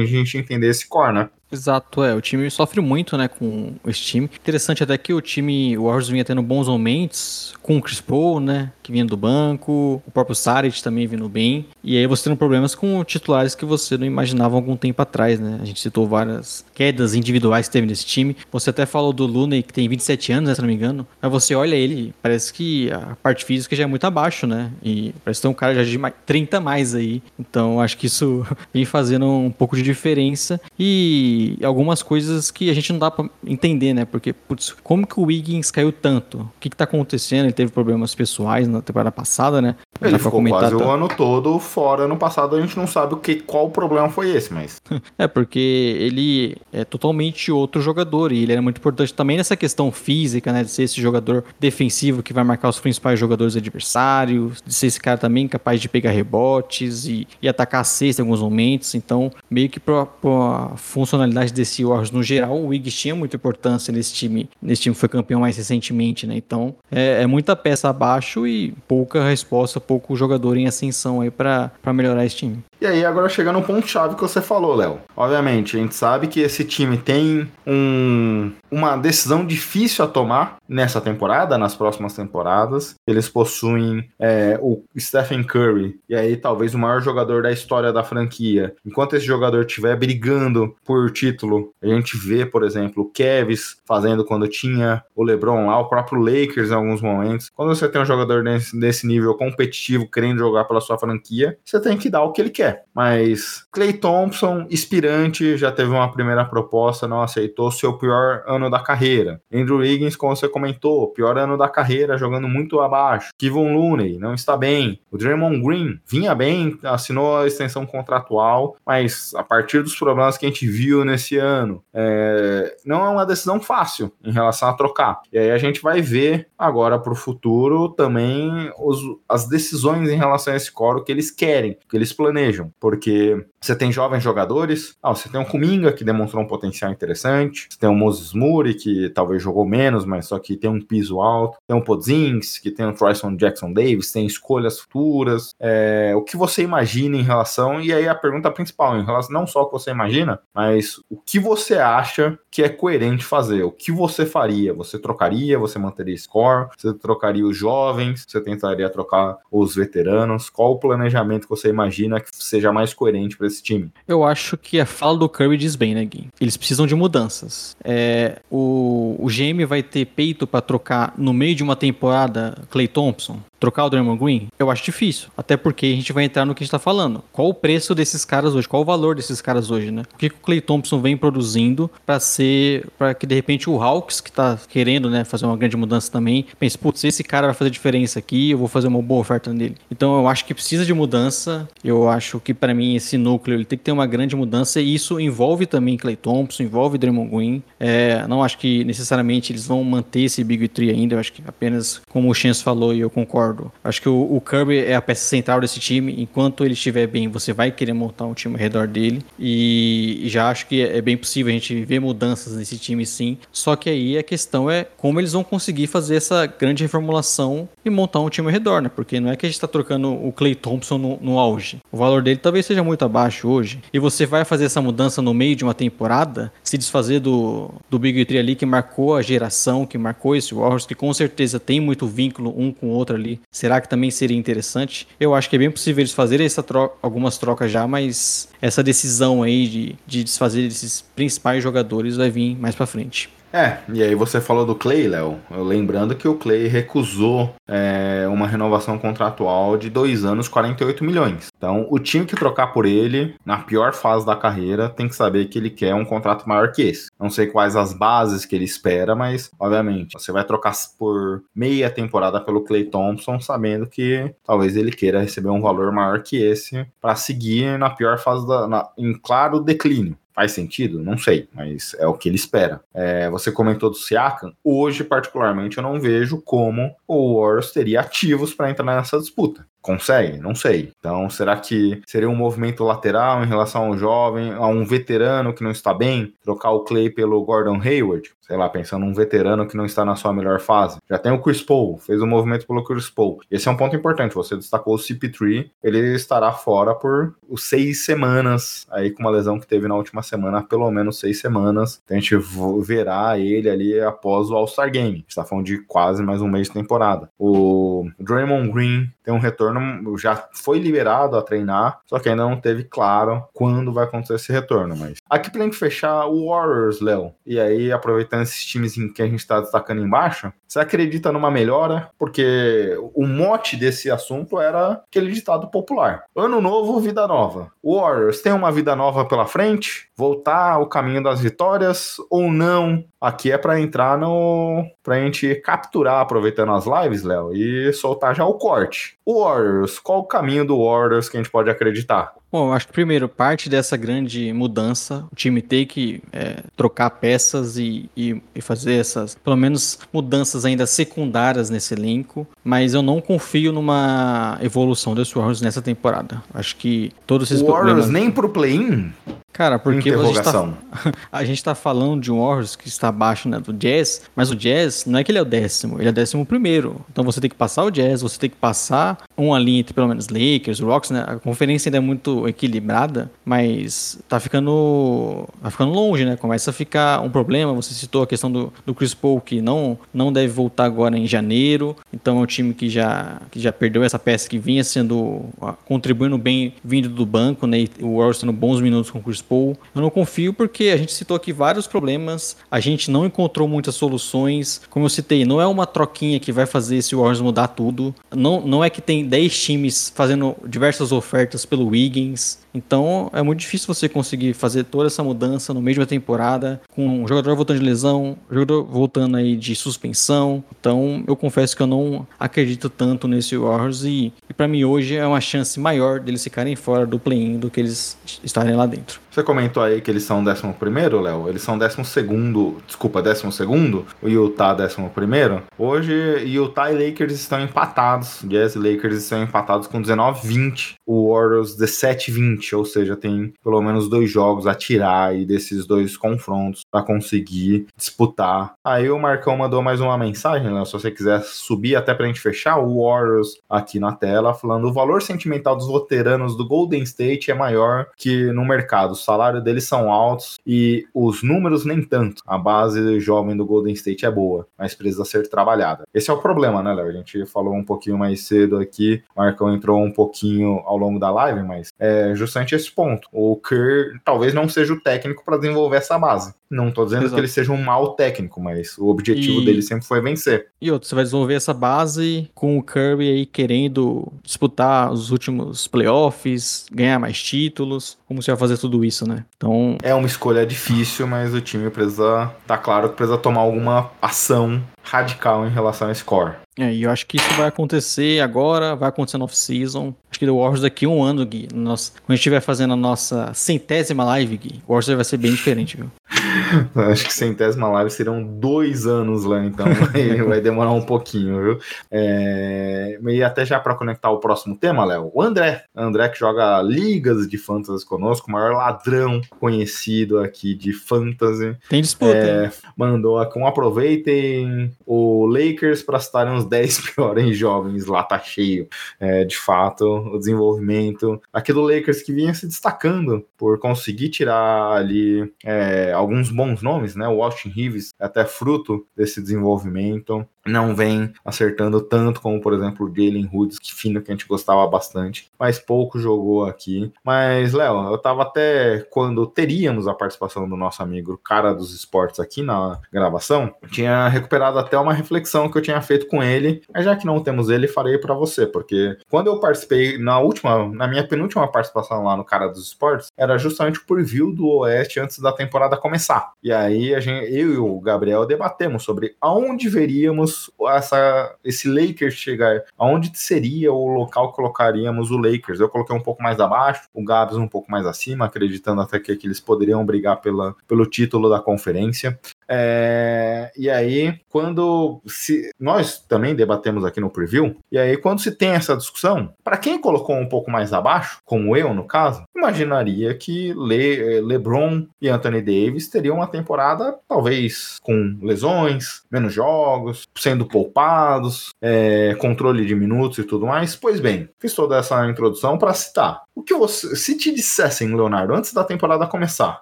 gente 0.07 0.39
entender 0.39 0.69
esse 0.69 0.89
core, 0.89 1.13
né? 1.13 1.29
Exato, 1.53 2.05
é. 2.05 2.15
O 2.15 2.21
time 2.21 2.49
sofre 2.51 2.81
muito, 2.81 3.17
né, 3.17 3.27
com 3.27 3.75
esse 3.87 4.01
time. 4.01 4.31
Interessante 4.41 4.85
até 4.85 4.97
que 4.97 5.13
o 5.13 5.21
time, 5.21 5.77
o 5.77 5.85
Warriors 5.85 6.09
vinha 6.09 6.25
tendo 6.25 6.43
bons 6.43 6.69
momentos 6.69 7.55
com 7.61 7.77
o 7.77 7.83
Chris 7.83 8.01
Paul, 8.01 8.39
né, 8.39 8.73
que 8.83 8.93
vinha 8.93 9.05
do 9.05 9.17
banco, 9.17 10.01
o 10.07 10.11
próprio 10.13 10.35
Saric 10.35 10.83
também 10.83 11.07
vindo 11.07 11.29
bem. 11.29 11.67
E 11.83 11.99
aí 11.99 12.07
você 12.07 12.25
tendo 12.25 12.37
problemas 12.37 12.75
com 12.75 13.03
titulares 13.03 13.55
que 13.55 13.65
você 13.65 13.99
não 13.99 14.07
imaginava 14.11 14.57
algum 14.57 14.77
tempo 14.77 15.01
atrás, 15.01 15.39
né? 15.39 15.59
A 15.61 15.65
gente 15.65 15.81
citou 15.81 16.07
várias 16.07 16.65
quedas 16.75 17.15
individuais 17.15 17.67
que 17.67 17.73
teve 17.73 17.87
nesse 17.87 18.05
time. 18.07 18.37
Você 18.53 18.71
até 18.71 18.87
falou 18.87 19.13
do 19.13 19.27
Looney, 19.27 19.63
que 19.63 19.73
tem 19.73 19.89
27 19.89 20.33
anos, 20.33 20.49
né, 20.49 20.55
se 20.55 20.61
não 20.61 20.69
me 20.69 20.75
engano. 20.75 21.07
Mas 21.21 21.31
você 21.31 21.55
olha 21.55 21.75
ele, 21.75 22.15
parece 22.23 22.53
que 22.53 22.91
a 22.93 23.17
parte 23.23 23.45
física 23.45 23.75
já 23.75 23.85
é 23.85 23.87
muito 23.87 24.05
abaixo, 24.05 24.47
né? 24.47 24.71
E 24.83 25.15
parece 25.25 25.43
ter 25.43 25.49
um 25.49 25.55
cara 25.55 25.75
já 25.75 25.85
de 25.85 25.99
mais- 25.99 26.15
30 26.27 26.59
a 26.59 26.61
mais 26.61 26.95
aí. 26.95 27.23
Então 27.39 27.81
acho 27.81 27.97
que 27.97 28.07
isso 28.07 28.45
vem 28.73 28.85
fazendo 28.85 29.27
um 29.27 29.51
pouco 29.51 29.77
de 29.77 29.83
diferença. 29.83 30.61
E 30.79 31.57
algumas 31.63 32.03
coisas 32.03 32.51
que 32.51 32.71
a 32.71 32.75
gente 32.75 32.93
não 32.93 32.99
dá 32.99 33.11
pra 33.11 33.29
entender, 33.47 33.95
né? 33.95 34.05
Porque, 34.05 34.33
putz, 34.33 34.75
como 34.83 35.07
que 35.07 35.19
o 35.19 35.25
Wiggins 35.25 35.71
caiu 35.71 35.93
tanto? 35.93 36.39
O 36.39 36.51
que 36.61 36.69
que 36.71 36.77
tá 36.77 36.85
acontecendo? 36.85 37.45
Ele 37.47 37.53
teve 37.53 37.71
problemas 37.71 38.15
pessoais 38.15 38.67
na 38.67 38.81
temporada 38.81 39.13
passada, 39.13 39.61
né? 39.61 39.77
Ele 40.01 40.19
ficou 40.19 40.43
quase 40.45 40.77
tá? 40.77 40.85
o 40.85 40.91
ano 40.91 41.09
todo 41.09 41.59
fora. 41.59 42.09
No 42.09 42.17
passado 42.17 42.57
a 42.57 42.61
gente 42.61 42.77
não 42.77 42.87
sabe 42.87 43.15
o 43.15 43.17
que, 43.17 43.37
qual 43.37 43.67
o 43.67 43.71
problema 43.71 44.00
foi 44.09 44.31
esse, 44.31 44.53
mas 44.53 44.81
É, 45.19 45.27
porque 45.27 45.59
ele 45.99 46.57
é 46.73 46.85
totalmente 46.85 47.51
outro 47.51 47.83
jogador 47.83 48.33
e 48.33 48.43
ele 48.43 48.53
era 48.53 48.63
muito 48.63 48.79
importante 48.79 49.13
também 49.13 49.37
nessa 49.37 49.57
questão 49.57 49.91
física, 49.91 50.53
né? 50.53 50.63
De 50.65 50.71
ser 50.71 50.85
esse 50.85 51.01
jogador 51.01 51.45
defensivo 51.59 52.23
que 52.23 52.33
vai 52.33 52.45
marcar 52.45 52.69
os 52.69 52.79
principais 52.79 53.19
jogadores 53.19 53.57
adversários, 53.57 54.63
de 54.65 54.73
ser 54.73 54.87
esse 54.87 55.01
cara 55.01 55.19
também 55.19 55.49
capaz 55.49 55.81
de 55.81 55.89
pegar 55.89 56.11
rebotes 56.11 57.07
e, 57.07 57.27
e 57.43 57.49
atacar 57.49 57.81
a 57.81 57.85
cesta 57.85 58.23
em 58.23 58.25
alguns 58.25 58.41
momentos. 58.41 58.95
Então, 58.95 59.31
meio 59.51 59.69
que 59.69 59.81
pra, 59.81 60.07
pra 60.07 60.73
funcionalidade 60.77 61.53
desse 61.53 61.85
Warriors 61.85 62.11
no 62.11 62.23
geral, 62.23 62.57
o 62.57 62.69
Wiggins 62.69 62.95
tinha 62.95 63.15
muita 63.15 63.37
importância 63.37 63.93
nesse 63.93 64.15
time. 64.15 64.49
Nesse 64.63 64.83
time 64.83 64.95
que 64.95 65.01
foi 65.01 65.09
campeão 65.09 65.41
mais 65.41 65.57
recentemente, 65.57 66.27
né? 66.27 66.37
Então, 66.37 66.75
é, 66.91 67.23
é 67.23 67.27
muita 67.27 67.57
peça 67.57 67.89
abaixo 67.89 68.47
e 68.47 68.73
pouca 68.87 69.25
resposta, 69.25 69.81
pouco 69.81 70.15
jogador 70.17 70.57
em 70.57 70.67
ascensão 70.67 71.21
aí 71.21 71.31
pra 71.31 71.71
pra 71.83 71.93
melhorar 71.93 72.25
esse 72.25 72.37
time. 72.37 72.59
E 72.81 72.87
aí, 72.87 73.05
agora 73.05 73.29
chegando 73.29 73.57
no 73.57 73.65
ponto-chave 73.91 74.15
que 74.15 74.23
você 74.23 74.41
falou, 74.41 74.75
Léo. 74.75 75.01
Obviamente, 75.17 75.77
a 75.77 75.81
gente 75.81 75.95
sabe 75.95 76.29
que 76.29 76.41
esse 76.41 76.65
time 76.65 76.97
tem 76.97 77.51
um, 77.67 78.53
uma 78.71 78.97
decisão 78.97 79.45
difícil 79.45 80.05
a 80.05 80.09
tomar 80.09 80.59
nessa 80.69 81.01
temporada, 81.01 81.59
nas 81.59 81.75
próximas 81.75 82.15
temporadas. 82.15 82.95
Eles 83.07 83.29
possuem 83.29 84.09
é, 84.19 84.59
o 84.63 84.83
Stephen 84.99 85.43
Curry, 85.43 85.99
e 86.09 86.15
aí 86.15 86.37
talvez 86.37 86.75
o 86.75 86.79
maior 86.79 87.03
jogador 87.03 87.43
da 87.43 87.51
história 87.51 87.93
da 87.93 88.05
franquia. 88.05 88.75
Enquanto 88.87 89.17
esse 89.17 89.27
jogador 89.27 89.67
estiver 89.67 89.97
brigando 89.97 90.75
por 90.85 91.11
título, 91.11 91.73
a 91.83 91.87
gente 91.87 92.17
vê, 92.17 92.47
por 92.47 92.63
exemplo, 92.63 93.03
o 93.03 93.11
Kevs 93.11 93.77
fazendo 93.85 94.25
quando 94.25 94.47
tinha 94.47 95.03
o 95.15 95.25
LeBron 95.25 95.67
lá, 95.67 95.79
o 95.79 95.89
próprio 95.89 96.21
Lakers 96.21 96.71
em 96.71 96.75
alguns 96.75 97.03
momentos. 97.03 97.51
Quando 97.55 97.75
você 97.75 97.89
tem 97.89 98.01
um 98.01 98.07
jogador 98.07 98.45
desse 98.75 99.07
nível 99.07 99.35
competitivo 99.35 100.09
querendo 100.09 100.39
jogar 100.39 100.65
pela 100.65 100.81
sua 100.81 100.99
franquia, 100.99 101.59
você 101.65 101.81
tem 101.81 101.97
que 101.97 102.09
dar 102.09 102.23
o 102.23 102.33
que 102.33 102.41
ele 102.41 102.51
quer. 102.51 102.85
Mas 102.95 103.65
Clay 103.81 103.95
Thompson, 103.95 104.67
inspirante, 104.69 105.57
já 105.57 105.73
teve 105.73 105.91
uma 105.91 106.13
primeira 106.13 106.45
proposta, 106.45 107.09
não 107.09 107.23
aceitou 107.23 107.71
seu 107.71 107.97
pior 107.97 108.43
ano 108.47 108.69
da 108.69 108.79
carreira. 108.79 109.41
Andrew 109.51 109.79
Wiggins, 109.79 110.17
como 110.17 110.37
você 110.37 110.47
comentou, 110.47 111.09
pior 111.09 111.39
ano 111.39 111.57
da 111.57 111.67
carreira, 111.67 112.19
jogando 112.19 112.47
muito 112.47 112.79
abaixo. 112.81 113.31
Kevin 113.39 113.73
Looney 113.73 114.19
não 114.19 114.35
está 114.35 114.55
bem. 114.55 115.01
O 115.11 115.17
Draymond 115.17 115.63
Green 115.63 115.99
vinha 116.07 116.35
bem, 116.35 116.79
assinou 116.83 117.39
a 117.39 117.47
extensão 117.47 117.87
contratual, 117.87 118.77
mas 118.85 119.33
a 119.35 119.43
partir 119.43 119.83
dos 119.83 119.97
problemas 119.97 120.37
que 120.37 120.45
a 120.45 120.49
gente 120.51 120.67
viu 120.67 121.03
nesse 121.03 121.39
ano, 121.39 121.83
é, 121.95 122.77
não 122.85 123.03
é 123.03 123.09
uma 123.09 123.25
decisão 123.25 123.63
fácil 123.63 124.13
em 124.23 124.31
relação 124.31 124.69
a 124.69 124.75
trocar. 124.75 125.23
E 125.33 125.39
aí 125.39 125.51
a 125.51 125.57
gente 125.57 125.81
vai 125.81 126.03
ver 126.03 126.49
agora 126.59 126.99
para 126.99 127.15
o 127.15 127.17
futuro 127.17 127.89
também 127.89 128.71
os, 128.79 128.99
as 129.27 129.49
decisões 129.49 130.11
em 130.11 130.19
relação 130.19 130.53
a 130.53 130.57
esse 130.57 130.71
coro 130.71 131.03
que 131.03 131.11
eles 131.11 131.31
querem, 131.31 131.79
que 131.89 131.97
eles 131.97 132.13
planejam 132.13 132.71
porque 132.79 133.43
você 133.71 133.77
tem 133.77 133.93
jovens 133.93 134.23
jogadores, 134.23 134.97
ah, 135.01 135.15
você 135.15 135.29
tem 135.29 135.41
um 135.41 135.45
Kuminga 135.45 135.93
que 135.93 136.03
demonstrou 136.03 136.43
um 136.43 136.47
potencial 136.47 136.91
interessante, 136.91 137.69
você 137.71 137.79
tem 137.79 137.89
o 137.89 137.95
Moses 137.95 138.33
Moody 138.33 138.75
que 138.75 139.09
talvez 139.11 139.41
jogou 139.41 139.65
menos, 139.65 140.05
mas 140.05 140.27
só 140.27 140.39
que 140.39 140.57
tem 140.57 140.69
um 140.69 140.81
piso 140.81 141.21
alto, 141.21 141.59
tem 141.69 141.77
o 141.77 141.85
Podzins, 141.85 142.59
que 142.59 142.71
tem 142.71 142.87
o 142.87 142.93
Tryson 142.93 143.37
Jackson 143.37 143.73
Davis, 143.73 144.11
tem 144.11 144.27
escolhas 144.27 144.81
futuras, 144.81 145.55
é, 145.61 146.13
o 146.17 146.23
que 146.23 146.37
você 146.37 146.63
imagina 146.63 147.17
em 147.17 147.23
relação, 147.23 147.81
e 147.81 147.93
aí 147.93 148.09
a 148.09 148.15
pergunta 148.15 148.51
principal, 148.51 148.99
em 148.99 149.05
relação 149.05 149.33
não 149.33 149.47
só 149.47 149.63
o 149.63 149.67
que 149.67 149.73
você 149.73 149.91
imagina, 149.91 150.41
mas 150.53 151.01
o 151.09 151.17
que 151.17 151.39
você 151.39 151.77
acha 151.77 152.37
que 152.51 152.63
é 152.63 152.69
coerente 152.69 153.25
fazer, 153.25 153.63
o 153.63 153.71
que 153.71 153.93
você 153.93 154.27
faria, 154.27 154.75
você 154.75 154.99
trocaria, 154.99 155.59
você 155.59 155.79
manteria 155.79 156.17
score, 156.17 156.69
você 156.77 156.93
trocaria 156.95 157.47
os 157.47 157.57
jovens, 157.57 158.25
você 158.27 158.41
tentaria 158.41 158.91
trocar 158.91 159.37
os 159.51 159.77
veteranos, 159.77 160.51
qual 160.51 160.73
o 160.73 160.79
planejamento 160.79 161.45
que 161.45 161.51
você 161.51 161.69
imagina 161.69 162.21
que 162.21 162.31
seja 162.33 162.73
mais 162.73 162.93
coerente 162.93 163.37
para 163.37 163.47
desse 163.51 163.63
time. 163.63 163.91
Eu 164.09 164.25
acho 164.25 164.57
que 164.57 164.81
a 164.81 164.87
fala 164.87 165.19
do 165.19 165.29
Curry 165.29 165.57
diz 165.57 165.77
bem, 165.77 165.95
né, 165.95 166.05
Gui? 166.05 166.29
Eles 166.41 166.57
precisam 166.57 166.87
de 166.87 166.95
mudanças. 166.95 167.77
É, 167.85 168.41
o, 168.51 169.17
o 169.19 169.27
GM 169.27 169.65
vai 169.67 169.83
ter 169.83 170.07
peito 170.07 170.47
para 170.47 170.61
trocar 170.61 171.15
no 171.19 171.33
meio 171.33 171.55
de 171.55 171.63
uma 171.63 171.77
temporada 171.77 172.57
Clay 172.71 172.89
Thompson? 172.89 173.41
Trocar 173.61 173.85
o 173.85 173.91
Draymond 173.91 174.19
Green? 174.19 174.49
Eu 174.59 174.71
acho 174.71 174.83
difícil. 174.83 175.29
Até 175.37 175.55
porque 175.55 175.85
a 175.85 175.95
gente 175.95 176.15
vai 176.15 176.25
entrar 176.25 176.47
no 176.47 176.55
que 176.55 176.63
a 176.63 176.65
gente 176.65 176.73
tá 176.73 176.79
falando. 176.79 177.23
Qual 177.31 177.47
o 177.47 177.53
preço 177.53 177.95
desses 177.95 178.25
caras 178.25 178.55
hoje? 178.55 178.67
Qual 178.67 178.81
o 178.81 178.85
valor 178.87 179.15
desses 179.15 179.43
caras 179.43 179.71
hoje, 179.71 179.91
né? 179.91 180.03
O 180.15 180.17
que, 180.17 180.31
que 180.31 180.37
o 180.37 180.39
Clay 180.39 180.63
Thompson 180.63 180.99
vem 180.99 181.15
produzindo 181.15 181.91
para 182.07 182.19
ser. 182.19 182.87
para 182.99 183.13
que 183.13 183.27
de 183.27 183.35
repente 183.35 183.69
o 183.69 183.81
Hawks, 183.83 184.23
que 184.23 184.33
tá 184.33 184.59
querendo, 184.67 185.11
né, 185.11 185.25
fazer 185.25 185.45
uma 185.45 185.59
grande 185.59 185.77
mudança 185.77 186.11
também, 186.11 186.47
pense, 186.59 186.79
putz, 186.79 187.05
esse 187.05 187.23
cara 187.23 187.49
vai 187.49 187.55
fazer 187.55 187.71
diferença 187.71 188.19
aqui, 188.19 188.53
eu 188.53 188.59
vou 188.59 188.67
fazer 188.67 188.89
uma 188.89 189.03
boa 189.03 189.21
oferta 189.21 189.53
nele. 189.53 189.77
Então 189.91 190.19
eu 190.19 190.27
acho 190.27 190.47
que 190.47 190.55
precisa 190.55 190.87
de 190.87 190.95
mudança. 190.95 191.69
Eu 191.85 192.09
acho 192.09 192.41
que 192.41 192.55
para 192.55 192.73
mim 192.73 192.97
esse 192.97 193.19
núcleo 193.19 193.57
ele 193.57 193.67
tem 193.67 193.79
que 193.79 193.85
ter 193.85 193.93
uma 193.93 194.07
grande 194.07 194.35
mudança 194.35 194.81
e 194.81 194.95
isso 194.95 195.21
envolve 195.21 195.67
também 195.67 195.99
Clay 195.99 196.17
Thompson, 196.17 196.63
envolve 196.63 196.97
Draymond 196.97 197.31
Green. 197.31 197.63
É, 197.79 198.27
não 198.27 198.43
acho 198.43 198.57
que 198.57 198.85
necessariamente 198.85 199.53
eles 199.53 199.67
vão 199.67 199.85
manter 199.85 200.23
esse 200.23 200.43
Big 200.43 200.67
Tree 200.69 200.89
ainda. 200.91 201.17
Eu 201.17 201.19
acho 201.21 201.33
que 201.33 201.43
apenas 201.47 202.01
como 202.09 202.31
o 202.31 202.35
Chance 202.35 202.63
falou 202.63 202.95
e 202.95 203.01
eu 203.01 203.11
concordo 203.11 203.50
concordo. 203.51 203.73
Acho 203.83 204.01
que 204.01 204.09
o, 204.09 204.37
o, 204.37 204.41
Kirby 204.41 204.79
é 204.79 204.95
a 204.95 205.03
peça 205.03 205.25
central 205.25 205.61
desse 205.61 205.81
time. 205.81 206.15
Enquanto 206.19 206.65
ele 206.65 206.75
estiver 206.75 207.07
bem, 207.07 207.29
você 207.29 207.53
vai 207.53 207.71
querer 207.71 207.93
montar 207.93 208.27
um 208.27 208.35
time 208.35 208.55
ao 208.55 208.61
redor 208.61 208.87
dele. 208.87 209.23
E, 209.39 210.23
já 210.27 210.49
acho 210.49 210.67
que 210.67 210.83
é, 210.83 210.99
é 210.99 211.03
bem 211.03 211.17
possível 211.17 211.51
a 211.51 211.55
gente 211.55 211.85
ver 211.85 212.01
mudanças 212.01 212.57
nesse 212.57 212.79
time 212.79 213.05
sim. 213.05 213.39
Só 213.53 213.77
que 213.77 213.91
aí 213.91 214.17
a 214.17 214.23
questão 214.23 214.71
é 214.71 214.87
como 214.97 215.21
eles 215.21 215.33
vão 215.33 215.43
conseguir 215.43 215.87
fazer 215.87 216.17
essa 216.17 216.47
grande 216.47 216.83
reformulação 216.83 217.69
e 217.85 217.91
montar 217.91 218.21
um 218.21 218.29
time 218.29 218.49
ao 218.49 218.53
redor, 218.53 218.81
né? 218.81 218.91
Porque 218.95 219.21
não 219.21 219.31
é 219.31 219.37
que 219.37 219.47
a 219.47 219.49
gente 219.49 219.57
está 219.57 219.69
trocando 219.69 220.13
o 220.13 220.33
Clay 220.33 220.55
Thompson 220.55 220.99
no, 220.99 221.19
no 221.21 221.39
auge. 221.39 221.79
O 221.91 221.97
valor 221.97 222.23
dele 222.23 222.39
talvez 222.39 222.67
seja 222.67 222.83
muito 222.83 223.05
abaixo 223.05 223.49
hoje. 223.49 223.81
E 223.93 223.99
você 223.99 224.27
vai 224.27 224.45
fazer 224.45 224.65
essa 224.65 224.81
mudança 224.81 225.21
no 225.21 225.35
meio 225.35 225.57
de 225.57 225.65
uma 225.65 225.75
temporada, 225.75 226.53
se 226.63 226.79
desfazer 226.79 227.21
do, 227.21 227.71
do 227.89 227.99
Big 227.99 228.25
Tree 228.25 228.39
ali 228.39 228.55
que 228.55 228.67
marcou 228.67 229.17
a 229.17 229.23
geração, 229.23 229.87
que 229.87 229.99
marcou 229.99 230.37
esse 230.37 230.55
Warriors, 230.55 230.87
que 230.87 230.95
com 230.95 231.13
certeza 231.13 231.59
tem 231.59 231.81
muito 231.81 232.07
vínculo 232.07 232.55
um 232.57 232.73
com 232.73 232.89
o 232.89 232.91
outro 232.91 233.17
ali. 233.17 233.40
Será 233.51 233.81
que 233.81 233.89
também 233.89 234.11
seria 234.11 234.37
interessante? 234.37 235.07
Eu 235.19 235.35
acho 235.35 235.49
que 235.49 235.57
é 235.57 235.59
bem 235.59 235.71
possível 235.71 236.03
eles 236.03 236.13
fazerem 236.13 236.47
essa 236.47 236.63
troca, 236.63 236.97
algumas 237.03 237.39
trocas 237.39 237.71
já, 237.71 237.87
mas 237.87 238.49
essa 238.61 238.83
decisão 238.83 239.43
aí 239.43 239.67
de, 239.67 239.97
de 240.07 240.25
desfazer 240.25 240.67
esses 240.67 241.01
principais 241.01 241.63
jogadores 241.63 242.17
vai 242.17 242.31
vir 242.31 242.57
mais 242.57 242.75
para 242.75 242.87
frente. 242.87 243.29
É, 243.53 243.79
e 243.93 244.03
aí 244.03 244.15
você 244.15 244.41
falou 244.41 244.65
do 244.65 244.77
Clay, 244.77 245.09
Léo. 245.09 245.41
Lembrando 245.51 246.15
que 246.15 246.29
o 246.29 246.37
Clay 246.37 246.69
recusou 246.69 247.53
é, 247.67 248.27
uma 248.29 248.47
renovação 248.47 248.97
contratual 248.97 249.77
de 249.77 249.91
dois 249.91 250.25
anos, 250.25 250.49
48 250.49 251.03
milhões. 251.03 251.49
Então, 251.57 251.87
o 251.91 251.99
time 251.99 252.25
que 252.25 252.37
trocar 252.37 252.69
por 252.69 252.87
ele, 252.87 253.35
na 253.45 253.59
pior 253.59 253.93
fase 253.93 254.25
da 254.25 254.37
carreira, 254.37 254.89
tem 254.89 255.09
que 255.09 255.17
saber 255.17 255.47
que 255.47 255.59
ele 255.59 255.71
quer 255.71 255.95
um 255.95 256.05
contrato 256.05 256.49
maior 256.49 256.71
que 256.71 256.83
esse. 256.83 257.11
Não 257.19 257.29
sei 257.29 257.49
quais 257.49 257.75
as 257.75 257.93
bases 257.93 258.45
que 258.45 258.55
ele 258.55 258.65
espera, 258.65 259.17
mas, 259.17 259.51
obviamente, 259.59 260.13
você 260.13 260.31
vai 260.31 260.45
trocar 260.45 260.73
por 260.97 261.43
meia 261.55 261.91
temporada 261.91 262.41
pelo 262.41 262.63
Clay 262.63 262.85
Thompson, 262.85 263.41
sabendo 263.41 263.87
que 263.87 264.33
talvez 264.45 264.77
ele 264.77 264.93
queira 264.93 265.21
receber 265.21 265.51
um 265.51 265.61
valor 265.61 265.91
maior 265.91 266.23
que 266.23 266.41
esse 266.41 266.87
para 267.01 267.17
seguir 267.17 267.79
na 267.79 267.91
pior 267.91 268.19
fase 268.19 268.47
da. 268.47 268.69
Na, 268.69 268.89
em 268.97 269.13
claro 269.13 269.61
declínio. 269.61 270.17
Faz 270.35 270.53
sentido? 270.53 271.03
Não 271.03 271.19
sei, 271.19 271.49
mas 271.53 271.95
é 271.99 272.07
o 272.07 272.15
que 272.15 272.29
ele 272.29 272.37
espera. 272.37 272.81
É, 272.95 273.29
você 273.31 273.51
comentou 273.51 273.91
do 273.91 273.97
Siakam. 273.97 274.53
Hoje, 274.63 275.05
particularmente, 275.05 275.79
eu 275.79 275.83
não 275.83 276.01
vejo 276.01 276.41
como 276.41 276.95
o 277.07 277.41
Warriors 277.41 277.73
teria 277.73 278.01
ativos 278.01 278.55
para 278.55 278.71
entrar 278.71 278.85
nessa 278.85 279.19
disputa. 279.19 279.67
Consegue? 279.83 280.39
Não 280.39 280.55
sei. 280.55 280.93
Então, 280.99 281.29
será 281.31 281.57
que 281.57 282.03
seria 282.07 282.29
um 282.29 282.35
movimento 282.35 282.85
lateral 282.85 283.43
em 283.43 283.47
relação 283.49 283.87
ao 283.87 283.97
jovem, 283.97 284.53
a 284.53 284.67
um 284.67 284.85
veterano 284.85 285.55
que 285.55 285.63
não 285.63 285.71
está 285.71 285.95
bem? 285.95 286.35
Trocar 286.43 286.71
o 286.71 286.81
Clay 286.81 287.11
pelo 287.11 287.43
Gordon 287.45 287.81
Hayward? 287.81 288.31
Sei 288.51 288.57
lá, 288.57 288.69
pensando 288.69 289.07
num 289.07 289.15
veterano 289.15 289.65
que 289.65 289.77
não 289.77 289.87
está 289.87 290.05
na 290.05 290.17
sua 290.17 290.33
melhor 290.33 290.59
fase. 290.59 290.99
Já 291.09 291.17
tem 291.19 291.31
o 291.31 291.41
Chris 291.41 291.63
Paul, 291.63 291.99
fez 291.99 292.21
um 292.21 292.27
movimento 292.27 292.67
pelo 292.67 292.83
Chris 292.83 293.09
Paul. 293.09 293.39
Esse 293.49 293.69
é 293.69 293.71
um 293.71 293.77
ponto 293.77 293.95
importante. 293.95 294.35
Você 294.35 294.57
destacou 294.57 294.97
o 294.97 294.99
CP3, 294.99 295.71
ele 295.81 296.17
estará 296.17 296.51
fora 296.51 296.93
por 296.93 297.37
seis 297.57 298.05
semanas, 298.05 298.89
aí 298.91 299.13
com 299.13 299.23
uma 299.23 299.31
lesão 299.31 299.61
que 299.61 299.69
teve 299.69 299.87
na 299.87 299.95
última 299.95 300.21
semana, 300.21 300.65
pelo 300.65 300.91
menos 300.91 301.21
seis 301.21 301.41
semanas. 301.41 302.03
Então, 302.05 302.17
a 302.17 302.21
gente 302.21 302.37
verá 302.83 303.39
ele 303.39 303.71
ali 303.71 304.01
após 304.01 304.51
o 304.51 304.57
All-Star 304.57 304.91
Game. 304.91 305.25
está 305.29 305.45
falando 305.45 305.67
de 305.67 305.79
quase 305.83 306.21
mais 306.21 306.43
um 306.43 306.49
mês 306.49 306.67
de 306.67 306.73
temporada. 306.73 307.31
O 307.39 308.11
Draymond 308.19 308.73
Green 308.73 309.09
tem 309.23 309.33
um 309.33 309.39
retorno, 309.39 309.70
já 310.19 310.49
foi 310.53 310.79
liberado 310.79 311.37
a 311.37 311.43
treinar, 311.43 312.01
só 312.07 312.19
que 312.19 312.29
ainda 312.29 312.45
não 312.45 312.61
teve 312.61 312.85
claro 312.85 313.45
quando 313.53 313.93
vai 313.93 314.05
acontecer 314.05 314.35
esse 314.35 314.53
retorno. 314.53 314.97
Mas 314.97 315.19
aqui 315.29 315.51
pra 315.51 315.63
gente 315.63 315.77
fechar 315.77 316.27
o 316.27 316.49
Warriors, 316.49 317.01
Léo, 317.01 317.33
e 317.47 317.59
aí 317.59 317.93
aproveitando 317.93 318.43
esses 318.43 318.65
times 318.65 318.97
em 318.97 319.13
que 319.13 319.23
a 319.23 319.27
gente 319.27 319.47
tá 319.47 319.61
destacando 319.61 320.03
embaixo, 320.03 320.53
você 320.71 320.79
acredita 320.79 321.33
numa 321.33 321.51
melhora? 321.51 322.11
Porque 322.17 322.97
o 323.13 323.27
mote 323.27 323.77
desse 323.77 324.09
assunto 324.09 324.61
era 324.61 325.03
aquele 325.09 325.33
ditado 325.33 325.69
popular: 325.69 326.23
Ano 326.37 326.61
novo, 326.61 327.01
vida 327.01 327.27
nova. 327.27 327.73
Warriors 327.83 328.41
tem 328.41 328.53
uma 328.53 328.71
vida 328.71 328.95
nova 328.95 329.25
pela 329.25 329.47
frente? 329.47 330.09
Voltar 330.17 330.75
ao 330.75 330.87
caminho 330.87 331.23
das 331.23 331.41
vitórias 331.41 332.17
ou 332.31 332.51
não? 332.53 333.05
Aqui 333.21 333.51
é 333.51 333.59
para 333.59 333.81
entrar 333.81 334.17
no. 334.17 334.87
pra 335.03 335.19
gente 335.19 335.57
capturar, 335.57 336.21
aproveitando 336.21 336.73
as 336.73 336.87
lives, 336.87 337.23
Léo, 337.23 337.53
e 337.53 337.93
soltar 337.93 338.35
já 338.35 338.47
o 338.47 338.55
corte. 338.55 339.19
Warriors, 339.27 339.60
qual 340.03 340.21
o 340.21 340.27
caminho 340.27 340.65
do 340.65 340.79
Warriors 340.79 341.29
que 341.29 341.37
a 341.37 341.41
gente 341.43 341.51
pode 341.51 341.71
acreditar? 341.71 342.35
Bom, 342.53 342.73
acho 342.73 342.89
que 342.89 342.93
primeiro, 342.93 343.29
parte 343.29 343.69
dessa 343.69 343.97
grande 343.97 344.53
mudança, 344.53 345.25
o 345.31 345.37
time 345.37 345.63
tem 345.63 345.87
que 345.87 346.21
é, 346.33 346.63
trocar 346.77 347.09
peças 347.11 347.79
e, 347.79 348.11
e, 348.17 348.43
e, 348.55 348.61
fazer 348.61 348.95
essas, 348.95 349.37
pelo 349.37 349.57
menos, 349.57 350.01
mudanças 350.13 350.65
ainda 350.65 350.85
secundárias 350.85 351.71
nesse 351.71 351.95
elenco, 351.95 352.47
mas 352.65 352.93
eu 352.93 353.03
não 353.03 353.21
confio 353.21 353.73
numa 353.73 354.59
evolução 354.61 355.15
desse 355.15 355.35
Warriors 355.35 355.61
nessa 355.61 355.81
temporada. 355.81 356.43
Acho 356.53 356.75
que 356.77 357.13
todos 357.25 357.51
esses 357.51 357.63
Warriors 357.63 358.07
problemas... 358.07 358.11
nem 358.11 358.31
pro 358.31 358.49
play-in? 358.49 359.13
Cara, 359.53 359.79
porque 359.79 360.11
a 360.11 360.17
gente, 360.17 360.43
tá, 360.43 360.69
a 361.31 361.45
gente 361.45 361.63
tá 361.63 361.75
falando 361.75 362.23
de 362.23 362.33
um 362.33 362.41
Warriors 362.41 362.77
que 362.77 362.89
está 362.89 363.09
abaixo 363.09 363.49
né, 363.49 363.59
do 363.59 363.73
Jazz, 363.73 364.23
mas 364.35 364.51
o 364.51 364.57
Jazz 364.57 365.05
não 365.07 365.19
é 365.19 365.25
que 365.25 365.31
ele 365.31 365.39
é 365.39 365.43
o 365.43 365.45
décimo, 365.45 365.99
ele 365.99 366.07
é 366.07 366.11
o 366.11 366.15
décimo 366.15 366.47
primeiro. 366.47 367.05
Então 367.13 367.25
você 367.25 367.41
tem 367.41 367.51
que 367.51 367.57
passar 367.57 367.85
o 367.85 367.91
Jazz, 367.91 368.23
você 368.23 368.39
tem 368.39 368.49
que 368.49 368.57
passar 368.57 369.19
uma 369.37 369.59
linha 369.59 369.81
entre 369.81 369.93
pelo 369.93 370.09
menos 370.09 370.29
Lakers, 370.29 370.81
Rocks, 370.81 371.11
né? 371.11 371.25
A 371.27 371.37
conferência 371.37 371.89
ainda 371.89 371.99
é 371.99 372.01
muito 372.01 372.40
equilibrada, 372.49 373.31
mas 373.45 374.19
tá 374.29 374.39
ficando, 374.41 375.49
tá 375.63 375.71
ficando 375.71 375.93
longe, 375.93 376.25
né? 376.25 376.37
Começa 376.37 376.71
a 376.71 376.73
ficar 376.73 377.21
um 377.21 377.31
problema. 377.31 377.73
Você 377.73 377.95
citou 377.95 378.23
a 378.23 378.27
questão 378.27 378.51
do, 378.51 378.73
do 378.85 378.95
Chris 378.95 379.15
Paul, 379.15 379.41
que 379.41 379.61
não, 379.61 379.99
não 380.13 380.33
deve 380.33 380.49
voltar 380.49 380.85
agora 380.85 381.17
em 381.17 381.27
janeiro. 381.27 381.97
Então 382.13 382.39
é 382.39 382.43
um 382.43 382.47
time 382.47 382.75
que 382.75 382.89
já, 382.89 383.41
que 383.51 383.61
já 383.61 383.73
perdeu 383.73 384.03
essa 384.03 384.19
peça 384.19 384.49
que 384.49 384.59
vinha 384.59 384.85
sendo, 384.85 385.43
contribuindo 385.85 386.39
bem 386.39 386.75
vindo 386.85 387.09
do 387.09 387.27
banco, 387.27 387.67
né? 387.67 387.81
E 387.81 387.91
o 388.01 388.17
Warriors 388.17 388.39
tendo 388.39 388.53
bons 388.53 388.81
minutos 388.81 389.11
com 389.11 389.19
o 389.19 389.23
Chris 389.23 389.43
Paul. 389.43 389.77
Eu 389.95 390.03
não 390.03 390.11
confio 390.11 390.53
porque 390.53 390.85
a 390.85 390.97
gente 390.97 391.13
citou 391.13 391.37
aqui 391.37 391.53
vários 391.53 391.87
problemas, 391.87 392.57
a 392.71 392.81
gente 392.81 393.11
não 393.11 393.27
encontrou 393.27 393.69
muitas 393.69 393.95
soluções. 393.95 394.81
Como 394.91 395.05
eu 395.05 395.11
citei, 395.11 395.45
não 395.45 395.61
é 395.61 395.67
uma 395.67 395.87
troquinha 395.87 396.41
que 396.41 396.53
vai 396.53 396.67
fazer 396.67 396.97
esse 396.97 397.15
Warriors 397.15 397.41
mudar 397.41 397.69
tudo. 397.69 398.15
Não, 398.35 398.61
não 398.61 398.85
é 398.85 398.91
que 398.91 399.01
tem 399.01 399.27
10 399.27 399.63
times 399.63 400.13
fazendo 400.15 400.57
diversas 400.67 401.13
ofertas 401.13 401.65
pelo 401.65 401.89
Wiggins. 401.89 402.30
Things. 402.31 402.59
Então 402.75 403.31
é 403.33 403.43
muito 403.43 403.61
difícil 403.61 403.93
você 403.93 404.09
conseguir 404.09 404.55
fazer 404.55 404.85
toda 404.85 405.07
essa 405.07 405.23
mudança 405.23 405.75
no 405.75 405.81
uma 405.81 406.07
temporada, 406.07 406.81
com 406.95 407.07
um 407.07 407.29
jogador 407.29 407.55
voltando 407.57 407.79
de 407.79 407.85
lesão, 407.85 408.37
jogador 408.51 408.85
voltando 408.85 409.37
aí 409.37 409.57
de 409.57 409.75
suspensão. 409.75 410.63
Então 410.79 411.25
eu 411.27 411.37
confesso 411.37 411.77
que 411.77 411.83
eu 411.83 411.87
não 411.87 412.27
acredito 412.39 412.89
tanto 412.89 413.27
nesse 413.27 413.57
Warriors 413.57 414.05
e, 414.05 414.33
e 414.49 414.55
para 414.55 414.69
mim 414.69 414.85
hoje 414.85 415.17
é 415.17 415.27
uma 415.27 415.41
chance 415.41 415.79
maior 415.79 416.21
deles 416.21 416.43
ficarem 416.43 416.77
fora 416.77 417.07
do 417.07 417.19
play-in 417.19 417.59
do 417.59 417.71
que 417.71 417.81
eles 417.81 418.17
estarem 418.45 418.75
lá 418.75 418.87
dentro. 418.87 419.21
Você 419.31 419.43
comentou 419.43 419.83
aí 419.83 420.01
que 420.01 420.11
eles 420.11 420.25
são 420.25 420.41
11 420.41 420.75
primeiro, 420.79 421.21
Léo? 421.21 421.49
Eles 421.49 421.63
são 421.63 421.79
12 421.79 422.05
segundo, 422.05 422.79
desculpa, 422.87 423.23
12 423.23 423.51
segundo, 423.53 424.07
o 424.21 424.29
Utah 424.29 424.75
11 424.75 424.97
primeiro. 425.15 425.63
Hoje, 425.79 426.13
Utah 426.47 426.91
e 426.91 427.11
Lakers 427.11 427.35
estão 427.35 427.61
empatados, 427.61 428.41
Jazz 428.45 428.75
e 428.75 428.79
Lakers 428.79 429.23
estão 429.23 429.43
empatados 429.43 429.87
com 429.87 430.03
19-20, 430.03 430.95
o 431.07 431.33
Warriors 431.33 431.77
17-20 431.77 432.60
ou 432.75 432.85
seja, 432.85 433.17
tem 433.17 433.53
pelo 433.63 433.81
menos 433.81 434.09
dois 434.09 434.31
jogos 434.31 434.67
a 434.67 434.75
tirar 434.75 435.29
aí 435.29 435.45
desses 435.45 435.87
dois 435.87 436.17
confrontos 436.17 436.83
para 436.91 437.03
conseguir 437.03 437.87
disputar. 437.97 438.75
Aí 438.85 439.11
o 439.11 439.19
Marcão 439.19 439.57
mandou 439.57 439.83
mais 439.83 440.01
uma 440.01 440.17
mensagem, 440.19 440.73
né? 440.73 440.85
Se 440.85 440.93
você 440.93 441.11
quiser 441.11 441.43
subir 441.43 441.97
até 441.97 442.15
pra 442.15 442.27
gente 442.27 442.41
fechar, 442.41 442.79
o 442.79 443.05
Warriors 443.05 443.59
aqui 443.69 443.99
na 443.99 444.13
tela, 444.13 444.55
falando 444.55 444.87
o 444.89 444.93
valor 444.93 445.23
sentimental 445.23 445.77
dos 445.77 445.91
veteranos 445.91 446.57
do 446.57 446.67
Golden 446.67 447.03
State 447.03 447.51
é 447.51 447.55
maior 447.55 448.07
que 448.17 448.53
no 448.53 448.65
mercado. 448.65 449.13
o 449.13 449.17
salário 449.17 449.61
deles 449.63 449.85
são 449.85 450.13
altos 450.13 450.59
e 450.67 451.07
os 451.15 451.43
números 451.43 451.85
nem 451.85 452.03
tanto. 452.03 452.43
A 452.47 452.59
base 452.59 453.21
jovem 453.21 453.57
do 453.57 453.67
Golden 453.67 453.93
State 453.95 454.27
é 454.27 454.31
boa, 454.31 454.67
mas 454.79 454.95
precisa 454.95 455.25
ser 455.25 455.49
trabalhada. 455.49 456.05
Esse 456.13 456.31
é 456.31 456.33
o 456.33 456.39
problema, 456.39 456.83
né, 456.83 456.93
Léo? 456.93 457.09
A 457.09 457.13
gente 457.13 457.47
falou 457.47 457.75
um 457.75 457.85
pouquinho 457.85 458.19
mais 458.19 458.47
cedo 458.47 458.79
aqui, 458.79 459.23
o 459.35 459.41
Marcão 459.41 459.73
entrou 459.73 460.03
um 460.03 460.11
pouquinho 460.11 460.81
ao 460.85 460.97
longo 460.97 461.19
da 461.19 461.31
live, 461.31 461.63
mas 461.63 461.89
é 461.99 462.35
justamente 462.35 462.50
esse 462.75 462.91
ponto. 462.91 463.29
O 463.33 463.57
Kerr 463.57 464.21
talvez 464.25 464.55
não 464.55 464.69
seja 464.69 464.93
o 464.93 465.01
técnico 465.01 465.45
para 465.45 465.57
desenvolver 465.57 465.97
essa 465.97 466.19
base. 466.19 466.55
Não 466.71 466.91
tô 466.91 467.05
dizendo 467.05 467.23
Exato. 467.23 467.35
que 467.35 467.41
ele 467.41 467.49
seja 467.49 467.73
um 467.73 467.83
mau 467.83 468.15
técnico, 468.15 468.61
mas 468.61 468.97
o 468.97 469.09
objetivo 469.09 469.61
e... 469.61 469.65
dele 469.65 469.83
sempre 469.83 470.07
foi 470.07 470.21
vencer. 470.21 470.69
E 470.81 470.91
outro, 470.91 471.09
você 471.09 471.15
vai 471.17 471.25
desenvolver 471.25 471.55
essa 471.55 471.75
base 471.75 472.49
com 472.55 472.79
o 472.79 472.83
Curry 472.83 473.29
aí 473.29 473.47
querendo 473.47 474.33
disputar 474.43 475.11
os 475.13 475.31
últimos 475.31 475.89
playoffs, 475.89 476.87
ganhar 476.93 477.19
mais 477.19 477.43
títulos. 477.43 478.17
Como 478.27 478.41
você 478.41 478.53
vai 478.53 478.59
fazer 478.59 478.79
tudo 478.79 479.05
isso, 479.05 479.29
né? 479.29 479.45
Então. 479.57 479.99
É 480.03 480.15
uma 480.15 480.29
escolha 480.29 480.65
difícil, 480.65 481.27
mas 481.27 481.53
o 481.53 481.61
time 481.61 481.91
precisa. 481.91 482.53
Tá 482.67 482.79
claro 482.79 483.11
que 483.11 483.17
precisa 483.17 483.37
tomar 483.37 483.63
alguma 483.63 484.11
ação 484.23 484.81
radical 485.03 485.67
em 485.67 485.71
relação 485.71 486.09
a 486.09 486.15
score. 486.15 486.55
É, 486.81 486.95
e 486.95 487.03
eu 487.03 487.11
acho 487.11 487.27
que 487.27 487.37
isso 487.37 487.53
vai 487.59 487.69
acontecer 487.69 488.41
agora, 488.41 488.97
vai 488.97 489.11
acontecer 489.11 489.37
no 489.37 489.45
off-season. 489.45 490.15
Acho 490.31 490.39
que 490.39 490.49
o 490.49 490.57
Warriors 490.57 490.81
daqui 490.81 491.05
a 491.05 491.09
um 491.11 491.23
ano, 491.23 491.45
Gui. 491.45 491.69
Nossa, 491.75 492.13
quando 492.13 492.31
a 492.31 492.33
gente 492.33 492.41
estiver 492.41 492.61
fazendo 492.63 492.95
a 492.95 492.97
nossa 492.97 493.53
centésima 493.53 494.25
live, 494.25 494.57
Gui, 494.57 494.83
o 494.89 494.95
Warriors 494.95 495.15
vai 495.15 495.25
ser 495.25 495.37
bem 495.37 495.51
diferente, 495.51 495.99
viu? 495.99 496.11
Acho 497.11 497.27
que 497.27 497.33
centésima 497.33 497.89
live 497.89 498.11
serão 498.11 498.43
dois 498.43 499.07
anos 499.07 499.45
lá, 499.45 499.65
então 499.65 499.87
vai, 500.13 500.43
vai 500.43 500.61
demorar 500.61 500.93
um 500.93 501.03
pouquinho, 501.03 501.63
viu? 501.63 501.79
É, 502.11 503.19
e 503.23 503.43
até 503.43 503.65
já 503.65 503.79
para 503.79 503.95
conectar 503.95 504.31
o 504.31 504.39
próximo 504.39 504.77
tema, 504.77 505.05
Léo, 505.05 505.31
o 505.35 505.43
André. 505.43 505.85
André 505.95 506.29
que 506.29 506.39
joga 506.39 506.83
ligas 506.83 507.49
de 507.49 507.59
fantasy 507.59 508.05
conosco, 508.05 508.49
o 508.49 508.53
maior 508.53 508.73
ladrão 508.73 509.41
conhecido 509.59 510.39
aqui 510.39 510.75
de 510.75 510.93
fantasy. 510.93 511.77
Tem 511.89 512.01
disputa. 512.01 512.37
É, 512.37 512.71
mandou 512.97 513.39
aqui 513.39 513.59
um 513.59 513.67
aproveitem 513.67 514.93
o 515.07 515.47
Lakers 515.47 516.03
para 516.03 516.19
estarem 516.19 516.55
os 516.55 516.65
10 516.65 517.11
piores 517.15 517.57
jovens 517.57 518.07
lá, 518.07 518.23
tá 518.23 518.39
cheio. 518.39 518.89
É, 519.19 519.45
de 519.45 519.57
fato, 519.57 520.05
o 520.05 520.39
desenvolvimento 520.39 521.41
aqui 521.53 521.73
do 521.73 521.83
Lakers 521.83 522.23
que 522.23 522.33
vinha 522.33 522.55
se 522.55 522.67
destacando 522.67 523.45
por 523.57 523.79
conseguir 523.79 524.29
tirar 524.31 524.93
ali 524.93 525.53
é, 525.65 526.13
alguns 526.13 526.50
bons 526.51 526.83
nomes, 526.83 527.15
né? 527.15 527.29
O 527.29 527.43
Austin 527.43 527.69
Reeves 527.69 528.11
é 528.19 528.25
até 528.27 528.45
fruto 528.45 529.07
desse 529.17 529.41
desenvolvimento 529.41 530.47
não 530.67 530.95
vem 530.95 531.33
acertando 531.45 532.01
tanto 532.01 532.41
como, 532.41 532.61
por 532.61 532.73
exemplo, 532.73 533.07
o 533.07 533.09
Jalen 533.09 533.49
Hoods, 533.53 533.79
que 533.79 533.95
fino 533.95 534.21
que 534.21 534.31
a 534.31 534.35
gente 534.35 534.47
gostava 534.47 534.87
bastante, 534.87 535.51
mas 535.59 535.79
pouco 535.79 536.19
jogou 536.19 536.65
aqui. 536.65 537.13
Mas, 537.25 537.73
Léo, 537.73 538.11
eu 538.11 538.19
tava 538.19 538.43
até 538.43 539.07
quando 539.11 539.47
teríamos 539.47 540.07
a 540.07 540.15
participação 540.15 540.69
do 540.69 540.77
nosso 540.77 541.03
amigo 541.03 541.39
cara 541.39 541.73
dos 541.73 541.95
esportes 541.95 542.41
aqui 542.41 542.63
na 542.63 543.01
gravação, 543.13 543.75
tinha 543.91 544.29
recuperado 544.29 544.79
até 544.79 544.99
uma 544.99 545.13
reflexão 545.13 545.71
que 545.71 545.79
eu 545.79 545.83
tinha 545.83 546.01
feito 546.03 546.27
com 546.27 546.43
ele, 546.43 546.83
mas 546.93 547.05
já 547.05 547.17
que 547.17 547.27
não 547.27 547.41
temos 547.41 547.69
ele, 547.69 547.89
farei 547.89 548.19
para 548.19 548.35
você, 548.35 548.67
porque 548.67 549.17
quando 549.31 549.49
eu 549.49 549.59
participei 549.59 550.19
na 550.19 550.39
última, 550.39 550.89
na 550.89 551.09
minha 551.09 551.27
penúltima 551.27 551.71
participação 551.71 552.25
lá 552.25 552.37
no 552.37 552.45
cara 552.45 552.69
dos 552.69 552.87
esportes, 552.87 553.29
era 553.37 553.57
justamente 553.59 553.99
o 553.99 554.05
preview 554.05 554.53
do 554.53 554.67
Oeste 554.81 555.21
antes 555.21 555.39
da 555.39 555.53
temporada 555.53 555.97
começar. 555.97 556.30
E 556.63 556.73
aí 556.73 557.15
a 557.15 557.21
gente, 557.21 557.53
eu 557.53 557.73
e 557.73 557.79
o 557.79 558.01
Gabriel 558.01 558.47
debatemos 558.47 559.03
sobre 559.03 559.37
aonde 559.41 559.89
veríamos 559.89 560.71
essa, 560.89 561.57
esse 561.65 561.89
Lakers 561.89 562.35
chegar, 562.35 562.83
aonde 562.99 563.31
seria 563.35 563.93
o 563.93 564.07
local 564.07 564.51
que 564.51 564.57
colocaríamos 564.57 565.31
o 565.31 565.37
Lakers? 565.37 565.81
Eu 565.81 565.89
coloquei 565.89 566.15
um 566.15 566.23
pouco 566.23 566.43
mais 566.43 566.61
abaixo, 566.61 567.09
o 567.15 567.25
Gabs 567.25 567.57
um 567.57 567.69
pouco 567.69 567.91
mais 567.91 568.07
acima, 568.07 568.45
acreditando 568.45 569.01
até 569.01 569.19
que, 569.19 569.35
que 569.37 569.47
eles 569.47 569.61
poderiam 569.61 570.05
brigar 570.05 570.41
pela, 570.41 570.75
pelo 570.87 571.07
título 571.07 571.49
da 571.49 571.61
conferência. 571.61 572.39
É, 572.71 573.73
e 573.77 573.91
aí, 573.91 574.39
quando 574.49 575.21
se, 575.27 575.71
nós 575.79 576.21
também 576.21 576.55
debatemos 576.55 577.05
aqui 577.05 577.21
no 577.21 577.31
preview, 577.31 577.77
e 577.91 577.99
aí 577.99 578.17
quando 578.17 578.41
se 578.41 578.53
tem 578.53 578.71
essa 578.71 578.97
discussão, 578.97 579.53
para 579.65 579.77
quem 579.77 580.01
colocou 580.01 580.37
um 580.37 580.49
pouco 580.49 580.71
mais 580.71 580.93
abaixo, 580.93 581.39
como 581.45 581.77
eu 581.77 581.93
no 581.93 582.05
caso, 582.05 582.45
imaginaria 582.57 583.35
que 583.35 583.73
Le, 583.73 584.41
LeBron 584.41 585.07
e 585.21 585.29
Anthony 585.29 585.61
Davis 585.61 586.09
teriam 586.09 586.37
uma 586.37 586.47
temporada 586.47 587.19
talvez 587.29 587.99
com 588.03 588.39
lesões, 588.43 589.23
menos 589.31 589.53
jogos, 589.53 590.29
sendo 590.37 590.67
poupados, 590.67 591.71
é, 591.83 592.35
controle 592.39 592.87
de 592.87 592.95
minutos 592.95 593.39
e 593.39 593.45
tudo 593.45 593.67
mais. 593.67 593.97
Pois 593.97 594.21
bem, 594.21 594.49
fiz 594.59 594.75
toda 594.75 594.97
essa 594.97 595.29
introdução 595.29 595.77
para 595.77 595.95
citar. 595.95 596.43
O 596.55 596.63
que 596.63 596.75
você, 596.75 597.15
se 597.15 597.37
te 597.37 597.55
dissessem, 597.55 598.15
Leonardo, 598.15 598.55
antes 598.55 598.73
da 598.73 598.85
temporada 598.85 599.27
começar, 599.27 599.81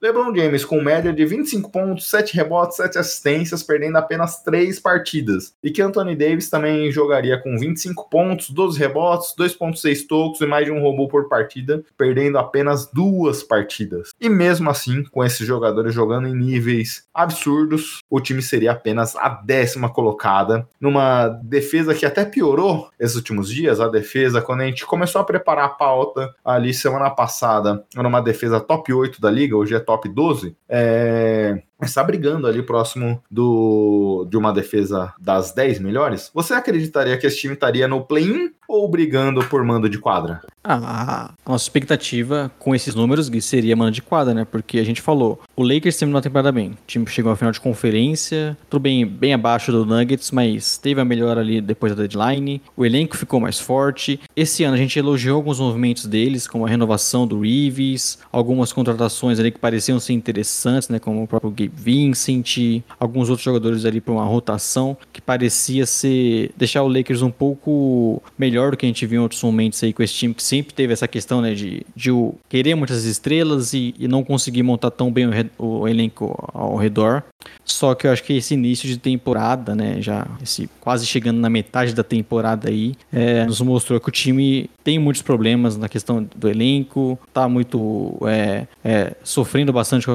LeBron 0.00 0.34
James 0.34 0.64
com 0.64 0.80
média 0.80 1.12
de 1.12 1.24
25 1.24 1.70
pontos, 1.70 2.08
7 2.08 2.34
rebotes 2.36 2.76
7 2.76 2.98
assistências, 2.98 3.62
perdendo 3.62 3.96
apenas 3.96 4.42
3 4.42 4.78
partidas. 4.78 5.54
E 5.62 5.70
que 5.70 5.82
Anthony 5.82 6.14
Davis 6.14 6.50
também 6.50 6.90
jogaria 6.92 7.38
com 7.38 7.58
25 7.58 8.08
pontos, 8.08 8.50
12 8.50 8.78
rebotes, 8.78 9.34
2.6 9.38 10.06
tocos 10.06 10.40
e 10.40 10.46
mais 10.46 10.66
de 10.66 10.72
um 10.72 10.80
robô 10.80 11.08
por 11.08 11.28
partida, 11.28 11.82
perdendo 11.96 12.38
apenas 12.38 12.90
duas 12.92 13.42
partidas. 13.42 14.10
E 14.20 14.28
mesmo 14.28 14.70
assim, 14.70 15.02
com 15.04 15.24
esses 15.24 15.46
jogadores 15.46 15.94
jogando 15.94 16.28
em 16.28 16.34
níveis 16.34 17.04
absurdos, 17.12 17.98
o 18.08 18.20
time 18.20 18.42
seria 18.42 18.72
apenas 18.72 19.16
a 19.16 19.28
décima 19.28 19.88
colocada, 19.88 20.68
numa 20.80 21.28
defesa 21.28 21.94
que 21.94 22.06
até 22.06 22.24
piorou 22.24 22.90
esses 22.98 23.16
últimos 23.16 23.50
dias, 23.50 23.80
a 23.80 23.88
defesa, 23.88 24.42
quando 24.42 24.60
a 24.60 24.66
gente 24.66 24.86
começou 24.86 25.20
a 25.20 25.24
preparar 25.24 25.64
a 25.64 25.70
pauta 25.70 26.34
ali 26.60 26.74
semana 26.74 27.10
passada, 27.10 27.84
era 27.96 28.06
uma 28.06 28.20
defesa 28.20 28.60
top 28.60 28.92
8 28.92 29.20
da 29.20 29.30
liga, 29.30 29.56
hoje 29.56 29.74
é 29.74 29.80
top 29.80 30.08
12, 30.08 30.56
é 30.68 31.62
está 31.84 32.02
brigando 32.02 32.46
ali 32.46 32.62
próximo 32.62 33.22
do, 33.30 34.26
de 34.28 34.36
uma 34.36 34.52
defesa 34.52 35.12
das 35.20 35.52
10 35.52 35.80
melhores, 35.80 36.30
você 36.34 36.54
acreditaria 36.54 37.16
que 37.16 37.26
esse 37.26 37.38
time 37.38 37.54
estaria 37.54 37.86
no 37.88 38.02
play-in 38.02 38.50
ou 38.70 38.88
brigando 38.88 39.44
por 39.44 39.64
mando 39.64 39.88
de 39.88 39.98
quadra? 39.98 40.40
Ah, 40.62 41.32
a 41.44 41.50
nossa 41.50 41.64
expectativa 41.64 42.50
com 42.58 42.74
esses 42.74 42.94
números 42.94 43.28
seria 43.40 43.74
mando 43.74 43.90
de 43.90 44.02
quadra, 44.02 44.32
né? 44.32 44.44
Porque 44.44 44.78
a 44.78 44.84
gente 44.84 45.00
falou, 45.00 45.40
o 45.56 45.62
Lakers 45.62 45.96
terminou 45.96 46.18
a 46.18 46.22
temporada 46.22 46.52
bem. 46.52 46.70
O 46.70 46.76
time 46.86 47.06
chegou 47.08 47.30
ao 47.30 47.36
final 47.36 47.50
de 47.50 47.60
conferência, 47.60 48.56
tudo 48.68 48.82
bem, 48.82 49.04
bem 49.04 49.34
abaixo 49.34 49.72
do 49.72 49.84
Nuggets, 49.84 50.30
mas 50.30 50.78
teve 50.78 51.00
a 51.00 51.04
melhora 51.04 51.40
ali 51.40 51.60
depois 51.60 51.94
da 51.94 52.02
deadline. 52.02 52.62
O 52.76 52.86
elenco 52.86 53.16
ficou 53.16 53.40
mais 53.40 53.58
forte. 53.58 54.20
Esse 54.36 54.62
ano 54.62 54.74
a 54.74 54.78
gente 54.78 54.96
elogiou 54.98 55.36
alguns 55.36 55.58
movimentos 55.58 56.06
deles, 56.06 56.46
como 56.46 56.64
a 56.64 56.68
renovação 56.68 57.26
do 57.26 57.40
Reeves, 57.40 58.18
algumas 58.30 58.72
contratações 58.72 59.40
ali 59.40 59.50
que 59.50 59.58
pareciam 59.58 59.98
ser 59.98 60.12
interessantes, 60.12 60.88
né? 60.88 60.98
Como 60.98 61.22
o 61.22 61.26
próprio 61.26 61.50
Gabe 61.50 61.69
Vincent, 61.74 62.82
alguns 62.98 63.28
outros 63.28 63.44
jogadores 63.44 63.84
ali 63.84 64.00
para 64.00 64.12
uma 64.12 64.24
rotação 64.24 64.96
que 65.12 65.20
parecia 65.20 65.86
ser 65.86 66.52
deixar 66.56 66.82
o 66.82 66.88
Lakers 66.88 67.22
um 67.22 67.30
pouco 67.30 68.22
melhor 68.38 68.60
melhor 68.60 68.72
do 68.72 68.76
que 68.76 68.84
a 68.84 68.88
gente 68.88 69.06
viu 69.06 69.20
em 69.20 69.22
outros 69.22 69.42
momentos 69.42 69.82
aí 69.82 69.92
com 69.92 70.02
esse 70.02 70.14
time 70.14 70.34
que 70.34 70.42
sempre 70.42 70.74
teve 70.74 70.92
essa 70.92 71.08
questão, 71.08 71.40
né, 71.40 71.54
de, 71.54 71.86
de 71.96 72.10
querer 72.48 72.74
muitas 72.74 73.04
estrelas 73.04 73.72
e, 73.72 73.94
e 73.98 74.06
não 74.06 74.22
conseguir 74.22 74.62
montar 74.62 74.90
tão 74.90 75.10
bem 75.10 75.26
o, 75.58 75.64
o, 75.64 75.88
elenco 75.88 76.36
ao 76.52 76.76
redor. 76.76 77.22
Só 77.64 77.94
que 77.94 78.06
eu 78.06 78.12
acho 78.12 78.22
que 78.22 78.34
esse 78.34 78.54
início 78.54 78.88
de 78.88 78.98
temporada, 78.98 79.74
né, 79.74 79.96
já 80.00 80.26
esse 80.42 80.68
quase 80.80 81.06
chegando 81.06 81.38
na 81.38 81.48
metade 81.48 81.94
da 81.94 82.02
temporada 82.02 82.68
aí, 82.68 82.94
é, 83.12 83.46
nos 83.46 83.60
mostrou 83.60 83.98
que 83.98 84.08
o 84.08 84.12
time 84.12 84.68
tem 84.84 84.98
muitos 84.98 85.22
problemas 85.22 85.76
na 85.76 85.88
questão 85.88 86.26
do 86.34 86.48
elenco, 86.48 87.18
tá 87.32 87.48
muito 87.48 88.18
é, 88.26 88.66
é, 88.84 89.16
sofrendo 89.22 89.72
bastante 89.72 90.06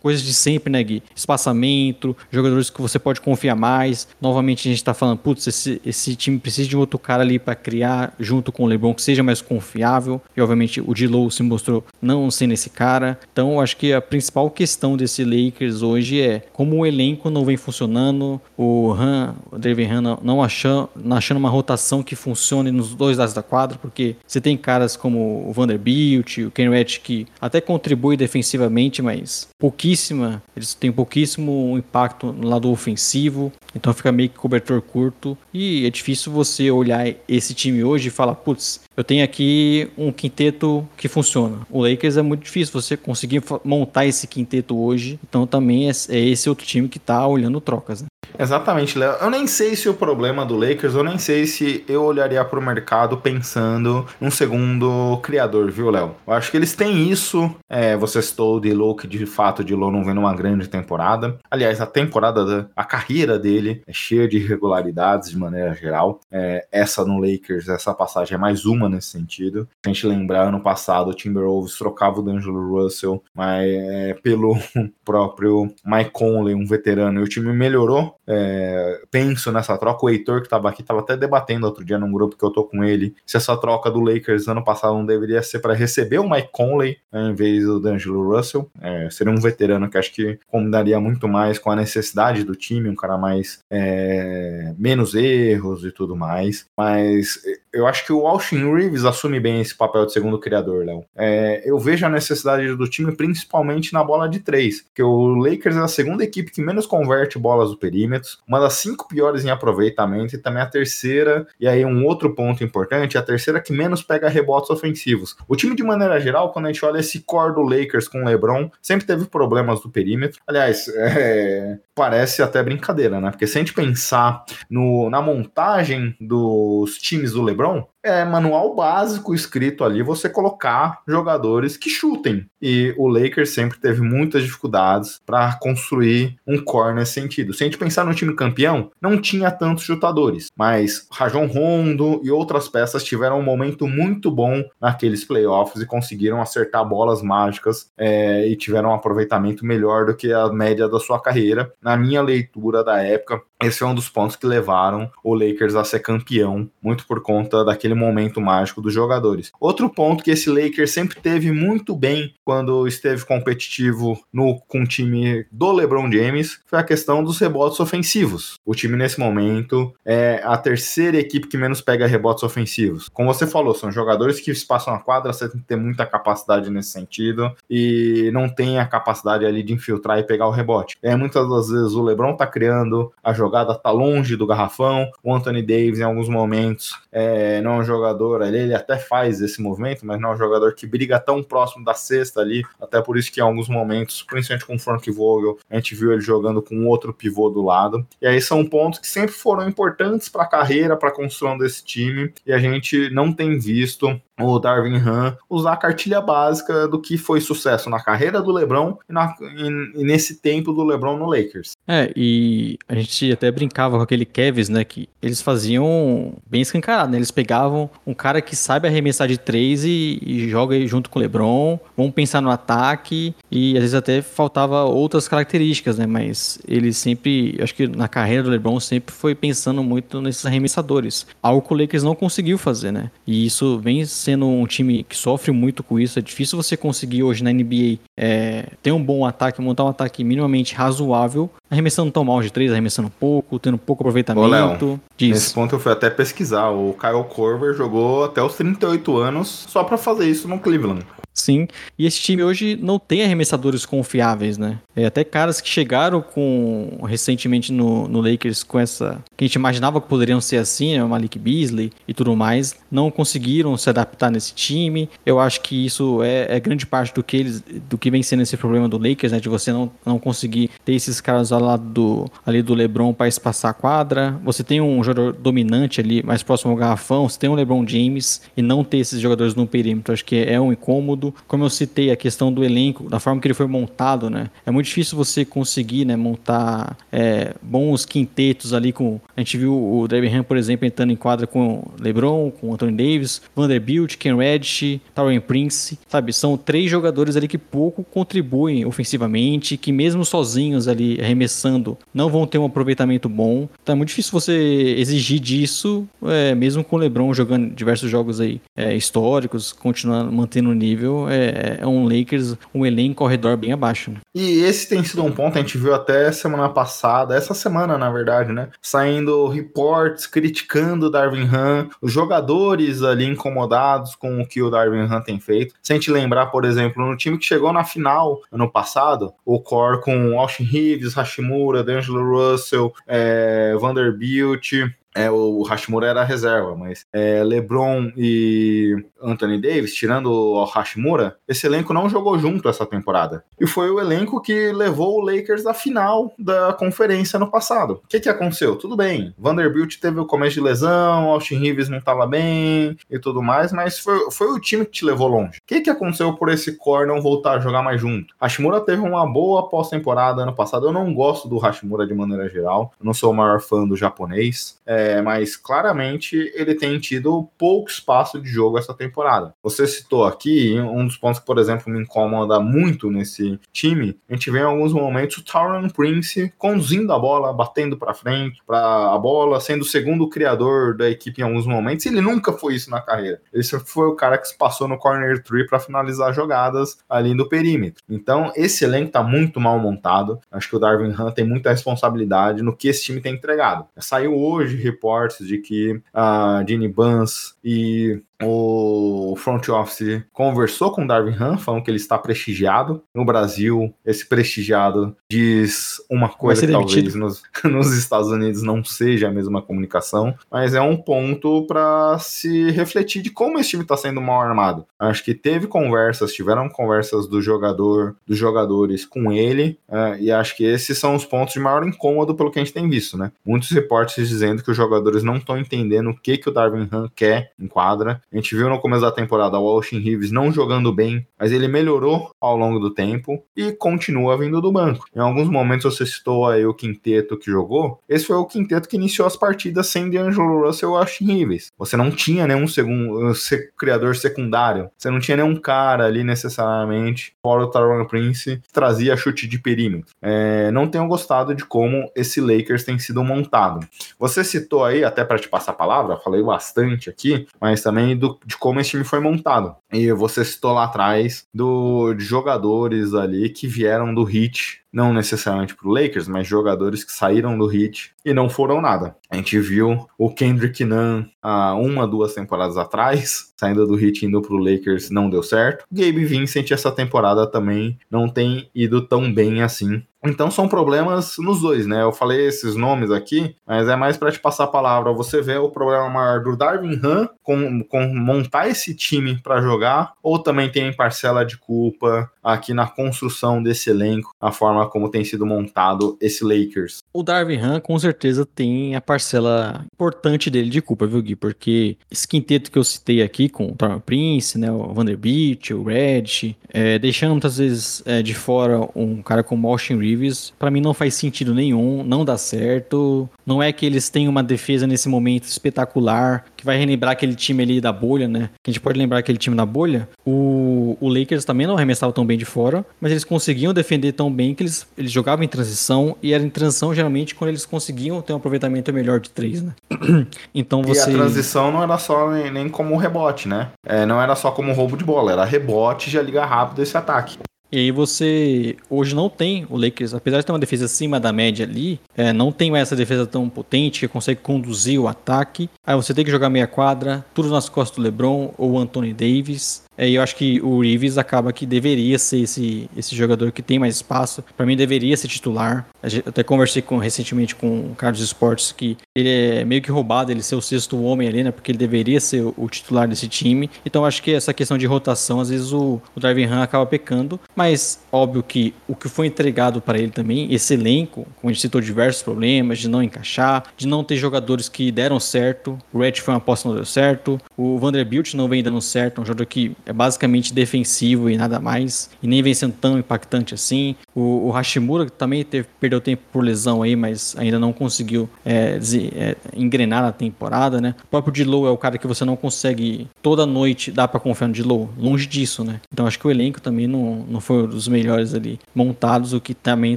coisas 0.00 0.22
de 0.22 0.32
sempre, 0.34 0.72
né, 0.72 0.82
Gui? 0.82 0.93
Espaçamento, 1.14 2.16
jogadores 2.30 2.70
que 2.70 2.80
você 2.80 2.98
pode 2.98 3.20
confiar 3.20 3.56
mais. 3.56 4.08
Novamente 4.20 4.68
a 4.68 4.70
gente 4.70 4.84
tá 4.84 4.94
falando, 4.94 5.18
putz, 5.18 5.46
esse, 5.46 5.80
esse 5.84 6.14
time 6.16 6.38
precisa 6.38 6.68
de 6.68 6.76
um 6.76 6.80
outro 6.80 6.98
cara 6.98 7.22
ali 7.22 7.38
para 7.38 7.54
criar 7.54 8.14
junto 8.18 8.52
com 8.52 8.64
o 8.64 8.66
LeBron 8.66 8.94
que 8.94 9.02
seja 9.02 9.22
mais 9.22 9.40
confiável. 9.40 10.20
E 10.36 10.40
obviamente 10.40 10.80
o 10.80 10.94
D-Low 10.94 11.30
se 11.30 11.42
mostrou 11.42 11.84
não 12.00 12.30
sendo 12.30 12.52
esse 12.52 12.70
cara. 12.70 13.18
Então 13.32 13.60
acho 13.60 13.76
que 13.76 13.92
a 13.92 14.00
principal 14.00 14.50
questão 14.50 14.96
desse 14.96 15.24
Lakers 15.24 15.82
hoje 15.82 16.20
é 16.20 16.42
como 16.52 16.76
o 16.76 16.86
elenco 16.86 17.30
não 17.30 17.44
vem 17.44 17.56
funcionando, 17.56 18.40
o 18.56 18.92
Han, 18.92 19.34
o 19.50 19.58
David 19.58 19.90
Han 19.90 20.18
não 20.22 20.42
achando, 20.42 20.88
não 20.96 21.16
achando 21.16 21.38
uma 21.38 21.48
rotação 21.48 22.02
que 22.02 22.14
funcione 22.14 22.70
nos 22.70 22.94
dois 22.94 23.18
lados 23.18 23.34
da 23.34 23.42
quadra, 23.42 23.78
porque 23.80 24.16
você 24.26 24.40
tem 24.40 24.56
caras 24.56 24.96
como 24.96 25.48
o 25.48 25.52
Vanderbilt, 25.52 26.38
o 26.38 26.50
Ken 26.50 26.70
Reddish 26.70 26.98
que 26.98 27.26
até 27.40 27.60
contribui 27.60 28.16
defensivamente, 28.16 29.02
mas 29.02 29.48
pouquíssima, 29.58 30.42
eles 30.56 30.74
têm 30.84 30.92
pouquíssimo 30.92 31.78
impacto 31.78 32.30
no 32.30 32.46
lado 32.46 32.70
ofensivo, 32.70 33.50
então 33.74 33.94
fica 33.94 34.12
meio 34.12 34.28
que 34.28 34.36
cobertor 34.36 34.82
curto 34.82 35.36
e 35.52 35.86
é 35.86 35.90
difícil 35.90 36.30
você 36.30 36.70
olhar 36.70 37.06
esse 37.26 37.54
time 37.54 37.82
hoje 37.82 38.08
e 38.08 38.10
falar, 38.10 38.34
putz, 38.34 38.80
eu 38.94 39.02
tenho 39.02 39.24
aqui 39.24 39.88
um 39.96 40.12
quinteto 40.12 40.86
que 40.96 41.08
funciona. 41.08 41.66
O 41.70 41.82
Lakers 41.82 42.18
é 42.18 42.22
muito 42.22 42.44
difícil 42.44 42.80
você 42.80 42.96
conseguir 42.98 43.42
montar 43.64 44.04
esse 44.04 44.26
quinteto 44.26 44.76
hoje, 44.76 45.18
então 45.26 45.46
também 45.46 45.88
é, 45.88 45.92
é 46.10 46.18
esse 46.18 46.48
outro 46.50 46.66
time 46.66 46.86
que 46.86 46.98
está 46.98 47.26
olhando 47.26 47.60
trocas. 47.60 48.02
Né? 48.02 48.08
Exatamente, 48.38 48.98
Léo. 48.98 49.12
Eu 49.20 49.30
nem 49.30 49.46
sei 49.46 49.76
se 49.76 49.88
o 49.88 49.94
problema 49.94 50.44
do 50.44 50.56
Lakers, 50.56 50.94
eu 50.94 51.04
nem 51.04 51.18
sei 51.18 51.46
se 51.46 51.84
eu 51.88 52.02
olharia 52.02 52.44
para 52.44 52.58
o 52.58 52.62
mercado 52.62 53.16
pensando 53.16 54.06
num 54.20 54.30
segundo 54.30 55.18
criador, 55.22 55.70
viu, 55.70 55.90
Léo? 55.90 56.14
Eu 56.26 56.32
acho 56.32 56.50
que 56.50 56.56
eles 56.56 56.74
têm 56.74 57.08
isso. 57.08 57.54
É, 57.68 57.96
você 57.96 58.20
citou 58.20 58.56
o 58.56 58.60
D-Lo, 58.60 58.96
que 58.96 59.06
de 59.06 59.24
fato 59.26 59.60
o 59.60 59.64
D-Lo 59.64 59.90
não 59.90 60.04
vem 60.04 60.14
numa 60.14 60.34
grande 60.34 60.68
temporada. 60.68 61.38
Aliás, 61.50 61.80
a 61.80 61.86
temporada, 61.86 62.44
da, 62.44 62.66
a 62.74 62.84
carreira 62.84 63.38
dele 63.38 63.82
é 63.86 63.92
cheia 63.92 64.26
de 64.26 64.38
irregularidades 64.38 65.30
de 65.30 65.38
maneira 65.38 65.74
geral. 65.74 66.20
É, 66.30 66.66
essa 66.72 67.04
no 67.04 67.18
Lakers, 67.18 67.68
essa 67.68 67.94
passagem 67.94 68.34
é 68.34 68.38
mais 68.38 68.64
uma 68.64 68.88
nesse 68.88 69.08
sentido. 69.08 69.68
Se 69.82 69.90
a 69.90 69.92
gente 69.92 70.06
lembrar, 70.06 70.48
ano 70.48 70.60
passado 70.60 71.10
o 71.10 71.14
Timberwolves 71.14 71.76
trocava 71.76 72.20
o 72.20 72.22
D'Angelo 72.22 72.68
Russell 72.68 73.22
mas, 73.34 73.68
é, 73.68 74.14
pelo 74.22 74.56
próprio 75.04 75.72
Mike 75.84 76.10
Conley, 76.10 76.54
um 76.54 76.66
veterano, 76.66 77.20
e 77.20 77.22
o 77.22 77.28
time 77.28 77.52
melhorou. 77.52 78.13
É, 78.26 79.02
penso 79.10 79.52
nessa 79.52 79.76
troca. 79.76 80.04
O 80.04 80.10
Heitor, 80.10 80.40
que 80.40 80.46
estava 80.46 80.68
aqui, 80.68 80.82
estava 80.82 81.00
até 81.00 81.16
debatendo 81.16 81.66
outro 81.66 81.84
dia 81.84 81.98
num 81.98 82.12
grupo 82.12 82.36
que 82.36 82.44
eu 82.44 82.50
tô 82.50 82.64
com 82.64 82.82
ele, 82.84 83.14
se 83.24 83.36
essa 83.36 83.56
troca 83.56 83.90
do 83.90 84.00
Lakers 84.00 84.48
ano 84.48 84.64
passado 84.64 84.94
não 84.94 85.06
deveria 85.06 85.42
ser 85.42 85.58
para 85.60 85.74
receber 85.74 86.18
o 86.18 86.28
Mike 86.28 86.50
Conley 86.52 86.98
né, 87.12 87.30
em 87.30 87.34
vez 87.34 87.64
do 87.64 87.80
D'Angelo 87.80 88.34
Russell. 88.34 88.70
É, 88.80 89.08
seria 89.10 89.32
um 89.32 89.40
veterano 89.40 89.88
que 89.88 89.98
acho 89.98 90.12
que 90.12 90.38
combinaria 90.48 90.98
muito 91.00 91.28
mais 91.28 91.58
com 91.58 91.70
a 91.70 91.76
necessidade 91.76 92.44
do 92.44 92.54
time, 92.54 92.88
um 92.88 92.94
cara 92.94 93.18
mais 93.18 93.60
é, 93.70 94.74
menos 94.78 95.14
erros 95.14 95.84
e 95.84 95.92
tudo 95.92 96.16
mais. 96.16 96.66
Mas 96.76 97.40
eu 97.74 97.86
acho 97.86 98.06
que 98.06 98.12
o 98.12 98.26
Austin 98.26 98.72
Reeves 98.72 99.04
assume 99.04 99.40
bem 99.40 99.60
esse 99.60 99.74
papel 99.74 100.06
de 100.06 100.12
segundo 100.12 100.38
criador, 100.38 100.86
Léo. 100.86 101.04
É, 101.16 101.62
eu 101.64 101.78
vejo 101.78 102.06
a 102.06 102.08
necessidade 102.08 102.74
do 102.74 102.88
time 102.88 103.14
principalmente 103.14 103.92
na 103.92 104.02
bola 104.02 104.28
de 104.28 104.38
três, 104.38 104.82
porque 104.82 105.02
o 105.02 105.34
Lakers 105.34 105.76
é 105.76 105.80
a 105.80 105.88
segunda 105.88 106.22
equipe 106.24 106.52
que 106.52 106.62
menos 106.62 106.86
converte 106.86 107.38
bolas 107.38 107.70
do 107.70 107.76
perímetro, 107.76 108.30
uma 108.46 108.60
das 108.60 108.74
cinco 108.74 109.08
piores 109.08 109.44
em 109.44 109.50
aproveitamento 109.50 110.34
e 110.34 110.38
também 110.38 110.62
a 110.62 110.66
terceira, 110.66 111.46
e 111.58 111.66
aí 111.66 111.84
um 111.84 112.04
outro 112.04 112.34
ponto 112.34 112.62
importante, 112.62 113.18
a 113.18 113.22
terceira 113.22 113.60
que 113.60 113.72
menos 113.72 114.02
pega 114.02 114.28
rebotes 114.28 114.70
ofensivos. 114.70 115.36
O 115.48 115.56
time 115.56 115.74
de 115.74 115.82
maneira 115.82 116.20
geral, 116.20 116.52
quando 116.52 116.66
a 116.66 116.72
gente 116.72 116.84
olha 116.84 117.00
esse 117.00 117.20
core 117.20 117.54
do 117.54 117.62
Lakers 117.62 118.06
com 118.06 118.22
o 118.22 118.24
LeBron, 118.24 118.70
sempre 118.80 119.06
teve 119.06 119.26
problemas 119.26 119.80
do 119.80 119.90
perímetro. 119.90 120.40
Aliás, 120.46 120.86
é, 120.96 121.78
parece 121.94 122.42
até 122.42 122.62
brincadeira, 122.62 123.20
né? 123.20 123.30
Porque 123.30 123.46
se 123.46 123.56
a 123.56 123.60
gente 123.60 123.72
pensar 123.72 124.44
no, 124.68 125.08
na 125.08 125.22
montagem 125.22 126.16
dos 126.20 126.98
times 126.98 127.32
do 127.32 127.42
LeBron 127.42 127.86
é 128.04 128.24
manual 128.24 128.74
básico 128.74 129.34
escrito 129.34 129.82
ali 129.82 130.02
você 130.02 130.28
colocar 130.28 131.00
jogadores 131.08 131.76
que 131.76 131.88
chutem. 131.88 132.46
E 132.60 132.94
o 132.98 133.08
Lakers 133.08 133.50
sempre 133.50 133.78
teve 133.78 134.02
muitas 134.02 134.42
dificuldades 134.42 135.20
para 135.24 135.54
construir 135.54 136.36
um 136.46 136.62
core 136.62 136.94
nesse 136.94 137.12
sentido. 137.12 137.54
Se 137.54 137.64
a 137.64 137.66
gente 137.66 137.78
pensar 137.78 138.04
no 138.04 138.14
time 138.14 138.36
campeão, 138.36 138.90
não 139.00 139.20
tinha 139.20 139.50
tantos 139.50 139.84
chutadores, 139.84 140.48
mas 140.56 141.06
Rajon 141.10 141.46
Rondo 141.46 142.20
e 142.22 142.30
outras 142.30 142.68
peças 142.68 143.02
tiveram 143.02 143.38
um 143.38 143.42
momento 143.42 143.88
muito 143.88 144.30
bom 144.30 144.62
naqueles 144.80 145.24
playoffs 145.24 145.82
e 145.82 145.86
conseguiram 145.86 146.42
acertar 146.42 146.86
bolas 146.86 147.22
mágicas 147.22 147.90
é, 147.96 148.46
e 148.46 148.56
tiveram 148.56 148.90
um 148.90 148.94
aproveitamento 148.94 149.64
melhor 149.64 150.06
do 150.06 150.16
que 150.16 150.32
a 150.32 150.48
média 150.52 150.88
da 150.88 151.00
sua 151.00 151.20
carreira. 151.20 151.72
Na 151.82 151.96
minha 151.96 152.20
leitura 152.20 152.84
da 152.84 153.02
época, 153.02 153.40
esse 153.66 153.82
é 153.82 153.86
um 153.86 153.94
dos 153.94 154.08
pontos 154.08 154.36
que 154.36 154.46
levaram 154.46 155.10
o 155.22 155.34
Lakers 155.34 155.74
a 155.74 155.84
ser 155.84 156.00
campeão, 156.00 156.68
muito 156.82 157.06
por 157.06 157.20
conta 157.22 157.64
daquele 157.64 157.94
momento 157.94 158.40
mágico 158.40 158.80
dos 158.80 158.92
jogadores. 158.92 159.52
Outro 159.60 159.88
ponto 159.88 160.22
que 160.22 160.30
esse 160.30 160.50
Lakers 160.50 160.92
sempre 160.92 161.20
teve 161.20 161.50
muito 161.50 161.94
bem 161.94 162.34
quando 162.44 162.86
esteve 162.86 163.24
competitivo 163.24 164.22
no, 164.32 164.60
com 164.68 164.82
o 164.82 164.86
time 164.86 165.46
do 165.50 165.72
LeBron 165.72 166.10
James 166.10 166.60
foi 166.66 166.78
a 166.78 166.84
questão 166.84 167.22
dos 167.22 167.38
rebotes 167.38 167.80
ofensivos. 167.80 168.58
O 168.64 168.74
time 168.74 168.96
nesse 168.96 169.18
momento 169.18 169.94
é 170.04 170.40
a 170.44 170.56
terceira 170.56 171.16
equipe 171.18 171.48
que 171.48 171.56
menos 171.56 171.80
pega 171.80 172.06
rebotes 172.06 172.42
ofensivos. 172.42 173.08
Como 173.08 173.32
você 173.32 173.46
falou, 173.46 173.74
são 173.74 173.90
jogadores 173.90 174.40
que 174.40 174.52
passam 174.66 174.94
a 174.94 175.00
quadra, 175.00 175.32
você 175.32 175.48
tem 175.48 175.60
que 175.60 175.66
ter 175.66 175.76
muita 175.76 176.06
capacidade 176.06 176.70
nesse 176.70 176.90
sentido 176.90 177.52
e 177.68 178.30
não 178.32 178.48
tem 178.48 178.78
a 178.78 178.86
capacidade 178.86 179.44
ali 179.44 179.62
de 179.62 179.72
infiltrar 179.72 180.18
e 180.18 180.24
pegar 180.24 180.46
o 180.46 180.50
rebote. 180.50 180.96
É, 181.02 181.14
muitas 181.16 181.48
das 181.48 181.68
vezes 181.68 181.92
o 181.92 182.02
LeBron 182.02 182.36
tá 182.36 182.46
criando 182.46 183.12
a 183.22 183.32
jogada 183.32 183.53
jogada 183.54 183.74
tá 183.74 183.90
longe 183.90 184.36
do 184.36 184.46
garrafão. 184.46 185.10
O 185.22 185.32
Anthony 185.32 185.62
Davis, 185.62 186.00
em 186.00 186.02
alguns 186.02 186.28
momentos, 186.28 186.92
é, 187.12 187.60
não 187.60 187.74
é 187.74 187.78
um 187.78 187.84
jogador 187.84 188.42
ali, 188.42 188.58
ele 188.58 188.74
até 188.74 188.98
faz 188.98 189.40
esse 189.40 189.62
movimento, 189.62 190.04
mas 190.04 190.20
não 190.20 190.30
é 190.30 190.34
um 190.34 190.36
jogador 190.36 190.74
que 190.74 190.86
briga 190.86 191.20
tão 191.20 191.42
próximo 191.42 191.84
da 191.84 191.94
cesta 191.94 192.40
ali. 192.40 192.64
Até 192.80 193.00
por 193.00 193.16
isso 193.16 193.30
que 193.30 193.40
em 193.40 193.42
alguns 193.42 193.68
momentos, 193.68 194.22
principalmente 194.22 194.66
com 194.66 194.74
o 194.74 194.78
Frank 194.78 195.08
Vogel, 195.10 195.58
a 195.70 195.76
gente 195.76 195.94
viu 195.94 196.12
ele 196.12 196.20
jogando 196.20 196.60
com 196.60 196.86
outro 196.86 197.14
pivô 197.14 197.48
do 197.48 197.62
lado. 197.62 198.04
E 198.20 198.26
aí 198.26 198.40
são 198.40 198.64
pontos 198.64 198.98
que 198.98 199.06
sempre 199.06 199.32
foram 199.32 199.68
importantes 199.68 200.28
para 200.28 200.42
a 200.42 200.48
carreira, 200.48 200.96
para 200.96 201.10
a 201.10 201.14
construção 201.14 201.56
desse 201.56 201.84
time, 201.84 202.32
e 202.44 202.52
a 202.52 202.58
gente 202.58 203.10
não 203.10 203.32
tem 203.32 203.58
visto 203.58 204.20
o 204.40 204.58
Darwin 204.58 204.96
Han 204.96 205.36
usar 205.48 205.74
a 205.74 205.76
cartilha 205.76 206.20
básica 206.20 206.88
do 206.88 207.00
que 207.00 207.16
foi 207.16 207.40
sucesso 207.40 207.88
na 207.88 208.02
carreira 208.02 208.42
do 208.42 208.50
LeBron 208.50 208.98
e, 209.08 209.12
na, 209.12 209.34
e, 209.40 210.00
e, 210.00 210.04
nesse 210.04 210.40
tempo 210.40 210.72
do 210.72 210.82
LeBron 210.82 211.16
no 211.16 211.26
Lakers. 211.26 211.72
É, 211.86 212.10
e 212.16 212.78
a 212.88 212.94
gente 212.94 213.32
até 213.32 213.50
brincava 213.50 213.96
com 213.96 214.02
aquele 214.02 214.24
Kevs, 214.24 214.68
né, 214.68 214.84
que 214.84 215.08
eles 215.20 215.42
faziam 215.42 216.32
bem 216.46 216.62
escancarado, 216.62 217.12
né? 217.12 217.18
Eles 217.18 217.30
pegavam 217.30 217.90
um 218.06 218.14
cara 218.14 218.40
que 218.40 218.56
sabe 218.56 218.88
arremessar 218.88 219.28
de 219.28 219.38
três 219.38 219.84
e, 219.84 220.18
e 220.24 220.48
joga 220.48 220.74
junto 220.86 221.10
com 221.10 221.18
o 221.18 221.22
LeBron, 221.22 221.78
vão 221.96 222.10
pensar 222.10 222.40
no 222.40 222.50
ataque 222.50 223.34
e 223.50 223.74
às 223.74 223.80
vezes 223.80 223.94
até 223.94 224.22
faltava 224.22 224.84
outras 224.84 225.28
características, 225.28 225.98
né? 225.98 226.06
Mas 226.06 226.58
ele 226.66 226.92
sempre, 226.92 227.58
acho 227.60 227.74
que 227.74 227.86
na 227.86 228.08
carreira 228.08 228.42
do 228.42 228.50
LeBron 228.50 228.80
sempre 228.80 229.14
foi 229.14 229.34
pensando 229.34 229.82
muito 229.82 230.20
nesses 230.20 230.44
arremessadores, 230.44 231.26
algo 231.42 231.66
que 231.66 231.72
o 231.72 231.76
Lakers 231.76 232.02
não 232.02 232.14
conseguiu 232.14 232.56
fazer, 232.56 232.92
né? 232.92 233.10
E 233.26 233.46
isso 233.46 233.78
vem 233.78 234.04
sendo 234.06 234.46
um 234.46 234.66
time 234.66 235.04
que 235.04 235.16
sofre 235.16 235.52
muito 235.52 235.82
com 235.82 235.98
isso. 236.00 236.18
É 236.18 236.22
difícil 236.22 236.56
você 236.56 236.76
conseguir 236.76 237.22
hoje 237.22 237.44
na 237.44 237.52
NBA 237.52 237.98
é, 238.16 238.66
ter 238.82 238.92
um 238.92 239.02
bom 239.02 239.24
ataque, 239.24 239.60
montar 239.60 239.84
um 239.84 239.88
ataque 239.88 240.24
minimamente 240.24 240.74
razoável, 240.74 241.50
arremessando 241.74 242.10
tão 242.10 242.24
mal 242.24 242.40
de 242.40 242.50
três, 242.50 242.72
arremessando 242.72 243.10
pouco, 243.10 243.58
tendo 243.58 243.76
pouco 243.76 244.02
aproveitamento. 244.02 244.46
Ô, 244.46 244.48
Léo, 244.48 245.00
nesse 245.20 245.52
ponto 245.52 245.74
eu 245.74 245.80
fui 245.80 245.92
até 245.92 246.08
pesquisar. 246.08 246.70
O 246.70 246.94
Kyle 246.94 247.24
Korver 247.24 247.74
jogou 247.74 248.24
até 248.24 248.42
os 248.42 248.54
38 248.54 249.16
anos 249.16 249.66
só 249.68 249.84
para 249.84 249.98
fazer 249.98 250.28
isso 250.28 250.48
no 250.48 250.58
Cleveland. 250.58 251.04
Sim, 251.34 251.66
e 251.98 252.06
esse 252.06 252.20
time 252.20 252.44
hoje 252.44 252.78
não 252.80 252.96
tem 252.96 253.24
arremessadores 253.24 253.84
confiáveis, 253.84 254.56
né? 254.56 254.78
É, 254.94 255.04
até 255.04 255.24
caras 255.24 255.60
que 255.60 255.68
chegaram 255.68 256.22
com 256.22 257.00
recentemente 257.08 257.72
no, 257.72 258.06
no 258.06 258.20
Lakers 258.20 258.62
com 258.62 258.78
essa. 258.78 259.20
que 259.36 259.44
a 259.44 259.48
gente 259.48 259.56
imaginava 259.56 260.00
que 260.00 260.08
poderiam 260.08 260.40
ser 260.40 260.58
assim, 260.58 260.96
né? 260.96 261.02
O 261.02 261.08
Malik 261.08 261.36
Beasley 261.36 261.90
e 262.06 262.14
tudo 262.14 262.36
mais, 262.36 262.76
não 262.88 263.10
conseguiram 263.10 263.76
se 263.76 263.90
adaptar 263.90 264.30
nesse 264.30 264.54
time. 264.54 265.10
Eu 265.26 265.40
acho 265.40 265.60
que 265.60 265.84
isso 265.84 266.22
é, 266.22 266.56
é 266.56 266.60
grande 266.60 266.86
parte 266.86 267.12
do 267.12 267.24
que 267.24 267.36
eles, 267.36 267.64
do 267.90 267.98
que 267.98 268.12
vem 268.12 268.22
sendo 268.22 268.42
esse 268.42 268.56
problema 268.56 268.88
do 268.88 268.96
Lakers, 268.96 269.32
né? 269.32 269.40
De 269.40 269.48
você 269.48 269.72
não, 269.72 269.90
não 270.06 270.20
conseguir 270.20 270.70
ter 270.84 270.94
esses 270.94 271.20
caras 271.20 271.50
ao 271.50 271.60
lado 271.60 271.82
do, 271.82 272.30
ali 272.46 272.62
do 272.62 272.74
LeBron 272.74 273.12
para 273.12 273.26
espaçar 273.26 273.72
a 273.72 273.74
quadra. 273.74 274.40
Você 274.44 274.62
tem 274.62 274.80
um 274.80 275.02
jogador 275.02 275.32
dominante 275.32 276.00
ali, 276.00 276.22
mais 276.22 276.44
próximo 276.44 276.70
ao 276.70 276.76
garrafão, 276.76 277.28
você 277.28 277.40
tem 277.40 277.50
o 277.50 277.54
LeBron 277.54 277.84
James 277.84 278.40
e 278.56 278.62
não 278.62 278.84
ter 278.84 278.98
esses 278.98 279.20
jogadores 279.20 279.56
no 279.56 279.66
perímetro, 279.66 280.12
acho 280.14 280.24
que 280.24 280.36
é 280.36 280.60
um 280.60 280.72
incômodo 280.72 281.23
como 281.46 281.64
eu 281.64 281.70
citei, 281.70 282.10
a 282.10 282.16
questão 282.16 282.52
do 282.52 282.64
elenco, 282.64 283.08
da 283.08 283.20
forma 283.20 283.40
que 283.40 283.46
ele 283.46 283.54
foi 283.54 283.66
montado, 283.66 284.28
né? 284.28 284.50
É 284.66 284.70
muito 284.70 284.86
difícil 284.86 285.16
você 285.16 285.44
conseguir, 285.44 286.04
né, 286.04 286.16
montar 286.16 286.96
é, 287.12 287.54
bons 287.62 288.04
quintetos 288.04 288.72
ali 288.72 288.92
com... 288.92 289.20
A 289.36 289.40
gente 289.40 289.56
viu 289.56 289.74
o 289.74 290.08
Devin 290.08 290.36
Ham, 290.36 290.42
por 290.42 290.56
exemplo, 290.56 290.86
entrando 290.86 291.12
em 291.12 291.16
quadra 291.16 291.46
com 291.46 291.84
LeBron, 292.00 292.50
com 292.50 292.72
Anthony 292.72 292.96
Davis, 292.96 293.42
Vanderbilt, 293.54 294.16
Ken 294.16 294.36
Reddish, 294.36 295.00
Tauren 295.14 295.40
Prince, 295.40 295.98
sabe? 296.08 296.32
São 296.32 296.56
três 296.56 296.90
jogadores 296.90 297.36
ali 297.36 297.46
que 297.48 297.58
pouco 297.58 298.04
contribuem 298.04 298.84
ofensivamente, 298.84 299.76
que 299.76 299.92
mesmo 299.92 300.24
sozinhos 300.24 300.88
ali 300.88 301.20
arremessando, 301.20 301.96
não 302.12 302.28
vão 302.28 302.46
ter 302.46 302.58
um 302.58 302.64
aproveitamento 302.64 303.28
bom. 303.28 303.68
Então 303.82 303.94
é 303.94 303.96
muito 303.96 304.08
difícil 304.08 304.32
você 304.32 304.52
exigir 304.98 305.40
disso, 305.40 306.06
é, 306.24 306.54
mesmo 306.54 306.82
com 306.82 306.96
o 306.96 306.98
LeBron 306.98 307.32
jogando 307.34 307.74
diversos 307.74 308.10
jogos 308.10 308.40
aí 308.40 308.60
é, 308.76 308.94
históricos, 308.94 309.72
continuando 309.72 310.32
mantendo 310.32 310.70
o 310.70 310.74
nível 310.74 311.13
é, 311.28 311.78
é 311.80 311.86
um 311.86 312.04
Lakers, 312.04 312.56
um 312.74 312.84
elenco 312.84 313.22
ao 313.24 313.30
redor 313.30 313.56
bem 313.56 313.72
abaixo. 313.72 314.10
Né? 314.10 314.18
E 314.34 314.62
esse 314.62 314.88
tem 314.88 315.02
sido 315.04 315.24
um 315.24 315.32
ponto, 315.32 315.56
a 315.56 315.60
gente 315.60 315.78
viu 315.78 315.94
até 315.94 316.30
semana 316.32 316.68
passada, 316.68 317.36
essa 317.36 317.54
semana 317.54 317.96
na 317.96 318.10
verdade, 318.10 318.52
né? 318.52 318.68
Saindo 318.82 319.48
reports 319.48 320.26
criticando 320.26 321.06
o 321.06 321.10
Darvin 321.10 321.48
Ham, 321.52 321.88
os 322.00 322.12
jogadores 322.12 323.02
ali 323.02 323.24
incomodados 323.24 324.14
com 324.14 324.40
o 324.40 324.46
que 324.46 324.62
o 324.62 324.70
Darvin 324.70 325.06
Ham 325.10 325.22
tem 325.22 325.38
feito. 325.40 325.74
Se 325.82 325.92
a 325.92 325.96
gente 325.96 326.10
lembrar, 326.10 326.46
por 326.46 326.64
exemplo, 326.64 327.04
no 327.04 327.16
time 327.16 327.38
que 327.38 327.44
chegou 327.44 327.72
na 327.72 327.84
final 327.84 328.40
ano 328.50 328.70
passado, 328.70 329.32
o 329.44 329.60
core 329.60 330.00
com 330.00 330.38
Austin 330.38 330.64
Reeves, 330.64 331.14
Hashimura, 331.14 331.84
D'Angelo 331.84 332.52
Russell, 332.52 332.92
é, 333.06 333.74
Vanderbilt, 333.80 334.72
É, 335.16 335.30
o 335.30 335.62
Hashimura 335.62 336.08
era 336.08 336.24
reserva, 336.24 336.74
mas 336.74 337.06
é, 337.12 337.44
LeBron 337.44 338.10
e 338.16 338.96
Anthony 339.24 339.60
Davis, 339.60 339.94
tirando 339.94 340.30
o 340.30 340.64
Hashimura, 340.64 341.36
esse 341.48 341.66
elenco 341.66 341.92
não 341.92 342.08
jogou 342.08 342.38
junto 342.38 342.68
essa 342.68 342.86
temporada. 342.86 343.44
E 343.58 343.66
foi 343.66 343.90
o 343.90 344.00
elenco 344.00 344.40
que 344.40 344.72
levou 344.72 345.18
o 345.18 345.24
Lakers 345.24 345.66
à 345.66 345.74
final 345.74 346.32
da 346.38 346.72
conferência 346.72 347.38
no 347.38 347.50
passado. 347.50 348.00
O 348.04 348.08
que, 348.08 348.20
que 348.20 348.28
aconteceu? 348.28 348.76
Tudo 348.76 348.96
bem, 348.96 349.34
Vanderbilt 349.38 349.98
teve 349.98 350.20
o 350.20 350.26
começo 350.26 350.54
de 350.54 350.60
lesão, 350.60 351.30
Austin 351.30 351.56
Reeves 351.56 351.88
não 351.88 351.98
estava 351.98 352.26
bem 352.26 352.96
e 353.10 353.18
tudo 353.18 353.42
mais, 353.42 353.72
mas 353.72 353.98
foi, 353.98 354.30
foi 354.30 354.48
o 354.48 354.60
time 354.60 354.84
que 354.84 354.92
te 354.92 355.04
levou 355.04 355.28
longe. 355.28 355.58
O 355.58 355.66
que, 355.66 355.80
que 355.80 355.90
aconteceu 355.90 356.32
por 356.34 356.48
esse 356.48 356.76
core 356.76 357.06
não 357.06 357.20
voltar 357.20 357.54
a 357.54 357.60
jogar 357.60 357.82
mais 357.82 358.00
junto? 358.00 358.34
Hashimura 358.40 358.80
teve 358.80 359.02
uma 359.02 359.26
boa 359.30 359.68
pós-temporada 359.68 360.42
ano 360.42 360.54
passado. 360.54 360.86
Eu 360.86 360.92
não 360.92 361.12
gosto 361.14 361.48
do 361.48 361.58
Hashimura 361.58 362.06
de 362.06 362.14
maneira 362.14 362.48
geral, 362.48 362.92
eu 362.98 363.06
não 363.06 363.14
sou 363.14 363.30
o 363.30 363.34
maior 363.34 363.60
fã 363.60 363.86
do 363.86 363.96
japonês, 363.96 364.78
é, 364.86 365.20
mas 365.22 365.56
claramente 365.56 366.52
ele 366.54 366.74
tem 366.74 366.98
tido 366.98 367.48
pouco 367.58 367.90
espaço 367.90 368.40
de 368.40 368.48
jogo 368.48 368.78
essa 368.78 368.92
temporada. 368.94 369.13
Você 369.62 369.86
citou 369.86 370.24
aqui 370.24 370.78
um 370.80 371.06
dos 371.06 371.16
pontos 371.16 371.40
que, 371.40 371.46
por 371.46 371.58
exemplo, 371.58 371.92
me 371.92 372.00
incomoda 372.00 372.60
muito 372.60 373.10
nesse 373.10 373.58
time. 373.72 374.18
A 374.28 374.34
gente 374.34 374.50
vê 374.50 374.60
em 374.60 374.62
alguns 374.62 374.92
momentos 374.92 375.38
o 375.38 375.44
Tauron 375.44 375.88
Prince 375.88 376.52
conduzindo 376.58 377.12
a 377.12 377.18
bola, 377.18 377.52
batendo 377.52 377.96
para 377.96 378.14
frente, 378.14 378.60
para 378.66 379.12
a 379.12 379.18
bola, 379.18 379.60
sendo 379.60 379.82
o 379.82 379.86
segundo 379.86 380.28
criador 380.28 380.96
da 380.96 381.08
equipe 381.08 381.40
em 381.40 381.44
alguns 381.44 381.66
momentos. 381.66 382.04
Ele 382.06 382.20
nunca 382.20 382.52
foi 382.52 382.74
isso 382.74 382.90
na 382.90 383.00
carreira. 383.00 383.40
Ele 383.52 383.62
foi 383.84 384.08
o 384.08 384.16
cara 384.16 384.38
que 384.38 384.48
se 384.48 384.56
passou 384.56 384.88
no 384.88 384.98
corner 384.98 385.42
tree 385.42 385.66
para 385.66 385.78
finalizar 385.78 386.32
jogadas 386.32 386.98
ali 387.08 387.34
no 387.34 387.48
perímetro. 387.48 388.02
Então, 388.08 388.52
esse 388.56 388.84
elenco 388.84 389.12
tá 389.12 389.22
muito 389.22 389.60
mal 389.60 389.78
montado. 389.78 390.38
Acho 390.50 390.68
que 390.68 390.76
o 390.76 390.78
Darwin 390.78 391.10
Hunt 391.10 391.34
tem 391.34 391.46
muita 391.46 391.70
responsabilidade 391.70 392.62
no 392.62 392.76
que 392.76 392.88
esse 392.88 393.04
time 393.04 393.20
tem 393.20 393.34
entregado. 393.34 393.86
Saiu 393.98 394.34
hoje 394.34 394.76
reportes 394.76 395.46
de 395.46 395.58
que 395.58 396.00
a 396.12 396.64
Ginny 396.66 396.88
Buns 396.88 397.56
e 397.64 398.22
o 398.42 399.03
front 399.36 399.68
office 399.68 400.22
conversou 400.32 400.90
com 400.90 401.04
o 401.04 401.06
Darwin 401.06 401.34
Han, 401.38 401.58
falando 401.58 401.82
que 401.82 401.90
ele 401.90 401.98
está 401.98 402.18
prestigiado. 402.18 403.02
No 403.14 403.24
Brasil, 403.24 403.94
esse 404.04 404.26
prestigiado 404.26 405.16
diz 405.28 406.00
uma 406.10 406.28
coisa 406.28 406.66
que 406.66 406.72
talvez 406.72 407.14
nos, 407.14 407.42
nos, 407.64 407.92
Estados 407.96 408.28
Unidos 408.28 408.62
não 408.62 408.84
seja 408.84 409.28
a 409.28 409.32
mesma 409.32 409.62
comunicação, 409.62 410.34
mas 410.50 410.74
é 410.74 410.80
um 410.80 410.96
ponto 410.96 411.66
para 411.66 412.18
se 412.18 412.70
refletir 412.70 413.22
de 413.22 413.30
como 413.30 413.58
esse 413.58 413.70
time 413.70 413.82
está 413.82 413.96
sendo 413.96 414.20
mal 414.20 414.40
armado. 414.40 414.86
Acho 414.98 415.24
que 415.24 415.34
teve 415.34 415.66
conversas, 415.66 416.32
tiveram 416.32 416.68
conversas 416.68 417.26
do 417.26 417.40
jogador, 417.40 418.16
dos 418.26 418.38
jogadores 418.38 419.04
com 419.04 419.32
ele, 419.32 419.78
uh, 419.88 420.16
e 420.18 420.30
acho 420.30 420.56
que 420.56 420.64
esses 420.64 420.98
são 420.98 421.14
os 421.14 421.24
pontos 421.24 421.54
de 421.54 421.60
maior 421.60 421.86
incômodo 421.86 422.34
pelo 422.34 422.50
que 422.50 422.58
a 422.58 422.64
gente 422.64 422.74
tem 422.74 422.88
visto, 422.88 423.16
né? 423.16 423.32
Muitos 423.44 423.70
reportes 423.70 424.28
dizendo 424.28 424.62
que 424.62 424.70
os 424.70 424.76
jogadores 424.76 425.22
não 425.22 425.36
estão 425.36 425.58
entendendo 425.58 426.10
o 426.10 426.16
que, 426.16 426.38
que 426.38 426.48
o 426.48 426.52
Darwin 426.52 426.88
Han 426.92 427.08
quer 427.14 427.52
em 427.58 427.66
quadra, 427.66 428.20
a 428.32 428.36
gente 428.36 428.54
viu 428.54 428.68
no 428.68 428.80
começo 428.84 429.00
da 429.00 429.10
temporada 429.10 429.58
o 429.58 429.66
Austin 429.66 429.98
Reeves 429.98 430.30
não 430.30 430.52
jogando 430.52 430.92
bem, 430.92 431.26
mas 431.40 431.50
ele 431.50 431.66
melhorou 431.66 432.30
ao 432.38 432.54
longo 432.54 432.78
do 432.78 432.92
tempo 432.92 433.42
e 433.56 433.72
continua 433.72 434.36
vindo 434.36 434.60
do 434.60 434.70
banco. 434.70 435.06
Em 435.16 435.20
alguns 435.20 435.48
momentos 435.48 435.86
você 435.86 436.04
citou 436.04 436.46
aí 436.46 436.66
o 436.66 436.74
quinteto 436.74 437.38
que 437.38 437.50
jogou. 437.50 437.98
Esse 438.06 438.26
foi 438.26 438.36
o 438.36 438.44
quinteto 438.44 438.86
que 438.86 438.96
iniciou 438.96 439.26
as 439.26 439.38
partidas 439.38 439.86
sem 439.86 440.10
D'Angelo 440.10 440.66
Russell 440.66 440.92
e 440.92 440.98
Austin 440.98 441.24
Reeves. 441.24 441.72
Você 441.78 441.96
não 441.96 442.10
tinha 442.10 442.46
nenhum 442.46 442.68
segundo 442.68 443.32
criador 443.74 444.16
secundário. 444.16 444.90
Você 444.98 445.10
não 445.10 445.18
tinha 445.18 445.38
nenhum 445.38 445.56
cara 445.56 446.04
ali 446.04 446.22
necessariamente, 446.22 447.34
fora 447.42 447.64
o 447.64 447.70
Taron 447.70 448.04
Prince, 448.04 448.58
que 448.58 448.70
trazia 448.70 449.16
chute 449.16 449.48
de 449.48 449.58
perímetro. 449.58 450.12
É, 450.20 450.70
não 450.70 450.86
tenho 450.86 451.08
gostado 451.08 451.54
de 451.54 451.64
como 451.64 452.12
esse 452.14 452.38
Lakers 452.38 452.84
tem 452.84 452.98
sido 452.98 453.24
montado. 453.24 453.80
Você 454.18 454.44
citou 454.44 454.84
aí, 454.84 455.02
até 455.02 455.24
para 455.24 455.38
te 455.38 455.48
passar 455.48 455.72
a 455.72 455.74
palavra, 455.74 456.18
falei 456.18 456.42
bastante 456.42 457.08
aqui, 457.08 457.46
mas 457.58 457.82
também 457.82 458.14
do, 458.14 458.38
de 458.44 458.58
como 458.58 458.73
esse 458.80 458.90
time 458.90 459.04
foi 459.04 459.20
montado. 459.20 459.74
E 459.92 460.12
você 460.12 460.44
citou 460.44 460.72
lá 460.72 460.84
atrás 460.84 461.46
do, 461.52 462.14
de 462.14 462.24
jogadores 462.24 463.14
ali 463.14 463.48
que 463.50 463.66
vieram 463.66 464.14
do 464.14 464.28
Heat 464.28 464.84
não 464.94 465.12
necessariamente 465.12 465.74
para 465.74 465.88
o 465.88 465.92
Lakers, 465.92 466.28
mas 466.28 466.46
jogadores 466.46 467.02
que 467.02 467.12
saíram 467.12 467.58
do 467.58 467.70
Heat 467.70 468.12
e 468.24 468.32
não 468.32 468.48
foram 468.48 468.80
nada. 468.80 469.16
A 469.28 469.34
gente 469.34 469.58
viu 469.58 470.06
o 470.16 470.30
Kendrick 470.32 470.84
Nunn 470.84 471.24
há 471.42 471.74
uma, 471.74 472.06
duas 472.06 472.32
temporadas 472.32 472.76
atrás, 472.76 473.52
saindo 473.58 473.84
do 473.88 473.98
Heat 473.98 474.24
indo 474.24 474.40
para 474.40 474.54
o 474.54 474.58
Lakers, 474.58 475.10
não 475.10 475.28
deu 475.28 475.42
certo. 475.42 475.84
Gabe 475.90 476.24
Vincent 476.24 476.70
essa 476.70 476.92
temporada 476.92 477.44
também 477.44 477.98
não 478.08 478.28
tem 478.28 478.70
ido 478.72 479.02
tão 479.02 479.34
bem 479.34 479.62
assim. 479.62 480.00
Então 480.24 480.50
são 480.50 480.68
problemas 480.68 481.36
nos 481.38 481.60
dois, 481.60 481.86
né? 481.86 482.02
Eu 482.02 482.12
falei 482.12 482.46
esses 482.46 482.74
nomes 482.76 483.10
aqui, 483.10 483.54
mas 483.66 483.88
é 483.88 483.96
mais 483.96 484.16
para 484.16 484.32
te 484.32 484.40
passar 484.40 484.64
a 484.64 484.68
palavra. 484.68 485.12
Você 485.12 485.42
vê 485.42 485.56
o 485.56 485.70
problema 485.70 486.08
maior 486.08 486.42
do 486.42 486.56
Darwin 486.56 486.98
Han 487.02 487.28
com, 487.42 487.82
com 487.84 488.06
montar 488.06 488.68
esse 488.68 488.94
time 488.94 489.38
para 489.42 489.60
jogar, 489.60 490.14
ou 490.22 490.38
também 490.38 490.70
tem 490.70 490.92
parcela 490.92 491.44
de 491.44 491.58
culpa 491.58 492.30
aqui 492.42 492.74
na 492.74 492.86
construção 492.86 493.62
desse 493.62 493.90
elenco, 493.90 494.34
a 494.40 494.52
forma 494.52 494.88
como 494.88 495.10
tem 495.10 495.24
sido 495.24 495.46
montado 495.46 496.16
esse 496.20 496.44
Lakers? 496.44 497.02
O 497.12 497.22
Darwin 497.22 497.58
Han 497.58 497.80
com 497.80 497.98
certeza 497.98 498.44
tem 498.46 498.94
a 498.94 499.00
parcela 499.00 499.84
importante 499.94 500.50
dele 500.50 500.68
de 500.68 500.82
culpa, 500.82 501.06
viu, 501.06 501.22
Gui? 501.22 501.36
Porque 501.36 501.96
esse 502.10 502.28
quinteto 502.28 502.70
que 502.70 502.78
eu 502.78 502.84
citei 502.84 503.22
aqui, 503.22 503.48
com 503.48 503.68
o 503.68 503.74
Torman 503.74 504.00
Prince, 504.00 504.58
né, 504.58 504.70
o 504.70 504.92
Vanderbilt, 504.92 505.70
o 505.70 505.84
Red, 505.84 506.54
é, 506.68 506.98
deixando 506.98 507.32
muitas 507.32 507.58
vezes 507.58 508.02
é, 508.06 508.22
de 508.22 508.34
fora 508.34 508.80
um 508.94 509.22
cara 509.22 509.42
como 509.42 509.68
Austin 509.68 509.98
Reeves, 509.98 510.13
para 510.58 510.70
mim 510.70 510.80
não 510.80 510.94
faz 510.94 511.14
sentido 511.14 511.54
nenhum, 511.54 512.02
não 512.02 512.24
dá 512.24 512.36
certo. 512.36 513.28
Não 513.46 513.62
é 513.62 513.72
que 513.72 513.84
eles 513.84 514.08
tenham 514.08 514.30
uma 514.30 514.42
defesa 514.42 514.86
nesse 514.86 515.08
momento 515.08 515.44
espetacular, 515.44 516.44
que 516.56 516.64
vai 516.64 516.78
relembrar 516.78 517.12
aquele 517.12 517.34
time 517.34 517.62
ali 517.62 517.80
da 517.80 517.92
bolha, 517.92 518.28
né? 518.28 518.50
Que 518.62 518.70
a 518.70 518.72
gente 518.72 518.80
pode 518.80 518.98
lembrar 518.98 519.18
aquele 519.18 519.38
time 519.38 519.56
da 519.56 519.66
bolha. 519.66 520.08
O, 520.24 520.96
o 521.00 521.08
Lakers 521.08 521.44
também 521.44 521.66
não 521.66 521.76
arremessava 521.76 522.12
tão 522.12 522.24
bem 522.24 522.38
de 522.38 522.44
fora, 522.44 522.84
mas 523.00 523.10
eles 523.10 523.24
conseguiam 523.24 523.72
defender 523.72 524.12
tão 524.12 524.32
bem 524.32 524.54
que 524.54 524.62
eles, 524.62 524.86
eles 524.96 525.12
jogavam 525.12 525.44
em 525.44 525.48
transição 525.48 526.16
e 526.22 526.32
era 526.32 526.42
em 526.42 526.50
transição 526.50 526.94
geralmente 526.94 527.34
quando 527.34 527.50
eles 527.50 527.66
conseguiam 527.66 528.20
ter 528.22 528.32
um 528.32 528.36
aproveitamento 528.36 528.92
melhor 528.92 529.20
de 529.20 529.30
três, 529.30 529.62
né? 529.62 529.72
então 530.54 530.82
você. 530.82 531.10
E 531.10 531.14
a 531.14 531.16
transição 531.18 531.70
não 531.70 531.82
era 531.82 531.98
só 531.98 532.30
nem, 532.30 532.50
nem 532.50 532.68
como 532.68 532.96
rebote, 532.96 533.48
né? 533.48 533.68
É, 533.86 534.06
não 534.06 534.20
era 534.20 534.34
só 534.34 534.50
como 534.50 534.72
roubo 534.72 534.96
de 534.96 535.04
bola, 535.04 535.32
era 535.32 535.44
rebote 535.44 536.10
já 536.10 536.22
liga 536.22 536.44
rápido 536.44 536.82
esse 536.82 536.96
ataque. 536.96 537.38
E 537.74 537.78
aí 537.78 537.90
você 537.90 538.76
hoje 538.88 539.16
não 539.16 539.28
tem 539.28 539.66
o 539.68 539.76
Lakers, 539.76 540.14
apesar 540.14 540.38
de 540.38 540.46
ter 540.46 540.52
uma 540.52 540.60
defesa 540.60 540.84
acima 540.84 541.18
da 541.18 541.32
média 541.32 541.66
ali, 541.66 541.98
é, 542.16 542.32
não 542.32 542.52
tem 542.52 542.72
essa 542.76 542.94
defesa 542.94 543.26
tão 543.26 543.48
potente 543.48 543.98
que 543.98 544.06
consegue 544.06 544.40
conduzir 544.40 545.00
o 545.00 545.08
ataque. 545.08 545.68
Aí 545.84 545.96
você 545.96 546.14
tem 546.14 546.24
que 546.24 546.30
jogar 546.30 546.48
meia 546.48 546.68
quadra, 546.68 547.26
tudo 547.34 547.50
nas 547.50 547.68
costas 547.68 547.96
do 547.96 548.02
LeBron 548.02 548.54
ou 548.56 548.78
Anthony 548.78 549.12
Davis. 549.12 549.82
É, 549.96 550.08
eu 550.08 550.22
acho 550.22 550.36
que 550.36 550.60
o 550.60 550.80
Reeves 550.80 551.18
acaba 551.18 551.52
que 551.52 551.64
deveria 551.64 552.18
ser 552.18 552.40
esse, 552.40 552.88
esse 552.96 553.14
jogador 553.14 553.52
que 553.52 553.62
tem 553.62 553.78
mais 553.78 553.96
espaço. 553.96 554.44
Para 554.56 554.66
mim, 554.66 554.76
deveria 554.76 555.16
ser 555.16 555.28
titular. 555.28 555.86
Eu 556.02 556.22
até 556.26 556.42
conversei 556.42 556.82
com, 556.82 556.98
recentemente 556.98 557.54
com 557.54 557.92
o 557.92 557.94
Carlos 557.96 558.20
Esportes 558.20 558.72
que 558.72 558.96
ele 559.14 559.28
é 559.28 559.64
meio 559.64 559.80
que 559.80 559.90
roubado 559.90 560.32
ele 560.32 560.42
ser 560.42 560.56
o 560.56 560.60
sexto 560.60 561.00
homem 561.02 561.28
ali, 561.28 561.42
né? 561.44 561.50
Porque 561.50 561.70
ele 561.70 561.78
deveria 561.78 562.20
ser 562.20 562.44
o, 562.56 562.68
titular 562.68 563.06
desse 563.06 563.28
time. 563.28 563.70
Então, 563.86 564.04
acho 564.04 564.22
que 564.22 564.32
essa 564.32 564.52
questão 564.52 564.76
de 564.76 564.86
rotação, 564.86 565.40
às 565.40 565.48
vezes 565.48 565.72
o, 565.72 566.00
o 566.14 566.20
Darvin 566.20 566.44
Han 566.44 566.62
acaba 566.62 566.84
pecando. 566.84 567.38
Mas, 567.54 568.00
óbvio 568.10 568.42
que 568.42 568.74
o 568.88 568.96
que 568.96 569.08
foi 569.08 569.26
entregado 569.26 569.80
para 569.80 569.98
ele 569.98 570.10
também, 570.10 570.52
esse 570.52 570.74
elenco, 570.74 571.26
como 571.40 571.50
a 571.50 571.52
gente 571.52 571.62
citou 571.62 571.80
diversos 571.80 572.22
problemas, 572.22 572.78
de 572.78 572.88
não 572.88 573.02
encaixar, 573.02 573.64
de 573.76 573.86
não 573.86 574.02
ter 574.02 574.16
jogadores 574.16 574.68
que 574.68 574.90
deram 574.90 575.20
certo. 575.20 575.78
O 575.92 576.00
Red 576.00 576.14
foi 576.14 576.34
uma 576.34 576.38
aposta 576.38 576.68
não 576.68 576.74
deu 576.74 576.84
certo. 576.84 577.40
O 577.56 577.78
Vanderbilt 577.78 578.34
não 578.34 578.48
vem 578.48 578.62
dando 578.62 578.80
certo, 578.80 579.20
um 579.20 579.24
jogador 579.24 579.46
que 579.46 579.76
é 579.86 579.92
basicamente 579.92 580.52
defensivo 580.52 581.28
e 581.28 581.36
nada 581.36 581.60
mais, 581.60 582.10
e 582.22 582.26
nem 582.26 582.42
vem 582.42 582.54
sendo 582.54 582.74
tão 582.80 582.98
impactante 582.98 583.54
assim. 583.54 583.94
O, 584.14 584.48
o 584.48 584.50
Hashimura 584.50 585.08
também 585.10 585.44
teve, 585.44 585.66
perdeu 585.80 586.00
tempo 586.00 586.22
por 586.32 586.44
lesão 586.44 586.82
aí, 586.82 586.96
mas 586.96 587.34
ainda 587.38 587.58
não 587.58 587.72
conseguiu 587.72 588.28
é, 588.44 588.78
é, 589.14 589.36
engrenar 589.54 590.02
na 590.02 590.12
temporada, 590.12 590.80
né? 590.80 590.94
O 591.04 591.06
próprio 591.08 591.32
Dilow 591.32 591.66
é 591.66 591.70
o 591.70 591.76
cara 591.76 591.98
que 591.98 592.06
você 592.06 592.24
não 592.24 592.36
consegue 592.36 593.08
toda 593.22 593.46
noite 593.46 593.90
dar 593.90 594.08
para 594.08 594.20
confiar 594.20 594.48
no 594.48 594.54
Dilow, 594.54 594.90
longe 594.98 595.26
disso, 595.26 595.64
né? 595.64 595.80
Então 595.92 596.06
acho 596.06 596.18
que 596.18 596.26
o 596.26 596.30
elenco 596.30 596.60
também 596.60 596.86
não, 596.86 597.24
não 597.28 597.40
foi 597.40 597.64
um 597.64 597.66
dos 597.66 597.88
melhores 597.88 598.34
ali 598.34 598.58
montados, 598.74 599.32
o 599.32 599.40
que 599.40 599.54
também 599.54 599.96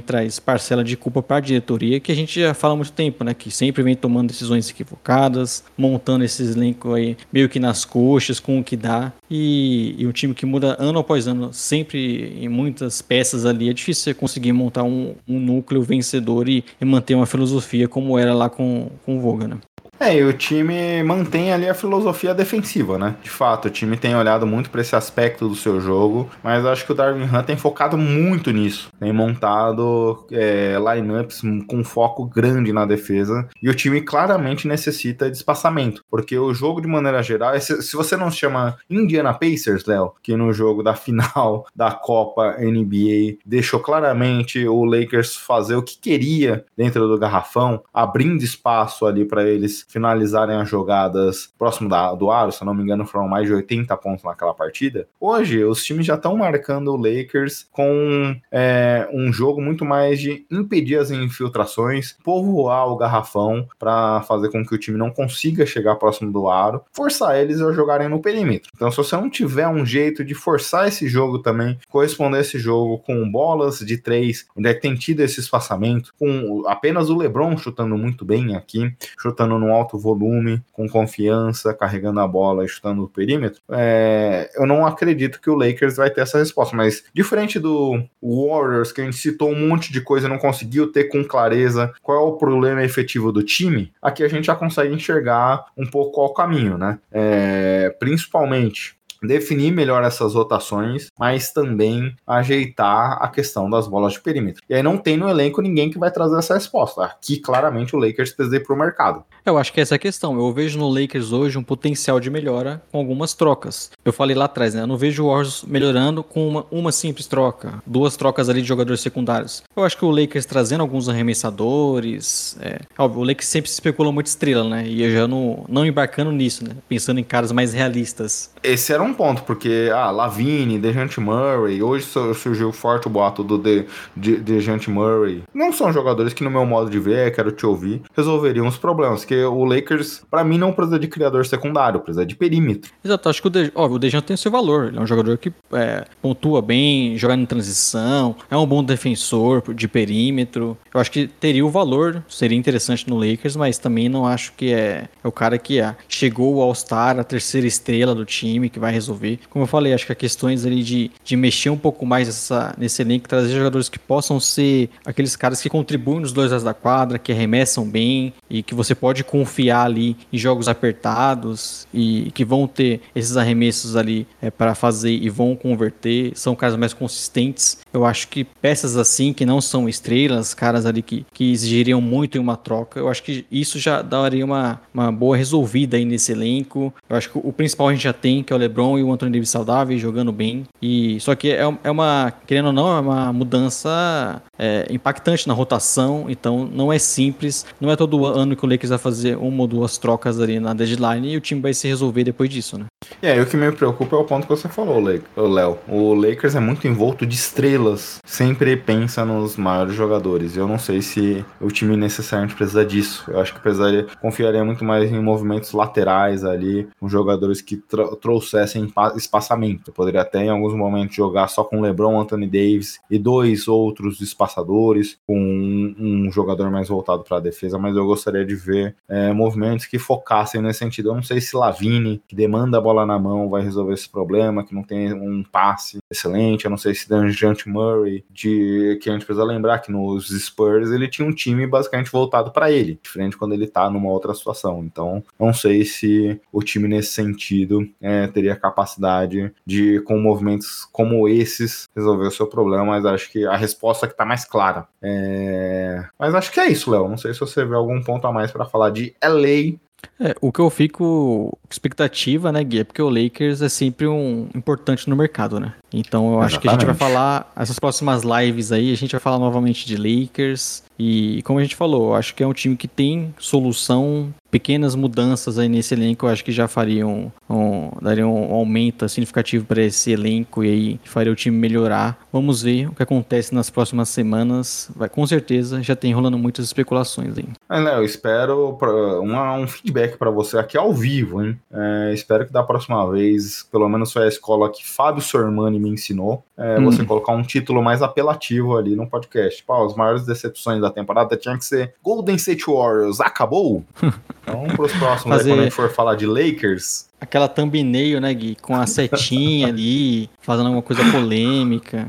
traz 0.00 0.38
parcela 0.38 0.84
de 0.84 0.96
culpa 0.96 1.22
para 1.22 1.36
a 1.36 1.40
diretoria, 1.40 2.00
que 2.00 2.12
a 2.12 2.14
gente 2.14 2.40
já 2.40 2.54
fala 2.54 2.74
há 2.74 2.76
muito 2.76 2.92
tempo, 2.92 3.24
né? 3.24 3.34
Que 3.34 3.50
sempre 3.50 3.82
vem 3.82 3.94
tomando 3.94 4.28
decisões 4.28 4.68
equivocadas, 4.68 5.64
montando 5.76 6.24
esses 6.24 6.56
elencos 6.56 6.94
aí 6.94 7.16
meio 7.32 7.48
que 7.48 7.58
nas 7.58 7.84
coxas, 7.84 8.40
com 8.40 8.58
o 8.58 8.64
que 8.64 8.76
dá, 8.76 9.12
e, 9.30 9.94
e 9.98 10.06
um 10.06 10.12
time 10.12 10.34
que 10.34 10.46
muda 10.46 10.76
ano 10.78 10.98
após 10.98 11.26
ano, 11.26 11.52
sempre 11.52 12.34
em 12.42 12.48
muitas 12.48 13.02
peças 13.02 13.44
ali, 13.44 13.68
é 13.68 13.72
difícil 13.72 14.04
você 14.04 14.14
conseguir 14.14 14.52
montar 14.52 14.84
um, 14.84 15.14
um 15.26 15.38
núcleo 15.38 15.82
vencedor 15.82 16.48
e, 16.48 16.64
e, 16.80 16.84
manter 16.84 17.14
uma 17.14 17.26
filosofia 17.26 17.88
como 17.88 18.18
era 18.18 18.34
lá 18.34 18.48
com, 18.48 18.90
com 19.04 19.18
o 19.18 19.20
Voga, 19.20 19.48
né? 19.48 19.58
É, 20.00 20.16
e 20.16 20.22
o 20.22 20.32
time 20.32 21.02
mantém 21.02 21.52
ali 21.52 21.68
a 21.68 21.74
filosofia 21.74 22.32
defensiva, 22.32 22.96
né? 22.96 23.16
De 23.20 23.28
fato, 23.28 23.66
o 23.66 23.70
time 23.70 23.96
tem 23.96 24.14
olhado 24.14 24.46
muito 24.46 24.70
para 24.70 24.80
esse 24.80 24.94
aspecto 24.94 25.48
do 25.48 25.56
seu 25.56 25.80
jogo, 25.80 26.30
mas 26.42 26.64
acho 26.64 26.86
que 26.86 26.92
o 26.92 26.94
Darwin 26.94 27.24
Hunt 27.24 27.44
tem 27.44 27.56
focado 27.56 27.98
muito 27.98 28.52
nisso. 28.52 28.90
Tem 29.00 29.12
montado 29.12 30.24
é, 30.30 30.76
lineups 30.78 31.42
com 31.66 31.82
foco 31.82 32.24
grande 32.24 32.72
na 32.72 32.86
defesa 32.86 33.48
e 33.60 33.68
o 33.68 33.74
time 33.74 34.00
claramente 34.00 34.68
necessita 34.68 35.28
de 35.28 35.36
espaçamento, 35.36 36.04
porque 36.08 36.38
o 36.38 36.54
jogo, 36.54 36.80
de 36.80 36.86
maneira 36.86 37.20
geral, 37.22 37.58
se, 37.60 37.82
se 37.82 37.96
você 37.96 38.16
não 38.16 38.30
chama 38.30 38.78
Indiana 38.88 39.34
Pacers, 39.34 39.84
Léo, 39.84 40.12
que 40.22 40.36
no 40.36 40.52
jogo 40.52 40.82
da 40.82 40.94
final 41.08 41.66
da 41.74 41.90
Copa 41.90 42.56
NBA 42.60 43.38
deixou 43.44 43.80
claramente 43.80 44.66
o 44.68 44.84
Lakers 44.84 45.34
fazer 45.36 45.74
o 45.74 45.82
que 45.82 45.98
queria 45.98 46.64
dentro 46.76 47.08
do 47.08 47.18
garrafão, 47.18 47.82
abrindo 47.92 48.44
espaço 48.44 49.04
ali 49.04 49.24
para 49.24 49.48
eles 49.48 49.87
finalizarem 49.88 50.56
as 50.56 50.68
jogadas 50.68 51.52
próximo 51.58 51.88
da, 51.88 52.14
do 52.14 52.30
aro, 52.30 52.52
se 52.52 52.62
eu 52.62 52.66
não 52.66 52.74
me 52.74 52.82
engano, 52.82 53.06
foram 53.06 53.26
mais 53.26 53.46
de 53.46 53.54
80 53.54 53.96
pontos 53.96 54.24
naquela 54.24 54.54
partida. 54.54 55.08
Hoje, 55.20 55.64
os 55.64 55.82
times 55.82 56.06
já 56.06 56.14
estão 56.14 56.36
marcando 56.36 56.92
o 56.92 56.96
Lakers 56.96 57.66
com 57.72 58.36
é, 58.52 59.08
um 59.12 59.32
jogo 59.32 59.60
muito 59.60 59.84
mais 59.84 60.20
de 60.20 60.46
impedir 60.50 60.96
as 60.96 61.10
infiltrações, 61.10 62.16
povoar 62.22 62.88
o 62.88 62.96
garrafão 62.96 63.66
para 63.78 64.22
fazer 64.22 64.50
com 64.50 64.64
que 64.64 64.74
o 64.74 64.78
time 64.78 64.98
não 64.98 65.10
consiga 65.10 65.64
chegar 65.64 65.96
próximo 65.96 66.30
do 66.30 66.48
aro, 66.48 66.82
forçar 66.92 67.38
eles 67.38 67.60
a 67.60 67.72
jogarem 67.72 68.08
no 68.08 68.20
perímetro. 68.20 68.70
Então, 68.74 68.90
se 68.90 68.96
você 68.96 69.16
não 69.16 69.30
tiver 69.30 69.68
um 69.68 69.84
jeito 69.84 70.24
de 70.24 70.34
forçar 70.34 70.88
esse 70.88 71.08
jogo 71.08 71.38
também, 71.38 71.78
corresponder 71.88 72.40
esse 72.40 72.58
jogo 72.58 72.98
com 72.98 73.30
bolas 73.30 73.78
de 73.78 73.96
três, 73.96 74.46
onde 74.56 74.68
é 74.68 74.74
tem 74.74 74.94
tido 74.94 75.20
esse 75.20 75.40
espaçamento, 75.40 76.12
com 76.18 76.64
apenas 76.66 77.10
o 77.10 77.16
LeBron 77.16 77.56
chutando 77.56 77.96
muito 77.96 78.24
bem 78.24 78.54
aqui, 78.54 78.92
chutando 79.18 79.58
no 79.58 79.68
alto 79.78 79.98
volume, 79.98 80.62
com 80.72 80.88
confiança, 80.88 81.72
carregando 81.72 82.20
a 82.20 82.28
bola 82.28 82.66
chutando 82.68 83.02
o 83.04 83.08
perímetro, 83.08 83.60
é, 83.70 84.50
eu 84.54 84.66
não 84.66 84.86
acredito 84.86 85.40
que 85.40 85.50
o 85.50 85.54
Lakers 85.54 85.96
vai 85.96 86.10
ter 86.10 86.20
essa 86.20 86.38
resposta. 86.38 86.76
Mas 86.76 87.04
diferente 87.12 87.58
do 87.58 88.02
Warriors, 88.22 88.92
que 88.92 89.00
a 89.00 89.04
gente 89.04 89.16
citou 89.16 89.50
um 89.50 89.68
monte 89.68 89.92
de 89.92 90.00
coisa 90.00 90.26
e 90.26 90.30
não 90.30 90.38
conseguiu 90.38 90.92
ter 90.92 91.04
com 91.04 91.24
clareza 91.24 91.92
qual 92.02 92.18
é 92.18 92.20
o 92.20 92.36
problema 92.36 92.82
efetivo 92.82 93.32
do 93.32 93.42
time, 93.42 93.92
aqui 94.02 94.22
a 94.22 94.28
gente 94.28 94.46
já 94.46 94.54
consegue 94.54 94.94
enxergar 94.94 95.66
um 95.76 95.86
pouco 95.86 96.12
qual 96.12 96.28
o 96.28 96.34
caminho, 96.34 96.76
né? 96.76 96.98
É, 97.12 97.94
principalmente 97.98 98.98
definir 99.22 99.72
melhor 99.72 100.04
essas 100.04 100.34
rotações, 100.34 101.10
mas 101.18 101.52
também 101.52 102.14
ajeitar 102.26 103.18
a 103.20 103.28
questão 103.28 103.68
das 103.68 103.88
bolas 103.88 104.12
de 104.12 104.20
perímetro. 104.20 104.62
E 104.68 104.74
aí 104.74 104.82
não 104.82 104.96
tem 104.96 105.16
no 105.16 105.28
elenco 105.28 105.60
ninguém 105.60 105.90
que 105.90 105.98
vai 105.98 106.10
trazer 106.10 106.38
essa 106.38 106.54
resposta. 106.54 107.04
Aqui, 107.04 107.38
claramente, 107.38 107.96
o 107.96 107.98
Lakers 107.98 108.32
precisa 108.32 108.60
para 108.60 108.74
o 108.74 108.78
mercado. 108.78 109.24
Eu 109.44 109.56
acho 109.56 109.72
que 109.72 109.80
essa 109.80 109.94
é 109.94 109.96
a 109.96 109.98
questão. 109.98 110.36
Eu 110.38 110.52
vejo 110.52 110.78
no 110.78 110.88
Lakers 110.88 111.32
hoje 111.32 111.58
um 111.58 111.62
potencial 111.62 112.20
de 112.20 112.30
melhora 112.30 112.82
com 112.90 112.98
algumas 112.98 113.34
trocas. 113.34 113.90
Eu 114.04 114.12
falei 114.12 114.36
lá 114.36 114.44
atrás, 114.44 114.74
né? 114.74 114.82
Eu 114.82 114.86
não 114.86 114.96
vejo 114.96 115.24
o 115.24 115.28
Warriors 115.28 115.64
melhorando 115.66 116.22
com 116.22 116.46
uma, 116.48 116.66
uma 116.70 116.92
simples 116.92 117.26
troca, 117.26 117.82
duas 117.86 118.16
trocas 118.16 118.48
ali 118.48 118.62
de 118.62 118.68
jogadores 118.68 119.00
secundários. 119.00 119.62
Eu 119.76 119.84
acho 119.84 119.96
que 119.96 120.04
o 120.04 120.10
Lakers 120.10 120.46
trazendo 120.46 120.80
alguns 120.80 121.08
arremessadores. 121.08 122.56
É, 122.60 122.80
óbvio, 122.98 123.20
o 123.20 123.24
Lakers 123.24 123.48
sempre 123.48 123.70
se 123.70 123.74
especula 123.74 124.12
muito 124.12 124.26
estrela, 124.26 124.68
né? 124.68 124.84
E 124.86 125.02
eu 125.02 125.10
já 125.10 125.26
não, 125.26 125.64
não 125.68 125.86
embarcando 125.86 126.32
nisso, 126.32 126.64
né? 126.64 126.72
Pensando 126.88 127.20
em 127.20 127.24
caras 127.24 127.52
mais 127.52 127.72
realistas. 127.72 128.50
Esse 128.62 128.92
era 128.92 129.02
um 129.02 129.14
ponto, 129.14 129.42
porque, 129.44 129.90
ah, 129.92 130.10
Lavine, 130.10 130.78
Dejante 130.78 131.20
Murray, 131.20 131.82
hoje 131.82 132.06
surgiu 132.34 132.72
forte 132.72 133.06
o 133.06 133.10
boato 133.10 133.42
do 133.42 133.56
De, 133.56 133.86
De, 134.16 134.36
Dejante 134.36 134.90
Murray. 134.90 135.42
Não 135.54 135.72
são 135.72 135.92
jogadores 135.92 136.32
que, 136.32 136.44
no 136.44 136.50
meu 136.50 136.66
modo 136.66 136.90
de 136.90 136.98
ver, 136.98 137.34
quero 137.34 137.52
te 137.52 137.64
ouvir, 137.64 138.02
resolveriam 138.16 138.66
os 138.66 138.76
problemas. 138.76 139.24
Que 139.28 139.44
o 139.44 139.62
Lakers, 139.62 140.22
para 140.30 140.42
mim, 140.42 140.56
não 140.56 140.72
precisa 140.72 140.98
de 140.98 141.06
criador 141.06 141.44
secundário, 141.44 142.00
precisa 142.00 142.24
de 142.24 142.34
perímetro. 142.34 142.90
Exato, 143.04 143.28
acho 143.28 143.42
que 143.42 143.48
o, 143.48 143.50
De, 143.50 143.70
o 143.74 143.98
Dejante 143.98 144.24
tem 144.24 144.36
seu 144.38 144.50
valor. 144.50 144.86
Ele 144.86 144.96
é 144.96 145.00
um 145.02 145.06
jogador 145.06 145.36
que 145.36 145.52
é, 145.70 146.06
pontua 146.22 146.62
bem, 146.62 147.14
joga 147.18 147.34
em 147.34 147.44
transição, 147.44 148.34
é 148.50 148.56
um 148.56 148.64
bom 148.64 148.82
defensor 148.82 149.74
de 149.74 149.86
perímetro. 149.86 150.78
Eu 150.94 150.98
acho 150.98 151.10
que 151.10 151.26
teria 151.26 151.66
o 151.66 151.68
valor, 151.68 152.24
seria 152.26 152.56
interessante 152.56 153.06
no 153.06 153.18
Lakers, 153.18 153.54
mas 153.54 153.76
também 153.76 154.08
não 154.08 154.26
acho 154.26 154.54
que 154.54 154.72
é, 154.72 155.08
é 155.22 155.28
o 155.28 155.30
cara 155.30 155.58
que 155.58 155.78
é. 155.78 155.94
Chegou 156.08 156.54
o 156.54 156.62
All-Star, 156.62 157.18
a 157.18 157.24
terceira 157.24 157.66
estrela 157.66 158.14
do 158.14 158.24
time, 158.24 158.70
que 158.70 158.78
vai 158.78 158.92
resolver. 158.92 159.40
Como 159.50 159.64
eu 159.64 159.66
falei, 159.66 159.92
acho 159.92 160.06
que 160.06 160.12
há 160.12 160.14
questões 160.16 160.64
ali 160.64 160.82
de, 160.82 161.10
de 161.22 161.36
mexer 161.36 161.68
um 161.68 161.76
pouco 161.76 162.06
mais 162.06 162.28
essa, 162.28 162.74
nesse 162.78 163.02
elenco, 163.02 163.28
trazer 163.28 163.54
jogadores 163.54 163.90
que 163.90 163.98
possam 163.98 164.40
ser 164.40 164.88
aqueles 165.04 165.36
caras 165.36 165.60
que 165.60 165.68
contribuem 165.68 166.20
nos 166.20 166.32
dois 166.32 166.50
lados 166.50 166.64
da 166.64 166.72
quadra, 166.72 167.18
que 167.18 167.30
arremessam 167.30 167.84
bem 167.84 168.32
e 168.48 168.62
que 168.62 168.74
você 168.74 168.94
pode 168.94 169.17
confiar 169.22 169.84
ali 169.84 170.16
em 170.32 170.38
jogos 170.38 170.68
apertados 170.68 171.86
e 171.92 172.30
que 172.32 172.44
vão 172.44 172.66
ter 172.66 173.00
esses 173.14 173.36
arremessos 173.36 173.96
ali 173.96 174.26
é, 174.40 174.50
para 174.50 174.74
fazer 174.74 175.10
e 175.12 175.28
vão 175.28 175.54
converter. 175.54 176.32
São 176.34 176.54
caras 176.54 176.76
mais 176.76 176.92
consistentes. 176.92 177.78
Eu 177.92 178.04
acho 178.04 178.28
que 178.28 178.44
peças 178.44 178.96
assim, 178.96 179.32
que 179.32 179.46
não 179.46 179.60
são 179.60 179.88
estrelas, 179.88 180.54
caras 180.54 180.86
ali 180.86 181.02
que, 181.02 181.24
que 181.32 181.52
exigiriam 181.52 182.00
muito 182.00 182.36
em 182.36 182.40
uma 182.40 182.56
troca, 182.56 183.00
eu 183.00 183.08
acho 183.08 183.22
que 183.22 183.46
isso 183.50 183.78
já 183.78 184.02
daria 184.02 184.44
uma, 184.44 184.80
uma 184.92 185.10
boa 185.10 185.36
resolvida 185.36 185.96
aí 185.96 186.04
nesse 186.04 186.32
elenco. 186.32 186.92
Eu 187.08 187.16
acho 187.16 187.30
que 187.30 187.38
o 187.38 187.52
principal 187.52 187.88
a 187.88 187.92
gente 187.92 188.04
já 188.04 188.12
tem, 188.12 188.42
que 188.42 188.52
é 188.52 188.56
o 188.56 188.58
LeBron 188.58 188.98
e 188.98 189.02
o 189.02 189.12
Anthony 189.12 189.32
Davis 189.32 189.50
saudáveis, 189.50 190.00
jogando 190.00 190.32
bem. 190.32 190.64
E 190.80 191.18
só 191.20 191.34
que 191.34 191.50
é, 191.50 191.62
é 191.84 191.90
uma, 191.90 192.32
querendo 192.46 192.66
ou 192.66 192.72
não, 192.72 192.96
é 192.96 193.00
uma 193.00 193.32
mudança 193.32 194.42
é, 194.58 194.86
impactante 194.90 195.46
na 195.46 195.54
rotação, 195.54 196.26
então 196.28 196.68
não 196.72 196.92
é 196.92 196.98
simples. 196.98 197.64
Não 197.80 197.90
é 197.90 197.96
todo 197.96 198.24
ano 198.26 198.56
que 198.56 198.64
o 198.64 198.68
Lakers 198.68 198.90
vai 198.90 198.98
fazer 198.98 199.07
uma 199.38 199.62
ou 199.62 199.66
duas 199.66 199.98
trocas 199.98 200.40
ali 200.40 200.60
na 200.60 200.74
deadline 200.74 201.32
e 201.32 201.36
o 201.36 201.40
time 201.40 201.60
vai 201.60 201.74
se 201.74 201.88
resolver 201.88 202.24
depois 202.24 202.50
disso, 202.50 202.78
né? 202.78 202.86
É, 203.22 203.28
e 203.28 203.32
aí 203.32 203.40
o 203.40 203.46
que 203.46 203.56
me 203.56 203.70
preocupa 203.72 204.16
é 204.16 204.18
o 204.18 204.24
ponto 204.24 204.46
que 204.46 204.50
você 204.54 204.68
falou, 204.68 205.02
Léo. 205.36 205.78
O 205.88 206.14
Lakers 206.14 206.54
é 206.54 206.60
muito 206.60 206.86
envolto 206.86 207.26
de 207.26 207.34
estrelas, 207.34 208.18
sempre 208.24 208.76
pensa 208.76 209.24
nos 209.24 209.56
maiores 209.56 209.94
jogadores. 209.94 210.56
Eu 210.56 210.68
não 210.68 210.78
sei 210.78 211.02
se 211.02 211.44
o 211.60 211.68
time 211.68 211.96
necessariamente 211.96 212.54
precisa 212.54 212.84
disso. 212.84 213.24
Eu 213.28 213.40
acho 213.40 213.54
que 213.54 213.60
precisaria, 213.60 214.06
confiaria 214.20 214.64
muito 214.64 214.84
mais 214.84 215.10
em 215.10 215.20
movimentos 215.20 215.72
laterais 215.72 216.44
ali, 216.44 216.88
com 217.00 217.08
jogadores 217.08 217.60
que 217.60 217.82
trouxessem 218.20 218.92
espaçamento. 219.16 219.90
Eu 219.90 219.94
poderia 219.94 220.20
até 220.20 220.44
em 220.44 220.50
alguns 220.50 220.74
momentos 220.74 221.16
jogar 221.16 221.48
só 221.48 221.64
com 221.64 221.80
LeBron, 221.80 222.20
Anthony 222.20 222.46
Davis 222.46 223.00
e 223.10 223.18
dois 223.18 223.68
outros 223.68 224.20
espaçadores, 224.20 225.18
com 225.26 225.38
um, 225.38 226.26
um 226.26 226.32
jogador 226.32 226.70
mais 226.70 226.88
voltado 226.88 227.24
para 227.24 227.38
a 227.38 227.40
defesa, 227.40 227.78
mas 227.78 227.96
eu 227.96 228.06
gostaria 228.06 228.44
de 228.44 228.54
ver 228.54 228.94
é, 229.08 229.32
movimentos 229.32 229.86
que 229.86 229.98
focassem 229.98 230.60
nesse 230.60 230.80
sentido. 230.80 231.10
Eu 231.10 231.14
não 231.14 231.22
sei 231.22 231.40
se 231.40 231.56
Lavine, 231.56 232.22
que 232.28 232.34
demanda 232.34 232.78
a 232.78 232.80
bola 232.80 233.06
na 233.06 233.18
mão, 233.18 233.48
vai 233.48 233.62
resolver 233.62 233.94
esse 233.94 234.08
problema, 234.08 234.64
que 234.64 234.74
não 234.74 234.82
tem 234.82 235.12
um 235.12 235.42
passe 235.42 235.98
excelente. 236.10 236.64
Eu 236.64 236.70
não 236.70 236.78
sei 236.78 236.94
se 236.94 237.08
Danjante 237.08 237.68
Murray, 237.68 238.24
de, 238.30 238.98
que 239.02 239.08
a 239.08 239.12
gente 239.12 239.24
precisa 239.24 239.44
lembrar 239.44 239.78
que 239.78 239.90
nos 239.90 240.28
Spurs 240.28 240.90
ele 240.90 241.08
tinha 241.08 241.26
um 241.26 241.32
time 241.32 241.66
basicamente 241.66 242.10
voltado 242.10 242.50
para 242.50 242.70
ele, 242.70 242.98
diferente 243.02 243.36
quando 243.36 243.52
ele 243.52 243.66
tá 243.66 243.88
numa 243.90 244.10
outra 244.10 244.34
situação. 244.34 244.84
Então, 244.84 245.22
não 245.38 245.52
sei 245.52 245.84
se 245.84 246.40
o 246.52 246.62
time 246.62 246.88
nesse 246.88 247.12
sentido 247.12 247.88
é, 248.00 248.26
teria 248.26 248.56
capacidade 248.56 249.52
de, 249.64 250.00
com 250.00 250.18
movimentos 250.18 250.86
como 250.92 251.28
esses, 251.28 251.88
resolver 251.94 252.26
o 252.26 252.30
seu 252.30 252.46
problema, 252.46 252.84
mas 252.84 253.04
acho 253.04 253.30
que 253.30 253.46
a 253.46 253.56
resposta 253.56 254.06
que 254.06 254.16
tá 254.16 254.24
mais 254.24 254.44
clara. 254.44 254.86
É... 255.02 256.04
Mas 256.18 256.34
acho 256.34 256.52
que 256.52 256.60
é 256.60 256.68
isso, 256.68 256.90
Léo. 256.90 257.08
Não 257.08 257.16
sei 257.16 257.32
se 257.32 257.40
você 257.40 257.64
vê 257.64 257.74
algum 257.74 258.02
ponto 258.02 258.26
a 258.26 258.32
mais 258.32 258.50
para 258.50 258.64
falar 258.64 258.87
de 258.90 259.14
LA 259.22 259.78
é, 260.20 260.34
o 260.40 260.52
que 260.52 260.60
eu 260.60 260.68
fico 260.68 261.56
com 261.62 261.68
expectativa, 261.70 262.50
né, 262.50 262.62
Gui, 262.64 262.80
é 262.80 262.84
porque 262.84 263.02
o 263.02 263.08
Lakers 263.08 263.62
é 263.62 263.68
sempre 263.68 264.06
um 264.06 264.48
importante 264.54 265.08
no 265.08 265.14
mercado, 265.14 265.60
né? 265.60 265.74
Então 265.92 266.32
eu 266.32 266.42
Exatamente. 266.42 266.46
acho 266.46 266.60
que 266.60 266.68
a 266.68 266.72
gente 266.72 266.86
vai 266.86 266.94
falar, 266.94 267.52
essas 267.56 267.78
próximas 267.78 268.22
lives 268.22 268.72
aí, 268.72 268.92
a 268.92 268.96
gente 268.96 269.12
vai 269.12 269.20
falar 269.20 269.38
novamente 269.38 269.86
de 269.86 269.96
Lakers. 269.96 270.82
E 270.98 271.42
como 271.42 271.58
a 271.58 271.62
gente 271.62 271.76
falou, 271.76 272.14
acho 272.14 272.34
que 272.34 272.42
é 272.42 272.46
um 272.46 272.52
time 272.52 272.76
que 272.76 272.88
tem 272.88 273.34
solução, 273.38 274.32
pequenas 274.50 274.94
mudanças 274.94 275.58
aí 275.58 275.68
nesse 275.68 275.94
elenco, 275.94 276.26
eu 276.26 276.30
acho 276.30 276.44
que 276.44 276.52
já 276.52 276.66
fariam 276.66 277.30
um, 277.48 277.90
dariam 278.00 278.34
um 278.34 278.54
aumento 278.54 279.08
significativo 279.08 279.64
para 279.64 279.82
esse 279.82 280.10
elenco 280.10 280.64
e 280.64 280.70
aí 280.70 281.00
faria 281.04 281.32
o 281.32 281.36
time 281.36 281.56
melhorar. 281.56 282.18
Vamos 282.32 282.62
ver 282.62 282.88
o 282.88 282.94
que 282.94 283.02
acontece 283.02 283.54
nas 283.54 283.70
próximas 283.70 284.08
semanas. 284.08 284.90
Vai 284.96 285.08
com 285.08 285.26
certeza 285.26 285.82
já 285.82 285.94
tem 285.94 286.12
rolando 286.12 286.38
muitas 286.38 286.64
especulações 286.64 287.36
aí. 287.38 287.48
É, 287.70 287.96
eu 287.96 288.04
espero 288.04 288.74
pra, 288.78 289.20
uma, 289.20 289.54
um 289.54 289.66
feedback 289.66 290.16
para 290.16 290.30
você 290.30 290.58
aqui 290.58 290.76
ao 290.76 290.92
vivo, 290.92 291.42
hein? 291.42 291.58
É, 291.70 292.12
espero 292.14 292.46
que 292.46 292.52
da 292.52 292.62
próxima 292.62 293.08
vez, 293.10 293.66
pelo 293.70 293.88
menos 293.88 294.12
foi 294.12 294.24
a 294.24 294.28
escola 294.28 294.70
que 294.70 294.86
Fábio 294.86 295.22
Sormani 295.22 295.78
me 295.78 295.90
ensinou, 295.90 296.44
é, 296.56 296.78
hum. 296.78 296.84
você 296.84 297.04
colocar 297.04 297.32
um 297.32 297.42
título 297.42 297.82
mais 297.82 298.02
apelativo 298.02 298.76
ali 298.76 298.96
no 298.96 299.06
podcast. 299.06 299.62
Pô, 299.64 299.84
as 299.84 299.94
maiores 299.94 300.24
decepções 300.24 300.80
da 300.80 300.87
temporada 300.90 301.36
tinha 301.36 301.56
que 301.56 301.64
ser 301.64 301.94
Golden 302.02 302.36
State 302.36 302.64
Warriors, 302.66 303.20
acabou? 303.20 303.84
então, 304.42 304.66
pros 304.76 304.92
próximos, 304.92 305.36
Fazer... 305.36 305.50
aí, 305.50 305.56
quando 305.56 305.60
a 305.60 305.64
gente 305.64 305.74
for 305.74 305.90
falar 305.90 306.14
de 306.14 306.26
Lakers, 306.26 307.07
aquela 307.20 307.48
thumbnail, 307.48 308.20
né, 308.20 308.32
Gui? 308.32 308.56
Com 308.60 308.74
a 308.74 308.86
setinha 308.86 309.68
ali, 309.68 310.28
fazendo 310.40 310.66
alguma 310.66 310.82
coisa 310.82 311.02
polêmica. 311.10 312.06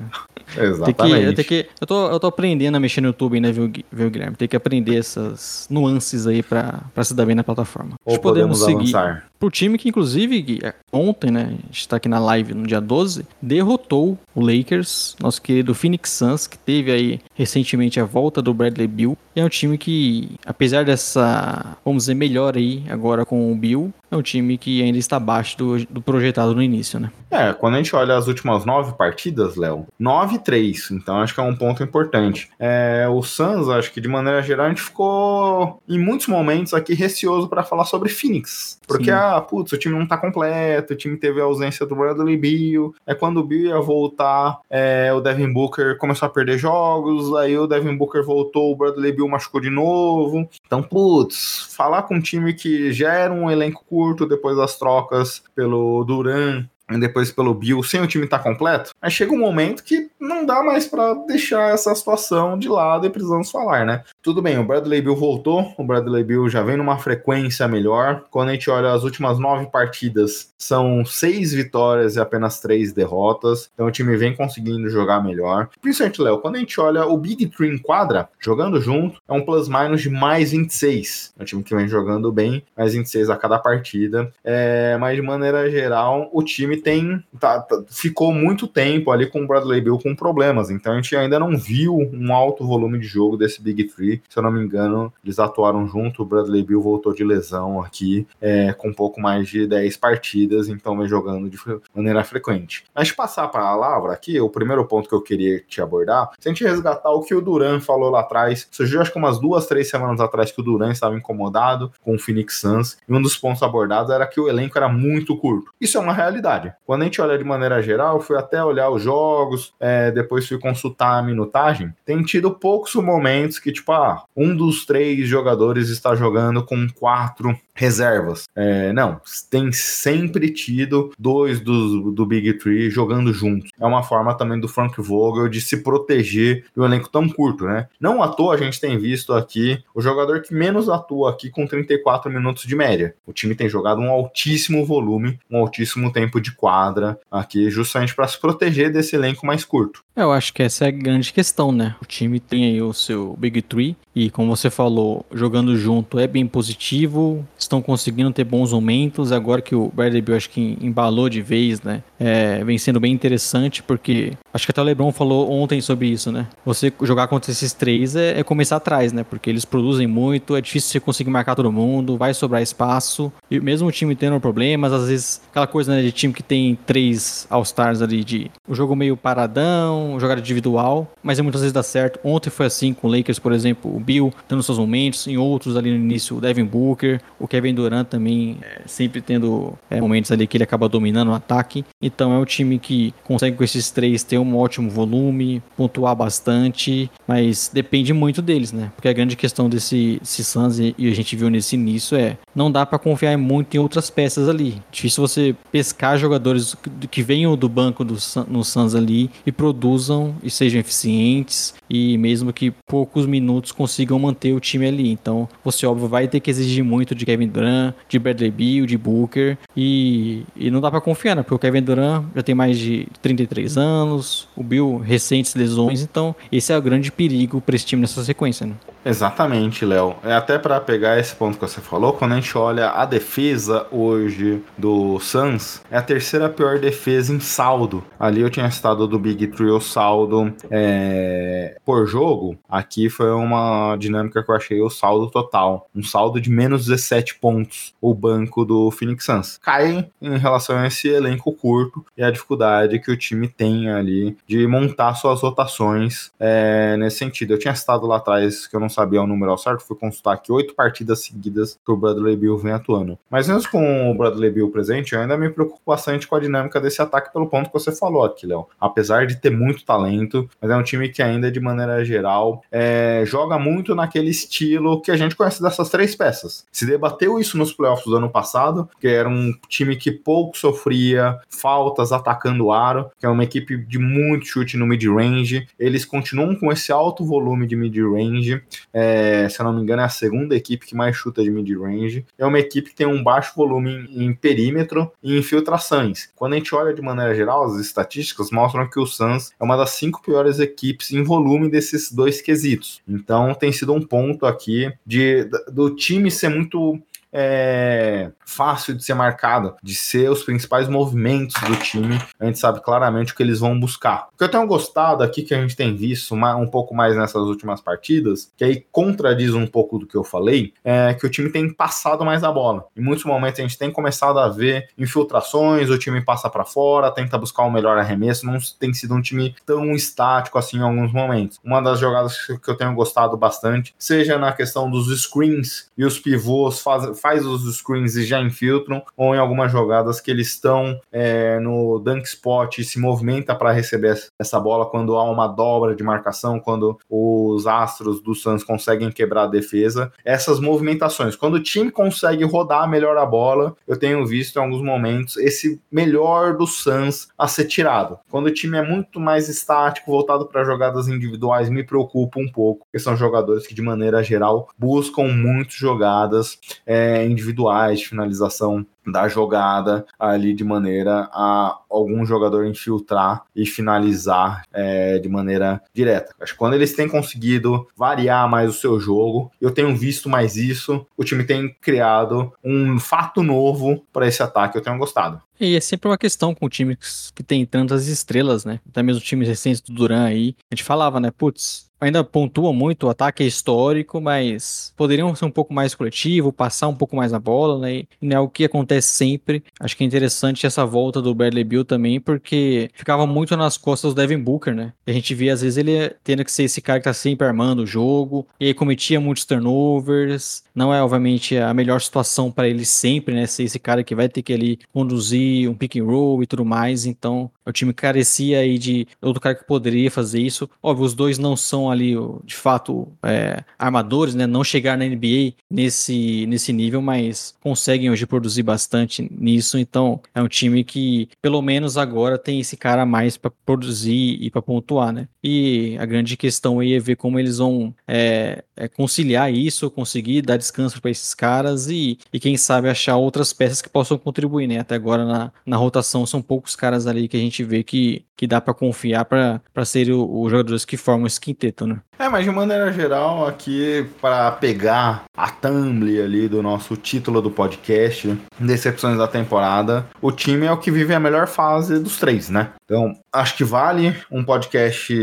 Exatamente. 0.57 1.36
Tem 1.36 1.45
que, 1.45 1.64
que, 1.64 1.69
eu, 1.80 1.88
tô, 1.88 2.07
eu 2.10 2.19
tô 2.19 2.27
aprendendo 2.27 2.76
a 2.76 2.80
mexer 2.80 3.02
no 3.02 3.07
YouTube, 3.07 3.40
né, 3.40 3.52
viu, 3.52 3.72
viu 3.91 4.10
Guilherme? 4.10 4.36
Tem 4.36 4.48
que 4.48 4.56
aprender 4.56 4.98
essas 4.98 5.68
nuances 5.69 6.26
aí 6.26 6.41
pra, 6.41 6.81
pra 6.94 7.03
se 7.03 7.14
dar 7.14 7.26
bem 7.26 7.36
na 7.36 7.44
plataforma. 7.44 7.94
Ou 8.06 8.18
podemos, 8.18 8.60
podemos 8.60 8.84
seguir 8.84 8.95
avançar. 8.95 9.26
pro 9.40 9.52
time 9.52 9.77
que, 9.77 9.90
inclusive, 9.90 10.41
Gui, 10.41 10.60
ontem, 10.91 11.31
né, 11.31 11.49
a 11.52 11.65
gente 11.68 11.88
tá 11.88 11.98
aqui 11.98 12.10
na 12.10 12.19
live 12.19 12.53
no 12.53 12.65
dia 12.65 12.81
12, 12.81 13.26
derrotou 13.41 14.18
o 14.34 14.41
Lakers, 14.41 15.15
nosso 15.22 15.41
querido 15.41 15.76
Phoenix 15.76 16.10
Suns, 16.11 16.48
que 16.48 16.57
teve 16.57 16.91
aí 16.91 17.19
recentemente 17.36 17.99
a 17.99 18.06
volta 18.06 18.41
do 18.41 18.53
Bradley 18.53 18.88
Bill. 18.88 19.18
E 19.36 19.40
é 19.40 19.45
um 19.45 19.49
time 19.49 19.77
que, 19.77 20.31
apesar 20.45 20.84
dessa, 20.84 21.77
vamos 21.86 22.03
dizer, 22.03 22.15
melhor 22.15 22.57
aí 22.57 22.84
agora 22.90 23.26
com 23.26 23.52
o 23.52 23.56
Bill, 23.56 23.94
é 24.11 24.15
um 24.15 24.22
time 24.22 24.57
que 24.57 24.81
ainda 24.81 24.98
está 24.98 25.18
abaixo 25.18 25.57
do, 25.57 25.86
do 25.86 26.02
projetado 26.02 26.56
no 26.56 26.61
início, 26.61 26.99
né? 26.99 27.11
É, 27.30 27.53
quando 27.53 27.76
a 27.76 27.77
gente 27.77 27.95
olha 27.95 28.18
as 28.18 28.27
últimas 28.27 28.65
nove 28.65 28.94
partidas, 28.94 29.56
Léo, 29.56 29.86
9-3, 30.02 30.91
então 30.91 31.19
acho 31.19 31.34
que 31.34 31.40
é 31.40 31.44
um 31.44 31.56
ponto 31.56 31.84
importante. 31.84 32.49
É, 32.57 33.07
o 33.10 33.22
Suns, 33.22 33.69
acho 33.69 33.91
que 33.91 34.02
de 34.02 34.07
maneira 34.07 34.41
geral, 34.41 34.65
a 34.65 34.69
gente 34.69 34.81
ficou 34.81 35.81
em 35.88 35.99
muitos 35.99 36.27
momentos 36.27 36.73
aqui 36.73 36.94
receoso 36.94 37.48
para 37.48 37.64
falar 37.64 37.86
sobre 37.86 38.10
Phoenix. 38.10 38.78
Porque, 38.90 39.06
Sim. 39.06 39.11
ah, 39.11 39.40
putz, 39.40 39.72
o 39.72 39.78
time 39.78 39.98
não 39.98 40.07
tá 40.07 40.18
completo, 40.18 40.94
o 40.94 40.95
time 40.95 41.16
teve 41.16 41.40
a 41.40 41.44
ausência 41.44 41.86
do 41.86 41.95
Bradley 41.95 42.36
Bill, 42.36 42.95
é 43.06 43.14
quando 43.14 43.38
o 43.38 43.44
Bill 43.44 43.68
ia 43.68 43.80
voltar, 43.80 44.60
é, 44.68 45.14
o 45.14 45.22
Devin 45.22 45.53
Booker 45.53 45.95
começou 45.99 46.26
a 46.26 46.30
perder 46.30 46.57
jogos, 46.57 47.36
aí 47.36 47.56
o 47.56 47.68
Devin 47.68 47.95
Booker 47.95 48.24
voltou, 48.24 48.72
o 48.72 48.76
Bradley 48.76 49.11
Bill 49.11 49.28
machucou 49.28 49.61
de 49.61 49.70
novo. 49.70 50.49
Então, 50.66 50.82
putz, 50.82 51.72
falar 51.78 52.02
com 52.02 52.16
um 52.16 52.20
time 52.20 52.52
que 52.56 52.91
já 52.91 53.14
era 53.14 53.32
um 53.32 53.52
elenco 53.52 53.86
curto 53.88 54.26
depois 54.26 54.57
das 54.57 54.76
trocas 54.80 55.44
pelo 55.56 56.03
Duran 56.03 56.66
depois 56.98 57.32
pelo 57.32 57.53
Bill, 57.53 57.84
sem 57.84 58.02
o 58.02 58.07
time 58.07 58.26
estar 58.26 58.40
tá 58.40 58.44
completo, 58.44 58.91
aí 59.02 59.11
chega 59.11 59.34
um 59.34 59.40
momento 59.40 59.84
que 59.84 60.10
não 60.20 60.45
dá 60.45 60.64
mais 60.64 60.88
para 60.88 61.14
deixar 61.28 61.74
essa 61.74 61.94
situação 61.94 62.57
de 62.57 62.70
lado 62.70 63.06
e 63.06 63.10
precisamos 63.10 63.52
falar, 63.52 63.86
né? 63.86 64.03
Tudo 64.22 64.41
bem, 64.41 64.57
o 64.57 64.64
Bradley 64.64 65.02
Bill 65.02 65.16
voltou, 65.16 65.74
o 65.78 65.84
Bradley 65.84 66.24
Bill 66.24 66.49
já 66.49 66.64
vem 66.64 66.78
numa 66.78 66.98
frequência 66.98 67.68
melhor. 67.68 68.24
Quando 68.32 68.49
a 68.49 68.53
gente 68.53 68.70
olha 68.70 68.94
as 68.94 69.03
últimas 69.03 69.38
nove 69.38 69.68
partidas, 69.68 70.49
são 70.57 71.06
seis 71.06 71.53
vitórias 71.53 72.16
e 72.16 72.20
apenas 72.20 72.60
três 72.60 72.94
derrotas, 72.94 73.70
então 73.74 73.88
o 73.88 73.91
time 73.91 74.16
vem 74.18 74.36
conseguindo 74.36 74.90
jogar 74.90 75.24
melhor. 75.24 75.70
Principalmente, 75.82 76.22
Léo, 76.22 76.40
quando 76.40 76.56
a 76.56 76.60
gente 76.60 76.80
olha 76.80 77.06
o 77.06 77.18
Big 77.18 77.48
Three 77.48 77.74
em 77.74 77.78
quadra, 77.78 78.30
jogando 78.40 78.80
junto, 78.82 79.22
é 79.28 79.34
um 79.34 79.44
plus-minus 79.44 80.02
de 80.02 80.10
mais 80.10 80.52
26. 80.52 81.34
É 81.38 81.44
um 81.44 81.45
time 81.45 81.64
que 81.64 81.76
vem 81.76 81.88
jogando 81.88 82.32
bem, 82.32 82.64
mais 82.78 82.94
26 82.94 83.30
a 83.30 83.38
cada 83.38 83.57
partida. 83.60 84.32
É, 84.44 84.98
mas 84.99 85.16
de 85.16 85.22
maneira 85.22 85.70
geral, 85.70 86.30
o 86.34 86.44
time 86.44 86.78
tem 86.80 87.23
tá, 87.39 87.61
tá, 87.61 87.84
ficou 87.88 88.34
muito 88.34 88.68
tempo 88.68 89.11
ali 89.11 89.27
com 89.27 89.43
o 89.43 89.47
Bradley 89.47 89.81
Bill 89.81 89.99
com 89.99 90.15
problemas, 90.15 90.69
então 90.69 90.93
a 90.93 90.95
gente 90.95 91.15
ainda 91.15 91.39
não 91.39 91.57
viu 91.57 91.97
um 92.14 92.34
alto 92.34 92.65
volume 92.65 92.99
de 92.99 93.07
jogo 93.07 93.38
desse 93.38 93.61
Big 93.61 93.85
Three. 93.85 94.22
Se 94.30 94.38
eu 94.38 94.43
não 94.43 94.51
me 94.51 94.61
engano, 94.61 95.14
eles 95.23 95.39
atuaram 95.39 95.88
junto. 95.88 96.22
O 96.22 96.26
Bradley 96.26 96.64
Bill 96.64 96.81
voltou 96.81 97.14
de 97.14 97.23
lesão 97.23 97.81
aqui, 97.81 98.27
é, 98.41 98.73
com 98.73 98.89
um 98.89 98.93
pouco 98.93 99.22
mais 99.22 99.47
de 99.47 99.68
10 99.68 99.97
partidas, 99.97 100.68
então 100.68 100.97
vem 100.97 101.07
jogando 101.07 101.49
de 101.49 101.57
maneira 101.93 102.23
frequente. 102.23 102.84
Antes 102.95 103.10
de 103.10 103.15
passar 103.15 103.47
para 103.47 103.61
a 103.61 103.65
palavra 103.80 104.14
aqui, 104.14 104.39
o 104.39 104.49
primeiro 104.49 104.85
ponto 104.85 105.07
que 105.07 105.15
eu 105.15 105.22
queria 105.22 105.60
te 105.61 105.81
abordar, 105.81 106.30
se 106.39 106.49
a 106.49 106.51
gente 106.51 106.64
resgatar 106.64 107.10
o 107.11 107.22
que 107.22 107.34
o 107.34 107.41
Duran 107.41 107.80
falou 107.80 108.10
lá 108.10 108.22
atrás, 108.22 108.68
surgiu 108.72 109.01
acho 109.01 109.11
que 109.11 109.18
umas 109.18 109.39
duas, 109.39 109.68
três 109.68 109.89
semanas 109.89 110.19
atrás 110.19 110.51
que 110.51 110.60
o 110.60 110.64
Duran 110.64 110.91
estava 110.91 111.15
incomodado 111.15 111.91
com 112.01 112.15
o 112.15 112.19
Phoenix 112.19 112.60
Suns, 112.60 112.97
e 113.07 113.14
um 113.14 113.22
dos 113.22 113.38
pontos 113.38 113.64
abordados 113.64 114.11
era 114.11 114.27
que 114.27 114.39
o 114.39 114.47
elenco 114.47 114.77
era 114.77 114.89
muito 114.89 115.38
curto. 115.38 115.72
Isso 115.80 115.97
é 115.97 116.01
uma 116.01 116.14
realidade. 116.14 116.69
Quando 116.86 117.02
a 117.02 117.06
gente 117.06 117.22
olha 117.22 117.38
de 117.38 117.44
maneira 117.44 117.82
geral, 117.82 118.20
fui 118.22 118.38
até 118.38 118.64
olhar 118.64 118.90
os 118.90 119.04
jogos, 119.04 119.74
é, 119.80 120.12
depois 120.12 120.48
fui 120.48 120.60
consultar 120.60 121.20
a 121.20 121.24
minutagem, 121.24 121.94
tem 122.06 122.22
tido 122.24 122.52
poucos 122.52 122.96
momentos 122.96 123.60
que, 123.60 123.72
tipo, 123.72 123.91
ah, 123.91 124.24
um 124.36 124.56
dos 124.56 124.86
três 124.86 125.28
jogadores 125.28 125.90
está 125.90 126.16
jogando 126.16 126.64
com 126.64 126.88
quatro 126.90 127.58
reservas. 127.80 128.43
É, 128.53 128.91
não, 128.91 129.22
tem 129.49 129.72
sempre 129.72 130.51
tido 130.51 131.14
dois 131.18 131.61
do, 131.61 132.11
do 132.11 132.26
Big 132.26 132.53
Three 132.57 132.89
jogando 132.89 133.34
juntos. 133.34 133.72
É 133.80 133.85
uma 133.85 134.03
forma 134.03 134.35
também 134.35 134.60
do 134.60 134.68
Frank 134.68 135.01
Vogel 135.01 135.47
de 135.47 135.61
se 135.61 135.77
proteger 135.77 136.65
de 136.76 136.81
um 136.81 136.84
elenco 136.84 137.10
tão 137.10 137.30
curto, 137.30 137.64
né? 137.64 137.88
Não 137.99 138.22
à 138.22 138.27
toa 138.27 138.56
a 138.56 138.57
gente 138.57 138.81
tem 138.81 138.97
visto 138.97 139.31
aqui 139.31 139.81
o 139.95 140.01
jogador 140.01 140.41
que 140.41 140.53
menos 140.53 140.89
atua 140.89 141.30
aqui 141.30 141.49
com 141.49 141.65
34 141.65 142.30
minutos 142.30 142.64
de 142.64 142.76
média. 142.76 143.15
O 143.26 143.31
time 143.31 143.56
tem 143.56 143.69
jogado 143.69 144.01
um 144.01 144.10
altíssimo 144.10 144.85
volume, 144.85 145.39
um 145.49 145.60
altíssimo 145.60 146.11
tempo 146.11 146.41
de 146.41 146.51
quadra 146.51 147.18
aqui, 147.31 147.69
justamente 147.69 148.14
para 148.14 148.27
se 148.27 148.39
proteger 148.39 148.91
desse 148.91 149.15
elenco 149.15 149.45
mais 149.45 149.64
curto. 149.64 150.03
Eu 150.15 150.34
acho 150.34 150.53
que 150.53 150.61
essa 150.61 150.84
é 150.84 150.89
a 150.89 150.91
grande 150.91 151.31
questão, 151.31 151.72
né? 151.72 151.95
O 152.01 152.06
time 152.06 152.41
tem 152.41 152.65
aí 152.65 152.81
o 152.81 152.93
seu 152.93 153.38
Big 153.39 153.61
Three 153.61 153.95
e, 154.14 154.30
como 154.30 154.53
você 154.53 154.69
falou, 154.69 155.26
jogando 155.34 155.77
junto 155.77 156.19
é 156.19 156.27
bem 156.27 156.45
positivo, 156.45 157.47
estão 157.70 157.82
conseguindo 157.82 158.32
ter 158.34 158.44
bons 158.44 158.74
momentos. 158.74 159.32
Agora 159.32 159.62
que 159.62 159.76
o 159.76 159.91
Bradley 159.94 160.22
Bill 160.22 160.36
acho 160.36 160.50
que 160.50 160.78
embalou 160.82 161.30
de 161.30 161.41
vez, 161.41 161.82
né? 161.82 162.04
É, 162.20 162.64
vem 162.64 162.78
sendo 162.78 163.00
bem 163.00 163.14
interessante, 163.14 163.84
porque 163.84 164.34
acho 164.53 164.65
que 164.65 164.71
até 164.71 164.81
o 164.81 164.84
Lebron 164.84 165.11
falou 165.11 165.51
ontem 165.51 165.81
sobre 165.81 166.07
isso, 166.07 166.31
né? 166.31 166.47
Você 166.65 166.91
jogar 167.01 167.27
contra 167.27 167.51
esses 167.51 167.73
três 167.73 168.15
é, 168.15 168.39
é 168.39 168.43
começar 168.43 168.77
atrás, 168.77 169.13
né? 169.13 169.23
Porque 169.23 169.49
eles 169.49 169.65
produzem 169.65 170.07
muito, 170.07 170.55
é 170.55 170.61
difícil 170.61 170.89
você 170.89 170.99
conseguir 170.99 171.30
marcar 171.30 171.55
todo 171.55 171.71
mundo, 171.71 172.17
vai 172.17 172.34
sobrar 172.34 172.61
espaço. 172.61 173.31
E 173.49 173.59
mesmo 173.59 173.88
o 173.88 173.91
time 173.91 174.15
tendo 174.15 174.39
problemas, 174.39 174.91
às 174.91 175.07
vezes 175.07 175.41
aquela 175.49 175.67
coisa 175.67 175.95
né, 175.95 176.01
de 176.01 176.11
time 176.11 176.34
que 176.34 176.43
tem 176.43 176.77
três 176.85 177.47
All-Stars 177.49 178.01
ali 178.01 178.23
de 178.23 178.51
o 178.67 178.76
jogo 178.76 178.95
meio 178.95 179.15
paradão, 179.15 180.19
jogada 180.19 180.41
individual, 180.41 181.11
mas 181.21 181.39
muitas 181.39 181.61
vezes 181.61 181.73
dá 181.73 181.84
certo. 181.84 182.19
Ontem 182.23 182.49
foi 182.49 182.65
assim 182.65 182.93
com 182.93 183.07
o 183.07 183.11
Lakers, 183.11 183.39
por 183.39 183.51
exemplo, 183.51 183.95
o 183.95 183.99
Bill 183.99 184.34
tendo 184.47 184.63
seus 184.63 184.77
momentos, 184.77 185.27
em 185.27 185.38
outros 185.38 185.77
ali 185.77 185.91
no 185.91 185.97
início 185.97 186.38
o 186.38 186.41
Devin 186.41 186.65
Booker, 186.65 187.21
o 187.39 187.47
Kevin 187.47 187.73
Durant 187.73 188.07
também 188.07 188.57
é, 188.61 188.81
sempre 188.85 189.21
tendo 189.21 189.73
é, 189.89 189.99
momentos 190.01 190.31
ali 190.31 190.47
que 190.47 190.57
ele 190.57 190.63
acaba 190.63 190.89
dominando 190.89 191.30
o 191.30 191.34
ataque. 191.34 191.85
Então 192.01 192.34
é 192.34 192.38
um 192.38 192.45
time 192.45 192.80
que 192.80 193.13
consegue 193.23 193.55
com 193.55 193.63
esses 193.63 193.91
três 193.91 194.23
ter 194.23 194.39
um 194.40 194.57
ótimo 194.57 194.90
volume, 194.90 195.61
pontuar 195.76 196.16
bastante, 196.16 197.10
mas 197.28 197.70
depende 197.74 198.14
muito 198.14 198.41
deles, 198.41 198.72
né? 198.72 198.91
Porque 198.95 199.07
a 199.07 199.14
grande 199.14 199.36
questão 199.36 199.70
desse, 199.70 200.20
desse 200.22 200.44
Suns, 200.44 200.80
e 200.80 200.95
a 200.99 201.16
gente 201.16 201.36
viu 201.36 201.49
nesse 201.49 201.76
início, 201.76 202.18
é 202.18 202.38
não 202.60 202.69
dá 202.69 202.86
para 202.86 202.99
confiar 202.99 203.38
muito 203.38 203.76
em 203.76 203.80
outras 203.80 204.10
peças 204.10 204.49
ali. 204.49 204.81
Difícil 204.91 205.26
você 205.26 205.56
pescar 205.72 206.18
jogadores 206.18 206.76
que 207.10 207.23
venham 207.23 207.56
do 207.56 207.69
banco 207.69 208.03
do, 208.03 208.18
no 208.49 208.65
Suns 208.65 208.94
ali 208.94 209.31
e 209.45 209.52
produzam 209.52 210.36
e 210.44 210.49
sejam 210.49 210.81
eficientes 210.81 211.73
e 211.90 212.18
mesmo 212.18 212.52
que 212.52 212.73
poucos 212.86 213.26
minutos 213.26 213.72
consigam 213.72 214.19
manter 214.19 214.52
o 214.52 214.60
time 214.60 214.86
ali. 214.86 215.10
Então, 215.10 215.48
você 215.64 215.86
óbvio 215.86 216.10
vai 216.10 216.27
ter 216.27 216.41
que 216.41 216.52
exigir 216.52 216.84
muito 216.84 217.15
de 217.15 217.26
Kevin 217.26 217.48
Durant, 217.48 217.95
de 218.10 218.19
Bradley 218.19 218.52
Beal, 218.52 218.86
de 218.86 218.98
Booker 218.98 219.57
e, 219.76 220.44
e 220.53 220.69
não 220.69 220.81
dá 220.81 220.91
para 220.91 220.99
confiar, 220.99 221.38
né? 221.38 221.44
Porque 221.44 221.56
o 221.56 221.60
Kevin 221.60 221.81
Durant 221.81 222.26
já 222.36 222.44
tem 222.44 222.53
mais 222.53 222.77
de 222.77 223.07
33 223.22 223.77
anos, 223.77 224.49
o 224.53 224.61
Bill 224.61 224.98
recentes 224.98 225.56
lesões, 225.56 226.02
então 226.02 226.36
esse 226.52 226.73
é 226.73 226.77
o 226.77 226.81
grande 226.81 227.10
perigo 227.10 227.61
para 227.61 227.77
esse 227.77 227.86
time 227.86 228.02
nessa 228.02 228.22
sequência, 228.22 228.68
né? 228.68 228.73
Exatamente, 229.10 229.84
Léo. 229.86 230.15
É 230.23 230.34
até 230.34 230.60
para 230.60 230.80
pegar 230.80 231.18
esse 231.18 231.36
ponto 231.36 231.56
que 231.57 231.68
você 231.68 231.81
falou, 231.81 232.14
quando 232.14 232.34
a 232.34 232.36
gente 232.36 232.56
olha 232.56 232.91
a 232.91 233.06
defesa 233.06 233.88
hoje 233.91 234.61
do 234.77 235.19
Suns, 235.19 235.81
é 235.90 235.98
a 235.98 236.02
terceira 236.02 236.48
pior 236.48 236.77
defesa 236.77 237.34
em 237.34 237.40
saldo. 237.40 238.03
Ali 238.19 238.41
eu 238.41 238.52
tinha 238.52 238.69
citado 238.69 239.07
do 239.07 239.18
Big 239.18 239.48
Three 239.48 239.72
o 239.72 239.81
saldo 239.81 240.53
é, 240.69 241.76
por 241.84 242.06
jogo. 242.06 242.56
Aqui 242.69 243.10
foi 243.10 243.31
uma 243.31 243.95
dinâmica 243.98 244.44
que 244.44 244.52
eu 244.52 244.56
achei 244.56 244.80
o 244.80 244.91
saldo 244.91 245.27
total. 245.31 245.88
Um 245.95 246.03
saldo 246.03 246.40
de 246.40 246.52
menos 246.52 246.86
17 246.86 247.40
pontos 247.40 247.95
o 247.99 248.14
banco 248.14 248.64
do 248.64 248.91
Phoenix 248.91 249.26
Suns. 249.26 249.57
Cai 249.57 250.07
em 250.22 250.38
relação 250.38 250.77
a 250.77 250.86
esse 250.86 251.07
elenco 251.07 251.52
curto 251.52 252.06
e 252.15 252.23
a 252.23 252.30
dificuldade 252.30 252.99
que 252.99 253.11
o 253.11 253.18
time 253.18 253.48
tem 253.48 253.90
ali 253.90 254.38
de 254.45 254.68
montar 254.68 255.15
suas 255.15 255.41
rotações 255.41 256.31
é, 256.40 256.95
nesse 256.98 257.18
sentido. 257.18 257.53
Eu 257.53 257.60
tinha 257.60 257.73
citado 257.73 258.06
lá 258.06 258.18
atrás 258.18 258.68
que 258.68 258.76
eu 258.76 258.80
não 258.80 258.90
sabia 258.99 259.21
o 259.21 259.27
número 259.27 259.57
certo, 259.57 259.84
fui 259.84 259.95
consultar 259.95 260.34
aqui 260.34 260.51
oito 260.51 260.76
partidas 260.76 261.23
seguidas 261.23 261.80
que 261.85 261.91
o 261.91 261.95
Bradley 261.95 262.35
Bill 262.35 262.57
vem 262.57 262.73
atuando. 262.73 263.17
Mas 263.30 263.47
mesmo 263.47 263.71
com 263.71 264.11
o 264.11 264.13
Bradley 264.13 264.51
Bill 264.51 264.69
presente, 264.69 265.13
eu 265.13 265.21
ainda 265.21 265.38
me 265.38 265.49
preocupo 265.49 265.80
bastante 265.85 266.27
com 266.27 266.35
a 266.35 266.39
dinâmica 266.39 266.81
desse 266.81 267.01
ataque 267.01 267.31
pelo 267.31 267.47
ponto 267.47 267.67
que 267.67 267.73
você 267.73 267.91
falou 267.91 268.23
aqui, 268.26 268.45
Léo. 268.45 268.67
Apesar 268.80 269.26
de 269.26 269.38
ter 269.38 269.49
muito 269.49 269.85
talento, 269.85 270.49
mas 270.61 270.69
é 270.69 270.76
um 270.76 270.84
time 270.84 271.09
que 271.09 271.21
ainda, 271.21 271.49
de 271.49 271.59
maneira 271.59 272.03
geral, 272.03 272.61
é, 272.71 273.23
joga 273.26 273.57
muito 273.57 273.95
naquele 273.95 274.30
estilo 274.30 275.01
que 275.01 275.11
a 275.11 275.17
gente 275.17 275.35
conhece 275.35 275.61
dessas 275.61 275.89
três 275.89 276.15
peças. 276.15 276.65
Se 276.71 276.85
debateu 276.85 277.39
isso 277.39 277.57
nos 277.57 277.71
playoffs 277.71 278.05
do 278.05 278.17
ano 278.17 278.30
passado, 278.30 278.89
que 278.99 279.07
era 279.07 279.30
um 279.30 279.53
time 279.67 279.95
que 279.95 280.11
pouco 280.11 280.57
sofria 280.57 281.39
faltas 281.49 282.11
atacando 282.11 282.65
o 282.65 282.71
aro, 282.71 283.09
que 283.17 283.26
é 283.26 283.30
uma 283.30 283.43
equipe 283.43 283.77
de 283.77 283.97
muito 283.97 284.45
chute 284.45 284.76
no 284.76 284.85
mid-range. 284.85 285.67
Eles 285.80 286.03
continuam 286.03 286.55
com 286.55 286.71
esse 286.71 286.91
alto 286.91 287.23
volume 287.23 287.65
de 287.65 287.76
mid-range, 287.76 288.61
é, 288.93 289.47
se 289.49 289.60
eu 289.60 289.65
não 289.65 289.73
me 289.73 289.81
engano, 289.81 290.01
é 290.01 290.06
a 290.06 290.10
segunda 290.10 290.56
equipe 290.56 290.85
que 290.85 290.95
mais 290.95 291.15
chuta 291.15 291.43
de 291.43 291.49
mid-range. 291.49 292.26
É 292.38 292.45
uma 292.45 292.60
equipe 292.60 292.89
que 292.89 292.95
tem 292.95 293.07
um 293.07 293.23
baixo 293.23 293.53
volume 293.56 294.10
em 294.11 294.34
perímetro 294.34 295.11
e 295.23 295.38
infiltrações. 295.38 296.30
Quando 296.35 296.53
a 296.53 296.56
gente 296.57 296.73
olha 296.73 296.93
de 296.93 297.01
maneira 297.01 297.35
geral, 297.35 297.65
as 297.65 297.80
estatísticas 297.80 298.51
mostram 298.51 298.89
que 298.89 298.99
o 298.99 299.06
Suns 299.06 299.51
é 299.60 299.64
uma 299.64 299.77
das 299.77 299.91
cinco 299.91 300.22
piores 300.22 300.60
equipes 300.60 301.11
em 301.11 301.23
volume 301.23 301.69
desses 301.69 302.11
dois 302.11 302.41
quesitos. 302.41 303.01
Então 303.07 303.53
tem 303.53 303.72
sido 303.72 303.93
um 303.93 304.01
ponto 304.01 304.45
aqui 304.45 304.91
de 305.06 305.49
do 305.72 305.95
time 305.95 306.31
ser 306.31 306.49
muito 306.49 306.99
é, 307.31 308.31
fácil 308.45 308.95
de 308.95 309.03
ser 309.03 309.14
marcado, 309.14 309.76
de 309.81 309.95
ser 309.95 310.30
os 310.30 310.43
principais 310.43 310.88
movimentos 310.88 311.61
do 311.61 311.76
time. 311.77 312.19
A 312.39 312.45
gente 312.45 312.60
sabe 312.60 312.81
claramente 312.81 313.34
o 313.34 313.35
que 313.35 313.43
eles 313.43 313.60
vão 313.60 313.80
buscar. 313.80 314.27
O 314.34 314.38
que 314.38 314.43
eu 314.43 314.49
tenho 314.49 314.65
gostado 314.68 315.23
aqui, 315.23 315.43
que 315.43 315.53
a 315.53 315.61
gente 315.61 315.76
tem 315.76 315.95
visto 315.95 316.35
um 316.35 316.68
pouco 316.68 316.95
mais 316.95 317.15
nessas 317.15 317.43
últimas 317.43 317.81
partidas, 317.81 318.51
que 318.57 318.64
aí 318.64 318.85
contradiz 318.91 319.53
um 319.53 319.68
pouco 319.68 319.97
do 319.99 320.07
que 320.07 320.15
eu 320.15 320.23
falei, 320.23 320.73
é 320.84 321.14
que 321.14 321.26
o 321.26 321.30
time 321.30 321.49
tem 321.49 321.72
passado 321.72 322.26
mais 322.26 322.43
a 322.43 322.51
bola. 322.51 322.85
Em 322.95 323.01
muitos 323.01 323.26
momentos 323.26 323.60
a 323.60 323.64
gente 323.64 323.77
tem 323.77 323.91
começado 323.91 324.39
a 324.39 324.47
ver 324.47 324.89
infiltrações, 324.97 325.89
o 325.89 325.97
time 325.97 326.22
passa 326.22 326.49
para 326.49 326.65
fora, 326.65 327.11
tenta 327.11 327.38
buscar 327.38 327.64
um 327.64 327.72
melhor 327.72 327.97
arremesso, 327.97 328.45
não 328.45 328.57
tem 328.80 328.93
sido 328.93 329.14
um 329.14 329.22
time 329.22 329.56
tão 329.65 329.91
estático 329.91 330.57
assim 330.57 330.77
em 330.77 330.81
alguns 330.81 331.11
momentos. 331.11 331.60
Uma 331.64 331.81
das 331.81 331.99
jogadas 331.99 332.38
que 332.38 332.69
eu 332.69 332.76
tenho 332.76 332.93
gostado 332.93 333.38
bastante, 333.38 333.93
seja 333.97 334.38
na 334.38 334.51
questão 334.51 334.89
dos 334.89 335.07
screens 335.22 335.89
e 335.97 336.06
os 336.06 336.19
pivôs 336.19 336.80
faz, 336.80 337.19
faz 337.20 337.46
os 337.46 337.78
screens 337.78 338.16
e 338.16 338.24
já 338.24 338.40
infiltram, 338.41 339.04
ou 339.16 339.36
em 339.36 339.40
algumas 339.40 339.72
jogadas 339.72 340.20
que 340.20 340.32
eles 340.32 340.48
estão 340.48 341.00
é, 341.12 341.60
no 341.60 342.00
dunk 342.00 342.26
spot 342.28 342.78
e 342.78 342.84
se 342.84 343.00
movimenta 343.00 343.56
para 343.56 343.72
receber 343.72 344.18
essa 344.38 344.60
bola 344.60 344.86
quando 344.86 345.16
há 345.16 345.24
uma 345.30 345.48
dobra 345.48 345.96
de 345.96 346.04
marcação, 346.04 346.60
quando 346.60 346.98
os 347.10 347.68
astros 347.68 348.22
do 348.22 348.34
Suns 348.34 348.64
conseguem 348.64 349.12
quebrar 349.12 349.44
a 349.44 349.48
defesa. 349.48 350.12
Essas 350.24 350.60
movimentações, 350.60 351.36
quando 351.36 351.56
o 351.56 351.64
time 351.64 351.91
consegue 351.91 352.44
rodar 352.44 352.90
melhor 352.90 353.18
a 353.18 353.26
bola, 353.26 353.76
eu 353.88 353.98
tenho 353.98 354.26
visto 354.26 354.58
em 354.58 354.64
alguns 354.64 354.82
momentos 354.82 355.38
esse 355.38 355.82
melhor 355.91 356.56
do 356.56 356.66
Suns 356.66 357.30
a 357.38 357.48
ser 357.48 357.66
tirado. 357.66 358.20
Quando 358.30 358.48
o 358.48 358.54
time 358.54 358.78
é 358.78 358.82
muito 358.82 359.20
mais 359.20 359.50
estático, 359.50 360.12
voltado 360.12 360.46
para 360.46 360.64
jogadas 360.64 361.08
individuais, 361.08 361.70
me 361.70 361.84
preocupa 361.84 362.40
um 362.40 362.48
pouco, 362.48 362.86
porque 362.86 363.00
são 363.00 363.16
jogadores 363.16 363.66
que, 363.68 363.74
de 363.74 363.82
maneira 363.82 364.24
geral, 364.24 364.70
buscam 364.78 365.24
muito 365.24 365.74
jogadas 365.74 366.60
é, 366.86 367.09
individuais 367.26 367.99
de 367.99 368.07
finalização 368.07 368.86
da 369.11 369.27
jogada 369.27 370.06
ali 370.19 370.53
de 370.53 370.64
maneira 370.64 371.30
a 371.34 371.80
algum 371.90 372.26
jogador 372.26 372.65
infiltrar 372.65 373.44
e 373.56 373.65
finalizar 373.65 374.64
é, 374.72 375.18
de 375.19 375.27
maneira 375.27 375.81
direta. 375.94 376.34
Acho 376.40 376.53
que 376.53 376.60
quando 376.60 376.76
eles 376.76 376.94
têm 376.94 377.07
conseguido 377.07 377.88
variar 377.95 378.48
mais 378.49 378.69
o 378.69 378.73
seu 378.73 378.99
jogo, 378.99 379.52
eu 379.60 379.72
tenho 379.72 379.95
visto 379.95 380.30
mais 380.30 380.56
isso, 380.56 381.06
o 381.18 381.23
time 381.23 381.44
tem 381.44 381.76
criado 381.81 382.53
um 382.64 382.99
fato 382.99 383.41
novo 383.41 384.03
para 384.14 384.27
esse 384.27 384.44
ataque, 384.44 384.77
eu 384.77 384.81
tenho 384.81 384.98
gostado. 384.98 385.41
E 385.60 385.76
é 385.76 385.81
sempre 385.81 386.07
uma 386.07 386.18
questão 386.18 386.56
com 386.56 386.69
times 386.69 387.31
que 387.36 387.44
tem 387.44 387.65
tantas 387.65 388.07
estrelas, 388.07 388.64
né? 388.64 388.80
Até 388.88 389.03
mesmo 389.03 389.22
times 389.22 389.48
recentes 389.48 389.81
do 389.81 389.94
Duran 389.94 390.23
aí. 390.23 390.56
A 390.72 390.76
gente 390.76 390.86
falava, 390.86 391.19
né? 391.19 391.31
Putz, 391.31 391.89
ainda 391.99 392.23
pontua 392.23 392.71
muito, 392.73 393.07
o 393.07 393.09
ataque 393.09 393.43
é 393.43 393.47
histórico, 393.47 394.21
mas 394.21 394.93
poderiam 394.95 395.34
ser 395.35 395.45
um 395.45 395.51
pouco 395.51 395.73
mais 395.73 395.93
coletivo, 395.93 396.53
passar 396.53 396.88
um 396.88 396.95
pouco 396.95 397.15
mais 397.15 397.34
a 397.34 397.39
bola, 397.39 397.80
né? 397.80 397.93
E 397.93 398.07
não 398.21 398.38
é 398.38 398.39
o 398.39 398.49
que 398.49 398.65
acontece 398.65 399.09
sempre. 399.09 399.63
Acho 399.80 399.95
que 399.95 400.03
é 400.03 400.07
interessante 400.07 400.65
essa 400.65 400.85
volta 400.85 401.21
do 401.21 401.34
Bradley 401.34 401.63
Bill 401.63 401.85
também, 401.85 402.19
porque 402.19 402.89
ficava 402.93 403.26
muito 403.26 403.55
nas 403.57 403.77
costas 403.77 404.13
do 404.13 404.21
Devin 404.21 404.39
Booker, 404.39 404.73
né? 404.73 404.93
A 405.05 405.11
gente 405.11 405.34
via 405.34 405.53
às 405.53 405.61
vezes 405.61 405.77
ele 405.77 406.09
tendo 406.23 406.43
que 406.45 406.51
ser 406.51 406.63
esse 406.63 406.81
cara 406.81 406.99
que 406.99 407.05
tá 407.05 407.13
sempre 407.13 407.45
armando 407.45 407.84
o 407.84 407.88
jogo, 407.88 408.47
e 408.59 408.67
aí 408.67 408.73
cometia 408.73 409.19
muitos 409.19 409.45
turnovers. 409.45 410.63
Não 410.73 410.93
é, 410.93 411.01
obviamente, 411.01 411.57
a 411.57 411.73
melhor 411.73 411.99
situação 411.99 412.51
para 412.51 412.67
ele 412.67 412.85
sempre, 412.85 413.34
né? 413.34 413.45
Ser 413.45 413.63
esse 413.63 413.80
cara 413.80 414.03
que 414.03 414.15
vai 414.15 414.30
ter 414.30 414.41
que 414.41 414.53
ali 414.53 414.80
conduzir 414.93 415.69
um 415.69 415.73
pick 415.73 415.97
and 415.97 416.05
roll 416.05 416.41
e 416.43 416.47
tudo 416.47 416.63
mais. 416.63 417.05
Então, 417.05 417.51
o 417.70 417.74
time 417.74 417.94
carecia 417.94 418.60
aí 418.60 418.78
de 418.78 419.08
outro 419.22 419.41
cara 419.41 419.56
que 419.56 419.66
poderia 419.66 420.10
fazer 420.10 420.41
isso. 420.41 420.70
Óbvio, 420.82 421.06
os 421.06 421.14
dois 421.14 421.38
não 421.38 421.56
são 421.56 421.90
ali, 421.90 422.16
de 422.44 422.56
fato, 422.56 423.08
é, 423.24 423.64
armadores, 423.78 424.36
né? 424.36 424.46
Não 424.48 424.64
chegar 424.64 424.98
na 424.98 425.06
NBA 425.06 425.54
nesse, 425.70 426.46
nesse 426.48 426.74
nível, 426.74 427.02
mas 427.02 427.56
conseguem 427.62 428.10
hoje 428.10 428.26
produzir 428.26 428.64
bastante 428.64 429.28
nisso. 429.32 429.78
Então, 429.78 430.22
é 430.34 430.41
um 430.41 430.48
time 430.48 430.84
que, 430.84 431.30
pelo 431.41 431.62
menos 431.62 431.98
agora, 431.98 432.38
tem 432.38 432.60
esse 432.60 432.76
cara 432.76 433.04
a 433.04 433.06
mais 433.06 433.38
para 433.38 433.52
produzir 433.66 434.38
e 434.41 434.50
para 434.50 434.62
pontuar, 434.62 435.12
né? 435.12 435.28
E 435.44 435.98
a 436.00 436.06
grande 436.06 436.36
questão 436.36 436.80
aí 436.80 436.94
é 436.94 437.00
ver 437.00 437.16
como 437.16 437.40
eles 437.40 437.58
vão 437.58 437.94
é, 438.08 438.64
é 438.80 438.88
conciliar 438.88 439.53
isso, 439.53 439.91
conseguir 439.91 440.41
dar 440.41 440.56
descanso 440.56 441.01
para 441.01 441.11
esses 441.11 441.34
caras 441.34 441.89
e, 441.89 442.18
e, 442.31 442.39
quem 442.39 442.56
sabe, 442.56 442.89
achar 442.89 443.18
outras 443.18 443.51
peças 443.51 443.81
que 443.81 443.89
possam 443.89 444.18
contribuir, 444.18 444.68
né? 444.68 444.80
Até 444.80 444.95
agora 444.95 445.26
na, 445.26 445.51
na 445.65 445.76
rotação 445.76 446.26
são 446.26 446.41
poucos 446.41 446.77
caras 446.77 447.06
ali 447.06 447.27
que 447.27 447.35
a 447.35 447.39
gente 447.39 447.61
vê 447.61 447.84
que, 447.84 448.26
que 448.38 448.47
dá 448.47 448.61
para 448.61 448.73
confiar 448.73 449.26
para 449.26 449.61
ser 449.84 450.10
os 450.11 450.49
jogadores 450.49 450.85
que 450.85 450.95
formam 450.95 451.27
esse 451.27 451.41
quinteto, 451.41 451.85
né? 451.85 451.99
É, 452.18 452.27
mas 452.27 452.43
de 452.43 452.51
maneira 452.51 452.91
geral, 452.91 453.47
aqui, 453.47 454.06
para 454.22 454.51
pegar 454.51 455.23
a 455.35 455.49
thumb 455.49 456.22
ali 456.22 456.49
do 456.49 456.61
nosso 456.61 456.97
título 456.97 457.41
do 457.41 457.49
podcast, 457.49 458.38
Decepções 458.60 459.18
da 459.18 459.27
temporada, 459.27 460.06
o 460.22 460.31
time 460.31 460.65
é 460.65 460.72
o 460.72 460.77
que 460.77 460.91
vive 460.91 461.14
a 461.14 461.19
melhor 461.19 461.47
fase 461.47 461.97
dos 461.97 462.18
três, 462.18 462.49
né? 462.49 462.72
Então, 462.84 463.14
acho 463.31 463.56
que 463.56 463.64
vale 463.64 464.15
um 464.30 464.43
podcast 464.43 465.14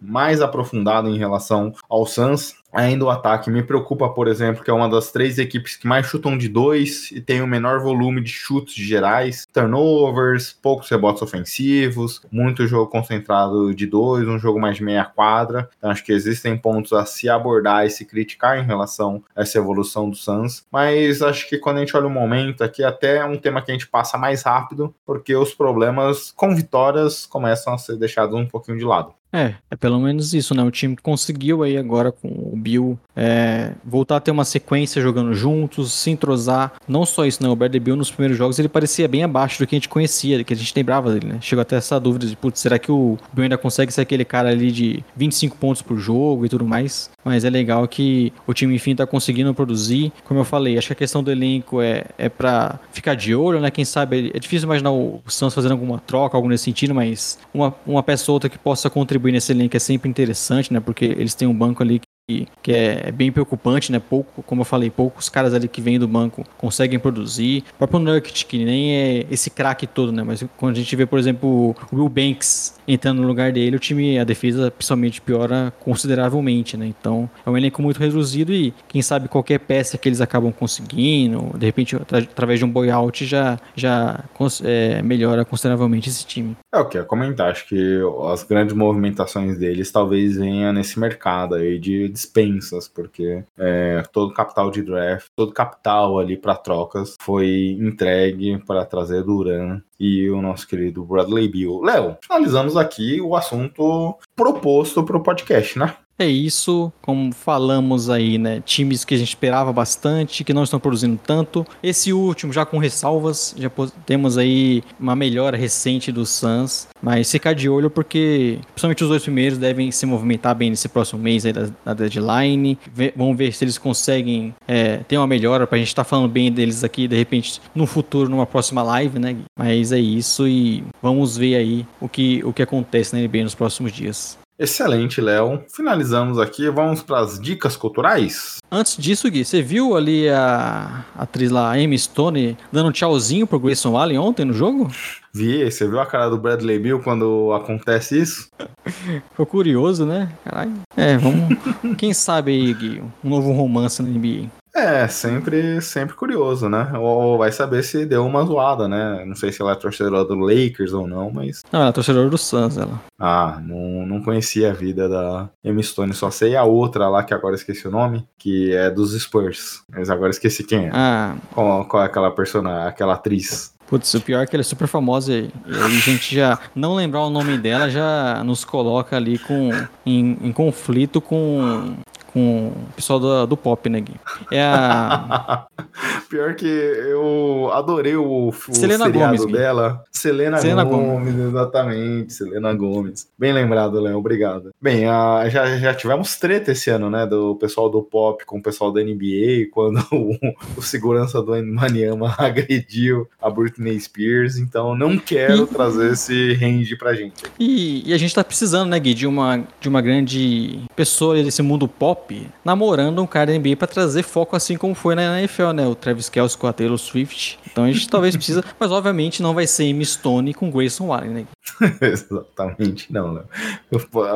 mais 0.00 0.40
aprofundado 0.40 1.08
em 1.08 1.18
relação 1.18 1.74
ao 1.90 2.06
Suns. 2.06 2.55
Ainda 2.72 3.04
o 3.04 3.10
ataque 3.10 3.50
me 3.50 3.62
preocupa, 3.62 4.08
por 4.08 4.28
exemplo, 4.28 4.62
que 4.62 4.70
é 4.70 4.74
uma 4.74 4.88
das 4.88 5.10
três 5.10 5.38
equipes 5.38 5.76
que 5.76 5.86
mais 5.86 6.06
chutam 6.06 6.36
de 6.36 6.48
dois 6.48 7.10
e 7.12 7.20
tem 7.20 7.40
o 7.40 7.46
menor 7.46 7.80
volume 7.80 8.20
de 8.20 8.30
chutes 8.30 8.74
gerais, 8.74 9.46
turnovers, 9.52 10.52
poucos 10.60 10.88
rebotes 10.90 11.22
ofensivos, 11.22 12.20
muito 12.30 12.66
jogo 12.66 12.90
concentrado 12.90 13.74
de 13.74 13.86
dois, 13.86 14.28
um 14.28 14.38
jogo 14.38 14.60
mais 14.60 14.76
de 14.76 14.84
meia 14.84 15.04
quadra. 15.04 15.70
Então, 15.78 15.90
acho 15.90 16.04
que 16.04 16.12
existem 16.12 16.56
pontos 16.56 16.92
a 16.92 17.04
se 17.06 17.28
abordar 17.28 17.86
e 17.86 17.90
se 17.90 18.04
criticar 18.04 18.58
em 18.58 18.64
relação 18.64 19.22
a 19.34 19.42
essa 19.42 19.58
evolução 19.58 20.10
do 20.10 20.16
Suns. 20.16 20.66
Mas 20.70 21.22
acho 21.22 21.48
que 21.48 21.58
quando 21.58 21.78
a 21.78 21.80
gente 21.80 21.96
olha 21.96 22.06
o 22.06 22.10
momento 22.10 22.62
aqui, 22.62 22.82
até 22.82 23.18
é 23.18 23.24
um 23.24 23.38
tema 23.38 23.62
que 23.62 23.70
a 23.70 23.74
gente 23.74 23.88
passa 23.88 24.18
mais 24.18 24.42
rápido, 24.42 24.94
porque 25.04 25.34
os 25.34 25.54
problemas 25.54 26.32
com 26.32 26.54
vitórias 26.54 27.26
começam 27.26 27.72
a 27.72 27.78
ser 27.78 27.96
deixados 27.96 28.38
um 28.38 28.46
pouquinho 28.46 28.78
de 28.78 28.84
lado. 28.84 29.14
É, 29.32 29.54
é 29.70 29.76
pelo 29.76 30.00
menos 30.00 30.32
isso, 30.32 30.54
né? 30.54 30.62
O 30.62 30.70
time 30.70 30.96
conseguiu 30.96 31.62
aí 31.62 31.76
agora 31.76 32.10
com 32.10 32.28
o 32.28 32.56
Bill 32.56 32.98
é, 33.14 33.72
voltar 33.84 34.16
a 34.16 34.20
ter 34.20 34.30
uma 34.30 34.44
sequência 34.44 35.02
jogando 35.02 35.34
juntos, 35.34 35.92
se 35.92 36.10
entrosar. 36.10 36.72
Não 36.88 37.04
só 37.04 37.26
isso, 37.26 37.42
né? 37.42 37.48
O 37.48 37.56
Bradley 37.56 37.80
Bill 37.80 37.96
nos 37.96 38.10
primeiros 38.10 38.38
jogos 38.38 38.58
ele 38.58 38.68
parecia 38.68 39.06
bem 39.06 39.24
abaixo 39.24 39.58
do 39.58 39.66
que 39.66 39.74
a 39.74 39.78
gente 39.78 39.88
conhecia, 39.88 40.38
do 40.38 40.44
que 40.44 40.54
a 40.54 40.56
gente 40.56 40.72
lembrava 40.74 41.12
dele, 41.12 41.34
né? 41.34 41.38
Chegou 41.40 41.60
até 41.60 41.76
essa 41.76 41.98
dúvida 42.00 42.26
de, 42.26 42.36
putz, 42.36 42.60
será 42.60 42.78
que 42.78 42.90
o 42.90 43.18
Bill 43.32 43.44
ainda 43.44 43.58
consegue 43.58 43.92
ser 43.92 44.00
aquele 44.00 44.24
cara 44.24 44.50
ali 44.50 44.70
de 44.70 45.04
25 45.16 45.56
pontos 45.56 45.82
por 45.82 45.98
jogo 45.98 46.46
e 46.46 46.48
tudo 46.48 46.64
mais? 46.64 47.10
Mas 47.24 47.44
é 47.44 47.50
legal 47.50 47.86
que 47.88 48.32
o 48.46 48.54
time, 48.54 48.74
enfim, 48.74 48.94
tá 48.94 49.06
conseguindo 49.06 49.52
produzir. 49.52 50.12
Como 50.24 50.40
eu 50.40 50.44
falei, 50.44 50.78
acho 50.78 50.86
que 50.86 50.92
a 50.92 50.96
questão 50.96 51.22
do 51.22 51.30
elenco 51.30 51.82
é, 51.82 52.04
é 52.16 52.28
pra 52.28 52.78
ficar 52.92 53.14
de 53.14 53.34
olho, 53.34 53.60
né? 53.60 53.70
Quem 53.70 53.84
sabe, 53.84 54.30
é 54.32 54.38
difícil 54.38 54.66
imaginar 54.66 54.92
o 54.92 55.20
Santos 55.26 55.54
fazendo 55.54 55.72
alguma 55.72 55.98
troca, 55.98 56.36
algo 56.36 56.48
nesse 56.48 56.64
sentido, 56.64 56.94
mas 56.94 57.38
uma, 57.52 57.74
uma 57.86 58.02
peça 58.02 58.30
ou 58.30 58.34
outra 58.34 58.48
que 58.48 58.58
possa 58.58 58.88
contribuir 58.88 59.15
contribuir 59.16 59.32
nesse 59.32 59.52
elenco 59.52 59.76
é 59.76 59.80
sempre 59.80 60.08
interessante, 60.08 60.72
né? 60.72 60.80
Porque 60.80 61.04
eles 61.04 61.34
têm 61.34 61.48
um 61.48 61.56
banco 61.56 61.82
ali 61.82 62.00
que 62.28 62.72
é 62.72 63.12
bem 63.12 63.30
preocupante, 63.30 63.92
né? 63.92 64.00
Pouco, 64.00 64.42
como 64.42 64.62
eu 64.62 64.64
falei, 64.64 64.90
poucos 64.90 65.28
caras 65.28 65.54
ali 65.54 65.68
que 65.68 65.80
vêm 65.80 65.96
do 65.96 66.08
banco 66.08 66.44
conseguem 66.58 66.98
produzir. 66.98 67.62
O 67.74 67.78
próprio 67.78 68.00
Nurkic, 68.00 68.44
que 68.46 68.64
nem 68.64 68.96
é 68.96 69.26
esse 69.30 69.48
craque 69.48 69.86
todo, 69.86 70.10
né? 70.10 70.24
Mas 70.24 70.44
quando 70.56 70.74
a 70.74 70.78
gente 70.78 70.96
vê, 70.96 71.06
por 71.06 71.20
exemplo, 71.20 71.70
o 71.92 71.96
Will 71.96 72.08
Banks 72.08 72.74
entrando 72.88 73.22
no 73.22 73.28
lugar 73.28 73.52
dele, 73.52 73.76
o 73.76 73.78
time, 73.78 74.18
a 74.18 74.24
defesa, 74.24 74.72
principalmente, 74.72 75.20
piora 75.20 75.72
consideravelmente, 75.78 76.76
né? 76.76 76.86
Então, 76.86 77.30
é 77.44 77.50
um 77.50 77.56
elenco 77.56 77.80
muito 77.80 77.98
reduzido 77.98 78.52
e 78.52 78.74
quem 78.88 79.02
sabe 79.02 79.28
qualquer 79.28 79.60
peça 79.60 79.96
que 79.96 80.08
eles 80.08 80.20
acabam 80.20 80.52
conseguindo, 80.52 81.56
de 81.56 81.64
repente, 81.64 81.94
através 81.94 82.58
de 82.58 82.64
um 82.64 82.70
boy-out, 82.70 83.24
já, 83.24 83.56
já 83.76 84.24
é, 84.64 85.00
melhora 85.00 85.44
consideravelmente 85.44 86.08
esse 86.08 86.26
time. 86.26 86.56
É 86.74 86.78
o 86.78 86.88
que 86.88 86.98
eu 86.98 87.04
comentar, 87.04 87.52
acho 87.52 87.68
que 87.68 88.00
as 88.32 88.42
grandes 88.42 88.74
movimentações 88.74 89.58
deles 89.58 89.92
talvez 89.92 90.36
venham 90.36 90.72
nesse 90.72 90.98
mercado 90.98 91.54
aí 91.54 91.78
de 91.78 92.15
dispensas, 92.16 92.88
porque 92.88 93.44
é, 93.58 94.02
todo 94.12 94.32
capital 94.34 94.70
de 94.70 94.82
draft, 94.82 95.28
todo 95.36 95.52
capital 95.52 96.18
ali 96.18 96.36
para 96.36 96.56
trocas 96.56 97.16
foi 97.20 97.76
entregue 97.78 98.58
para 98.66 98.84
trazer 98.84 99.22
Duran 99.22 99.82
e 100.00 100.28
o 100.30 100.40
nosso 100.40 100.66
querido 100.66 101.04
Bradley 101.04 101.48
Bill. 101.48 101.82
Léo, 101.82 102.16
finalizamos 102.22 102.76
aqui 102.76 103.20
o 103.20 103.36
assunto 103.36 104.16
proposto 104.34 105.04
para 105.04 105.16
o 105.16 105.22
podcast, 105.22 105.78
né? 105.78 105.94
É 106.18 106.26
isso, 106.26 106.90
como 107.02 107.30
falamos 107.30 108.08
aí, 108.08 108.38
né? 108.38 108.62
Times 108.64 109.04
que 109.04 109.14
a 109.14 109.18
gente 109.18 109.28
esperava 109.28 109.70
bastante, 109.70 110.44
que 110.44 110.54
não 110.54 110.62
estão 110.62 110.80
produzindo 110.80 111.20
tanto. 111.22 111.66
Esse 111.82 112.10
último, 112.10 112.54
já 112.54 112.64
com 112.64 112.78
ressalvas, 112.78 113.54
já 113.58 113.70
temos 114.06 114.38
aí 114.38 114.82
uma 114.98 115.14
melhora 115.14 115.58
recente 115.58 116.10
do 116.10 116.24
Suns, 116.24 116.88
mas 117.02 117.30
ficar 117.30 117.54
de 117.54 117.68
olho 117.68 117.90
porque, 117.90 118.58
principalmente 118.68 119.04
os 119.04 119.10
dois 119.10 119.22
primeiros, 119.22 119.58
devem 119.58 119.90
se 119.90 120.06
movimentar 120.06 120.54
bem 120.54 120.70
nesse 120.70 120.88
próximo 120.88 121.20
mês 121.20 121.44
aí 121.44 121.52
da, 121.52 121.68
da 121.84 121.92
deadline. 121.92 122.78
vamos 123.14 123.36
ver 123.36 123.52
se 123.52 123.64
eles 123.64 123.76
conseguem 123.76 124.54
é, 124.66 124.98
ter 124.98 125.18
uma 125.18 125.26
melhora 125.26 125.66
pra 125.66 125.76
gente 125.76 125.88
estar 125.88 126.02
tá 126.04 126.08
falando 126.08 126.30
bem 126.30 126.50
deles 126.50 126.82
aqui, 126.82 127.06
de 127.06 127.16
repente, 127.16 127.60
no 127.74 127.86
futuro, 127.86 128.30
numa 128.30 128.46
próxima 128.46 128.82
live, 128.82 129.18
né? 129.18 129.36
Mas 129.54 129.92
é 129.92 129.98
isso 129.98 130.48
e 130.48 130.82
vamos 131.02 131.36
ver 131.36 131.56
aí 131.56 131.86
o 132.00 132.08
que, 132.08 132.42
o 132.42 132.54
que 132.54 132.62
acontece 132.62 133.14
na 133.14 133.20
NBA 133.20 133.42
nos 133.42 133.54
próximos 133.54 133.92
dias. 133.92 134.38
Excelente, 134.58 135.20
Léo. 135.20 135.62
Finalizamos 135.68 136.38
aqui, 136.38 136.70
vamos 136.70 137.02
para 137.02 137.20
as 137.20 137.38
dicas 137.38 137.76
culturais. 137.76 138.56
Antes 138.72 138.96
disso, 138.96 139.30
Gui, 139.30 139.44
você 139.44 139.60
viu 139.60 139.94
ali 139.96 140.28
a 140.30 141.04
atriz 141.14 141.50
lá, 141.50 141.72
Amy 141.72 141.98
Stone, 141.98 142.56
dando 142.72 142.88
um 142.88 142.92
tchauzinho 142.92 143.46
pro 143.46 143.60
Grayson 143.60 143.96
Allen 143.96 144.18
ontem 144.18 144.46
no 144.46 144.54
jogo? 144.54 144.90
Vi, 145.32 145.70
você 145.70 145.86
viu 145.86 146.00
a 146.00 146.06
cara 146.06 146.30
do 146.30 146.38
Bradley 146.38 146.78
Bill 146.78 147.00
quando 147.00 147.52
acontece 147.52 148.18
isso? 148.18 148.48
Ficou 149.30 149.44
curioso, 149.44 150.06
né? 150.06 150.32
Caralho. 150.42 150.72
É, 150.96 151.18
vamos. 151.18 151.58
Quem 151.98 152.14
sabe 152.14 152.52
aí, 152.52 152.72
Gui, 152.72 153.02
um 153.22 153.28
novo 153.28 153.52
romance 153.52 154.02
na 154.02 154.08
NBA. 154.08 154.48
É, 154.76 155.08
sempre, 155.08 155.80
sempre 155.80 156.14
curioso, 156.14 156.68
né? 156.68 156.92
Ou 156.98 157.38
vai 157.38 157.50
saber 157.50 157.82
se 157.82 158.04
deu 158.04 158.26
uma 158.26 158.44
zoada, 158.44 158.86
né? 158.86 159.24
Não 159.24 159.34
sei 159.34 159.50
se 159.50 159.62
ela 159.62 159.72
é 159.72 159.74
torcedora 159.74 160.22
do 160.22 160.34
Lakers 160.34 160.92
ou 160.92 161.08
não, 161.08 161.30
mas. 161.30 161.62
Não, 161.72 161.80
ela 161.80 161.88
é 161.88 161.92
torcedora 161.92 162.28
do 162.28 162.36
Suns, 162.36 162.76
ela. 162.76 163.00
Ah, 163.18 163.58
não, 163.64 164.06
não 164.06 164.22
conhecia 164.22 164.70
a 164.70 164.74
vida 164.74 165.08
da 165.08 165.48
Emma 165.64 165.82
Stone, 165.82 166.12
só 166.12 166.30
sei 166.30 166.54
a 166.54 166.64
outra 166.64 167.08
lá 167.08 167.24
que 167.24 167.32
agora 167.32 167.54
esqueci 167.54 167.88
o 167.88 167.90
nome, 167.90 168.28
que 168.38 168.74
é 168.74 168.90
dos 168.90 169.18
Spurs. 169.18 169.82
Mas 169.90 170.10
agora 170.10 170.30
esqueci 170.30 170.62
quem 170.62 170.88
é. 170.88 170.90
Ah. 170.92 171.36
Qual, 171.54 171.86
qual 171.86 172.02
é 172.02 172.06
aquela 172.06 172.30
personagem, 172.30 172.86
aquela 172.86 173.14
atriz? 173.14 173.74
Putz, 173.86 174.12
o 174.14 174.20
pior 174.20 174.42
é 174.42 174.46
que 174.46 174.54
ela 174.54 174.60
é 174.60 174.64
super 174.64 174.88
famosa 174.88 175.32
e, 175.32 175.50
e 175.66 175.76
a 175.78 175.88
gente 175.88 176.34
já 176.34 176.58
não 176.74 176.94
lembrar 176.96 177.24
o 177.24 177.30
nome 177.30 177.56
dela 177.56 177.88
já 177.88 178.42
nos 178.44 178.64
coloca 178.64 179.16
ali 179.16 179.38
com 179.38 179.70
em, 180.04 180.36
em 180.42 180.52
conflito 180.52 181.20
com 181.20 181.94
com 182.36 182.66
o 182.68 182.92
pessoal 182.94 183.18
do, 183.18 183.46
do 183.46 183.56
pop, 183.56 183.88
né, 183.88 183.98
Gui? 183.98 184.14
É 184.52 184.60
a. 184.60 185.66
Pior 186.28 186.54
que 186.54 186.66
eu 186.66 187.70
adorei 187.72 188.14
o, 188.14 188.48
o 188.48 188.52
Selena 188.74 189.08
Gomes, 189.08 189.46
dela. 189.46 190.04
Selena, 190.12 190.58
Selena 190.58 190.84
Gomes, 190.84 191.32
Gomes, 191.32 191.48
exatamente. 191.48 192.32
Selena 192.34 192.74
Gomes. 192.74 193.28
Bem 193.38 193.54
lembrado, 193.54 193.98
Léo, 193.98 194.18
obrigado. 194.18 194.70
Bem, 194.82 195.06
a, 195.06 195.48
já, 195.48 195.78
já 195.78 195.94
tivemos 195.94 196.36
treta 196.36 196.72
esse 196.72 196.90
ano, 196.90 197.08
né? 197.08 197.24
Do 197.24 197.56
pessoal 197.56 197.88
do 197.88 198.02
pop 198.02 198.44
com 198.44 198.58
o 198.58 198.62
pessoal 198.62 198.92
da 198.92 199.02
NBA, 199.02 199.70
quando 199.72 200.04
o, 200.12 200.36
o 200.76 200.82
segurança 200.82 201.40
do 201.40 201.52
Maniama 201.64 202.34
agrediu 202.36 203.26
a 203.40 203.48
Britney 203.48 203.98
Spears. 203.98 204.58
Então 204.58 204.94
não 204.94 205.16
quero 205.16 205.62
e... 205.62 205.66
trazer 205.68 206.12
esse 206.12 206.52
range 206.54 206.96
pra 206.96 207.14
gente. 207.14 207.44
E, 207.58 208.10
e, 208.10 208.12
a 208.12 208.18
gente 208.18 208.34
tá 208.34 208.44
precisando, 208.44 208.90
né, 208.90 208.98
Gui, 208.98 209.14
de 209.14 209.26
uma, 209.26 209.64
de 209.80 209.88
uma 209.88 210.02
grande 210.02 210.80
pessoa 210.94 211.42
desse 211.42 211.62
mundo 211.62 211.88
pop 211.88 212.25
namorando 212.64 213.22
um 213.22 213.26
cara 213.26 213.52
da 213.52 213.58
NBA 213.58 213.76
para 213.76 213.86
trazer 213.86 214.22
foco 214.22 214.56
assim 214.56 214.76
como 214.76 214.94
foi 214.94 215.14
na 215.14 215.40
NFL, 215.40 215.70
né? 215.70 215.86
O 215.86 215.94
Travis 215.94 216.28
Kelce 216.28 216.56
com 216.56 216.66
a 216.66 216.72
Taylor 216.72 216.98
Swift. 216.98 217.58
Então 217.70 217.84
a 217.84 217.92
gente 217.92 218.08
talvez 218.08 218.36
precisa, 218.36 218.64
mas 218.78 218.90
obviamente 218.90 219.42
não 219.42 219.54
vai 219.54 219.66
ser 219.66 219.90
Amy 219.90 220.04
Stone 220.04 220.54
com 220.54 220.70
Grayson 220.70 221.12
Allen, 221.12 221.30
né? 221.30 221.46
Exatamente, 222.00 223.12
não, 223.12 223.34
né? 223.34 223.42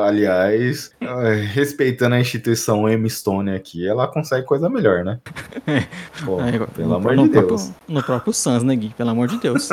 Aliás, 0.05 0.91
respeitando 1.53 2.15
a 2.15 2.19
instituição 2.19 2.85
Amy 2.85 3.09
Stone 3.09 3.51
aqui, 3.51 3.87
ela 3.87 4.07
consegue 4.07 4.45
coisa 4.45 4.69
melhor, 4.69 5.03
né? 5.03 5.19
Pô, 6.23 6.39
é, 6.41 6.51
pelo 6.67 6.89
no, 6.89 6.95
amor 6.95 7.15
no 7.15 7.23
de 7.23 7.29
próprio, 7.29 7.57
Deus. 7.57 7.71
No 7.87 8.03
próprio 8.03 8.33
Suns, 8.33 8.63
né, 8.63 8.75
Gui? 8.75 8.93
Pelo 8.97 9.09
amor 9.09 9.27
de 9.27 9.37
Deus. 9.37 9.69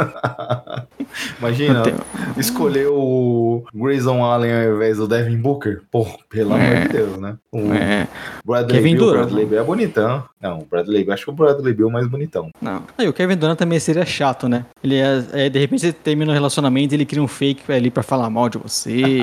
Imagina, 1.38 1.82
tenho... 1.82 1.98
escolher 2.36 2.88
o 2.88 3.64
Grayson 3.74 4.24
Allen 4.24 4.52
ao 4.52 4.74
invés 4.74 4.96
do 4.96 5.06
Devin 5.06 5.36
Booker. 5.36 5.82
Pô, 5.90 6.06
pelo 6.28 6.56
é. 6.56 6.76
amor 6.76 6.86
de 6.86 6.92
Deus, 6.92 7.18
né? 7.18 7.36
O 7.52 7.72
é. 7.72 8.08
Bradley 8.44 8.76
Kevin 8.76 8.94
Bill, 8.94 9.04
Durant. 9.04 9.20
Bradley 9.24 9.46
Bill 9.46 9.58
é 9.58 9.64
bonitão. 9.64 10.24
Não, 10.40 10.58
o 10.60 10.64
Bradley 10.64 11.04
Bill, 11.04 11.14
acho 11.14 11.24
que 11.24 11.30
o 11.30 11.34
Bradley 11.34 11.74
Bill 11.74 11.88
é 11.88 11.92
mais 11.92 12.06
bonitão. 12.06 12.50
Não. 12.60 12.82
Aí 12.96 13.08
o 13.08 13.12
Kevin 13.12 13.36
Durant 13.36 13.58
também 13.58 13.78
seria 13.78 14.04
chato, 14.04 14.48
né? 14.48 14.64
Ele 14.82 14.96
é, 14.96 15.24
é 15.32 15.48
de 15.48 15.58
repente 15.58 15.80
você 15.80 15.92
termina 15.92 16.30
um 16.30 16.34
relacionamento 16.34 16.94
e 16.94 16.96
ele 16.96 17.04
cria 17.04 17.22
um 17.22 17.28
fake 17.28 17.57
ali 17.68 17.90
pra 17.90 18.02
falar 18.02 18.30
mal 18.30 18.48
de 18.48 18.58
você. 18.58 19.20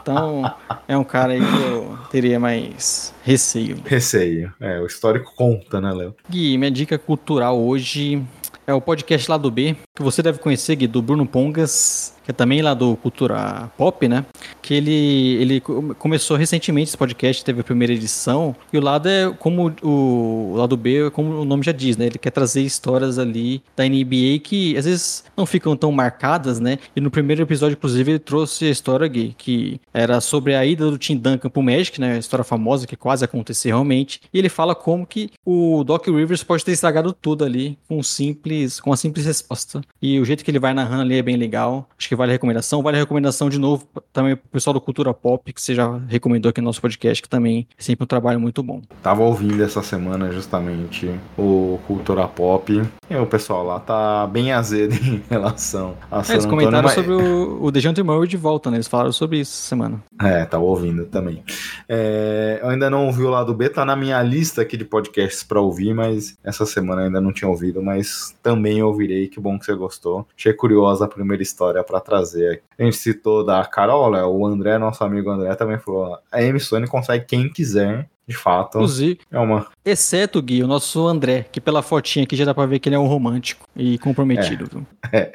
então, 0.00 0.52
é 0.86 0.96
um 0.96 1.04
cara 1.04 1.32
aí 1.32 1.40
que 1.40 1.62
eu 1.62 1.98
teria 2.10 2.38
mais 2.38 3.14
receio. 3.22 3.76
Receio. 3.84 4.52
É, 4.60 4.80
o 4.80 4.86
histórico 4.86 5.32
conta, 5.34 5.80
né, 5.80 5.92
Léo? 5.92 6.14
Gui, 6.28 6.56
minha 6.58 6.70
dica 6.70 6.98
cultural 6.98 7.60
hoje 7.60 8.22
é 8.66 8.74
o 8.74 8.80
podcast 8.80 9.30
lá 9.30 9.36
do 9.36 9.50
B, 9.50 9.76
que 9.96 10.02
você 10.02 10.22
deve 10.22 10.38
conhecer, 10.38 10.76
Gui, 10.76 10.86
do 10.86 11.02
Bruno 11.02 11.26
Pongas 11.26 12.14
que 12.30 12.32
é 12.32 12.32
também 12.32 12.62
lá 12.62 12.74
do 12.74 12.96
Cultura 12.96 13.70
Pop, 13.76 14.06
né? 14.06 14.24
Que 14.62 14.74
ele, 14.74 15.36
ele 15.40 15.60
começou 15.98 16.36
recentemente 16.36 16.90
esse 16.90 16.96
podcast, 16.96 17.44
teve 17.44 17.60
a 17.60 17.64
primeira 17.64 17.92
edição, 17.92 18.54
e 18.72 18.78
o 18.78 18.80
lado 18.80 19.08
é 19.08 19.30
como 19.38 19.74
o, 19.82 20.52
o 20.52 20.56
lado 20.56 20.76
B, 20.76 21.06
é 21.06 21.10
como 21.10 21.40
o 21.40 21.44
nome 21.44 21.64
já 21.64 21.72
diz, 21.72 21.96
né? 21.96 22.06
Ele 22.06 22.18
quer 22.18 22.30
trazer 22.30 22.62
histórias 22.62 23.18
ali 23.18 23.62
da 23.76 23.84
NBA 23.84 24.38
que 24.42 24.76
às 24.76 24.84
vezes 24.84 25.24
não 25.36 25.44
ficam 25.44 25.76
tão 25.76 25.90
marcadas, 25.90 26.60
né? 26.60 26.78
E 26.94 27.00
no 27.00 27.10
primeiro 27.10 27.42
episódio, 27.42 27.74
inclusive, 27.74 28.12
ele 28.12 28.18
trouxe 28.18 28.66
a 28.66 28.70
história 28.70 29.08
gay, 29.08 29.34
que 29.36 29.80
era 29.92 30.20
sobre 30.20 30.54
a 30.54 30.64
ida 30.64 30.90
do 30.90 30.98
Tim 30.98 31.16
Duncan 31.16 31.50
pro 31.50 31.62
Magic, 31.62 32.00
né? 32.00 32.14
A 32.14 32.18
história 32.18 32.44
famosa 32.44 32.86
que 32.86 32.96
quase 32.96 33.24
aconteceu 33.24 33.70
realmente. 33.70 34.20
E 34.32 34.38
ele 34.38 34.48
fala 34.48 34.74
como 34.74 35.06
que 35.06 35.30
o 35.44 35.82
Doc 35.84 36.06
Rivers 36.06 36.44
pode 36.44 36.64
ter 36.64 36.72
estragado 36.72 37.12
tudo 37.12 37.44
ali 37.44 37.78
com 37.88 38.02
simples, 38.02 38.78
com 38.78 38.90
uma 38.90 38.96
simples 38.96 39.26
resposta. 39.26 39.80
E 40.00 40.20
o 40.20 40.24
jeito 40.24 40.44
que 40.44 40.50
ele 40.50 40.58
vai 40.58 40.72
narrando 40.72 41.02
ali 41.02 41.16
é 41.16 41.22
bem 41.22 41.36
legal. 41.36 41.88
Acho 41.98 42.08
que 42.08 42.14
vale 42.20 42.32
a 42.32 42.34
recomendação. 42.34 42.82
Vale 42.82 42.96
a 42.98 43.00
recomendação 43.00 43.48
de 43.48 43.58
novo 43.58 43.86
também 44.12 44.36
pro 44.36 44.48
pessoal 44.50 44.74
do 44.74 44.80
Cultura 44.80 45.12
Pop, 45.14 45.52
que 45.52 45.60
você 45.60 45.74
já 45.74 45.98
recomendou 46.06 46.50
aqui 46.50 46.60
no 46.60 46.66
nosso 46.66 46.80
podcast, 46.80 47.22
que 47.22 47.28
também 47.28 47.66
é 47.78 47.82
sempre 47.82 48.04
um 48.04 48.06
trabalho 48.06 48.38
muito 48.38 48.62
bom. 48.62 48.82
Tava 49.02 49.22
ouvindo 49.22 49.62
essa 49.62 49.82
semana 49.82 50.30
justamente 50.30 51.10
o 51.38 51.78
Cultura 51.86 52.28
Pop. 52.28 52.82
E 53.08 53.16
o 53.16 53.26
pessoal 53.26 53.64
lá 53.64 53.80
tá 53.80 54.26
bem 54.26 54.52
azedo 54.52 54.94
em 55.02 55.22
relação 55.28 55.96
a 56.10 56.20
é, 56.20 56.32
Eles 56.32 56.46
comentaram 56.46 56.82
mas... 56.82 56.92
sobre 56.92 57.12
o, 57.12 57.64
o 57.64 57.70
Dejante 57.70 58.02
Murray 58.02 58.28
de 58.28 58.36
volta, 58.36 58.70
né? 58.70 58.76
Eles 58.76 58.86
falaram 58.86 59.12
sobre 59.12 59.40
isso 59.40 59.52
essa 59.52 59.68
semana. 59.68 60.02
É, 60.20 60.44
tava 60.44 60.62
ouvindo 60.62 61.06
também. 61.06 61.42
É, 61.88 62.60
eu 62.62 62.68
ainda 62.68 62.90
não 62.90 63.06
ouvi 63.06 63.22
o 63.22 63.30
lado 63.30 63.54
B, 63.54 63.68
tá 63.68 63.84
na 63.84 63.96
minha 63.96 64.22
lista 64.22 64.62
aqui 64.62 64.76
de 64.76 64.84
podcasts 64.84 65.42
para 65.42 65.60
ouvir, 65.60 65.94
mas 65.94 66.36
essa 66.44 66.66
semana 66.66 67.02
ainda 67.02 67.20
não 67.20 67.32
tinha 67.32 67.48
ouvido, 67.48 67.82
mas 67.82 68.36
também 68.42 68.82
ouvirei. 68.82 69.26
Que 69.26 69.40
bom 69.40 69.58
que 69.58 69.64
você 69.64 69.74
gostou. 69.74 70.26
Achei 70.36 70.52
curiosa 70.52 71.06
a 71.06 71.08
primeira 71.08 71.42
história 71.42 71.82
para 71.82 72.00
trazer. 72.10 72.62
A 72.78 72.82
gente 72.82 72.96
citou 72.96 73.44
da 73.44 73.64
Carol, 73.64 74.10
né? 74.10 74.22
o 74.24 74.44
André, 74.46 74.78
nosso 74.78 75.02
amigo 75.04 75.30
André, 75.30 75.54
também 75.54 75.78
falou: 75.78 76.18
a 76.30 76.42
emissora 76.42 76.86
consegue 76.86 77.24
quem 77.24 77.48
quiser 77.48 78.08
de 78.30 78.36
fato. 78.36 78.78
Inclusive, 78.78 79.18
é 79.30 79.38
uma. 79.38 79.66
Exceto 79.84 80.38
o 80.38 80.42
Gui, 80.42 80.62
o 80.62 80.66
nosso 80.66 81.04
André, 81.06 81.46
que 81.50 81.60
pela 81.60 81.82
fotinha 81.82 82.22
aqui 82.22 82.36
já 82.36 82.44
dá 82.44 82.54
pra 82.54 82.64
ver 82.64 82.78
que 82.78 82.88
ele 82.88 82.94
é 82.94 82.98
um 82.98 83.08
romântico 83.08 83.66
e 83.76 83.98
comprometido. 83.98 84.86
É. 85.10 85.18
é. 85.18 85.32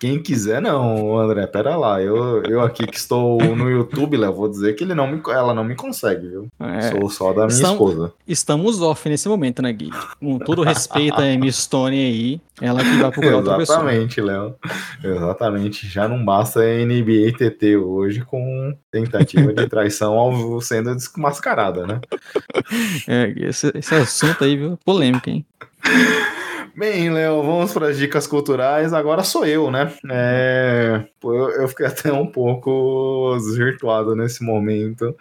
Quem 0.00 0.22
quiser, 0.22 0.62
não, 0.62 1.18
André, 1.18 1.46
pera 1.46 1.76
lá. 1.76 2.00
Eu, 2.00 2.42
eu 2.44 2.62
aqui 2.62 2.86
que 2.86 2.96
estou 2.96 3.38
no 3.38 3.70
YouTube, 3.70 4.16
Léo, 4.16 4.32
vou 4.32 4.48
dizer 4.48 4.74
que 4.74 4.82
ele 4.82 4.94
não 4.94 5.06
me, 5.06 5.20
ela 5.28 5.52
não 5.52 5.62
me 5.62 5.74
consegue, 5.74 6.26
viu? 6.26 6.48
É. 6.58 6.90
Sou 6.90 7.10
só 7.10 7.32
da 7.32 7.46
minha 7.46 7.48
Estamos, 7.48 7.72
esposa. 7.72 8.12
Estamos 8.26 8.80
off 8.80 9.08
nesse 9.08 9.28
momento, 9.28 9.60
né, 9.60 9.70
Gui? 9.72 9.90
Com 10.18 10.38
todo 10.38 10.62
respeito 10.62 11.20
a 11.20 11.24
Amy 11.24 11.52
Stone 11.52 11.96
aí, 11.96 12.40
ela 12.62 12.82
que 12.82 12.96
vai 12.96 13.10
procurar 13.10 13.36
outra 13.36 13.56
pessoa. 13.58 13.78
Exatamente, 13.78 14.20
Léo. 14.20 14.54
Exatamente. 15.04 15.86
Já 15.86 16.08
não 16.08 16.24
basta 16.24 16.60
a 16.60 16.84
NBA 16.84 17.36
TT 17.36 17.76
hoje 17.76 18.24
com 18.24 18.74
tentativa 18.90 19.52
de 19.52 19.68
traição 19.68 20.14
ao, 20.14 20.60
sendo 20.60 20.94
desmascarada, 20.94 21.86
né? 21.86 22.00
É, 23.06 23.32
esse, 23.36 23.70
esse 23.74 23.94
assunto 23.94 24.44
aí, 24.44 24.56
viu? 24.56 24.78
Polêmico, 24.84 25.28
hein? 25.28 25.44
Bem, 26.78 27.10
Léo, 27.10 27.42
vamos 27.42 27.72
para 27.72 27.88
as 27.88 27.98
dicas 27.98 28.24
culturais. 28.24 28.92
Agora 28.92 29.24
sou 29.24 29.44
eu, 29.44 29.68
né? 29.68 29.92
É, 30.08 31.04
eu, 31.24 31.50
eu, 31.50 31.68
fiquei 31.68 31.86
até 31.86 32.12
um 32.12 32.26
pouco 32.30 33.34
desvirtuado 33.36 34.14
nesse 34.14 34.44
momento 34.44 35.12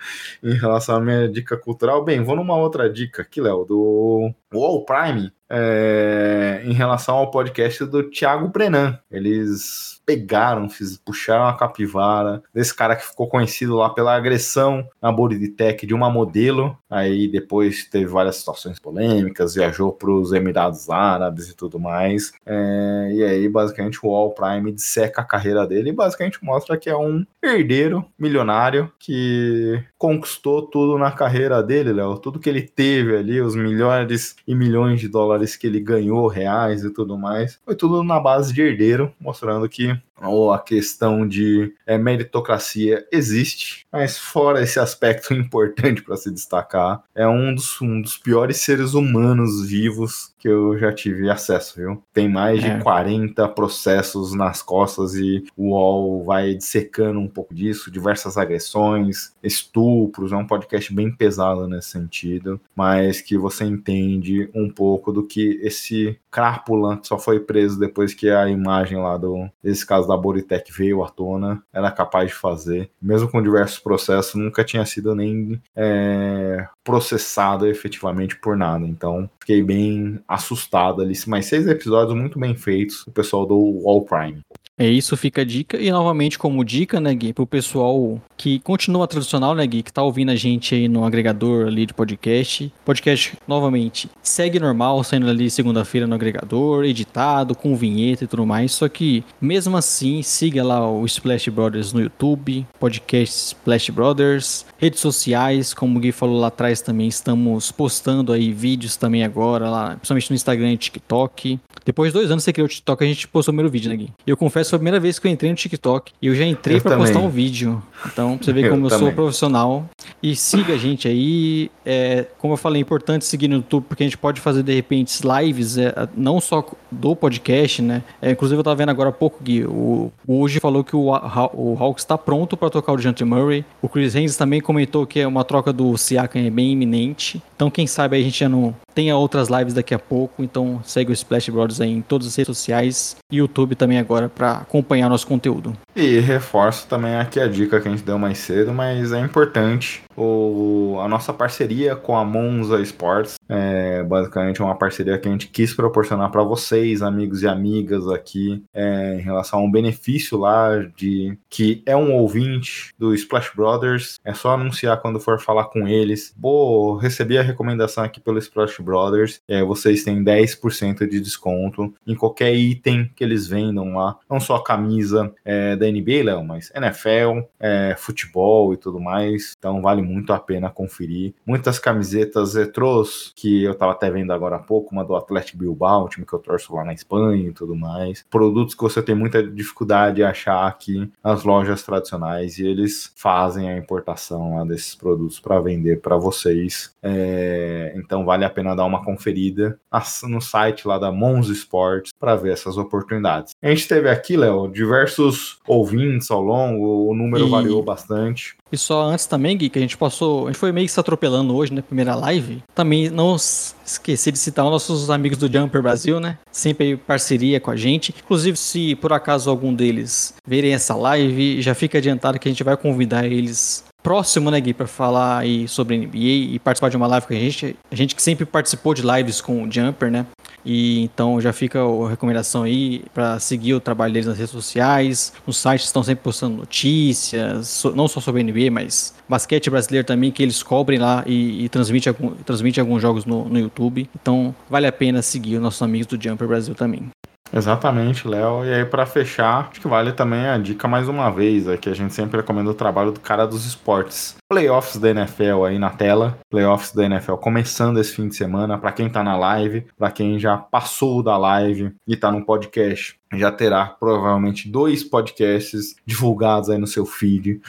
em 0.44 0.53
relação 0.53 0.98
à 0.98 1.02
minha 1.02 1.27
dica 1.27 1.57
cultural. 1.57 2.06
Bem, 2.06 2.23
vou 2.23 2.35
numa 2.35 2.56
outra 2.56 2.88
dica 2.88 3.23
aqui, 3.23 3.41
Léo, 3.41 3.65
do 3.65 4.31
Wall 4.53 4.85
Prime, 4.85 5.31
é, 5.49 6.61
em 6.65 6.74
relação 6.74 7.15
ao 7.15 7.32
podcast 7.32 7.84
do 7.86 8.03
Thiago 8.03 8.49
Brenan. 8.49 8.99
Eles 9.10 9.99
pegaram, 10.06 10.69
fiz, 10.69 10.98
puxaram 10.98 11.48
a 11.48 11.57
capivara 11.57 12.41
desse 12.53 12.74
cara 12.74 12.95
que 12.95 13.06
ficou 13.06 13.28
conhecido 13.28 13.76
lá 13.76 13.90
pela 13.90 14.15
agressão 14.15 14.88
na 15.02 15.11
Bodytech 15.11 15.86
de 15.86 15.94
uma 15.94 16.10
modelo. 16.10 16.78
Aí 16.90 17.28
depois 17.28 17.86
teve 17.86 18.06
várias 18.06 18.38
situações 18.38 18.80
polêmicas, 18.80 19.56
viajou 19.56 19.91
para 19.91 20.11
os 20.11 20.32
Emirados 20.32 20.90
Árabes 20.90 21.49
e 21.49 21.56
tudo 21.56 21.80
mais. 21.80 22.32
É, 22.45 23.10
e 23.11 23.24
aí, 23.24 23.49
basicamente, 23.49 23.99
o 24.03 24.15
All 24.15 24.34
Prime 24.34 24.72
disseca 24.72 25.22
a 25.22 25.26
carreira 25.26 25.65
dele 25.65 25.88
ele 25.88 25.95
basicamente 25.95 26.44
mostra 26.44 26.78
que 26.78 26.90
é 26.90 26.95
um 26.95 27.26
herdeiro 27.41 28.06
milionário 28.19 28.91
que 28.99 29.82
conquistou 29.98 30.61
tudo 30.61 30.98
na 30.98 31.11
carreira 31.11 31.64
dele, 31.64 31.94
Léo. 31.94 32.18
Tudo 32.18 32.40
que 32.40 32.49
ele 32.49 32.61
teve 32.61 33.15
ali, 33.15 33.41
os 33.41 33.56
milhares 33.56 34.36
e 34.45 34.53
milhões 34.53 34.99
de 34.99 35.07
dólares 35.07 35.36
que 35.55 35.68
ele 35.68 35.80
ganhou, 35.80 36.27
reais 36.27 36.84
e 36.84 36.89
tudo 36.91 37.18
mais, 37.18 37.59
foi 37.64 37.76
tudo 37.76 38.03
na 38.03 38.19
base 38.19 38.53
de 38.53 38.61
herdeiro, 38.61 39.14
mostrando 39.19 39.68
que 39.69 39.97
ou 40.22 40.52
a 40.52 40.60
questão 40.60 41.27
de 41.27 41.73
é, 41.85 41.98
meritocracia 41.98 43.06
existe, 43.11 43.85
mas 43.91 44.18
fora 44.18 44.61
esse 44.61 44.80
aspecto 44.80 45.34
importante 45.35 46.02
para 46.02 46.18
se 46.18 46.31
destacar, 46.31 47.03
é 47.14 47.27
um 47.27 47.53
dos, 47.53 47.81
um 47.81 48.02
dos 48.02 48.18
piores 48.18 48.57
seres 48.57 48.94
humanos 48.94 49.68
vivos 49.68 50.34
que 50.38 50.48
eu 50.48 50.77
já 50.77 50.94
tive 50.94 51.30
acesso, 51.30 51.76
viu? 51.77 52.03
Tem 52.14 52.30
mais 52.30 52.61
de 52.61 52.80
40 52.80 53.41
é. 53.41 53.48
processos 53.48 54.34
nas 54.34 54.61
costas 54.61 55.15
e 55.15 55.44
o 55.56 55.72
UOL 55.72 56.23
vai 56.23 56.53
dissecando 56.53 57.19
um 57.19 57.27
pouco 57.27 57.53
disso, 57.53 57.91
diversas 57.91 58.38
agressões, 58.38 59.34
estupros, 59.44 60.31
é 60.31 60.35
um 60.35 60.45
podcast 60.45 60.94
bem 60.94 61.11
pesado 61.11 61.68
nesse 61.68 61.89
sentido, 61.89 62.60
mas 62.76 63.22
que 63.22 63.38
você 63.38 63.65
entende 63.65 64.49
um 64.53 64.69
pouco 64.69 65.11
do 65.11 65.23
que 65.23 65.60
esse 65.61 66.18
crápula 66.30 66.99
só 67.03 67.18
foi 67.18 67.39
preso 67.39 67.80
depois 67.80 68.14
que 68.14 68.30
a 68.30 68.48
imagem 68.48 68.98
lá 68.98 69.18
do 69.18 69.49
desse 69.64 69.85
caso 69.85 70.07
da 70.08 70.18
Boritec 70.18 70.72
veio 70.72 71.04
à 71.04 71.10
tona, 71.10 71.62
era 71.72 71.92
capaz 71.92 72.30
de 72.30 72.36
fazer, 72.36 72.90
mesmo 73.02 73.30
com 73.30 73.42
diversos 73.42 73.80
processos, 73.80 74.36
nunca 74.36 74.64
tinha 74.64 74.86
sido 74.86 75.14
nem 75.14 75.62
é, 75.76 76.68
processado 76.84 77.68
efetivamente 77.68 78.36
por 78.38 78.56
nada. 78.58 78.86
Então, 78.86 79.30
fiquei 79.40 79.62
bem 79.62 80.20
assustado 80.28 81.02
ali. 81.02 81.14
Mais 81.28 81.46
seis 81.46 81.68
episódios 81.68 82.18
muito 82.18 82.40
bem 82.40 82.56
feitos, 82.56 83.06
o 83.08 83.12
pessoal 83.12 83.46
do 83.46 83.82
All 83.86 84.04
Prime. 84.04 84.42
É 84.80 84.88
isso, 84.88 85.18
fica 85.18 85.41
a 85.41 85.45
dica. 85.45 85.76
E 85.78 85.90
novamente, 85.90 86.38
como 86.38 86.64
dica, 86.64 86.99
né, 86.99 87.12
Gui, 87.16 87.34
pro 87.34 87.48
pessoal 87.48 88.22
que 88.38 88.60
continua 88.60 89.08
tradicional, 89.08 89.56
né, 89.56 89.66
Gui, 89.66 89.82
que 89.82 89.91
tá 89.91 90.04
ouvindo 90.04 90.30
a 90.30 90.36
gente 90.36 90.76
aí 90.76 90.88
no 90.88 91.04
agregador 91.04 91.66
ali 91.66 91.88
de 91.88 91.95
podcast. 91.95 92.72
Podcast, 92.86 93.36
novamente, 93.48 94.08
segue 94.22 94.60
normal, 94.60 95.04
saindo 95.04 95.28
ali 95.28 95.49
segunda-feira 95.49 96.06
no 96.06 96.14
agregador, 96.14 96.86
editado, 96.86 97.56
com 97.56 97.76
vinheta 97.76 98.26
e 98.26 98.28
tudo 98.28 98.45
mais. 98.45 98.72
Só 98.72 98.88
que, 98.88 99.24
mesmo 99.41 99.76
assim, 99.76 100.22
siga 100.22 100.64
lá 100.64 100.88
o 100.88 101.04
Splash 101.08 101.49
Brothers 101.49 101.91
no 101.91 101.99
YouTube, 101.99 102.68
podcast 102.80 103.56
Splash 103.56 103.90
Brothers, 103.90 104.64
redes 104.78 104.99
sociais, 104.99 105.74
como 105.74 105.98
o 105.98 105.99
Gui 105.99 106.12
falou 106.12 106.40
lá 106.40 106.49
atrás 106.49 106.82
também, 106.82 107.08
estamos 107.08 107.72
postando 107.72 108.32
aí 108.32 108.54
vídeos 108.54 108.95
também 108.95 109.24
agora, 109.24 109.72
lá, 109.72 109.95
principalmente 109.95 110.30
no 110.30 110.36
Instagram 110.36 110.74
e 110.74 110.78
TikTok. 110.78 111.60
Depois 111.84 112.12
de 112.12 112.20
dois 112.20 112.30
anos 112.30 112.44
que 112.44 112.45
você 112.45 112.54
criou 112.54 112.68
o 112.68 112.70
TikTok, 112.70 113.04
a 113.04 113.08
gente 113.08 113.28
postou 113.28 113.52
o 113.52 113.56
primeiro 113.56 113.72
vídeo, 113.72 113.90
né, 113.90 113.95
Gui? 113.95 114.14
Eu 114.28 114.38
confesso 114.38 114.66
foi 114.69 114.77
a 114.77 114.80
primeira 114.80 114.99
vez 114.99 115.19
que 115.19 115.27
eu 115.27 115.31
entrei 115.31 115.49
no 115.49 115.56
TikTok 115.56 116.11
e 116.22 116.27
eu 116.27 116.35
já 116.35 116.45
entrei 116.45 116.80
para 116.80 116.98
postar 116.98 117.19
um 117.19 117.30
vídeo. 117.30 117.81
Então, 118.06 118.38
pra 118.38 118.45
você 118.45 118.53
ver 118.53 118.69
como 118.69 118.88
eu, 118.88 118.89
eu 118.89 118.99
sou 118.99 119.11
profissional. 119.11 119.89
E 120.22 120.35
siga 120.35 120.73
a 120.73 120.77
gente 120.77 121.07
aí. 121.07 121.72
É, 121.85 122.26
como 122.38 122.53
eu 122.53 122.57
falei, 122.57 122.81
é 122.81 122.84
importante 122.84 123.26
seguir 123.26 123.48
no 123.48 123.56
YouTube, 123.56 123.85
porque 123.88 124.03
a 124.03 124.06
gente 124.06 124.18
pode 124.18 124.41
fazer, 124.41 124.64
de 124.64 124.73
repente, 124.73 125.22
lives, 125.23 125.77
é, 125.77 125.94
não 126.15 126.39
só 126.39 126.65
do 126.91 127.15
podcast, 127.15 127.81
né? 127.81 128.03
É, 128.22 128.31
inclusive, 128.31 128.60
eu 128.60 128.64
tava 128.64 128.76
vendo 128.76 128.89
agora 128.89 129.10
há 129.10 129.14
pouco, 129.14 129.44
Gui, 129.44 129.65
o, 129.65 130.11
o 130.27 130.41
hoje 130.41 130.60
falou 130.60 130.84
que 130.84 130.95
o, 130.95 131.10
o 131.10 131.77
Hawks 131.80 132.03
está 132.03 132.18
pronto 132.18 132.57
para 132.57 132.69
tocar 132.69 132.94
o 132.94 132.98
Jante 132.98 133.23
Murray. 133.23 133.65
O 133.81 133.89
Chris 133.89 134.15
Haynes 134.15 134.35
também 134.35 134.61
comentou 134.61 135.06
que 135.06 135.19
é 135.19 135.27
uma 135.27 135.44
troca 135.44 135.72
do 135.72 135.98
Siakam 135.98 136.45
é 136.45 136.49
bem 136.49 136.72
iminente. 136.72 137.41
Então, 137.56 137.69
quem 137.69 137.88
sabe 137.88 138.18
a 138.18 138.22
gente 138.22 138.39
já 138.39 138.49
não 138.49 138.76
tenha 138.98 139.15
outras 139.15 139.48
lives 139.48 139.76
daqui 139.76 139.94
a 139.94 139.99
pouco. 139.99 140.41
Então, 140.41 140.82
segue 140.84 141.11
o 141.11 141.14
Splash 141.14 141.49
Brothers 141.49 141.80
aí 141.80 141.91
em 141.91 142.02
todas 142.02 142.26
as 142.26 142.36
redes 142.36 142.57
sociais 142.57 143.15
e 143.32 143.38
YouTube 143.38 143.76
também 143.76 143.99
agora 143.99 144.28
para 144.28 144.53
acompanhar 144.53 145.07
nosso 145.07 145.28
conteúdo. 145.28 145.78
E 145.95 146.18
reforço 146.18 146.88
também 146.88 147.15
aqui 147.15 147.40
a 147.40 147.48
dica 147.48 147.80
que 147.80 147.88
a 147.88 147.91
gente 147.91 148.02
deu 148.02 148.18
mais 148.18 148.40
cedo, 148.40 148.74
mas 148.74 149.11
é 149.11 149.19
importante 149.19 150.02
o, 150.18 150.98
a 150.99 151.07
nossa 151.07 151.31
parceria 151.31 151.95
com 151.95 152.18
a 152.18 152.26
Monza 152.26 152.81
Sports. 152.81 153.35
É 153.48 154.03
basicamente 154.03 154.61
uma 154.61 154.76
parceria 154.76 155.18
que 155.19 155.27
a 155.27 155.31
gente 155.31 155.48
quis 155.48 155.73
proporcionar 155.73 156.31
para 156.31 156.44
vocês, 156.44 157.03
amigos 157.03 157.44
e 157.44 157.48
amigas 157.48 158.07
aqui, 158.10 158.64
é, 158.73 159.15
em 159.15 159.22
relação 159.22 159.60
a 159.60 159.64
um 159.64 159.72
benefício 159.72 160.38
lá 160.38 160.77
de 160.95 161.38
que 161.49 161.84
é 161.85 161.95
um 161.95 162.14
ouvinte 162.14 162.94
do 162.98 163.14
Splash 163.14 163.52
Brothers. 163.56 164.19
É 164.26 164.34
só 164.34 164.53
anunciar 164.53 164.99
quando 165.02 165.19
for 165.19 165.39
falar 165.39 165.65
com 165.65 165.88
eles. 165.88 166.34
Vou 166.35 166.98
receber 166.98 167.38
a 167.38 167.44
recomendação 167.44 168.03
aqui 168.03 168.19
pelo 168.19 168.39
Splash 168.39 168.80
Brothers. 168.80 169.39
É, 169.48 169.64
vocês 169.64 170.03
têm 170.03 170.23
10% 170.23 171.07
de 171.07 171.19
desconto 171.19 171.94
em 172.07 172.15
qualquer 172.15 172.56
item 172.56 173.10
que 173.15 173.23
eles 173.23 173.48
vendam 173.48 173.94
lá. 173.94 174.18
Não 174.30 174.39
só 174.39 174.57
camisa 174.60 175.31
é, 175.45 175.76
da 175.76 175.85
NBA, 175.85 176.23
Léo, 176.23 176.44
mas 176.44 176.72
NFL, 176.73 177.45
é, 177.60 177.95
futebol 177.98 178.73
e 178.73 178.77
tudo 178.77 178.99
mais. 178.99 179.53
Então 179.57 179.81
vale 179.81 180.07
muito 180.08 180.34
a 180.34 180.40
pena 180.40 180.70
conferir. 180.70 181.34
Muitas 181.46 181.78
camisetas 181.78 182.56
retrôs, 182.56 183.34
que 183.36 183.64
eu 183.64 183.76
tava 183.76 183.92
até 183.92 184.10
vendo 184.10 184.32
agora 184.32 184.56
há 184.56 184.60
pouco, 184.60 184.94
uma 184.94 185.04
do 185.04 185.16
Atlético 185.16 185.60
Bilbao, 185.60 186.06
um 186.06 186.08
time 186.08 186.26
que 186.26 186.34
eu 186.34 186.40
torço 186.40 186.74
lá 186.76 186.84
na 186.84 186.94
Espanha 186.94 187.50
e 187.50 187.54
tudo 187.54 187.76
mais. 187.76 188.26
Produtos 188.30 188.74
que 188.74 188.82
você 188.82 189.02
tem 189.02 189.16
muita 189.16 189.44
dificuldade 189.44 190.18
de 190.18 190.24
achar 190.24 190.68
aqui 190.68 191.12
nas 191.24 191.44
lojas 191.44 191.84
tradicionais 191.84 192.58
e 192.58 192.66
eles 192.66 193.12
fazem 193.16 193.70
a 193.70 193.78
importação 193.78 194.56
lá 194.56 194.64
desses 194.64 194.96
produtos 194.96 195.40
para 195.40 195.60
vender 195.60 196.02
para 196.02 196.18
vocês. 196.18 196.96
É, 197.04 197.94
então 197.96 198.26
vale 198.26 198.46
a 198.46 198.50
pena 198.50 198.76
dar 198.76 198.86
uma 198.86 199.04
conferida 199.04 199.80
no 200.24 200.42
site 200.42 200.88
lá 200.88 200.98
da 200.98 201.12
Monzo 201.12 201.52
Sports 201.54 202.12
para 202.18 202.36
ver 202.36 202.54
essas 202.54 202.78
oportunidades. 202.78 203.56
A 203.62 203.70
gente 203.70 203.88
teve 203.88 204.10
aqui, 204.10 204.38
Léo, 204.38 204.68
diversos 204.68 205.60
ouvintes 205.68 206.30
ao 206.30 206.42
longo, 206.42 207.10
o 207.10 207.16
número 207.16 207.48
e... 207.48 207.50
variou 207.50 207.84
bastante. 207.84 208.56
E 208.72 208.78
só 208.78 209.04
antes 209.04 209.26
também, 209.26 209.58
Gui, 209.58 209.70
que 209.70 209.80
a 209.80 209.82
gente 209.82 209.97
passou. 209.98 210.45
A 210.45 210.52
gente 210.52 210.60
foi 210.60 210.72
meio 210.72 210.86
que 210.88 210.91
se 210.91 210.99
atropelando 210.99 211.56
hoje 211.56 211.74
na 211.74 211.82
primeira 211.82 212.15
live. 212.15 212.64
Também 212.74 213.10
não 213.10 213.36
esqueci 213.36 214.32
de 214.32 214.38
citar 214.38 214.65
os 214.65 214.72
nossos 214.72 215.10
amigos 215.10 215.38
do 215.38 215.52
Jumper 215.52 215.82
Brasil, 215.82 216.19
né? 216.19 216.38
Sempre 216.52 216.91
em 216.91 216.98
parceria 216.98 217.60
com 217.60 217.72
a 217.72 217.76
gente. 217.76 218.14
Inclusive, 218.24 218.57
se 218.57 218.95
por 218.95 219.14
acaso 219.14 219.49
algum 219.49 219.74
deles 219.74 220.34
verem 220.45 220.74
essa 220.74 220.95
live, 220.95 221.61
já 221.61 221.74
fica 221.74 221.98
adiantado 221.98 222.40
que 222.40 222.48
a 222.48 222.52
gente 222.52 222.64
vai 222.64 222.78
convidar 222.78 223.26
eles 223.26 223.84
próximo, 224.08 224.50
né, 224.50 224.62
Gui, 224.62 224.74
para 224.74 224.88
falar 224.88 225.40
aí 225.40 225.68
sobre 225.68 225.98
NBA 225.98 226.54
e 226.54 226.60
participar 226.60 226.88
de 226.88 226.96
uma 226.96 227.08
live 227.08 227.28
com 227.28 227.34
a 227.34 227.36
gente. 227.36 227.76
A 227.92 227.96
gente 227.96 228.16
que 228.16 228.22
sempre 228.22 228.46
participou 228.46 228.94
de 228.94 229.02
lives 229.02 229.42
com 229.42 229.64
o 229.64 229.70
Jumper, 229.70 230.10
né? 230.10 230.26
E 230.64 231.02
então 231.02 231.42
já 231.42 231.52
fica 231.52 231.82
a 231.82 232.10
recomendação 232.10 232.64
aí 232.64 233.04
para 233.14 233.38
seguir 233.38 233.74
o 233.74 233.82
trabalho 233.82 234.14
deles 234.14 234.26
nas 234.26 234.38
redes 234.38 234.52
sociais. 234.52 235.34
Os 235.46 235.58
sites 235.58 235.88
estão 235.88 236.04
sempre 236.04 236.24
postando 236.24 236.56
notícias, 236.56 237.84
não 237.94 238.08
só 238.08 238.22
sobre 238.22 238.44
NBA, 238.44 238.72
mas 238.72 239.14
basquete 239.28 239.70
brasileiro 239.70 240.08
também, 240.08 240.32
que 240.32 240.42
eles 240.42 240.64
cobrem 240.64 241.00
lá 241.00 241.26
e, 241.26 241.66
e 241.66 241.68
transmite, 241.68 242.08
algum, 242.08 242.30
transmite 242.30 242.80
alguns 242.80 243.02
jogos 243.02 243.26
no, 243.26 243.44
no 243.50 243.60
YouTube. 243.60 244.10
Então 244.16 244.56
vale 244.70 244.88
a 244.88 244.92
pena 244.94 245.22
seguir 245.22 245.58
os 245.58 245.62
nossos 245.62 245.82
amigos 245.82 246.08
do 246.08 246.22
Jumper 246.22 246.48
Brasil 246.48 246.74
também. 246.74 247.10
Exatamente, 247.53 248.28
Léo. 248.28 248.65
E 248.65 248.74
aí, 248.74 248.86
para 248.86 249.06
fechar, 249.06 249.69
acho 249.69 249.82
que 249.82 249.88
vale 249.88 250.11
também 250.11 250.48
a 250.48 250.57
dica 250.57 250.88
mais 250.88 251.07
uma 251.07 251.30
vez, 251.30 251.68
é 251.68 251.78
que 251.78 251.90
a 251.90 251.94
gente 251.94 252.14
sempre 252.14 252.38
recomenda 252.38 252.69
o 252.69 252.74
trabalho 252.74 253.11
do 253.11 253.19
cara 253.19 253.45
dos 253.45 253.65
esportes. 253.65 254.36
Playoffs 254.49 254.98
da 254.98 255.10
NFL 255.10 255.65
aí 255.65 255.78
na 255.78 255.90
tela, 255.90 256.38
playoffs 256.49 256.94
da 256.94 257.06
NFL 257.06 257.36
começando 257.36 257.99
esse 257.99 258.14
fim 258.14 258.28
de 258.28 258.36
semana. 258.36 258.78
Para 258.78 258.91
quem 258.91 259.10
tá 259.10 259.24
na 259.24 259.38
live, 259.38 259.86
para 259.98 260.11
quem 260.11 260.40
já 260.40 260.57
passou 260.57 261.22
da 261.22 261.38
live 261.38 261.94
e 262.07 262.15
tá 262.15 262.32
no 262.32 262.45
podcast, 262.45 263.18
já 263.34 263.52
terá 263.52 263.86
provavelmente 263.86 264.69
dois 264.69 265.03
podcasts 265.03 265.95
divulgados 266.06 266.69
aí 266.69 266.78
no 266.78 266.88
seu 266.88 267.06
feed 267.06 267.60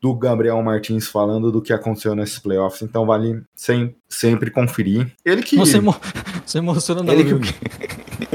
do 0.00 0.14
Gabriel 0.14 0.60
Martins 0.62 1.06
falando 1.06 1.52
do 1.52 1.62
que 1.62 1.72
aconteceu 1.72 2.14
nesses 2.14 2.38
playoffs. 2.38 2.82
Então 2.82 3.06
vale 3.06 3.42
sem, 3.54 3.94
sempre 4.08 4.50
conferir. 4.50 5.12
Ele 5.24 5.42
que. 5.42 5.56
Você, 5.56 5.78
emo... 5.78 5.94
Você 6.44 6.58
emociona 6.58 7.02
não, 7.02 7.12
ele 7.12 7.24
que... 7.24 7.54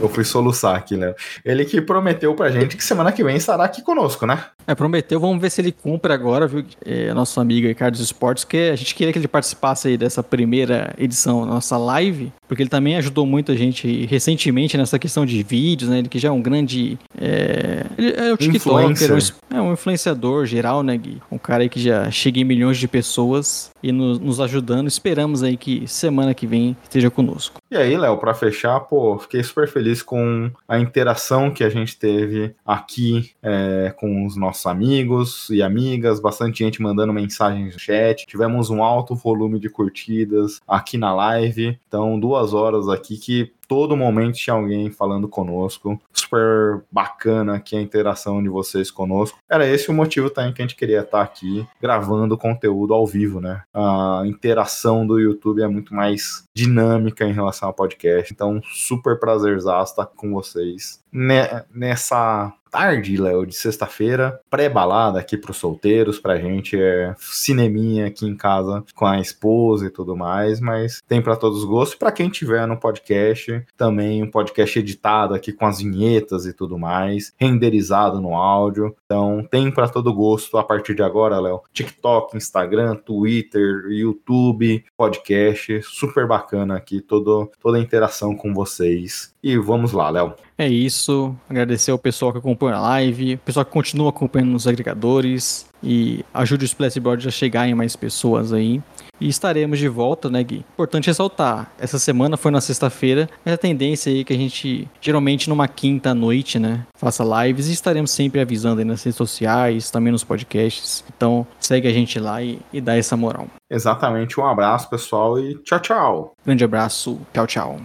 Eu 0.00 0.08
fui 0.08 0.24
soluçar 0.24 0.76
aqui, 0.76 0.96
né? 0.96 1.14
Ele 1.44 1.64
que 1.64 1.80
prometeu 1.80 2.34
pra 2.34 2.50
gente 2.50 2.76
que 2.76 2.84
semana 2.84 3.12
que 3.12 3.24
vem 3.24 3.36
estará 3.36 3.64
aqui 3.64 3.82
conosco, 3.82 4.26
né? 4.26 4.44
É, 4.66 4.74
prometeu, 4.74 5.20
vamos 5.20 5.40
ver 5.40 5.50
se 5.50 5.60
ele 5.60 5.70
cumpre 5.70 6.12
agora, 6.12 6.46
viu? 6.46 6.64
É, 6.84 7.14
nosso 7.14 7.40
amigo 7.40 7.68
Ricardo 7.68 7.94
Esportes, 7.94 8.44
que 8.44 8.70
a 8.70 8.76
gente 8.76 8.94
queria 8.94 9.12
que 9.12 9.18
ele 9.18 9.28
participasse 9.28 9.88
aí 9.88 9.96
dessa 9.96 10.22
primeira 10.22 10.92
edição 10.98 11.46
da 11.46 11.54
nossa 11.54 11.76
live, 11.76 12.32
porque 12.48 12.62
ele 12.62 12.70
também 12.70 12.96
ajudou 12.96 13.24
muito 13.24 13.52
a 13.52 13.54
gente 13.54 14.06
recentemente 14.06 14.76
nessa 14.76 14.98
questão 14.98 15.24
de 15.24 15.40
vídeos, 15.42 15.88
né? 15.88 15.98
Ele 15.98 16.08
que 16.08 16.18
já 16.18 16.28
é 16.28 16.32
um 16.32 16.42
grande. 16.42 16.98
É, 17.16 17.86
ele 17.96 18.12
é 18.16 18.32
o 18.32 18.36
TikToker, 18.36 19.10
é 19.50 19.60
um 19.60 19.72
influenciador 19.72 20.46
geral, 20.46 20.82
né, 20.82 20.96
Gui? 20.96 21.22
Um 21.30 21.38
cara 21.38 21.62
aí 21.62 21.68
que 21.68 21.80
já 21.80 22.10
chega 22.10 22.40
em 22.40 22.44
milhões 22.44 22.76
de 22.76 22.88
pessoas 22.88 23.70
e 23.80 23.92
nos, 23.92 24.18
nos 24.18 24.40
ajudando. 24.40 24.88
Esperamos 24.88 25.44
aí 25.44 25.56
que 25.56 25.86
semana 25.86 26.34
que 26.34 26.46
vem 26.46 26.76
esteja 26.82 27.08
conosco. 27.08 27.60
E 27.70 27.76
aí, 27.76 27.96
Léo, 27.96 28.16
para 28.18 28.34
fechar, 28.34 28.80
pô, 28.80 29.16
fiquei 29.18 29.42
super 29.44 29.68
feliz 29.68 29.85
com 30.02 30.50
a 30.66 30.78
interação 30.78 31.50
que 31.50 31.64
a 31.64 31.68
gente 31.68 31.98
teve 31.98 32.54
aqui 32.64 33.32
é, 33.42 33.94
com 33.96 34.26
os 34.26 34.36
nossos 34.36 34.66
amigos 34.66 35.48
e 35.50 35.62
amigas, 35.62 36.20
bastante 36.20 36.64
gente 36.64 36.82
mandando 36.82 37.12
mensagens 37.12 37.74
no 37.74 37.80
chat. 37.80 38.26
Tivemos 38.26 38.70
um 38.70 38.82
alto 38.82 39.14
volume 39.14 39.58
de 39.58 39.68
curtidas 39.68 40.60
aqui 40.66 40.96
na 40.98 41.14
live. 41.14 41.78
Então, 41.88 42.18
duas 42.18 42.52
horas 42.52 42.88
aqui 42.88 43.16
que 43.16 43.52
todo 43.68 43.96
momento 43.96 44.36
tinha 44.36 44.54
alguém 44.54 44.90
falando 44.90 45.28
conosco. 45.28 46.00
Super 46.12 46.82
bacana 46.90 47.56
aqui 47.56 47.76
a 47.76 47.80
interação 47.80 48.42
de 48.42 48.48
vocês 48.48 48.90
conosco. 48.90 49.38
Era 49.48 49.66
esse 49.66 49.90
o 49.90 49.94
motivo 49.94 50.30
também 50.30 50.52
que 50.52 50.62
a 50.62 50.64
gente 50.64 50.76
queria 50.76 51.00
estar 51.00 51.22
aqui 51.22 51.66
gravando 51.80 52.38
conteúdo 52.38 52.94
ao 52.94 53.06
vivo, 53.06 53.40
né? 53.40 53.62
A 53.72 54.22
interação 54.26 55.06
do 55.06 55.18
YouTube 55.18 55.62
é 55.62 55.68
muito 55.68 55.94
mais 55.94 56.46
dinâmica 56.54 57.24
em 57.24 57.32
relação 57.32 57.68
ao 57.68 57.74
podcast. 57.74 58.32
Então, 58.32 58.60
super 58.64 59.18
prazerzaço 59.18 59.92
estar 59.92 60.06
com 60.06 60.32
vocês 60.32 61.00
nessa 61.12 62.52
tarde, 62.76 63.16
Léo, 63.16 63.46
de 63.46 63.54
sexta-feira, 63.54 64.38
pré-balada 64.50 65.18
aqui 65.18 65.38
pros 65.38 65.56
solteiros, 65.56 66.18
pra 66.18 66.36
gente 66.36 66.78
é 66.78 67.14
cineminha 67.16 68.06
aqui 68.06 68.26
em 68.26 68.36
casa 68.36 68.84
com 68.94 69.06
a 69.06 69.18
esposa 69.18 69.86
e 69.86 69.90
tudo 69.90 70.14
mais, 70.14 70.60
mas 70.60 71.00
tem 71.08 71.22
para 71.22 71.36
todos 71.36 71.60
os 71.60 71.64
gostos. 71.64 71.96
Para 71.96 72.12
quem 72.12 72.28
tiver 72.28 72.66
no 72.66 72.78
podcast, 72.78 73.64
também 73.78 74.22
um 74.22 74.30
podcast 74.30 74.78
editado 74.78 75.32
aqui 75.32 75.54
com 75.54 75.64
as 75.64 75.78
vinhetas 75.78 76.44
e 76.44 76.52
tudo 76.52 76.78
mais, 76.78 77.32
renderizado 77.38 78.20
no 78.20 78.34
áudio. 78.34 78.94
Então, 79.06 79.42
tem 79.50 79.70
para 79.70 79.88
todo 79.88 80.12
gosto 80.12 80.58
a 80.58 80.62
partir 80.62 80.94
de 80.94 81.02
agora, 81.02 81.40
Léo. 81.40 81.62
TikTok, 81.72 82.36
Instagram, 82.36 82.96
Twitter, 82.96 83.86
YouTube, 83.88 84.84
podcast, 84.94 85.80
super 85.82 86.26
bacana 86.26 86.76
aqui 86.76 87.00
todo, 87.00 87.50
toda 87.58 87.78
a 87.78 87.80
interação 87.80 88.36
com 88.36 88.52
vocês. 88.52 89.34
E 89.42 89.56
vamos 89.56 89.92
lá, 89.92 90.10
Léo. 90.10 90.34
É 90.58 90.66
isso. 90.66 91.34
Agradecer 91.48 91.90
ao 91.90 91.98
pessoal 91.98 92.32
que 92.32 92.38
acompanha 92.38 92.76
a 92.76 92.80
live, 92.80 93.34
o 93.34 93.38
pessoal 93.38 93.64
que 93.64 93.72
continua 93.72 94.08
acompanhando 94.08 94.50
nos 94.50 94.66
agregadores 94.66 95.66
e 95.82 96.24
ajude 96.32 96.64
o 96.64 96.66
Splashboard 96.66 97.28
a 97.28 97.30
chegar 97.30 97.68
em 97.68 97.74
mais 97.74 97.94
pessoas 97.94 98.52
aí. 98.52 98.80
E 99.18 99.28
estaremos 99.28 99.78
de 99.78 99.88
volta, 99.88 100.28
né, 100.28 100.42
Gui? 100.42 100.64
Importante 100.74 101.06
ressaltar, 101.06 101.72
essa 101.78 101.98
semana 101.98 102.36
foi 102.36 102.50
na 102.50 102.60
sexta-feira, 102.60 103.28
mas 103.44 103.54
a 103.54 103.56
tendência 103.56 104.12
aí 104.12 104.20
é 104.20 104.24
que 104.24 104.32
a 104.32 104.36
gente, 104.36 104.86
geralmente 105.00 105.48
numa 105.48 105.66
quinta 105.66 106.14
noite, 106.14 106.58
né, 106.58 106.84
faça 106.98 107.24
lives 107.24 107.68
e 107.68 107.72
estaremos 107.72 108.10
sempre 108.10 108.40
avisando 108.40 108.80
aí 108.80 108.84
nas 108.84 109.02
redes 109.02 109.16
sociais, 109.16 109.90
também 109.90 110.12
nos 110.12 110.22
podcasts. 110.22 111.02
Então, 111.16 111.46
segue 111.58 111.88
a 111.88 111.92
gente 111.92 112.18
lá 112.18 112.42
e, 112.42 112.58
e 112.70 112.78
dá 112.78 112.94
essa 112.94 113.16
moral. 113.16 113.48
Exatamente, 113.70 114.38
um 114.38 114.46
abraço, 114.46 114.90
pessoal, 114.90 115.38
e 115.38 115.54
tchau, 115.62 115.80
tchau. 115.80 116.32
Grande 116.44 116.64
abraço, 116.64 117.18
tchau, 117.32 117.46
tchau. 117.46 117.80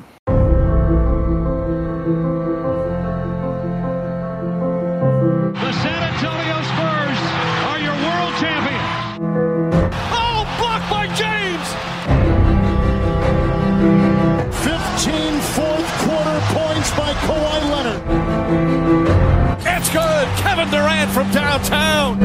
Kevin 20.62 20.80
Durant 20.80 21.12
from 21.12 21.32
downtown. 21.32 22.20